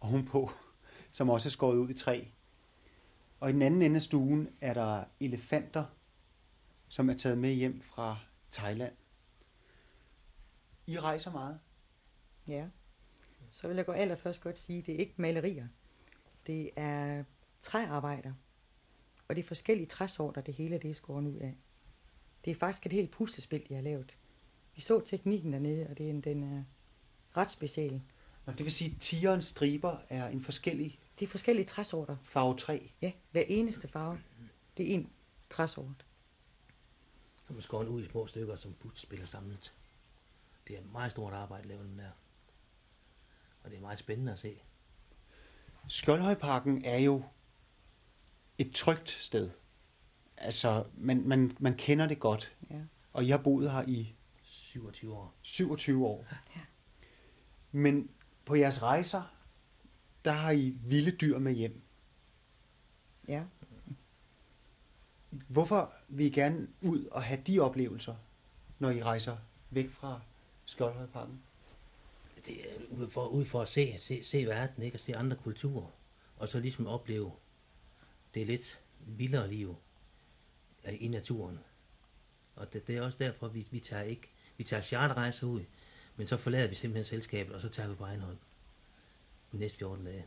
ovenpå, 0.00 0.50
som 1.12 1.30
også 1.30 1.48
er 1.48 1.50
skåret 1.50 1.76
ud 1.76 1.88
i 1.90 1.94
træ. 1.94 2.24
Og 3.40 3.50
i 3.50 3.52
den 3.52 3.62
anden 3.62 3.82
ende 3.82 3.96
af 3.96 4.02
stuen 4.02 4.48
er 4.60 4.74
der 4.74 5.04
elefanter, 5.20 5.84
som 6.88 7.10
er 7.10 7.14
taget 7.14 7.38
med 7.38 7.52
hjem 7.52 7.82
fra 7.82 8.18
Thailand. 8.52 8.92
I 10.86 10.98
rejser 10.98 11.32
meget. 11.32 11.60
Ja. 12.48 12.68
Så 13.50 13.68
vil 13.68 13.76
jeg 13.76 13.86
gå 13.86 13.92
allerførst 13.92 14.40
godt 14.40 14.58
sige, 14.58 14.78
at 14.78 14.86
det 14.86 14.94
er 14.94 14.98
ikke 14.98 15.14
malerier. 15.16 15.68
Det 16.46 16.70
er 16.76 17.24
træarbejder. 17.60 18.32
Og 19.28 19.36
det 19.36 19.42
er 19.42 19.46
forskellige 19.46 19.86
træsorter, 19.86 20.40
det 20.40 20.54
hele 20.54 20.78
det 20.78 20.90
er 20.90 20.94
skåret 20.94 21.26
ud 21.26 21.36
af. 21.36 21.56
Det 22.44 22.50
er 22.50 22.54
faktisk 22.54 22.86
et 22.86 22.92
helt 22.92 23.10
puslespil, 23.10 23.68
de 23.68 23.74
har 23.74 23.82
lavet. 23.82 24.16
Vi 24.74 24.80
så 24.80 25.00
teknikken 25.00 25.52
dernede, 25.52 25.86
og 25.90 25.98
det 25.98 26.06
er 26.06 26.10
en, 26.10 26.20
den 26.20 26.42
er 26.42 26.64
ret 27.36 27.50
speciel. 27.50 28.02
Nå, 28.46 28.52
det 28.52 28.64
vil 28.64 28.72
sige, 28.72 28.90
at 28.94 29.00
tigerens 29.00 29.44
striber 29.44 29.98
er 30.08 30.28
en 30.28 30.40
forskellig 30.40 30.98
Det 31.18 31.26
er 31.26 31.30
forskellige 31.30 31.66
træsorter. 31.66 32.16
farve 32.24 32.56
træ. 32.56 32.78
Ja, 33.02 33.12
hver 33.30 33.44
eneste 33.48 33.88
farve. 33.88 34.20
Det 34.76 34.90
er 34.90 34.94
en 34.94 35.10
træsort. 35.50 36.06
Som 37.44 37.56
er 37.56 37.60
skåret 37.60 37.88
ud 37.88 38.02
i 38.02 38.08
små 38.08 38.26
stykker, 38.26 38.56
som 38.56 38.74
puslespil 38.74 39.20
er 39.20 39.26
samlet. 39.26 39.74
Det 40.68 40.76
er 40.76 40.80
et 40.80 40.92
meget 40.92 41.10
stort 41.12 41.32
arbejde, 41.32 41.68
laver 41.68 41.82
den 41.82 41.98
der. 41.98 42.10
Og 43.62 43.70
det 43.70 43.76
er 43.76 43.80
meget 43.80 43.98
spændende 43.98 44.32
at 44.32 44.38
se. 44.38 44.60
Skjoldhøjparken 45.88 46.84
er 46.84 46.98
jo 46.98 47.22
et 48.58 48.74
trygt 48.74 49.10
sted. 49.10 49.50
Altså, 50.40 50.84
man, 50.94 51.28
man, 51.28 51.56
man 51.58 51.76
kender 51.76 52.06
det 52.06 52.20
godt. 52.20 52.56
Ja. 52.70 52.80
Og 53.12 53.28
jeg 53.28 53.36
har 53.36 53.42
boet 53.42 53.72
her 53.72 53.82
i 53.86 54.14
27 54.42 55.14
år. 55.14 55.34
27 55.42 56.06
år. 56.06 56.26
Men 57.72 58.10
på 58.44 58.54
jeres 58.54 58.82
rejser, 58.82 59.22
der 60.24 60.32
har 60.32 60.50
I 60.50 60.76
vilde 60.84 61.10
dyr 61.10 61.38
med 61.38 61.52
hjem. 61.52 61.82
Ja. 63.28 63.42
Hvorfor 65.30 65.92
vil 66.08 66.26
I 66.26 66.30
gerne 66.30 66.68
ud 66.82 67.04
og 67.04 67.22
have 67.22 67.42
de 67.46 67.60
oplevelser, 67.60 68.16
når 68.78 68.90
I 68.90 69.02
rejser 69.02 69.36
væk 69.70 69.90
fra 69.90 70.20
Skjoldhøjparken? 70.64 71.42
Det 72.46 72.60
er 72.60 72.74
ud 72.90 73.10
for, 73.10 73.26
ud 73.26 73.44
for 73.44 73.62
at 73.62 73.68
se, 73.68 73.94
se, 73.98 74.22
se 74.22 74.46
verden, 74.46 74.82
ikke? 74.82 74.96
Og 74.96 75.00
se 75.00 75.16
andre 75.16 75.36
kulturer. 75.36 75.90
Og 76.36 76.48
så 76.48 76.60
ligesom 76.60 76.86
opleve 76.86 77.32
det 78.34 78.46
lidt 78.46 78.80
vildere 78.98 79.50
liv 79.50 79.76
i 80.94 81.08
naturen. 81.08 81.58
Og 82.56 82.72
det, 82.72 82.86
det 82.86 82.96
er 82.96 83.02
også 83.02 83.18
derfor, 83.18 83.48
vi, 83.48 83.66
vi 83.70 83.80
tager 83.80 84.02
ikke, 84.02 84.28
vi 84.56 84.64
tager 84.64 84.80
charterrejser 84.80 85.46
ud, 85.46 85.60
men 86.16 86.26
så 86.26 86.36
forlader 86.36 86.66
vi 86.66 86.74
simpelthen 86.74 87.04
selskabet, 87.04 87.54
og 87.54 87.60
så 87.60 87.68
tager 87.68 87.88
vi 87.88 87.94
på 87.94 88.04
egen 88.04 88.20
hånd. 88.20 88.36
De 89.52 89.58
næste 89.58 89.78
14 89.78 90.04
dage. 90.04 90.26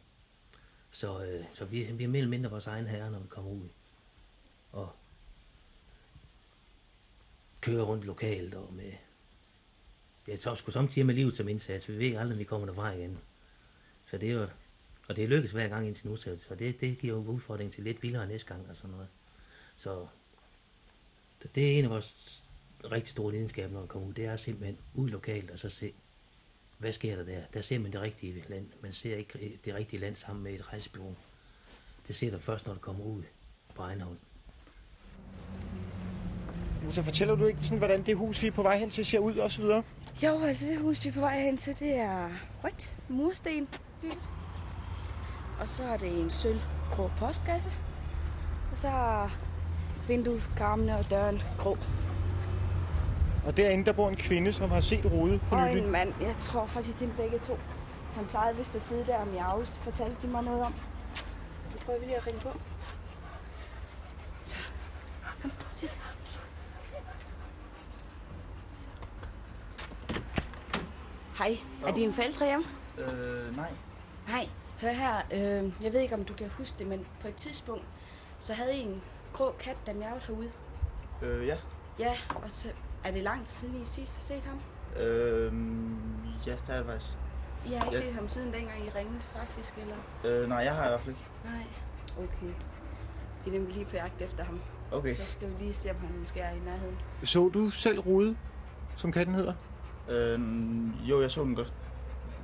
Så, 0.92 1.26
øh, 1.26 1.46
så 1.52 1.66
vi, 1.66 1.84
vi 1.84 2.04
er 2.04 2.08
mere 2.08 2.18
eller 2.18 2.30
mindre 2.30 2.50
vores 2.50 2.68
egen 2.68 2.88
herre, 2.88 3.12
når 3.12 3.20
vi 3.20 3.28
kommer 3.28 3.52
ud. 3.52 3.70
Og 4.72 4.92
kører 7.62 7.84
rundt 7.84 8.06
lokalt 8.06 8.54
og 8.54 8.74
med... 8.74 8.92
Jeg 10.28 10.40
så 10.40 10.56
sgu 10.56 10.72
samtidig 10.72 11.06
med 11.06 11.16
livet 11.16 11.36
som 11.36 11.48
indsats. 11.48 11.90
Vi 11.90 11.94
ved 11.94 12.02
ikke 12.02 12.20
aldrig, 12.20 12.36
om 12.36 12.40
vi 12.40 12.44
kommer 12.44 12.68
derfra 12.68 12.92
igen. 12.92 13.20
Så 14.06 14.18
det 14.18 14.30
er 14.30 14.34
jo... 14.34 14.48
Og 15.08 15.16
det 15.16 15.30
lykkes 15.30 15.52
hver 15.52 15.68
gang 15.68 15.88
indtil 15.88 16.08
nu, 16.08 16.18
så 16.18 16.56
det, 16.60 16.82
det 16.82 16.98
giver 16.98 17.14
jo 17.14 17.20
udfordring 17.20 17.72
til 17.72 17.84
lidt 17.84 18.04
vildere 18.04 18.28
næste 18.28 18.48
gang 18.48 18.70
og 18.70 18.78
sådan 18.78 18.92
noget. 18.92 19.08
Så 19.76 20.08
det- 21.44 21.56
det 21.56 21.74
er 21.74 21.78
en 21.80 21.84
af 21.84 21.90
vores 21.90 22.44
rigtig 22.92 23.12
store 23.12 23.32
lidenskaber, 23.34 23.74
når 23.74 23.82
vi 23.82 23.88
kommer 23.88 24.08
ud. 24.08 24.14
Det 24.14 24.26
er 24.26 24.36
simpelthen 24.36 24.78
ud 24.94 25.10
lokalt 25.10 25.52
og 25.52 25.60
så 25.60 25.70
se, 25.70 25.94
hvad 26.78 26.92
sker 26.92 27.16
der 27.16 27.24
der? 27.24 27.42
Der 27.54 27.62
ser 27.62 27.80
man 27.80 27.92
det 27.92 28.02
rigtige 28.02 28.44
land. 28.48 28.66
Man 28.82 28.92
ser 28.94 29.16
ikke 29.18 29.60
det 29.66 29.76
rigtige 29.76 30.00
land 30.00 30.16
sammen 30.16 30.44
med 30.44 30.54
et 30.54 30.68
rejsebureau. 30.74 31.16
Det 32.08 32.16
ser 32.16 32.32
du 32.32 32.38
først, 32.40 32.68
når 32.68 32.74
du 32.74 32.80
kommer 32.80 33.04
ud 33.06 33.24
på 33.76 33.82
egen 33.82 34.02
hånd. 34.02 34.18
Så 36.92 37.04
fortæller 37.04 37.36
du 37.36 37.46
ikke 37.46 37.62
sådan, 37.64 37.78
hvordan 37.78 38.04
det 38.06 38.16
hus, 38.18 38.42
vi 38.42 38.48
er 38.48 38.52
på 38.52 38.62
vej 38.64 38.78
hen 38.78 38.90
til, 38.90 39.06
ser 39.06 39.20
ud 39.20 39.36
og 39.38 39.52
så 39.52 39.62
videre? 39.62 39.84
Jo, 40.24 40.42
altså 40.42 40.68
det 40.68 40.80
hus, 40.80 41.04
vi 41.04 41.10
er 41.10 41.14
på 41.14 41.20
vej 41.20 41.42
hen 41.42 41.58
til, 41.58 41.80
det 41.80 41.96
er 41.96 42.30
rødt 42.64 42.92
mursten 43.10 43.68
bygget. 44.02 44.20
Og 45.60 45.70
så 45.70 45.84
er 45.84 45.98
det 45.98 46.20
en 46.22 46.32
sølv 46.32 46.60
grå 46.92 47.12
postkasse. 47.18 47.72
Og 48.72 48.78
så 48.78 48.88
er 48.88 49.30
vindueskarmene 50.08 50.98
og 50.98 51.10
døren 51.10 51.42
grå. 51.60 51.78
Og 53.46 53.58
derinde, 53.58 53.86
der 53.86 53.94
bor 53.94 54.10
en 54.10 54.16
kvinde, 54.16 54.54
som 54.54 54.70
har 54.72 54.82
set 54.82 55.06
Rode 55.12 55.40
for 55.48 55.56
Og 55.56 55.68
nylig. 55.70 55.84
en 55.84 55.92
mand, 55.92 56.14
jeg 56.22 56.36
tror 56.38 56.66
faktisk, 56.66 57.00
det 57.00 57.10
er 57.10 57.14
begge 57.18 57.40
to. 57.40 57.60
Han 58.16 58.26
plejede 58.26 58.58
vist 58.58 58.76
at 58.76 58.82
sidde 58.82 59.06
der 59.06 59.18
og 59.18 59.28
miaus, 59.28 59.70
fortalte 59.82 60.16
de 60.22 60.28
mig 60.28 60.44
noget 60.44 60.62
om. 60.62 60.74
Nu 61.74 61.78
prøver 61.86 62.00
vi 62.00 62.06
lige 62.06 62.18
at 62.18 62.28
ringe 62.28 62.40
på. 62.42 62.50
Så, 64.44 64.58
kom, 65.42 65.52
sit. 65.72 66.00
Hej, 71.38 71.58
er 71.88 71.94
dine 71.94 72.14
forældre 72.14 72.46
hjemme? 72.46 72.66
Øh, 72.98 73.56
nej. 73.58 73.72
Nej, 74.28 74.48
hør 74.82 74.92
her. 74.92 75.16
Øh, 75.34 75.72
jeg 75.84 75.94
ved 75.94 76.00
ikke, 76.00 76.16
om 76.16 76.26
du 76.26 76.34
kan 76.34 76.50
huske 76.58 76.80
det, 76.80 76.88
men 76.88 77.06
på 77.22 77.28
et 77.28 77.36
tidspunkt, 77.36 77.86
så 78.40 78.54
havde 78.54 78.76
I 78.76 78.80
en 78.82 79.02
grå 79.34 79.56
kat, 79.60 79.78
der 79.86 79.94
miavede 79.94 80.22
herude. 80.28 80.52
Øh, 81.22 81.48
ja. 81.48 81.58
Ja, 82.00 82.18
og 82.30 82.52
så 82.52 82.70
er 83.04 83.12
det 83.12 83.24
lang 83.24 83.46
tid 83.46 83.56
siden, 83.56 83.82
I 83.82 83.86
sidst 83.86 84.16
har 84.16 84.22
set 84.22 84.44
ham? 84.44 84.60
Øh, 85.02 85.54
ja, 86.48 86.52
det 86.52 86.64
er 86.70 86.78
det 86.78 86.86
faktisk. 86.86 87.14
I 87.66 87.74
har 87.74 87.86
ikke 87.86 87.98
Ja. 87.98 88.02
set 88.04 88.14
ham 88.14 88.28
siden 88.28 88.54
dengang 88.54 88.86
I 88.86 88.90
ringede, 88.90 89.22
faktisk, 89.22 89.78
eller? 89.78 89.96
Øh, 90.26 90.50
nej, 90.50 90.58
jeg 90.58 90.76
har 90.76 90.86
i 90.86 90.90
hvert 90.90 91.02
fald 91.02 91.16
ikke. 91.16 91.28
Nej, 91.46 91.66
okay. 92.18 92.54
Vi 93.46 93.50
er 93.50 93.54
nemlig 93.54 93.74
lige 93.76 93.86
på 93.86 93.96
jagt 93.96 94.22
efter 94.22 94.44
ham. 94.44 94.60
Okay. 94.92 95.14
Så 95.14 95.26
skal 95.26 95.50
vi 95.50 95.54
lige 95.64 95.74
se, 95.74 95.90
om 95.90 95.96
han 95.96 96.18
måske 96.20 96.40
er 96.40 96.52
i 96.56 96.60
nærheden. 96.66 96.98
Så 97.24 97.50
du 97.54 97.70
selv 97.70 98.00
Rode, 98.00 98.36
som 98.96 99.12
katten 99.12 99.36
hedder? 99.36 99.54
Øh, 100.10 100.40
jo, 101.10 101.22
jeg 101.22 101.32
så 101.32 101.44
den 101.44 101.56
godt. 101.56 101.74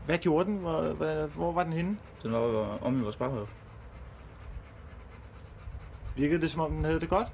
Hvad 0.05 0.17
gjorde 0.17 0.45
den? 0.45 0.57
Hvor, 0.57 0.81
hvor, 0.93 1.27
hvor 1.27 1.51
var 1.51 1.63
den 1.63 1.73
henne? 1.73 1.97
Den 2.23 2.31
var 2.31 2.39
om 2.81 2.99
i 2.99 3.03
vores 3.03 3.15
baghave. 3.15 3.47
Virkede 6.19 6.41
det, 6.41 6.51
som 6.51 6.61
om 6.61 6.71
den 6.71 6.85
havde 6.85 6.99
det 6.99 7.09
godt? 7.09 7.27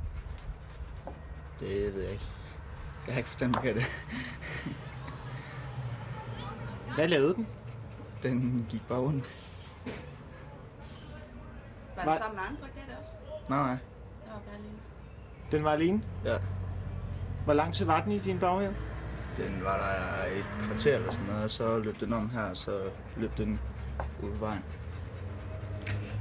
Det 1.60 1.94
ved 1.96 2.02
jeg 2.04 2.12
ikke. 2.12 2.24
Jeg 3.08 3.14
har 3.14 3.18
ikke 3.18 3.28
forstand 3.30 3.54
på 3.54 3.62
katte. 3.62 3.82
Hvad 6.96 7.08
lavede 7.08 7.36
den? 7.36 7.48
Den 8.24 8.66
gik 8.70 8.82
bare 8.88 9.00
rundt. 9.00 9.30
Var 11.96 12.04
Var- 12.06 12.12
det 12.12 12.20
sammen 12.22 12.36
med 12.36 12.44
andre 12.50 12.68
katte 12.80 13.00
også? 13.00 13.12
Nej, 13.50 13.60
nej. 13.60 13.72
Det 13.72 13.80
var 14.34 14.40
bare 14.40 14.56
alene. 14.56 14.78
Den 15.52 15.64
var 15.64 15.72
alene? 15.72 16.02
Ja. 16.26 16.38
Hvor 17.46 17.54
lang 17.54 17.74
tid 17.74 17.86
var 17.86 18.02
den 18.04 18.12
i 18.12 18.20
din 18.20 18.40
baghave? 18.40 18.76
Den 19.38 19.64
var 19.64 19.78
der 19.78 20.38
et 20.38 20.46
kvarter 20.68 20.96
eller 20.96 21.12
sådan 21.12 21.28
noget, 21.28 21.44
og 21.44 21.50
så 21.50 21.80
løb 21.80 22.00
den 22.00 22.14
om 22.14 22.30
her, 22.30 22.44
og 22.50 22.58
så 22.58 22.72
løb 23.18 23.38
den 23.38 23.60
ud 24.24 24.32
på 24.32 24.38
vejen. 24.38 24.64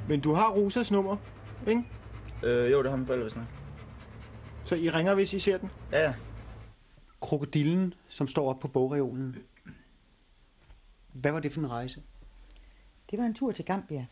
Men 0.08 0.20
du 0.20 0.34
har 0.34 0.48
Rosas 0.50 0.90
nummer, 0.90 1.16
ikke? 1.66 1.84
Øh, 2.44 2.72
jo, 2.72 2.82
det 2.82 2.90
har 2.90 2.96
min 2.96 3.06
forældre, 3.06 3.40
nok. 3.40 3.46
Så 4.64 4.74
I 4.74 4.90
ringer, 4.90 5.14
hvis 5.14 5.32
I 5.32 5.38
ser 5.38 5.58
den? 5.58 5.70
Ja, 5.92 6.02
ja. 6.02 6.14
Krokodillen, 7.20 7.94
som 8.08 8.28
står 8.28 8.50
op 8.50 8.60
på 8.60 8.68
bogreolen. 8.68 9.36
Hvad 11.12 11.32
var 11.32 11.40
det 11.40 11.52
for 11.52 11.60
en 11.60 11.70
rejse? 11.70 12.02
Det 13.10 13.18
var 13.18 13.24
en 13.24 13.34
tur 13.34 13.52
til 13.52 13.64
Gambia, 13.64 14.06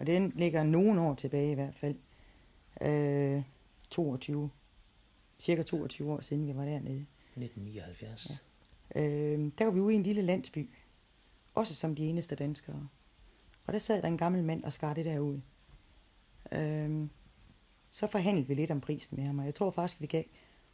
og 0.00 0.06
den 0.06 0.32
ligger 0.36 0.62
nogle 0.62 1.00
år 1.00 1.14
tilbage 1.14 1.52
i 1.52 1.54
hvert 1.54 1.74
fald. 1.74 1.96
Øh, 2.80 3.42
22, 3.90 4.50
cirka 5.38 5.62
22 5.62 6.12
år 6.12 6.20
siden 6.20 6.46
vi 6.46 6.56
var 6.56 6.64
dernede. 6.64 7.06
1979. 7.36 8.42
Ja. 8.94 9.00
Øh, 9.00 9.50
der 9.58 9.64
var 9.64 9.72
vi 9.72 9.80
ude 9.80 9.92
i 9.92 9.96
en 9.96 10.02
lille 10.02 10.22
landsby, 10.22 10.70
også 11.54 11.74
som 11.74 11.94
de 11.94 12.04
eneste 12.04 12.34
danskere. 12.34 12.88
Og 13.66 13.72
der 13.72 13.78
sad 13.78 14.02
der 14.02 14.08
en 14.08 14.18
gammel 14.18 14.44
mand 14.44 14.64
og 14.64 14.72
skar 14.72 14.94
det 14.94 15.04
der 15.04 15.18
ud. 15.18 15.40
Øh, 16.52 17.08
så 17.98 18.06
forhandlede 18.06 18.48
vi 18.48 18.54
lidt 18.54 18.70
om 18.70 18.80
prisen 18.80 19.16
med 19.16 19.26
ham, 19.26 19.38
og 19.38 19.44
jeg 19.44 19.54
tror 19.54 19.70
faktisk, 19.70 20.00
vi 20.00 20.06
gav 20.06 20.24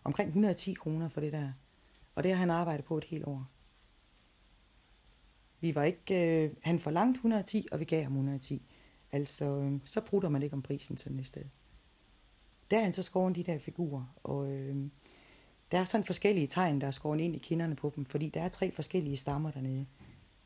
omkring 0.04 0.28
110 0.28 0.74
kroner 0.74 1.08
for 1.08 1.20
det 1.20 1.32
der. 1.32 1.52
Og 2.14 2.22
det 2.22 2.32
har 2.32 2.38
han 2.38 2.50
arbejdet 2.50 2.84
på 2.84 2.98
et 2.98 3.04
helt 3.04 3.24
år. 3.24 3.46
Vi 5.60 5.74
var 5.74 5.82
ikke, 5.82 6.14
øh, 6.14 6.50
han 6.62 6.78
forlangte 6.78 7.18
110, 7.18 7.68
og 7.72 7.80
vi 7.80 7.84
gav 7.84 8.02
ham 8.02 8.12
110. 8.12 8.62
Altså, 9.12 9.44
øh, 9.44 9.72
så 9.84 10.00
bruger 10.00 10.28
man 10.28 10.42
ikke 10.42 10.54
om 10.54 10.62
prisen 10.62 10.96
sådan 10.96 11.18
et 11.18 11.26
sted. 11.26 11.44
Der 12.70 12.78
er 12.78 12.82
han 12.82 12.94
så 12.94 13.02
skåret 13.02 13.36
de 13.36 13.42
der 13.42 13.58
figurer, 13.58 14.14
og 14.22 14.52
øh, 14.52 14.76
der 15.72 15.78
er 15.78 15.84
sådan 15.84 16.04
forskellige 16.04 16.46
tegn, 16.46 16.80
der 16.80 16.86
er 16.86 16.90
skåret 16.90 17.20
ind 17.20 17.34
i 17.34 17.38
kinderne 17.38 17.76
på 17.76 17.92
dem, 17.96 18.04
fordi 18.04 18.28
der 18.28 18.42
er 18.42 18.48
tre 18.48 18.70
forskellige 18.70 19.16
stammer 19.16 19.50
dernede. 19.50 19.86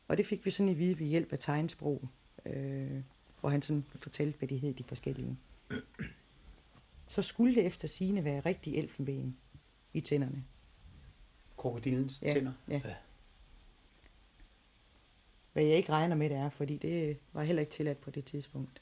Og 0.07 0.17
det 0.17 0.27
fik 0.27 0.45
vi 0.45 0.51
sådan 0.51 0.69
i 0.69 0.73
vide 0.73 0.99
ved 0.99 1.07
hjælp 1.07 1.33
af 1.33 1.39
tegnsprog, 1.39 2.09
øh, 2.45 3.03
hvor 3.39 3.49
han 3.49 3.61
sådan 3.61 3.85
fortalte, 3.95 4.37
hvad 4.37 4.47
de 4.47 4.57
hed, 4.57 4.73
de 4.73 4.83
forskellige. 4.83 5.37
Så 7.09 7.21
skulle 7.21 7.55
det 7.55 7.65
efter 7.65 7.87
sine 7.87 8.23
være 8.23 8.39
rigtig 8.39 8.75
elfenben 8.75 9.37
i 9.93 10.01
tænderne. 10.01 10.43
Krokodillens 11.57 12.21
Ja, 12.21 12.33
tænder? 12.33 12.51
ja. 12.69 12.81
Hvad 15.53 15.63
jeg 15.63 15.75
ikke 15.77 15.91
regner 15.91 16.15
med, 16.15 16.29
det 16.29 16.37
er, 16.37 16.49
fordi 16.49 16.77
det 16.77 17.17
var 17.33 17.43
heller 17.43 17.59
ikke 17.59 17.71
tilladt 17.71 18.01
på 18.01 18.11
det 18.11 18.25
tidspunkt. 18.25 18.81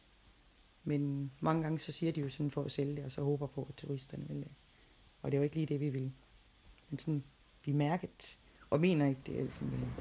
Men 0.83 1.31
mange 1.39 1.63
gange 1.63 1.79
så 1.79 1.91
siger 1.91 2.11
de 2.11 2.21
jo 2.21 2.29
sådan 2.29 2.51
for 2.51 2.63
at 2.63 2.71
sælge 2.71 2.95
det, 2.95 3.05
og 3.05 3.11
så 3.11 3.21
håber 3.21 3.47
på, 3.47 3.65
at 3.69 3.75
turisterne 3.75 4.27
vil 4.27 4.37
det. 4.37 4.47
Og 5.21 5.31
det 5.31 5.37
er 5.37 5.39
jo 5.39 5.43
ikke 5.43 5.55
lige 5.55 5.65
det, 5.65 5.79
vi 5.79 5.89
vil. 5.89 6.11
Men 6.89 6.99
sådan, 6.99 7.23
vi 7.65 7.71
mærket 7.71 8.37
og 8.69 8.79
mener 8.79 9.07
ikke, 9.07 9.21
det 9.25 9.35
er 9.35 9.41
elfenben. 9.41 9.93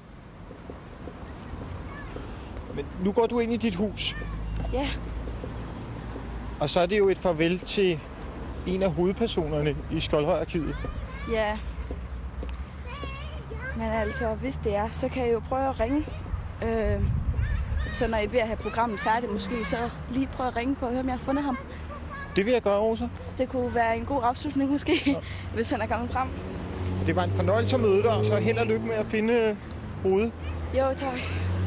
Men 2.75 2.87
nu 3.05 3.13
går 3.13 3.27
du 3.27 3.39
ind 3.39 3.53
i 3.53 3.57
dit 3.57 3.75
hus, 3.75 4.15
Ja, 4.73 4.91
og 6.61 6.71
så 6.71 6.81
er 6.81 6.87
det 6.87 6.99
jo 6.99 7.09
et 7.09 7.19
farvel 7.19 7.59
til 7.59 8.01
en 8.67 8.83
af 8.83 8.93
hovedpersonerne 8.93 9.77
i 9.91 10.01
Skoldhøj-arkivet. 10.01 10.77
ja. 11.33 11.59
Men 13.77 13.87
altså, 13.91 14.35
hvis 14.35 14.57
det 14.59 14.77
er, 14.77 14.89
så 14.93 15.09
kan 15.09 15.27
jeg 15.27 15.33
jo 15.33 15.41
prøve 15.49 15.69
at 15.69 15.81
ringe. 15.81 16.05
Øh, 16.63 17.01
så 17.91 18.07
når 18.07 18.19
I 18.19 18.25
er 18.25 18.29
ved 18.29 18.39
at 18.39 18.47
have 18.47 18.57
programmet 18.57 19.01
færdigt, 19.01 19.33
måske 19.33 19.65
så 19.65 19.77
lige 20.11 20.27
prøve 20.27 20.47
at 20.47 20.57
ringe 20.57 20.75
på 20.75 20.87
og 20.87 20.91
høre, 20.93 21.01
om 21.01 21.07
jeg 21.07 21.15
har 21.15 21.19
fundet 21.19 21.45
ham. 21.45 21.59
Det 22.37 22.45
vil 22.45 22.53
jeg 22.53 22.63
gøre, 22.63 22.79
Rosa. 22.79 23.09
Det 23.39 23.49
kunne 23.49 23.75
være 23.75 23.97
en 23.97 24.05
god 24.05 24.21
afslutning 24.25 24.71
måske, 24.71 25.03
ja. 25.07 25.15
hvis 25.55 25.71
han 25.71 25.81
er 25.81 25.87
kommet 25.87 26.11
frem. 26.11 26.29
Det 27.07 27.17
var 27.17 27.23
en 27.25 27.31
fornøjelse 27.31 27.77
at 27.77 27.83
møde 27.83 28.03
dig, 28.03 28.11
og 28.17 28.25
så 28.25 28.37
held 28.37 28.59
og 28.59 28.67
lykke 28.67 28.87
med 28.87 28.95
at 28.95 29.07
finde 29.07 29.33
øh, 29.35 29.57
hovedet. 30.03 30.33
Jo, 30.75 30.85
tak. 30.97 31.19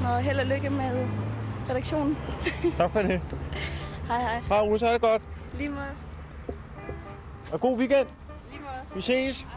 Og 0.07 0.19
held 0.21 0.39
og 0.39 0.45
lykke 0.45 0.69
med 0.69 1.07
redaktionen. 1.69 2.17
Tak 2.75 2.91
for 2.91 3.01
det. 3.01 3.21
Hej, 4.07 4.21
hej. 4.21 4.39
Hej, 4.47 4.59
Rosa. 4.61 4.85
Ha' 4.85 4.93
det 4.93 5.01
godt. 5.01 5.21
Lige 5.57 5.69
måde. 5.69 5.85
Og 7.51 7.59
god 7.59 7.77
weekend. 7.77 8.07
Lige 8.49 8.61
måde. 8.61 8.95
Vi 8.95 9.01
ses. 9.01 9.47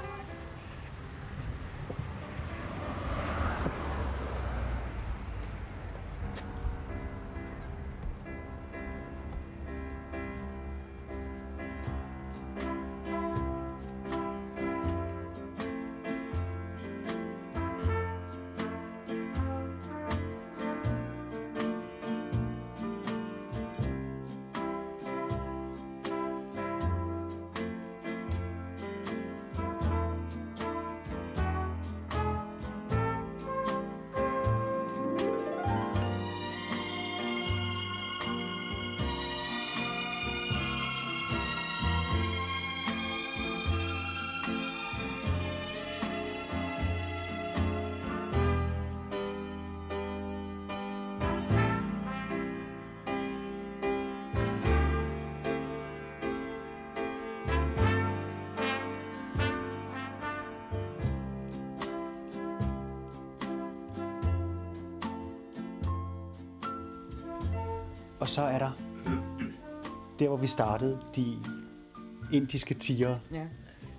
Vi 70.43 70.47
startede, 70.47 71.01
de 71.17 71.39
indiske 72.33 72.75
tiger, 72.75 73.19
Ja. 73.33 73.47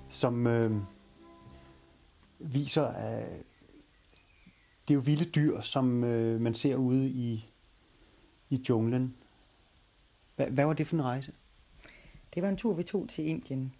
som 0.09 0.47
øh, 0.47 0.71
viser, 2.39 2.83
at 2.83 3.27
det 4.87 4.93
er 4.93 4.95
jo 4.95 4.99
vilde 4.99 5.25
dyr, 5.25 5.61
som 5.61 6.03
øh, 6.03 6.41
man 6.41 6.55
ser 6.55 6.75
ude 6.75 7.09
i, 7.09 7.49
i 8.49 8.63
junglen. 8.69 9.15
Hvad, 10.35 10.47
hvad 10.47 10.65
var 10.65 10.73
det 10.73 10.87
for 10.87 10.95
en 10.95 11.03
rejse? 11.03 11.31
Det 12.33 12.43
var 12.43 12.49
en 12.49 12.57
tur, 12.57 12.73
vi 12.73 12.83
tog 12.83 13.09
til 13.09 13.27
Indien. 13.27 13.73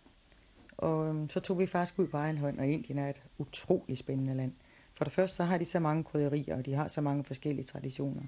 Og 0.78 1.08
øhm, 1.08 1.30
så 1.30 1.40
tog 1.40 1.60
vi 1.60 1.66
faktisk 1.66 2.00
ud 2.00 2.08
på 2.08 2.18
egen 2.18 2.38
hånd, 2.38 2.60
og 2.60 2.68
Indien 2.68 3.00
er 3.00 3.10
et 3.10 3.24
utroligt 3.38 4.00
spændende 4.00 4.34
land. 4.34 4.54
For 4.94 5.04
det 5.04 5.14
første, 5.14 5.36
så 5.36 5.44
har 5.44 5.58
de 5.58 5.66
så 5.66 5.80
mange 5.80 6.04
krydderier, 6.04 6.58
og 6.58 6.66
de 6.66 6.74
har 6.74 6.88
så 6.88 7.02
mange 7.02 7.24
forskellige 7.24 7.66
traditioner. 7.66 8.24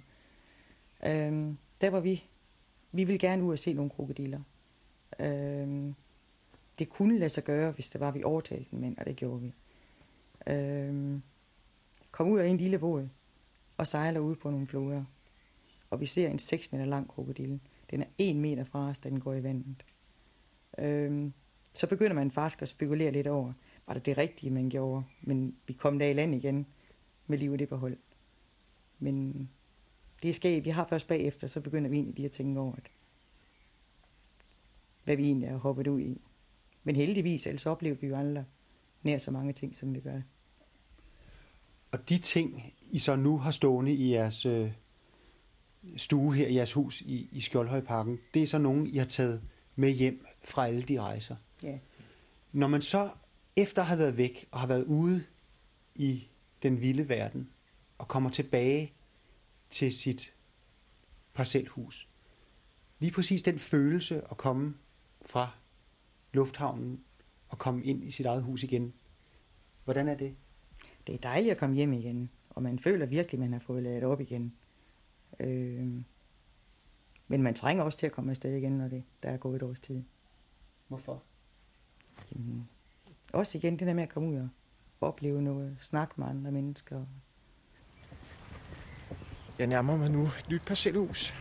Øhm, 1.05 1.57
der 1.81 1.89
var 1.89 1.99
vi, 1.99 2.23
vi 2.95 3.03
vil 3.03 3.19
gerne 3.19 3.43
ud 3.43 3.51
og 3.51 3.59
se 3.59 3.73
nogle 3.73 3.89
krokodiller. 3.89 4.39
Øhm, 5.19 5.95
det 6.79 6.89
kunne 6.89 7.19
lade 7.19 7.29
sig 7.29 7.43
gøre, 7.43 7.71
hvis 7.71 7.89
det 7.89 8.01
var, 8.01 8.11
vi 8.11 8.23
overtalte 8.23 8.67
dem, 8.71 8.79
men, 8.79 8.99
og 8.99 9.05
det 9.05 9.15
gjorde 9.15 9.41
vi. 9.41 9.53
Øhm, 10.47 11.21
kom 12.11 12.29
ud 12.29 12.39
af 12.39 12.47
en 12.47 12.57
lille 12.57 12.79
båd, 12.79 13.09
og 13.77 13.87
sejler 13.87 14.19
ud 14.19 14.35
på 14.35 14.49
nogle 14.49 14.67
floder. 14.67 15.03
Og 15.89 16.01
vi 16.01 16.05
ser 16.05 16.29
en 16.29 16.39
6 16.39 16.71
meter 16.71 16.85
lang 16.85 17.07
krokodille. 17.07 17.59
Den 17.91 18.01
er 18.01 18.05
1 18.17 18.35
meter 18.35 18.63
fra 18.63 18.89
os, 18.89 18.99
da 18.99 19.09
den 19.09 19.19
går 19.19 19.33
i 19.33 19.43
vandet. 19.43 19.85
Øhm, 20.77 21.33
så 21.73 21.87
begynder 21.87 22.13
man 22.13 22.31
faktisk 22.31 22.61
at 22.61 22.69
spekulere 22.69 23.11
lidt 23.11 23.27
over, 23.27 23.53
var 23.87 23.93
det 23.93 24.05
det 24.05 24.17
rigtige, 24.17 24.51
man 24.51 24.69
gjorde? 24.69 25.03
Men 25.21 25.55
vi 25.67 25.73
kom 25.73 25.99
der 25.99 26.05
i 26.05 26.13
land 26.13 26.35
igen 26.35 26.65
med 27.27 27.37
livet 27.37 27.61
i 27.61 27.65
behold. 27.65 27.97
Men 28.99 29.49
det 30.25 30.29
er 30.29 30.33
skægt. 30.33 30.65
Vi 30.65 30.69
har 30.69 30.87
først 30.89 31.07
bagefter, 31.07 31.47
så 31.47 31.61
begynder 31.61 31.89
vi 31.89 31.95
egentlig 31.95 32.15
lige 32.15 32.25
at 32.25 32.31
tænke 32.31 32.59
over, 32.59 32.75
at 32.75 32.91
hvad 35.03 35.15
vi 35.15 35.23
egentlig 35.23 35.49
er 35.49 35.57
hoppet 35.57 35.87
ud 35.87 36.01
i. 36.01 36.21
Men 36.83 36.95
heldigvis, 36.95 37.47
ellers 37.47 37.65
oplevede 37.65 38.01
vi 38.01 38.07
jo 38.07 38.15
aldrig 38.15 38.45
nær 39.03 39.17
så 39.17 39.31
mange 39.31 39.53
ting, 39.53 39.75
som 39.75 39.93
vi 39.93 39.99
gør. 39.99 40.21
Og 41.91 42.09
de 42.09 42.17
ting, 42.17 42.73
I 42.91 42.99
så 42.99 43.15
nu 43.15 43.37
har 43.37 43.51
stående 43.51 43.93
i 43.93 44.13
jeres 44.13 44.45
øh, 44.45 44.71
stue 45.97 46.35
her 46.35 46.47
i 46.47 46.55
jeres 46.55 46.73
hus 46.73 47.01
i, 47.01 47.29
i 47.31 47.39
Skjoldhøjparken, 47.39 48.19
det 48.33 48.43
er 48.43 48.47
så 48.47 48.57
nogen, 48.57 48.87
I 48.87 48.97
har 48.97 49.05
taget 49.05 49.41
med 49.75 49.91
hjem 49.91 50.25
fra 50.43 50.67
alle 50.67 50.81
de 50.81 51.01
rejser. 51.01 51.35
Ja. 51.63 51.77
Når 52.51 52.67
man 52.67 52.81
så 52.81 53.09
efter 53.55 53.81
at 53.81 53.87
have 53.87 53.99
været 53.99 54.17
væk 54.17 54.47
og 54.51 54.59
har 54.59 54.67
været 54.67 54.83
ude 54.83 55.23
i 55.95 56.27
den 56.63 56.81
vilde 56.81 57.09
verden, 57.09 57.49
og 57.97 58.07
kommer 58.07 58.29
tilbage 58.29 58.93
til 59.69 59.93
sit 59.93 60.33
parcelhus. 61.33 62.09
Lige 62.99 63.11
præcis 63.11 63.41
den 63.41 63.59
følelse 63.59 64.21
at 64.31 64.37
komme 64.37 64.77
fra 65.21 65.51
lufthavnen 66.33 67.03
og 67.49 67.57
komme 67.57 67.83
ind 67.83 68.03
i 68.03 68.11
sit 68.11 68.25
eget 68.25 68.43
hus 68.43 68.63
igen. 68.63 68.93
Hvordan 69.83 70.07
er 70.07 70.15
det? 70.15 70.35
Det 71.07 71.15
er 71.15 71.19
dejligt 71.19 71.51
at 71.51 71.57
komme 71.57 71.75
hjem 71.75 71.93
igen, 71.93 72.29
og 72.49 72.63
man 72.63 72.79
føler 72.79 73.05
virkelig, 73.05 73.37
at 73.37 73.39
man 73.39 73.53
har 73.53 73.59
fået 73.59 73.83
ladet 73.83 74.03
op 74.03 74.21
igen. 74.21 74.53
Øh, 75.39 76.01
men 77.27 77.43
man 77.43 77.55
trænger 77.55 77.83
også 77.83 77.99
til 77.99 78.05
at 78.05 78.11
komme 78.11 78.31
afsted 78.31 78.53
igen, 78.53 78.71
når 78.71 78.87
det, 78.87 79.03
der 79.23 79.29
er 79.29 79.37
gået 79.37 79.55
et 79.55 79.63
års 79.63 79.79
tid. 79.79 80.03
Hvorfor? 80.87 81.23
Jamen, 82.31 82.69
også 83.33 83.57
igen 83.57 83.79
det 83.79 83.87
der 83.87 83.93
med 83.93 84.03
at 84.03 84.09
komme 84.09 84.29
ud 84.29 84.35
og 84.35 84.49
opleve 85.01 85.41
noget, 85.41 85.77
snakke 85.81 86.13
med 86.17 86.27
andre 86.27 86.51
mennesker. 86.51 87.05
Jeg 89.59 89.67
nærmer 89.67 89.97
mig 89.97 90.09
nu 90.09 90.23
et 90.23 90.45
nyt 90.49 90.61
parcelhus. 90.65 91.33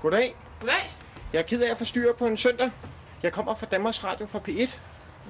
Goddag. 0.00 0.36
Goddag. 0.60 0.96
Jeg 1.32 1.38
er 1.38 1.42
ked 1.42 1.62
af 1.62 1.70
at 1.70 1.78
forstyrre 1.78 2.14
på 2.18 2.26
en 2.26 2.36
søndag. 2.36 2.70
Jeg 3.22 3.32
kommer 3.32 3.54
fra 3.54 3.66
Danmarks 3.66 4.04
Radio 4.04 4.26
fra 4.26 4.38
P1 4.48 4.78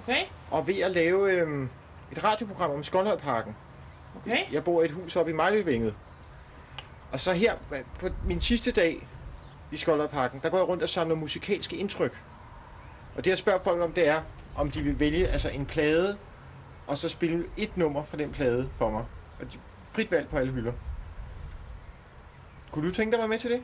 Okay, 0.02 0.20
og 0.50 0.66
ved 0.66 0.78
at 0.78 0.90
lave 0.90 1.32
øhm, 1.32 1.68
et 2.12 2.24
radioprogram 2.24 2.70
om 2.70 2.84
Skånhøjparken. 2.84 3.56
okay. 4.16 4.52
Jeg 4.52 4.64
bor 4.64 4.82
i 4.82 4.84
et 4.84 4.90
hus 4.90 5.16
oppe 5.16 5.32
i 5.32 5.34
Mejløvænget. 5.34 5.94
Og 7.12 7.20
så 7.20 7.32
her 7.32 7.54
på 7.98 8.08
min 8.26 8.40
sidste 8.40 8.72
dag 8.72 9.08
i 9.72 9.76
Skolderparken, 9.76 10.40
der 10.42 10.50
går 10.50 10.58
jeg 10.58 10.68
rundt 10.68 10.82
og 10.82 10.88
samler 10.88 11.14
musikalske 11.16 11.76
indtryk. 11.76 12.22
Og 13.16 13.24
det 13.24 13.30
jeg 13.30 13.38
spørger 13.38 13.62
folk 13.62 13.82
om, 13.82 13.92
det 13.92 14.08
er, 14.08 14.22
om 14.56 14.70
de 14.70 14.82
vil 14.82 15.00
vælge 15.00 15.28
altså 15.28 15.48
en 15.48 15.66
plade, 15.66 16.18
og 16.86 16.98
så 16.98 17.08
spille 17.08 17.44
et 17.56 17.76
nummer 17.76 18.04
fra 18.04 18.16
den 18.16 18.32
plade 18.32 18.68
for 18.78 18.90
mig. 18.90 19.04
Og 19.40 19.52
de, 19.52 19.58
frit 19.92 20.10
valg 20.10 20.28
på 20.28 20.36
alle 20.36 20.52
hylder. 20.52 20.72
Kunne 22.70 22.88
du 22.88 22.94
tænke 22.94 23.10
dig 23.10 23.18
at 23.18 23.20
være 23.20 23.28
med 23.28 23.38
til 23.38 23.50
det? 23.50 23.62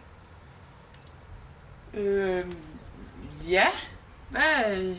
Øh, 1.95 2.45
ja. 3.51 3.67
Hvad? 4.31 4.97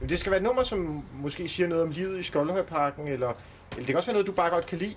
Men 0.00 0.08
Det 0.08 0.18
skal 0.18 0.30
være 0.30 0.40
et 0.40 0.44
nummer, 0.44 0.62
som 0.62 1.04
måske 1.14 1.48
siger 1.48 1.68
noget 1.68 1.84
om 1.84 1.90
livet 1.90 2.18
i 2.18 2.22
Skolderhøjparken, 2.22 3.08
eller, 3.08 3.28
eller 3.70 3.76
det 3.76 3.86
kan 3.86 3.96
også 3.96 4.06
være 4.06 4.14
noget, 4.14 4.26
du 4.26 4.32
bare 4.32 4.50
godt 4.50 4.66
kan 4.66 4.78
lide. 4.78 4.94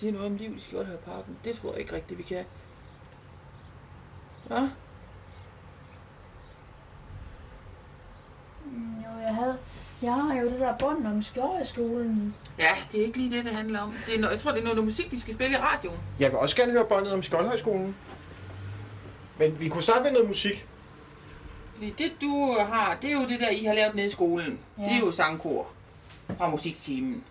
Siger 0.00 0.12
noget 0.12 0.26
om 0.26 0.36
liv 0.36 0.56
i 0.56 0.60
Skjoldhøjparken. 0.60 1.36
Det 1.44 1.56
tror 1.56 1.70
jeg 1.70 1.80
ikke 1.80 1.94
rigtigt, 1.94 2.18
vi 2.18 2.22
kan. 2.22 2.44
Hvad? 4.46 4.68
Mm, 8.64 8.94
Jo, 8.96 9.20
jeg 9.22 9.34
havde... 9.34 9.58
Jeg 10.02 10.14
har 10.14 10.34
jo 10.34 10.46
det 10.50 10.60
der 10.60 10.76
bånd 10.78 11.06
om 11.06 11.22
skjorteskolen. 11.22 12.34
Ja, 12.58 12.70
det 12.92 13.00
er 13.00 13.04
ikke 13.04 13.18
lige 13.18 13.36
det, 13.36 13.44
det 13.44 13.52
handler 13.56 13.80
om. 13.80 13.94
Det 14.06 14.14
er 14.16 14.20
noget, 14.20 14.32
jeg 14.34 14.40
tror, 14.42 14.50
det 14.50 14.58
er 14.58 14.62
noget, 14.62 14.76
noget 14.76 14.86
musik, 14.86 15.10
de 15.10 15.20
skal 15.20 15.34
spille 15.34 15.52
i 15.52 15.60
radioen. 15.60 15.98
Jeg 16.18 16.30
vil 16.30 16.38
også 16.38 16.56
gerne 16.56 16.72
høre 16.72 16.84
båndet 16.88 17.12
om 17.12 17.22
Skoldhøjskolen. 17.22 17.96
Men 19.38 19.60
vi 19.60 19.68
kunne 19.68 19.82
starte 19.82 20.02
med 20.02 20.12
noget 20.12 20.28
musik. 20.28 20.66
Fordi 21.74 21.90
det, 21.90 22.12
du 22.20 22.56
har, 22.58 22.98
det 23.02 23.10
er 23.10 23.14
jo 23.14 23.28
det 23.28 23.40
der, 23.40 23.48
I 23.50 23.64
har 23.64 23.74
lavet 23.74 23.94
nede 23.94 24.06
i 24.06 24.10
skolen. 24.10 24.58
Ja. 24.78 24.82
Det 24.82 24.92
er 24.92 24.98
jo 25.00 25.12
sangkor 25.12 25.66
fra 26.38 26.48
musiktimen. 26.50 27.24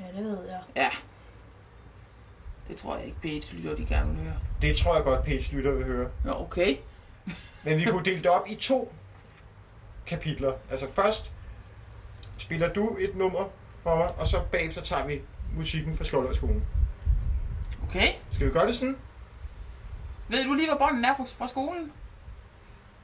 Ja, 0.00 0.04
det 0.18 0.24
ved 0.24 0.38
jeg. 0.48 0.60
Ja. 0.76 0.90
Det 2.68 2.76
tror 2.76 2.96
jeg 2.96 3.06
ikke, 3.06 3.40
P1 3.44 3.56
lytter, 3.56 3.76
de 3.76 3.86
gerne 3.86 4.14
vil 4.14 4.22
høre. 4.24 4.34
Det 4.62 4.76
tror 4.76 4.94
jeg 4.94 5.04
godt, 5.04 5.24
Page 5.24 5.56
Lytter 5.56 5.74
vil 5.74 5.84
høre. 5.84 6.10
Ja, 6.24 6.40
okay. 6.42 6.76
Men 7.64 7.78
vi 7.78 7.84
kunne 7.84 8.04
dele 8.04 8.16
det 8.18 8.26
op 8.26 8.44
i 8.46 8.54
to 8.54 8.92
kapitler. 10.06 10.52
Altså 10.70 10.86
først 10.94 11.32
spiller 12.38 12.72
du 12.72 12.96
et 13.00 13.16
nummer 13.16 13.44
for 13.82 13.96
mig, 13.96 14.08
og 14.18 14.28
så 14.28 14.40
bagefter 14.52 14.82
tager 14.82 15.06
vi 15.06 15.20
musikken 15.56 15.96
fra 15.96 16.04
Skoldhøjskolen. 16.04 16.64
Okay. 17.88 18.12
Skal 18.32 18.46
vi 18.46 18.52
gøre 18.52 18.66
det 18.66 18.76
sådan? 18.76 18.96
Ved 20.28 20.44
du 20.44 20.54
lige, 20.54 20.68
hvor 20.68 20.78
bånden 20.78 21.04
er 21.04 21.14
fra, 21.38 21.48
skolen? 21.48 21.92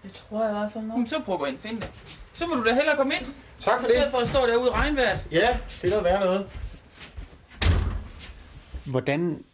Det 0.02 0.12
tror 0.12 0.42
jeg 0.44 0.50
i 0.50 0.58
hvert 0.58 0.72
fald 0.72 0.84
nok. 0.84 1.08
Så 1.08 1.22
prøv 1.24 1.34
at 1.34 1.38
gå 1.38 1.44
ind 1.44 1.56
og 1.56 1.62
finde 1.62 1.80
det. 1.80 1.90
Så 2.32 2.46
må 2.46 2.54
du 2.54 2.64
da 2.64 2.74
hellere 2.74 2.96
komme 2.96 3.14
ind. 3.14 3.26
Tak 3.60 3.80
for 3.80 3.86
I 3.86 3.88
stedet 3.88 4.04
det. 4.04 4.10
for 4.10 4.18
at 4.18 4.28
stå 4.28 4.46
derude 4.46 4.66
i 4.66 4.70
regnvejret. 4.70 5.26
Ja, 5.30 5.58
det 5.82 5.92
er 5.92 5.96
der 5.96 6.02
være 6.02 6.20
noget. 6.24 6.48
Hvordan 8.84 9.44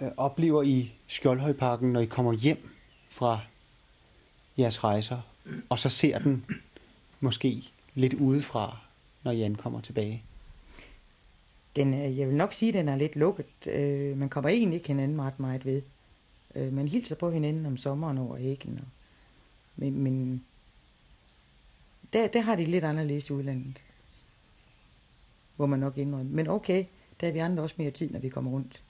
øh, 0.00 0.10
oplever 0.16 0.62
I 0.62 0.92
Skjoldhøjparken, 1.06 1.92
når 1.92 2.00
I 2.00 2.06
kommer 2.06 2.32
hjem 2.32 2.68
fra 3.08 3.40
jeres 4.58 4.84
rejser, 4.84 5.20
og 5.68 5.78
så 5.78 5.88
ser 5.88 6.18
den 6.18 6.44
måske 7.20 7.62
lidt 7.94 8.14
udefra, 8.14 8.78
når 9.22 9.30
I 9.32 9.42
ankommer 9.42 9.80
tilbage? 9.80 10.22
Den, 11.76 11.94
er- 11.94 12.08
jeg 12.08 12.28
vil 12.28 12.36
nok 12.36 12.52
sige, 12.52 12.68
at 12.68 12.74
den 12.74 12.88
er 12.88 12.96
lidt 12.96 13.16
lukket. 13.16 13.46
Øh, 13.66 14.16
man 14.18 14.28
kommer 14.28 14.50
egentlig 14.50 14.76
ikke 14.76 14.88
hinanden 14.88 15.22
ret 15.22 15.40
meget 15.40 15.64
ved. 15.66 15.82
Øh, 16.54 16.72
man 16.72 16.88
hilser 16.88 17.16
på 17.16 17.30
hinanden 17.30 17.66
om 17.66 17.76
sommeren 17.76 18.18
over 18.18 18.36
æggen. 18.40 18.78
Og, 18.78 18.86
men 19.76 19.98
men 20.02 20.44
der, 22.12 22.26
der 22.26 22.40
har 22.40 22.56
de 22.56 22.64
lidt 22.64 22.84
anderledes 22.84 23.28
i 23.28 23.32
udlandet. 23.32 23.82
Hvor 25.56 25.66
man 25.66 25.78
nok 25.78 25.98
indrømmer. 25.98 26.34
Men 26.34 26.48
okay, 26.48 26.84
der 27.20 27.28
er 27.28 27.32
vi 27.32 27.38
andre 27.38 27.62
også 27.62 27.74
mere 27.78 27.90
tid, 27.90 28.10
når 28.10 28.18
vi 28.18 28.28
kommer 28.28 28.50
rundt, 28.50 28.82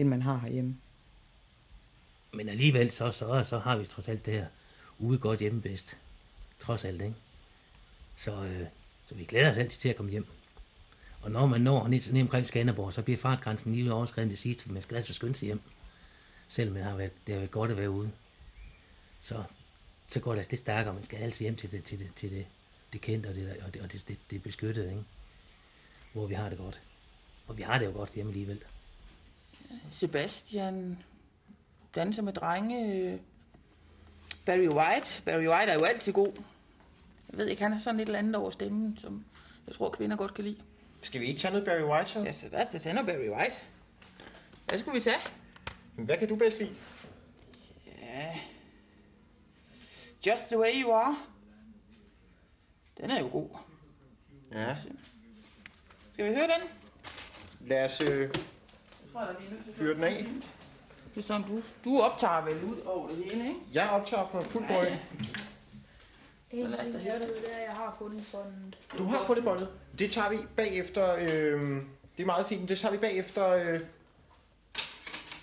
end 0.00 0.08
man 0.08 0.22
har 0.22 0.38
herhjemme. 0.38 0.76
Men 2.32 2.48
alligevel, 2.48 2.90
så, 2.90 3.12
så, 3.12 3.44
så 3.44 3.58
har 3.58 3.76
vi 3.76 3.86
trods 3.86 4.08
alt 4.08 4.26
det 4.26 4.34
her 4.34 4.46
ude 4.98 5.18
godt 5.18 5.40
hjemme 5.40 5.62
bedst. 5.62 5.96
Trods 6.60 6.84
alt, 6.84 7.02
ikke? 7.02 7.14
Så, 8.16 8.44
øh, 8.44 8.66
så 9.06 9.14
vi 9.14 9.24
glæder 9.24 9.50
os 9.50 9.58
altid 9.58 9.80
til 9.80 9.88
at 9.88 9.96
komme 9.96 10.10
hjem. 10.10 10.26
Og 11.22 11.30
når 11.30 11.46
man 11.46 11.60
når 11.60 11.88
ned, 11.88 12.12
ned 12.12 12.22
omkring 12.22 12.46
Skanderborg, 12.46 12.94
så 12.94 13.02
bliver 13.02 13.18
fartgrænsen 13.18 13.74
lige 13.74 13.92
overskrevet 13.92 14.30
det 14.30 14.38
sidste, 14.38 14.62
for 14.62 14.72
man 14.72 14.82
skal 14.82 14.96
altså 14.96 15.14
skynde 15.14 15.34
sig 15.34 15.46
hjem. 15.46 15.60
Selvom 16.48 16.74
man 16.74 16.82
har 16.82 16.96
været, 16.96 17.26
det 17.26 17.34
har 17.34 17.40
været 17.40 17.50
godt 17.50 17.70
at 17.70 17.76
være 17.76 17.90
ude. 17.90 18.10
Så, 19.20 19.44
så 20.08 20.20
går 20.20 20.30
det 20.32 20.38
altså 20.38 20.50
lidt 20.50 20.60
stærkere. 20.60 20.94
Man 20.94 21.02
skal 21.02 21.18
altid 21.18 21.44
hjem 21.44 21.56
til 21.56 21.70
det, 21.70 21.84
til 21.84 21.98
det, 21.98 22.14
til 22.14 22.30
det, 22.30 22.46
det 22.92 23.00
kendte 23.00 23.28
og 23.28 23.34
det, 23.34 23.56
og 23.66 23.74
det, 23.74 23.82
og 23.82 23.92
det, 23.92 24.08
det, 24.08 24.18
det 24.30 24.42
beskyttede, 24.42 24.90
ikke? 24.90 25.04
Hvor 26.12 26.26
vi 26.26 26.34
har 26.34 26.48
det 26.48 26.58
godt. 26.58 26.80
Og 27.46 27.58
vi 27.58 27.62
har 27.62 27.78
det 27.78 27.86
jo 27.86 27.92
godt 27.92 28.14
hjemme 28.14 28.30
alligevel. 28.30 28.62
Sebastian 29.92 30.98
danser 31.94 32.22
med 32.22 32.32
drenge. 32.32 33.20
Barry 34.46 34.68
White. 34.68 35.22
Barry 35.24 35.48
White 35.48 35.72
er 35.72 35.74
jo 35.74 35.84
altid 35.84 36.12
god. 36.12 36.32
Jeg 37.30 37.38
ved 37.38 37.46
ikke, 37.46 37.62
han 37.62 37.72
har 37.72 37.78
sådan 37.78 38.00
et 38.00 38.06
eller 38.06 38.18
andet 38.18 38.36
over 38.36 38.50
stemmen, 38.50 38.98
som 38.98 39.24
jeg 39.66 39.74
tror, 39.74 39.90
kvinder 39.90 40.16
godt 40.16 40.34
kan 40.34 40.44
lide. 40.44 40.56
Skal 41.02 41.20
vi 41.20 41.26
ikke 41.26 41.40
tage 41.40 41.52
noget 41.52 41.64
Barry 41.64 41.82
White 41.82 42.10
så? 42.10 42.20
Ja, 42.20 42.32
så 42.32 42.48
lad 42.52 42.62
os 42.62 42.82
tage 42.82 42.94
noget 42.94 43.06
Barry 43.06 43.28
White. 43.38 43.56
Hvad 44.68 44.78
skulle 44.78 44.94
vi 44.94 45.00
tage? 45.00 45.18
Hvad 45.96 46.18
kan 46.18 46.28
du 46.28 46.36
bedst 46.36 46.58
lide? 46.58 46.74
Ja. 48.02 48.38
Just 50.26 50.44
the 50.48 50.58
way 50.58 50.82
you 50.82 50.92
are. 50.92 51.18
Den 53.00 53.10
er 53.10 53.20
jo 53.20 53.28
god. 53.32 53.48
Ja. 54.52 54.76
Skal 56.12 56.30
vi 56.30 56.34
høre 56.34 56.48
den? 56.48 56.68
Lad 57.68 57.84
os 57.84 58.00
øh, 58.00 58.28
Jeg 59.18 59.26
tror, 59.26 59.32
der 59.34 59.56
er 59.56 59.62
til 59.62 59.70
at 59.70 59.76
fyre 59.76 59.94
den 59.94 60.04
af. 60.04 60.26
Det 61.14 61.24
sådan, 61.24 61.42
du, 61.42 61.62
du 61.84 62.00
optager 62.00 62.44
vel 62.44 62.64
ud 62.64 62.80
over 62.80 63.08
det 63.08 63.16
hele, 63.16 63.48
ikke? 63.48 63.60
Jeg 63.72 63.90
optager 63.90 64.26
for 64.28 64.40
fuld 64.40 64.68
drøn. 64.68 64.92
En 66.50 66.70
lad 66.70 66.78
os 66.78 66.90
da 66.90 66.98
høre 66.98 67.12
jeg 67.12 67.20
det. 67.20 67.28
det 67.28 67.52
er, 67.52 67.56
at 67.56 67.62
jeg 67.62 67.72
har 67.72 67.96
fundet 67.98 68.28
båndet. 68.32 68.78
Du 68.98 69.04
har 69.04 69.24
fundet 69.26 69.44
båndet. 69.44 69.68
Det 69.98 70.12
tager 70.12 70.30
vi 70.30 70.36
bagefter. 70.56 71.14
Øh, 71.14 71.82
det 72.16 72.22
er 72.22 72.26
meget 72.26 72.46
fint. 72.46 72.68
Det 72.68 72.78
tager 72.78 72.92
vi 72.92 72.98
bagefter 72.98 73.48
øh, 73.48 73.80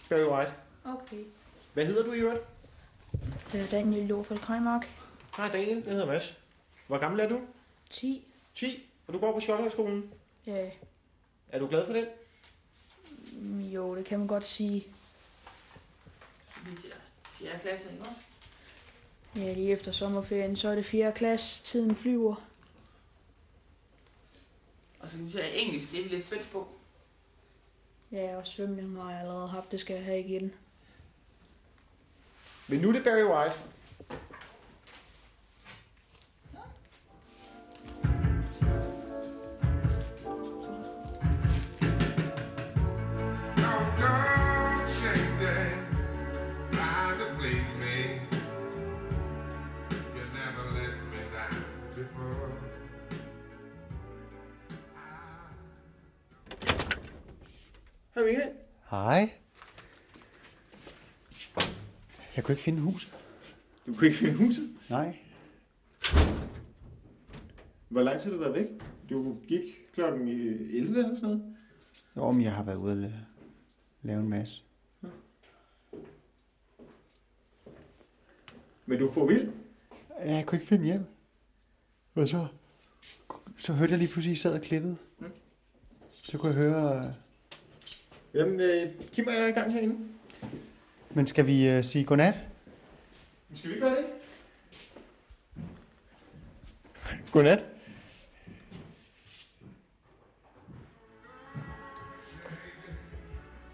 Barry 0.10 0.38
White. 0.38 0.52
Okay. 0.86 1.24
Hvad 1.74 1.86
hedder 1.86 2.04
du 2.04 2.12
i 2.14 2.20
øvrigt? 2.20 2.42
Det 3.52 3.62
er 3.62 3.68
Daniel 3.68 4.08
Jofeldt 4.08 4.42
Krejmark. 4.42 4.88
Hej 5.38 5.48
Daniel, 5.50 5.84
jeg 5.86 5.92
hedder 5.92 6.08
Mads. 6.08 6.38
Hvor 6.88 6.98
gammel 6.98 7.20
er 7.20 7.30
du? 7.30 7.42
10. 7.90 8.28
10. 8.56 8.90
Og 9.08 9.14
du 9.14 9.20
går 9.20 9.34
på 9.34 9.40
Skjoldhøjskolen. 9.40 10.12
Ja, 10.46 10.70
Er 11.50 11.60
du 11.60 11.68
glad 11.68 11.86
for 11.86 11.94
den? 11.94 12.06
Jo, 13.74 13.96
det 13.96 14.06
kan 14.06 14.20
man 14.20 14.28
godt 14.28 14.46
sige. 14.46 14.88
Lige 16.66 16.78
til 16.82 16.94
4. 17.32 17.50
klasse, 17.62 17.92
ikke 17.92 18.04
også? 18.04 18.22
Ja, 19.36 19.54
lige 19.54 19.72
efter 19.72 19.92
sommerferien, 19.92 20.56
så 20.56 20.70
er 20.70 20.76
det 20.76 20.86
4. 20.86 21.12
klasse. 21.12 21.64
Tiden 21.64 21.96
flyver. 21.96 22.36
Og 25.00 25.10
så 25.10 25.18
kan 25.18 25.26
vi 25.26 25.32
tage 25.32 25.54
engelsk, 25.54 25.92
det 25.92 26.00
er 26.00 26.04
vi 26.04 26.10
lidt 26.10 26.28
spændt 26.28 26.52
på. 26.52 26.68
Ja, 28.12 28.38
og 28.38 28.48
svømning 28.48 29.02
har 29.02 29.12
jeg 29.12 29.20
allerede 29.20 29.48
haft. 29.48 29.72
Det 29.72 29.80
skal 29.80 29.96
jeg 29.96 30.06
have 30.06 30.20
igen. 30.20 30.54
Men 32.68 32.80
nu 32.80 32.90
er 32.90 32.94
det 32.94 33.04
Barry 33.04 33.24
White. 33.24 33.56
Michael. 58.16 58.52
Hej. 58.90 59.34
Jeg 62.36 62.44
kunne 62.44 62.54
ikke 62.54 62.64
finde 62.64 62.82
huset. 62.82 63.12
Du 63.88 63.94
kunne 63.94 64.08
ikke 64.08 64.20
finde 64.20 64.34
huset? 64.34 64.70
Nej. 64.90 65.18
Hvor 67.90 68.02
lang 68.04 68.20
tid 68.20 68.30
har 68.32 68.38
du 68.38 68.44
været 68.44 68.54
væk? 68.54 68.68
Du 69.10 69.38
gik 69.48 69.62
klokken 69.94 70.28
11 70.28 70.98
eller 70.98 71.16
sådan 71.16 71.22
noget? 71.22 71.56
Jo, 72.16 72.32
men 72.32 72.42
jeg 72.42 72.54
har 72.54 72.64
været 72.64 72.78
ude 72.78 72.94
og 72.94 73.04
la- 73.10 73.26
lave 74.08 74.20
en 74.20 74.30
masse. 74.30 74.62
Men 78.86 79.00
du 79.00 79.12
får 79.12 79.26
vild? 79.26 79.52
Ja, 80.20 80.36
Jeg 80.36 80.46
kunne 80.46 80.58
ikke 80.58 80.68
finde 80.68 80.86
hjem. 80.86 81.06
Og 82.16 82.28
så, 82.28 82.48
så 83.58 83.74
hørte 83.74 83.92
jeg 83.92 84.00
lige 84.00 84.10
pludselig, 84.12 84.32
at 84.32 84.38
I 84.38 84.42
sad 84.42 84.54
og 84.54 84.62
klippede. 84.62 84.98
Mm. 85.20 85.32
Så 86.12 86.38
kunne 86.38 86.52
jeg 86.54 86.62
høre... 86.62 87.14
øh, 88.36 88.40
Jamen, 88.40 88.60
øh, 88.60 88.92
Kim 89.14 89.28
er 89.28 89.48
i 89.48 89.52
gang 89.52 89.74
herinde. 89.74 90.08
Men 91.10 91.28
skal 91.28 91.48
vi 91.48 91.78
uh, 91.78 91.84
sige 91.84 92.06
godnat? 92.06 92.36
Skal 93.56 93.70
vi 93.70 93.80
gøre 93.80 93.96
det? 93.96 94.06
Godnat. 97.32 97.66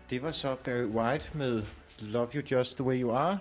Det 0.09 0.21
var 0.21 0.31
så 0.31 0.55
Barry 0.55 0.85
White 0.85 1.37
med 1.37 1.63
Love 1.99 2.29
You 2.35 2.43
Just 2.51 2.75
The 2.75 2.83
Way 2.83 3.01
You 3.01 3.11
Are. 3.11 3.39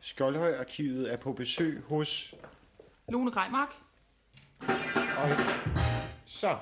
Skoldhøj-arkivet 0.00 1.12
er 1.12 1.16
på 1.16 1.32
besøg 1.32 1.82
hos... 1.88 2.34
Lone 3.08 3.30
Greimark. 3.30 3.68
Og 5.18 5.28
så, 6.24 6.56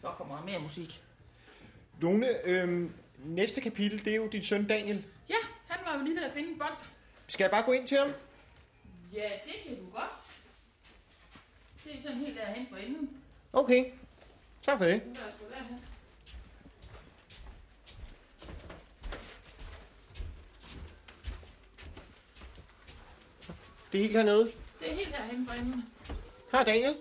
Så 0.00 0.08
kommer 0.16 0.36
der 0.36 0.44
mere 0.44 0.58
musik. 0.58 1.02
Lone, 2.00 2.46
øhm, 2.46 2.92
næste 3.18 3.60
kapitel, 3.60 4.04
det 4.04 4.12
er 4.12 4.16
jo 4.16 4.26
din 4.28 4.42
søn 4.42 4.66
Daniel. 4.66 5.04
Ja, 5.28 5.34
han 5.68 5.80
var 5.86 5.98
jo 5.98 6.04
lige 6.04 6.16
ved 6.16 6.22
at 6.22 6.32
finde 6.32 6.48
en 6.48 6.58
bånd. 6.58 6.74
Skal 7.28 7.44
jeg 7.44 7.50
bare 7.50 7.62
gå 7.62 7.72
ind 7.72 7.86
til 7.86 7.98
ham? 7.98 8.12
Ja, 9.12 9.30
det 9.44 9.54
kan 9.66 9.76
du 9.76 9.90
godt. 9.90 10.10
Det 11.84 11.98
er 11.98 12.02
sådan 12.02 12.18
helt 12.18 12.36
derhen 12.36 12.66
for 12.70 12.76
enden. 12.76 13.10
Okay, 13.52 13.84
tak 14.62 14.78
for 14.78 14.84
det. 14.84 15.02
Det 23.92 23.98
er 23.98 24.02
helt 24.02 24.16
hernede. 24.16 24.44
Det 24.80 24.90
er 24.90 24.94
helt 24.94 25.16
herhen 25.16 25.48
for 25.48 25.54
enden. 25.54 25.84
Her 26.52 26.64
Daniel. 26.64 26.96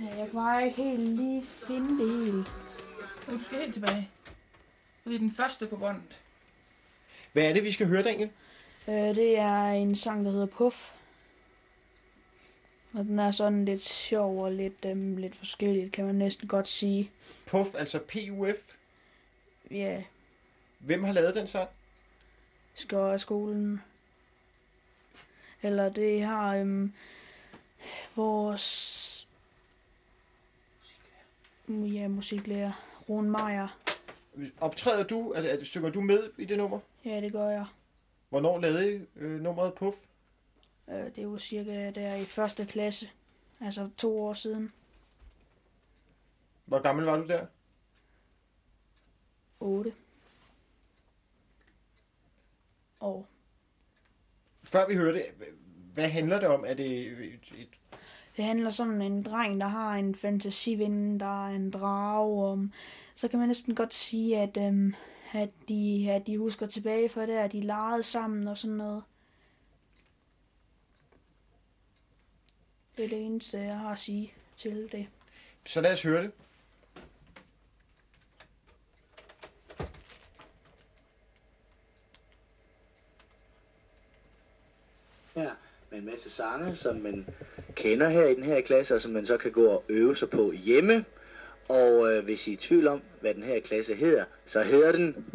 Ja, 0.00 0.16
jeg 0.16 0.26
kan 0.26 0.34
bare 0.34 0.66
ikke 0.66 0.82
helt 0.82 1.00
lige 1.00 1.46
finde 1.66 2.04
det 2.04 2.24
helt. 2.24 2.46
Du 3.30 3.42
skal 3.42 3.58
helt 3.58 3.74
tilbage. 3.74 4.10
Det 5.04 5.14
er 5.14 5.18
den 5.18 5.32
første 5.34 5.66
på 5.66 5.76
båndet. 5.76 6.20
Hvad 7.32 7.42
er 7.42 7.52
det, 7.52 7.64
vi 7.64 7.72
skal 7.72 7.86
høre, 7.86 8.02
Daniel? 8.02 8.30
Øh, 8.88 8.94
det 8.94 9.38
er 9.38 9.64
en 9.64 9.96
sang, 9.96 10.24
der 10.24 10.30
hedder 10.30 10.46
Puff. 10.46 10.90
Og 12.92 13.04
den 13.04 13.18
er 13.18 13.30
sådan 13.30 13.64
lidt 13.64 13.82
sjov 13.82 14.44
og 14.44 14.52
lidt, 14.52 14.84
øhm, 14.84 15.16
lidt 15.16 15.36
forskelligt, 15.36 15.92
kan 15.92 16.06
man 16.06 16.14
næsten 16.14 16.48
godt 16.48 16.68
sige. 16.68 17.10
Puff, 17.46 17.74
altså 17.74 17.98
P-U-F. 17.98 18.74
Ja, 19.70 20.02
Hvem 20.78 21.04
har 21.04 21.12
lavet 21.12 21.34
den 21.34 21.46
sang? 21.46 21.68
skolen. 23.16 23.82
Eller 25.62 25.88
det 25.88 26.22
har 26.22 26.56
øhm, 26.56 26.94
vores 28.16 29.28
ja, 31.68 32.08
musiklærer, 32.08 32.89
Rune 33.10 33.30
Meier. 33.30 33.78
Optræder 34.60 35.04
du, 35.04 35.32
altså 35.32 35.64
synger 35.64 35.90
du 35.90 36.00
med 36.00 36.30
i 36.38 36.44
det 36.44 36.58
nummer? 36.58 36.80
Ja, 37.04 37.20
det 37.20 37.32
gør 37.32 37.48
jeg. 37.48 37.66
Hvornår 38.28 38.58
lavede 38.58 38.96
I 38.96 39.06
øh, 39.16 39.40
nummeret 39.40 39.74
Puff? 39.74 39.96
Øh, 40.88 41.16
det 41.16 41.22
jo 41.22 41.38
cirka 41.38 41.90
der 41.90 42.14
i 42.14 42.24
første 42.24 42.66
klasse. 42.66 43.10
Altså 43.60 43.90
to 43.96 44.20
år 44.22 44.34
siden. 44.34 44.72
Hvor 46.64 46.82
gammel 46.82 47.04
var 47.04 47.16
du 47.16 47.26
der? 47.26 47.46
8 49.60 49.94
år. 53.00 53.26
Før 54.62 54.88
vi 54.88 54.94
hørte 54.94 55.18
det, 55.18 55.26
hvad 55.94 56.08
handler 56.08 56.40
det 56.40 56.48
om? 56.48 56.64
Er 56.64 56.74
det 56.74 57.06
et, 57.06 57.52
et 57.54 57.79
Det 58.40 58.48
handler 58.48 58.70
sådan 58.70 59.02
en 59.02 59.22
dreng, 59.22 59.60
der 59.60 59.66
har 59.66 59.94
en 59.94 60.14
fantasiven, 60.14 61.20
der 61.20 61.46
er 61.46 61.54
en 61.54 61.70
drage. 61.70 62.52
Um, 62.52 62.72
så 63.14 63.28
kan 63.28 63.38
man 63.38 63.48
næsten 63.48 63.74
godt 63.74 63.94
sige, 63.94 64.38
at, 64.38 64.56
um, 64.56 64.94
at, 65.32 65.50
de, 65.68 66.06
at 66.10 66.26
de 66.26 66.38
husker 66.38 66.66
tilbage 66.66 67.08
fra 67.08 67.26
det, 67.26 67.32
at 67.32 67.52
de 67.52 67.60
legede 67.60 68.02
sammen 68.02 68.48
og 68.48 68.58
sådan 68.58 68.76
noget. 68.76 69.02
Det 72.96 73.04
er 73.04 73.08
det 73.08 73.26
eneste, 73.26 73.58
jeg 73.58 73.78
har 73.78 73.92
at 73.92 73.98
sige 73.98 74.32
til 74.56 74.88
det. 74.92 75.06
Så 75.66 75.80
lad 75.80 75.92
os 75.92 76.02
høre 76.02 76.22
det. 76.22 76.32
her 85.34 85.50
med 85.90 85.98
en 85.98 86.06
masse 86.06 86.30
sange, 86.30 86.76
som 86.76 86.96
man 86.96 87.26
kender 87.80 88.08
her 88.08 88.26
i 88.26 88.34
den 88.34 88.44
her 88.44 88.60
klasse, 88.60 88.94
og 88.94 89.00
som 89.00 89.12
man 89.12 89.26
så 89.26 89.36
kan 89.36 89.52
gå 89.52 89.66
og 89.66 89.84
øve 89.88 90.16
sig 90.16 90.30
på 90.30 90.52
hjemme. 90.52 91.04
Og 91.68 92.12
øh, 92.12 92.24
hvis 92.24 92.46
I 92.46 92.50
er 92.50 92.54
i 92.54 92.56
tvivl 92.56 92.88
om, 92.88 93.02
hvad 93.20 93.34
den 93.34 93.42
her 93.42 93.60
klasse 93.60 93.94
hedder, 93.94 94.24
så 94.46 94.62
hedder 94.62 94.92
den... 94.92 95.26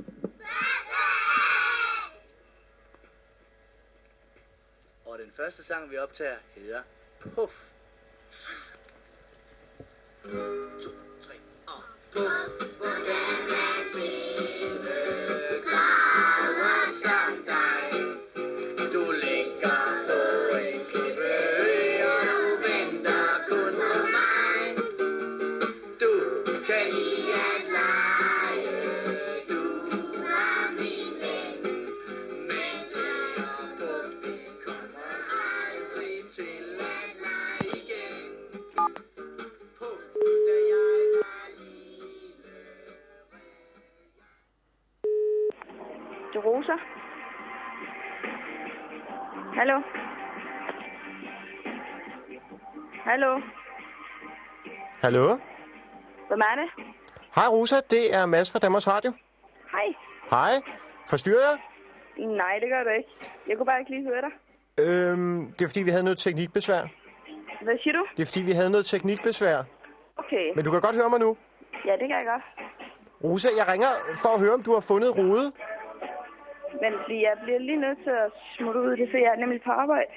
Og 5.05 5.19
den 5.19 5.31
første 5.35 5.63
sang, 5.63 5.91
vi 5.91 5.97
optager, 5.97 6.35
hedder 6.55 6.81
Puff. 7.19 7.53
To, 10.23 10.89
tre, 11.21 11.33
og 11.67 11.81
Puff. 12.13 12.75
Du 14.39 14.44
Hallo? 49.59 49.81
Hallo? 53.03 53.41
Hallo? 55.01 55.27
Hvem 56.27 56.39
er 56.49 56.55
det? 56.61 56.85
Hej 57.35 57.47
Rosa, 57.51 57.75
det 57.89 58.15
er 58.15 58.25
Mads 58.25 58.51
fra 58.51 58.59
Danmarks 58.59 58.87
Radio. 58.87 59.11
Hej. 59.71 59.87
Hej. 60.29 60.61
Forstyrrer 61.09 61.45
jeg? 61.49 61.57
Nej, 62.27 62.59
det 62.61 62.69
gør 62.69 62.83
du 62.83 62.89
ikke. 62.89 63.09
Jeg 63.47 63.57
kunne 63.57 63.65
bare 63.65 63.79
ikke 63.79 63.91
lige 63.91 64.03
høre 64.09 64.21
dig. 64.21 64.31
Øhm, 64.85 65.53
det 65.53 65.61
er 65.61 65.69
fordi, 65.69 65.83
vi 65.83 65.89
havde 65.89 66.03
noget 66.03 66.17
teknikbesvær. 66.17 66.81
Hvad 67.61 67.77
siger 67.83 67.93
du? 67.93 68.05
Det 68.17 68.21
er 68.23 68.27
fordi, 68.31 68.41
vi 68.41 68.51
havde 68.51 68.69
noget 68.69 68.85
teknikbesvær. 68.85 69.63
Okay. 70.17 70.45
Men 70.55 70.65
du 70.65 70.71
kan 70.71 70.81
godt 70.81 70.95
høre 70.95 71.09
mig 71.09 71.19
nu. 71.19 71.37
Ja, 71.85 71.91
det 71.91 72.07
kan 72.09 72.17
jeg 72.21 72.25
godt. 72.33 72.43
Rosa, 73.23 73.49
jeg 73.57 73.67
ringer 73.73 73.91
for 74.23 74.29
at 74.35 74.39
høre, 74.39 74.53
om 74.53 74.63
du 74.63 74.73
har 74.73 74.83
fundet 74.91 75.17
Rode. 75.17 75.45
Men 76.83 76.91
fordi 77.01 77.17
jeg 77.29 77.35
bliver 77.43 77.59
lige 77.59 77.81
nødt 77.85 77.99
til 78.05 78.15
at 78.25 78.31
smutte 78.57 78.79
ud, 78.85 78.91
det 78.97 79.09
fordi 79.11 79.23
jeg 79.23 79.33
er 79.35 79.41
nemlig 79.43 79.61
på 79.67 79.71
arbejde. 79.71 80.11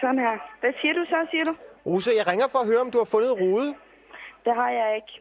Sådan 0.00 0.18
her. 0.26 0.34
Hvad 0.60 0.72
siger 0.80 0.94
du 0.98 1.04
så, 1.12 1.18
siger 1.30 1.44
du? 1.50 1.54
Rosa, 1.86 2.10
jeg 2.18 2.26
ringer 2.30 2.48
for 2.52 2.58
at 2.62 2.68
høre, 2.70 2.82
om 2.86 2.90
du 2.94 2.98
har 3.02 3.08
fundet 3.14 3.32
Rode. 3.42 3.70
Det 4.44 4.54
har 4.60 4.70
jeg 4.80 4.88
ikke. 4.98 5.12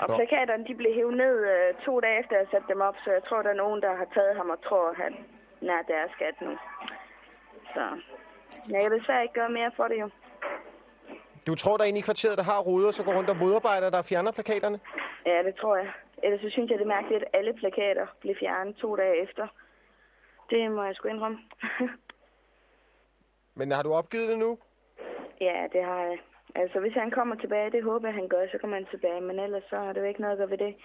Og 0.00 0.06
Nå. 0.08 0.16
plakaterne, 0.16 0.64
de 0.68 0.74
blev 0.80 0.92
hævet 0.98 1.16
ned 1.24 1.34
øh, 1.52 1.68
to 1.86 2.00
dage 2.00 2.20
efter, 2.20 2.34
jeg 2.36 2.46
satte 2.50 2.68
dem 2.72 2.80
op, 2.88 2.96
så 3.04 3.08
jeg 3.16 3.22
tror, 3.28 3.42
der 3.42 3.50
er 3.50 3.62
nogen, 3.64 3.80
der 3.82 3.92
har 4.00 4.08
taget 4.16 4.36
ham 4.36 4.50
og 4.54 4.58
tror, 4.68 4.84
at 4.90 4.96
han 4.96 5.12
er 5.76 5.82
deres 5.92 6.10
skat 6.16 6.36
nu. 6.46 6.52
Så 7.74 7.82
jeg 8.72 8.82
kan 8.82 8.92
desværre 8.98 9.22
ikke 9.22 9.34
gøre 9.40 9.52
mere 9.58 9.70
for 9.76 9.86
det 9.90 9.98
jo. 10.00 10.08
Du 11.46 11.54
tror, 11.54 11.76
der 11.76 11.84
er 11.84 11.88
en 11.88 11.96
i 11.96 12.00
kvarteret, 12.00 12.38
der 12.38 12.44
har 12.52 12.60
Rode, 12.68 12.86
og 12.88 12.94
så 12.94 13.04
går 13.04 13.12
rundt 13.18 13.30
og 13.30 13.36
modarbejder, 13.36 13.90
der 13.90 14.02
fjerner 14.02 14.32
plakaterne? 14.32 14.80
Ja, 15.26 15.38
det 15.46 15.54
tror 15.60 15.76
jeg. 15.76 15.88
Ellers 16.22 16.40
så 16.40 16.50
synes 16.50 16.70
jeg, 16.70 16.78
det 16.78 16.84
er 16.84 16.96
mærkeligt, 16.98 17.22
at 17.22 17.30
alle 17.38 17.52
plakater 17.52 18.06
blev 18.20 18.34
fjernet 18.40 18.76
to 18.76 18.96
dage 18.96 19.22
efter. 19.22 19.46
Det 20.50 20.70
må 20.70 20.82
jeg 20.84 20.94
sgu 20.94 21.08
indrømme. 21.08 21.38
Men 23.58 23.72
har 23.72 23.82
du 23.82 23.92
opgivet 23.92 24.28
det 24.28 24.38
nu? 24.38 24.58
ja, 25.40 25.66
det 25.72 25.84
har 25.84 26.00
jeg. 26.00 26.18
Altså, 26.54 26.80
hvis 26.80 26.94
han 26.94 27.10
kommer 27.10 27.36
tilbage, 27.36 27.70
det 27.70 27.82
håber 27.84 28.08
jeg, 28.08 28.14
han 28.14 28.28
gør, 28.28 28.46
så 28.52 28.58
kommer 28.60 28.76
han 28.76 28.86
tilbage. 28.90 29.20
Men 29.20 29.38
ellers 29.38 29.62
så 29.70 29.76
er 29.76 29.92
det 29.92 30.00
jo 30.00 30.06
ikke 30.06 30.20
noget 30.20 30.32
at 30.32 30.38
gøre 30.38 30.50
ved 30.50 30.58
det. 30.58 30.76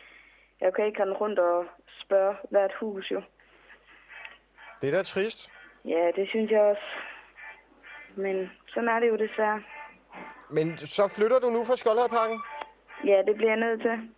Jeg 0.61 0.73
kan 0.73 0.85
ikke 0.85 1.01
rende 1.01 1.13
rundt 1.13 1.39
og 1.39 1.65
spørge 2.03 2.35
hvert 2.49 2.73
hus, 2.79 3.11
jo. 3.11 3.21
Det 4.81 4.87
er 4.87 4.91
da 4.97 5.03
trist. 5.03 5.51
Ja, 5.85 6.11
det 6.15 6.29
synes 6.29 6.51
jeg 6.51 6.61
også. 6.61 6.87
Men 8.15 8.51
sådan 8.67 8.89
er 8.89 8.99
det 8.99 9.07
jo 9.07 9.15
desværre. 9.17 9.63
Men 10.49 10.77
så 10.77 11.13
flytter 11.17 11.39
du 11.39 11.49
nu 11.49 11.63
fra 11.63 11.75
Skoldhøjparken? 11.75 12.39
Ja, 13.05 13.21
det 13.27 13.35
bliver 13.35 13.51
jeg 13.51 13.59
nødt 13.59 13.81
til. 13.81 14.14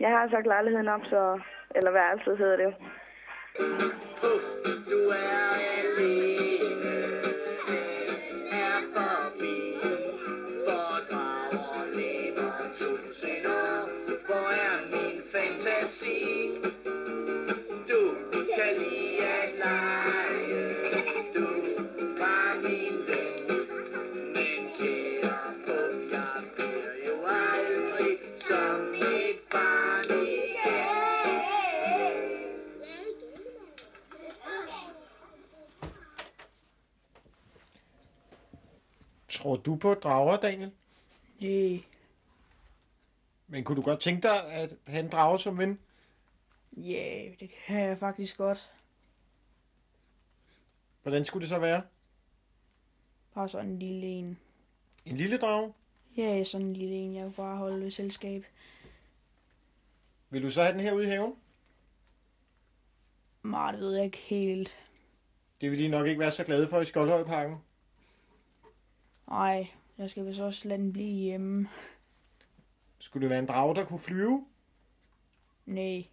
Jeg 0.00 0.08
har 0.10 0.18
altså 0.18 0.34
sagt 0.36 0.46
lejligheden 0.46 0.88
op, 0.88 1.04
så... 1.04 1.40
Eller 1.74 1.90
værelset 1.90 2.38
hedder 2.38 2.56
det 2.56 2.64
jo. 2.64 2.72
Du 39.66 39.76
på 39.76 39.94
drager, 39.94 40.36
Daniel? 40.36 40.72
Nej. 41.40 41.82
Men 43.46 43.64
kunne 43.64 43.76
du 43.76 43.82
godt 43.82 44.00
tænke 44.00 44.22
dig 44.22 44.52
at 44.52 44.70
have 44.86 45.04
en 45.04 45.10
drage 45.10 45.38
som 45.38 45.58
ven? 45.58 45.78
Ja, 46.76 47.24
det 47.40 47.50
kan 47.66 47.80
jeg 47.80 47.98
faktisk 47.98 48.36
godt. 48.36 48.70
Hvordan 51.02 51.24
skulle 51.24 51.40
det 51.40 51.48
så 51.48 51.58
være? 51.58 51.82
Bare 53.34 53.48
sådan 53.48 53.70
en 53.70 53.78
lille 53.78 54.06
en. 54.06 54.38
En 55.04 55.16
lille 55.16 55.38
drage? 55.38 55.72
Ja, 56.16 56.44
sådan 56.44 56.66
en 56.66 56.76
lille 56.76 56.94
en. 56.94 57.14
Jeg 57.14 57.24
vil 57.24 57.32
bare 57.32 57.56
holde 57.56 57.80
ved 57.84 57.90
selskab. 57.90 58.44
Vil 60.30 60.42
du 60.42 60.50
så 60.50 60.62
have 60.62 60.72
den 60.72 60.80
her 60.80 60.92
ude 60.92 61.04
i 61.04 61.08
haven? 61.08 61.36
Nej, 63.42 63.72
det 63.72 63.80
ved 63.80 63.94
jeg 63.94 64.04
ikke 64.04 64.18
helt. 64.18 64.78
Det 65.60 65.70
vil 65.70 65.78
de 65.78 65.88
nok 65.88 66.06
ikke 66.06 66.20
være 66.20 66.30
så 66.30 66.44
glade 66.44 66.68
for 66.68 66.80
i 66.80 66.84
Skoldhøjparken. 66.84 67.56
Nej, 69.30 69.70
jeg 69.98 70.10
skal 70.10 70.26
vist 70.26 70.40
også 70.40 70.68
lade 70.68 70.82
den 70.82 70.92
blive 70.92 71.12
hjemme. 71.22 71.68
Skulle 72.98 73.22
det 73.22 73.30
være 73.30 73.38
en 73.38 73.46
drage, 73.46 73.74
der 73.74 73.84
kunne 73.84 73.98
flyve? 73.98 74.46
Nej. 75.66 76.06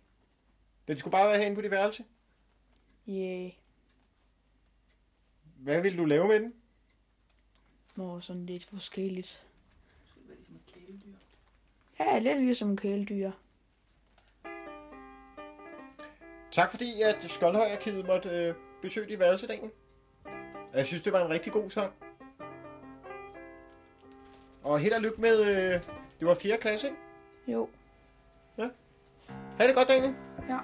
Den 0.87 0.97
skulle 0.97 1.11
bare 1.11 1.27
være 1.29 1.37
herinde 1.37 1.55
på 1.55 1.61
dit 1.61 1.71
værelse? 1.71 2.03
Ja, 3.07 3.49
Hvad 5.57 5.81
vil 5.81 5.97
du 5.97 6.05
lave 6.05 6.27
med 6.27 6.39
den? 6.39 6.53
og 7.97 8.23
sådan 8.23 8.45
lidt 8.45 8.65
forskelligt. 8.65 9.43
Ja, 11.99 12.19
lidt 12.19 12.37
ligesom 12.43 12.77
kæledyr. 12.77 13.31
Tak 16.51 16.71
fordi, 16.71 17.01
at 17.01 17.23
Skoldhøjarkivet 17.23 18.05
måtte 18.05 18.29
øh, 18.29 18.55
besøge 18.81 19.07
dit 19.07 19.19
værelse, 19.19 19.47
Daniel. 19.47 19.71
Og 20.71 20.77
Jeg 20.77 20.85
synes, 20.87 21.03
det 21.03 21.13
var 21.13 21.25
en 21.25 21.29
rigtig 21.29 21.51
god 21.53 21.69
sang. 21.69 21.93
Og 24.67 24.79
held 24.79 24.93
og 24.93 25.01
lykke 25.01 25.21
med, 25.21 25.39
øh, 25.41 25.81
det 26.19 26.27
var 26.27 26.33
4. 26.33 26.57
klasse, 26.57 26.87
ikke? 26.87 26.99
Jo. 27.47 27.69
Ja. 28.57 28.67
Ha' 29.57 29.67
det 29.67 29.75
godt, 29.75 29.87
Daniel. 29.87 30.13
Ja. 30.49 30.57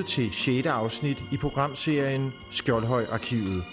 Lyttet 0.00 0.14
til 0.14 0.32
6. 0.32 0.66
afsnit 0.66 1.22
i 1.32 1.36
programserien 1.36 2.32
Skjoldhøj 2.50 3.06
Arkivet. 3.12 3.64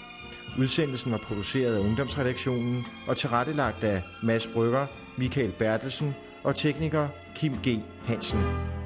Udsendelsen 0.58 1.12
var 1.12 1.18
produceret 1.18 1.76
af 1.76 1.80
Ungdomsredaktionen 1.80 2.86
og 3.06 3.16
tilrettelagt 3.16 3.84
af 3.84 4.02
Mads 4.22 4.46
Brygger, 4.46 4.86
Michael 5.16 5.52
Bertelsen 5.58 6.14
og 6.44 6.56
tekniker 6.56 7.08
Kim 7.36 7.52
G. 7.66 7.80
Hansen. 8.04 8.77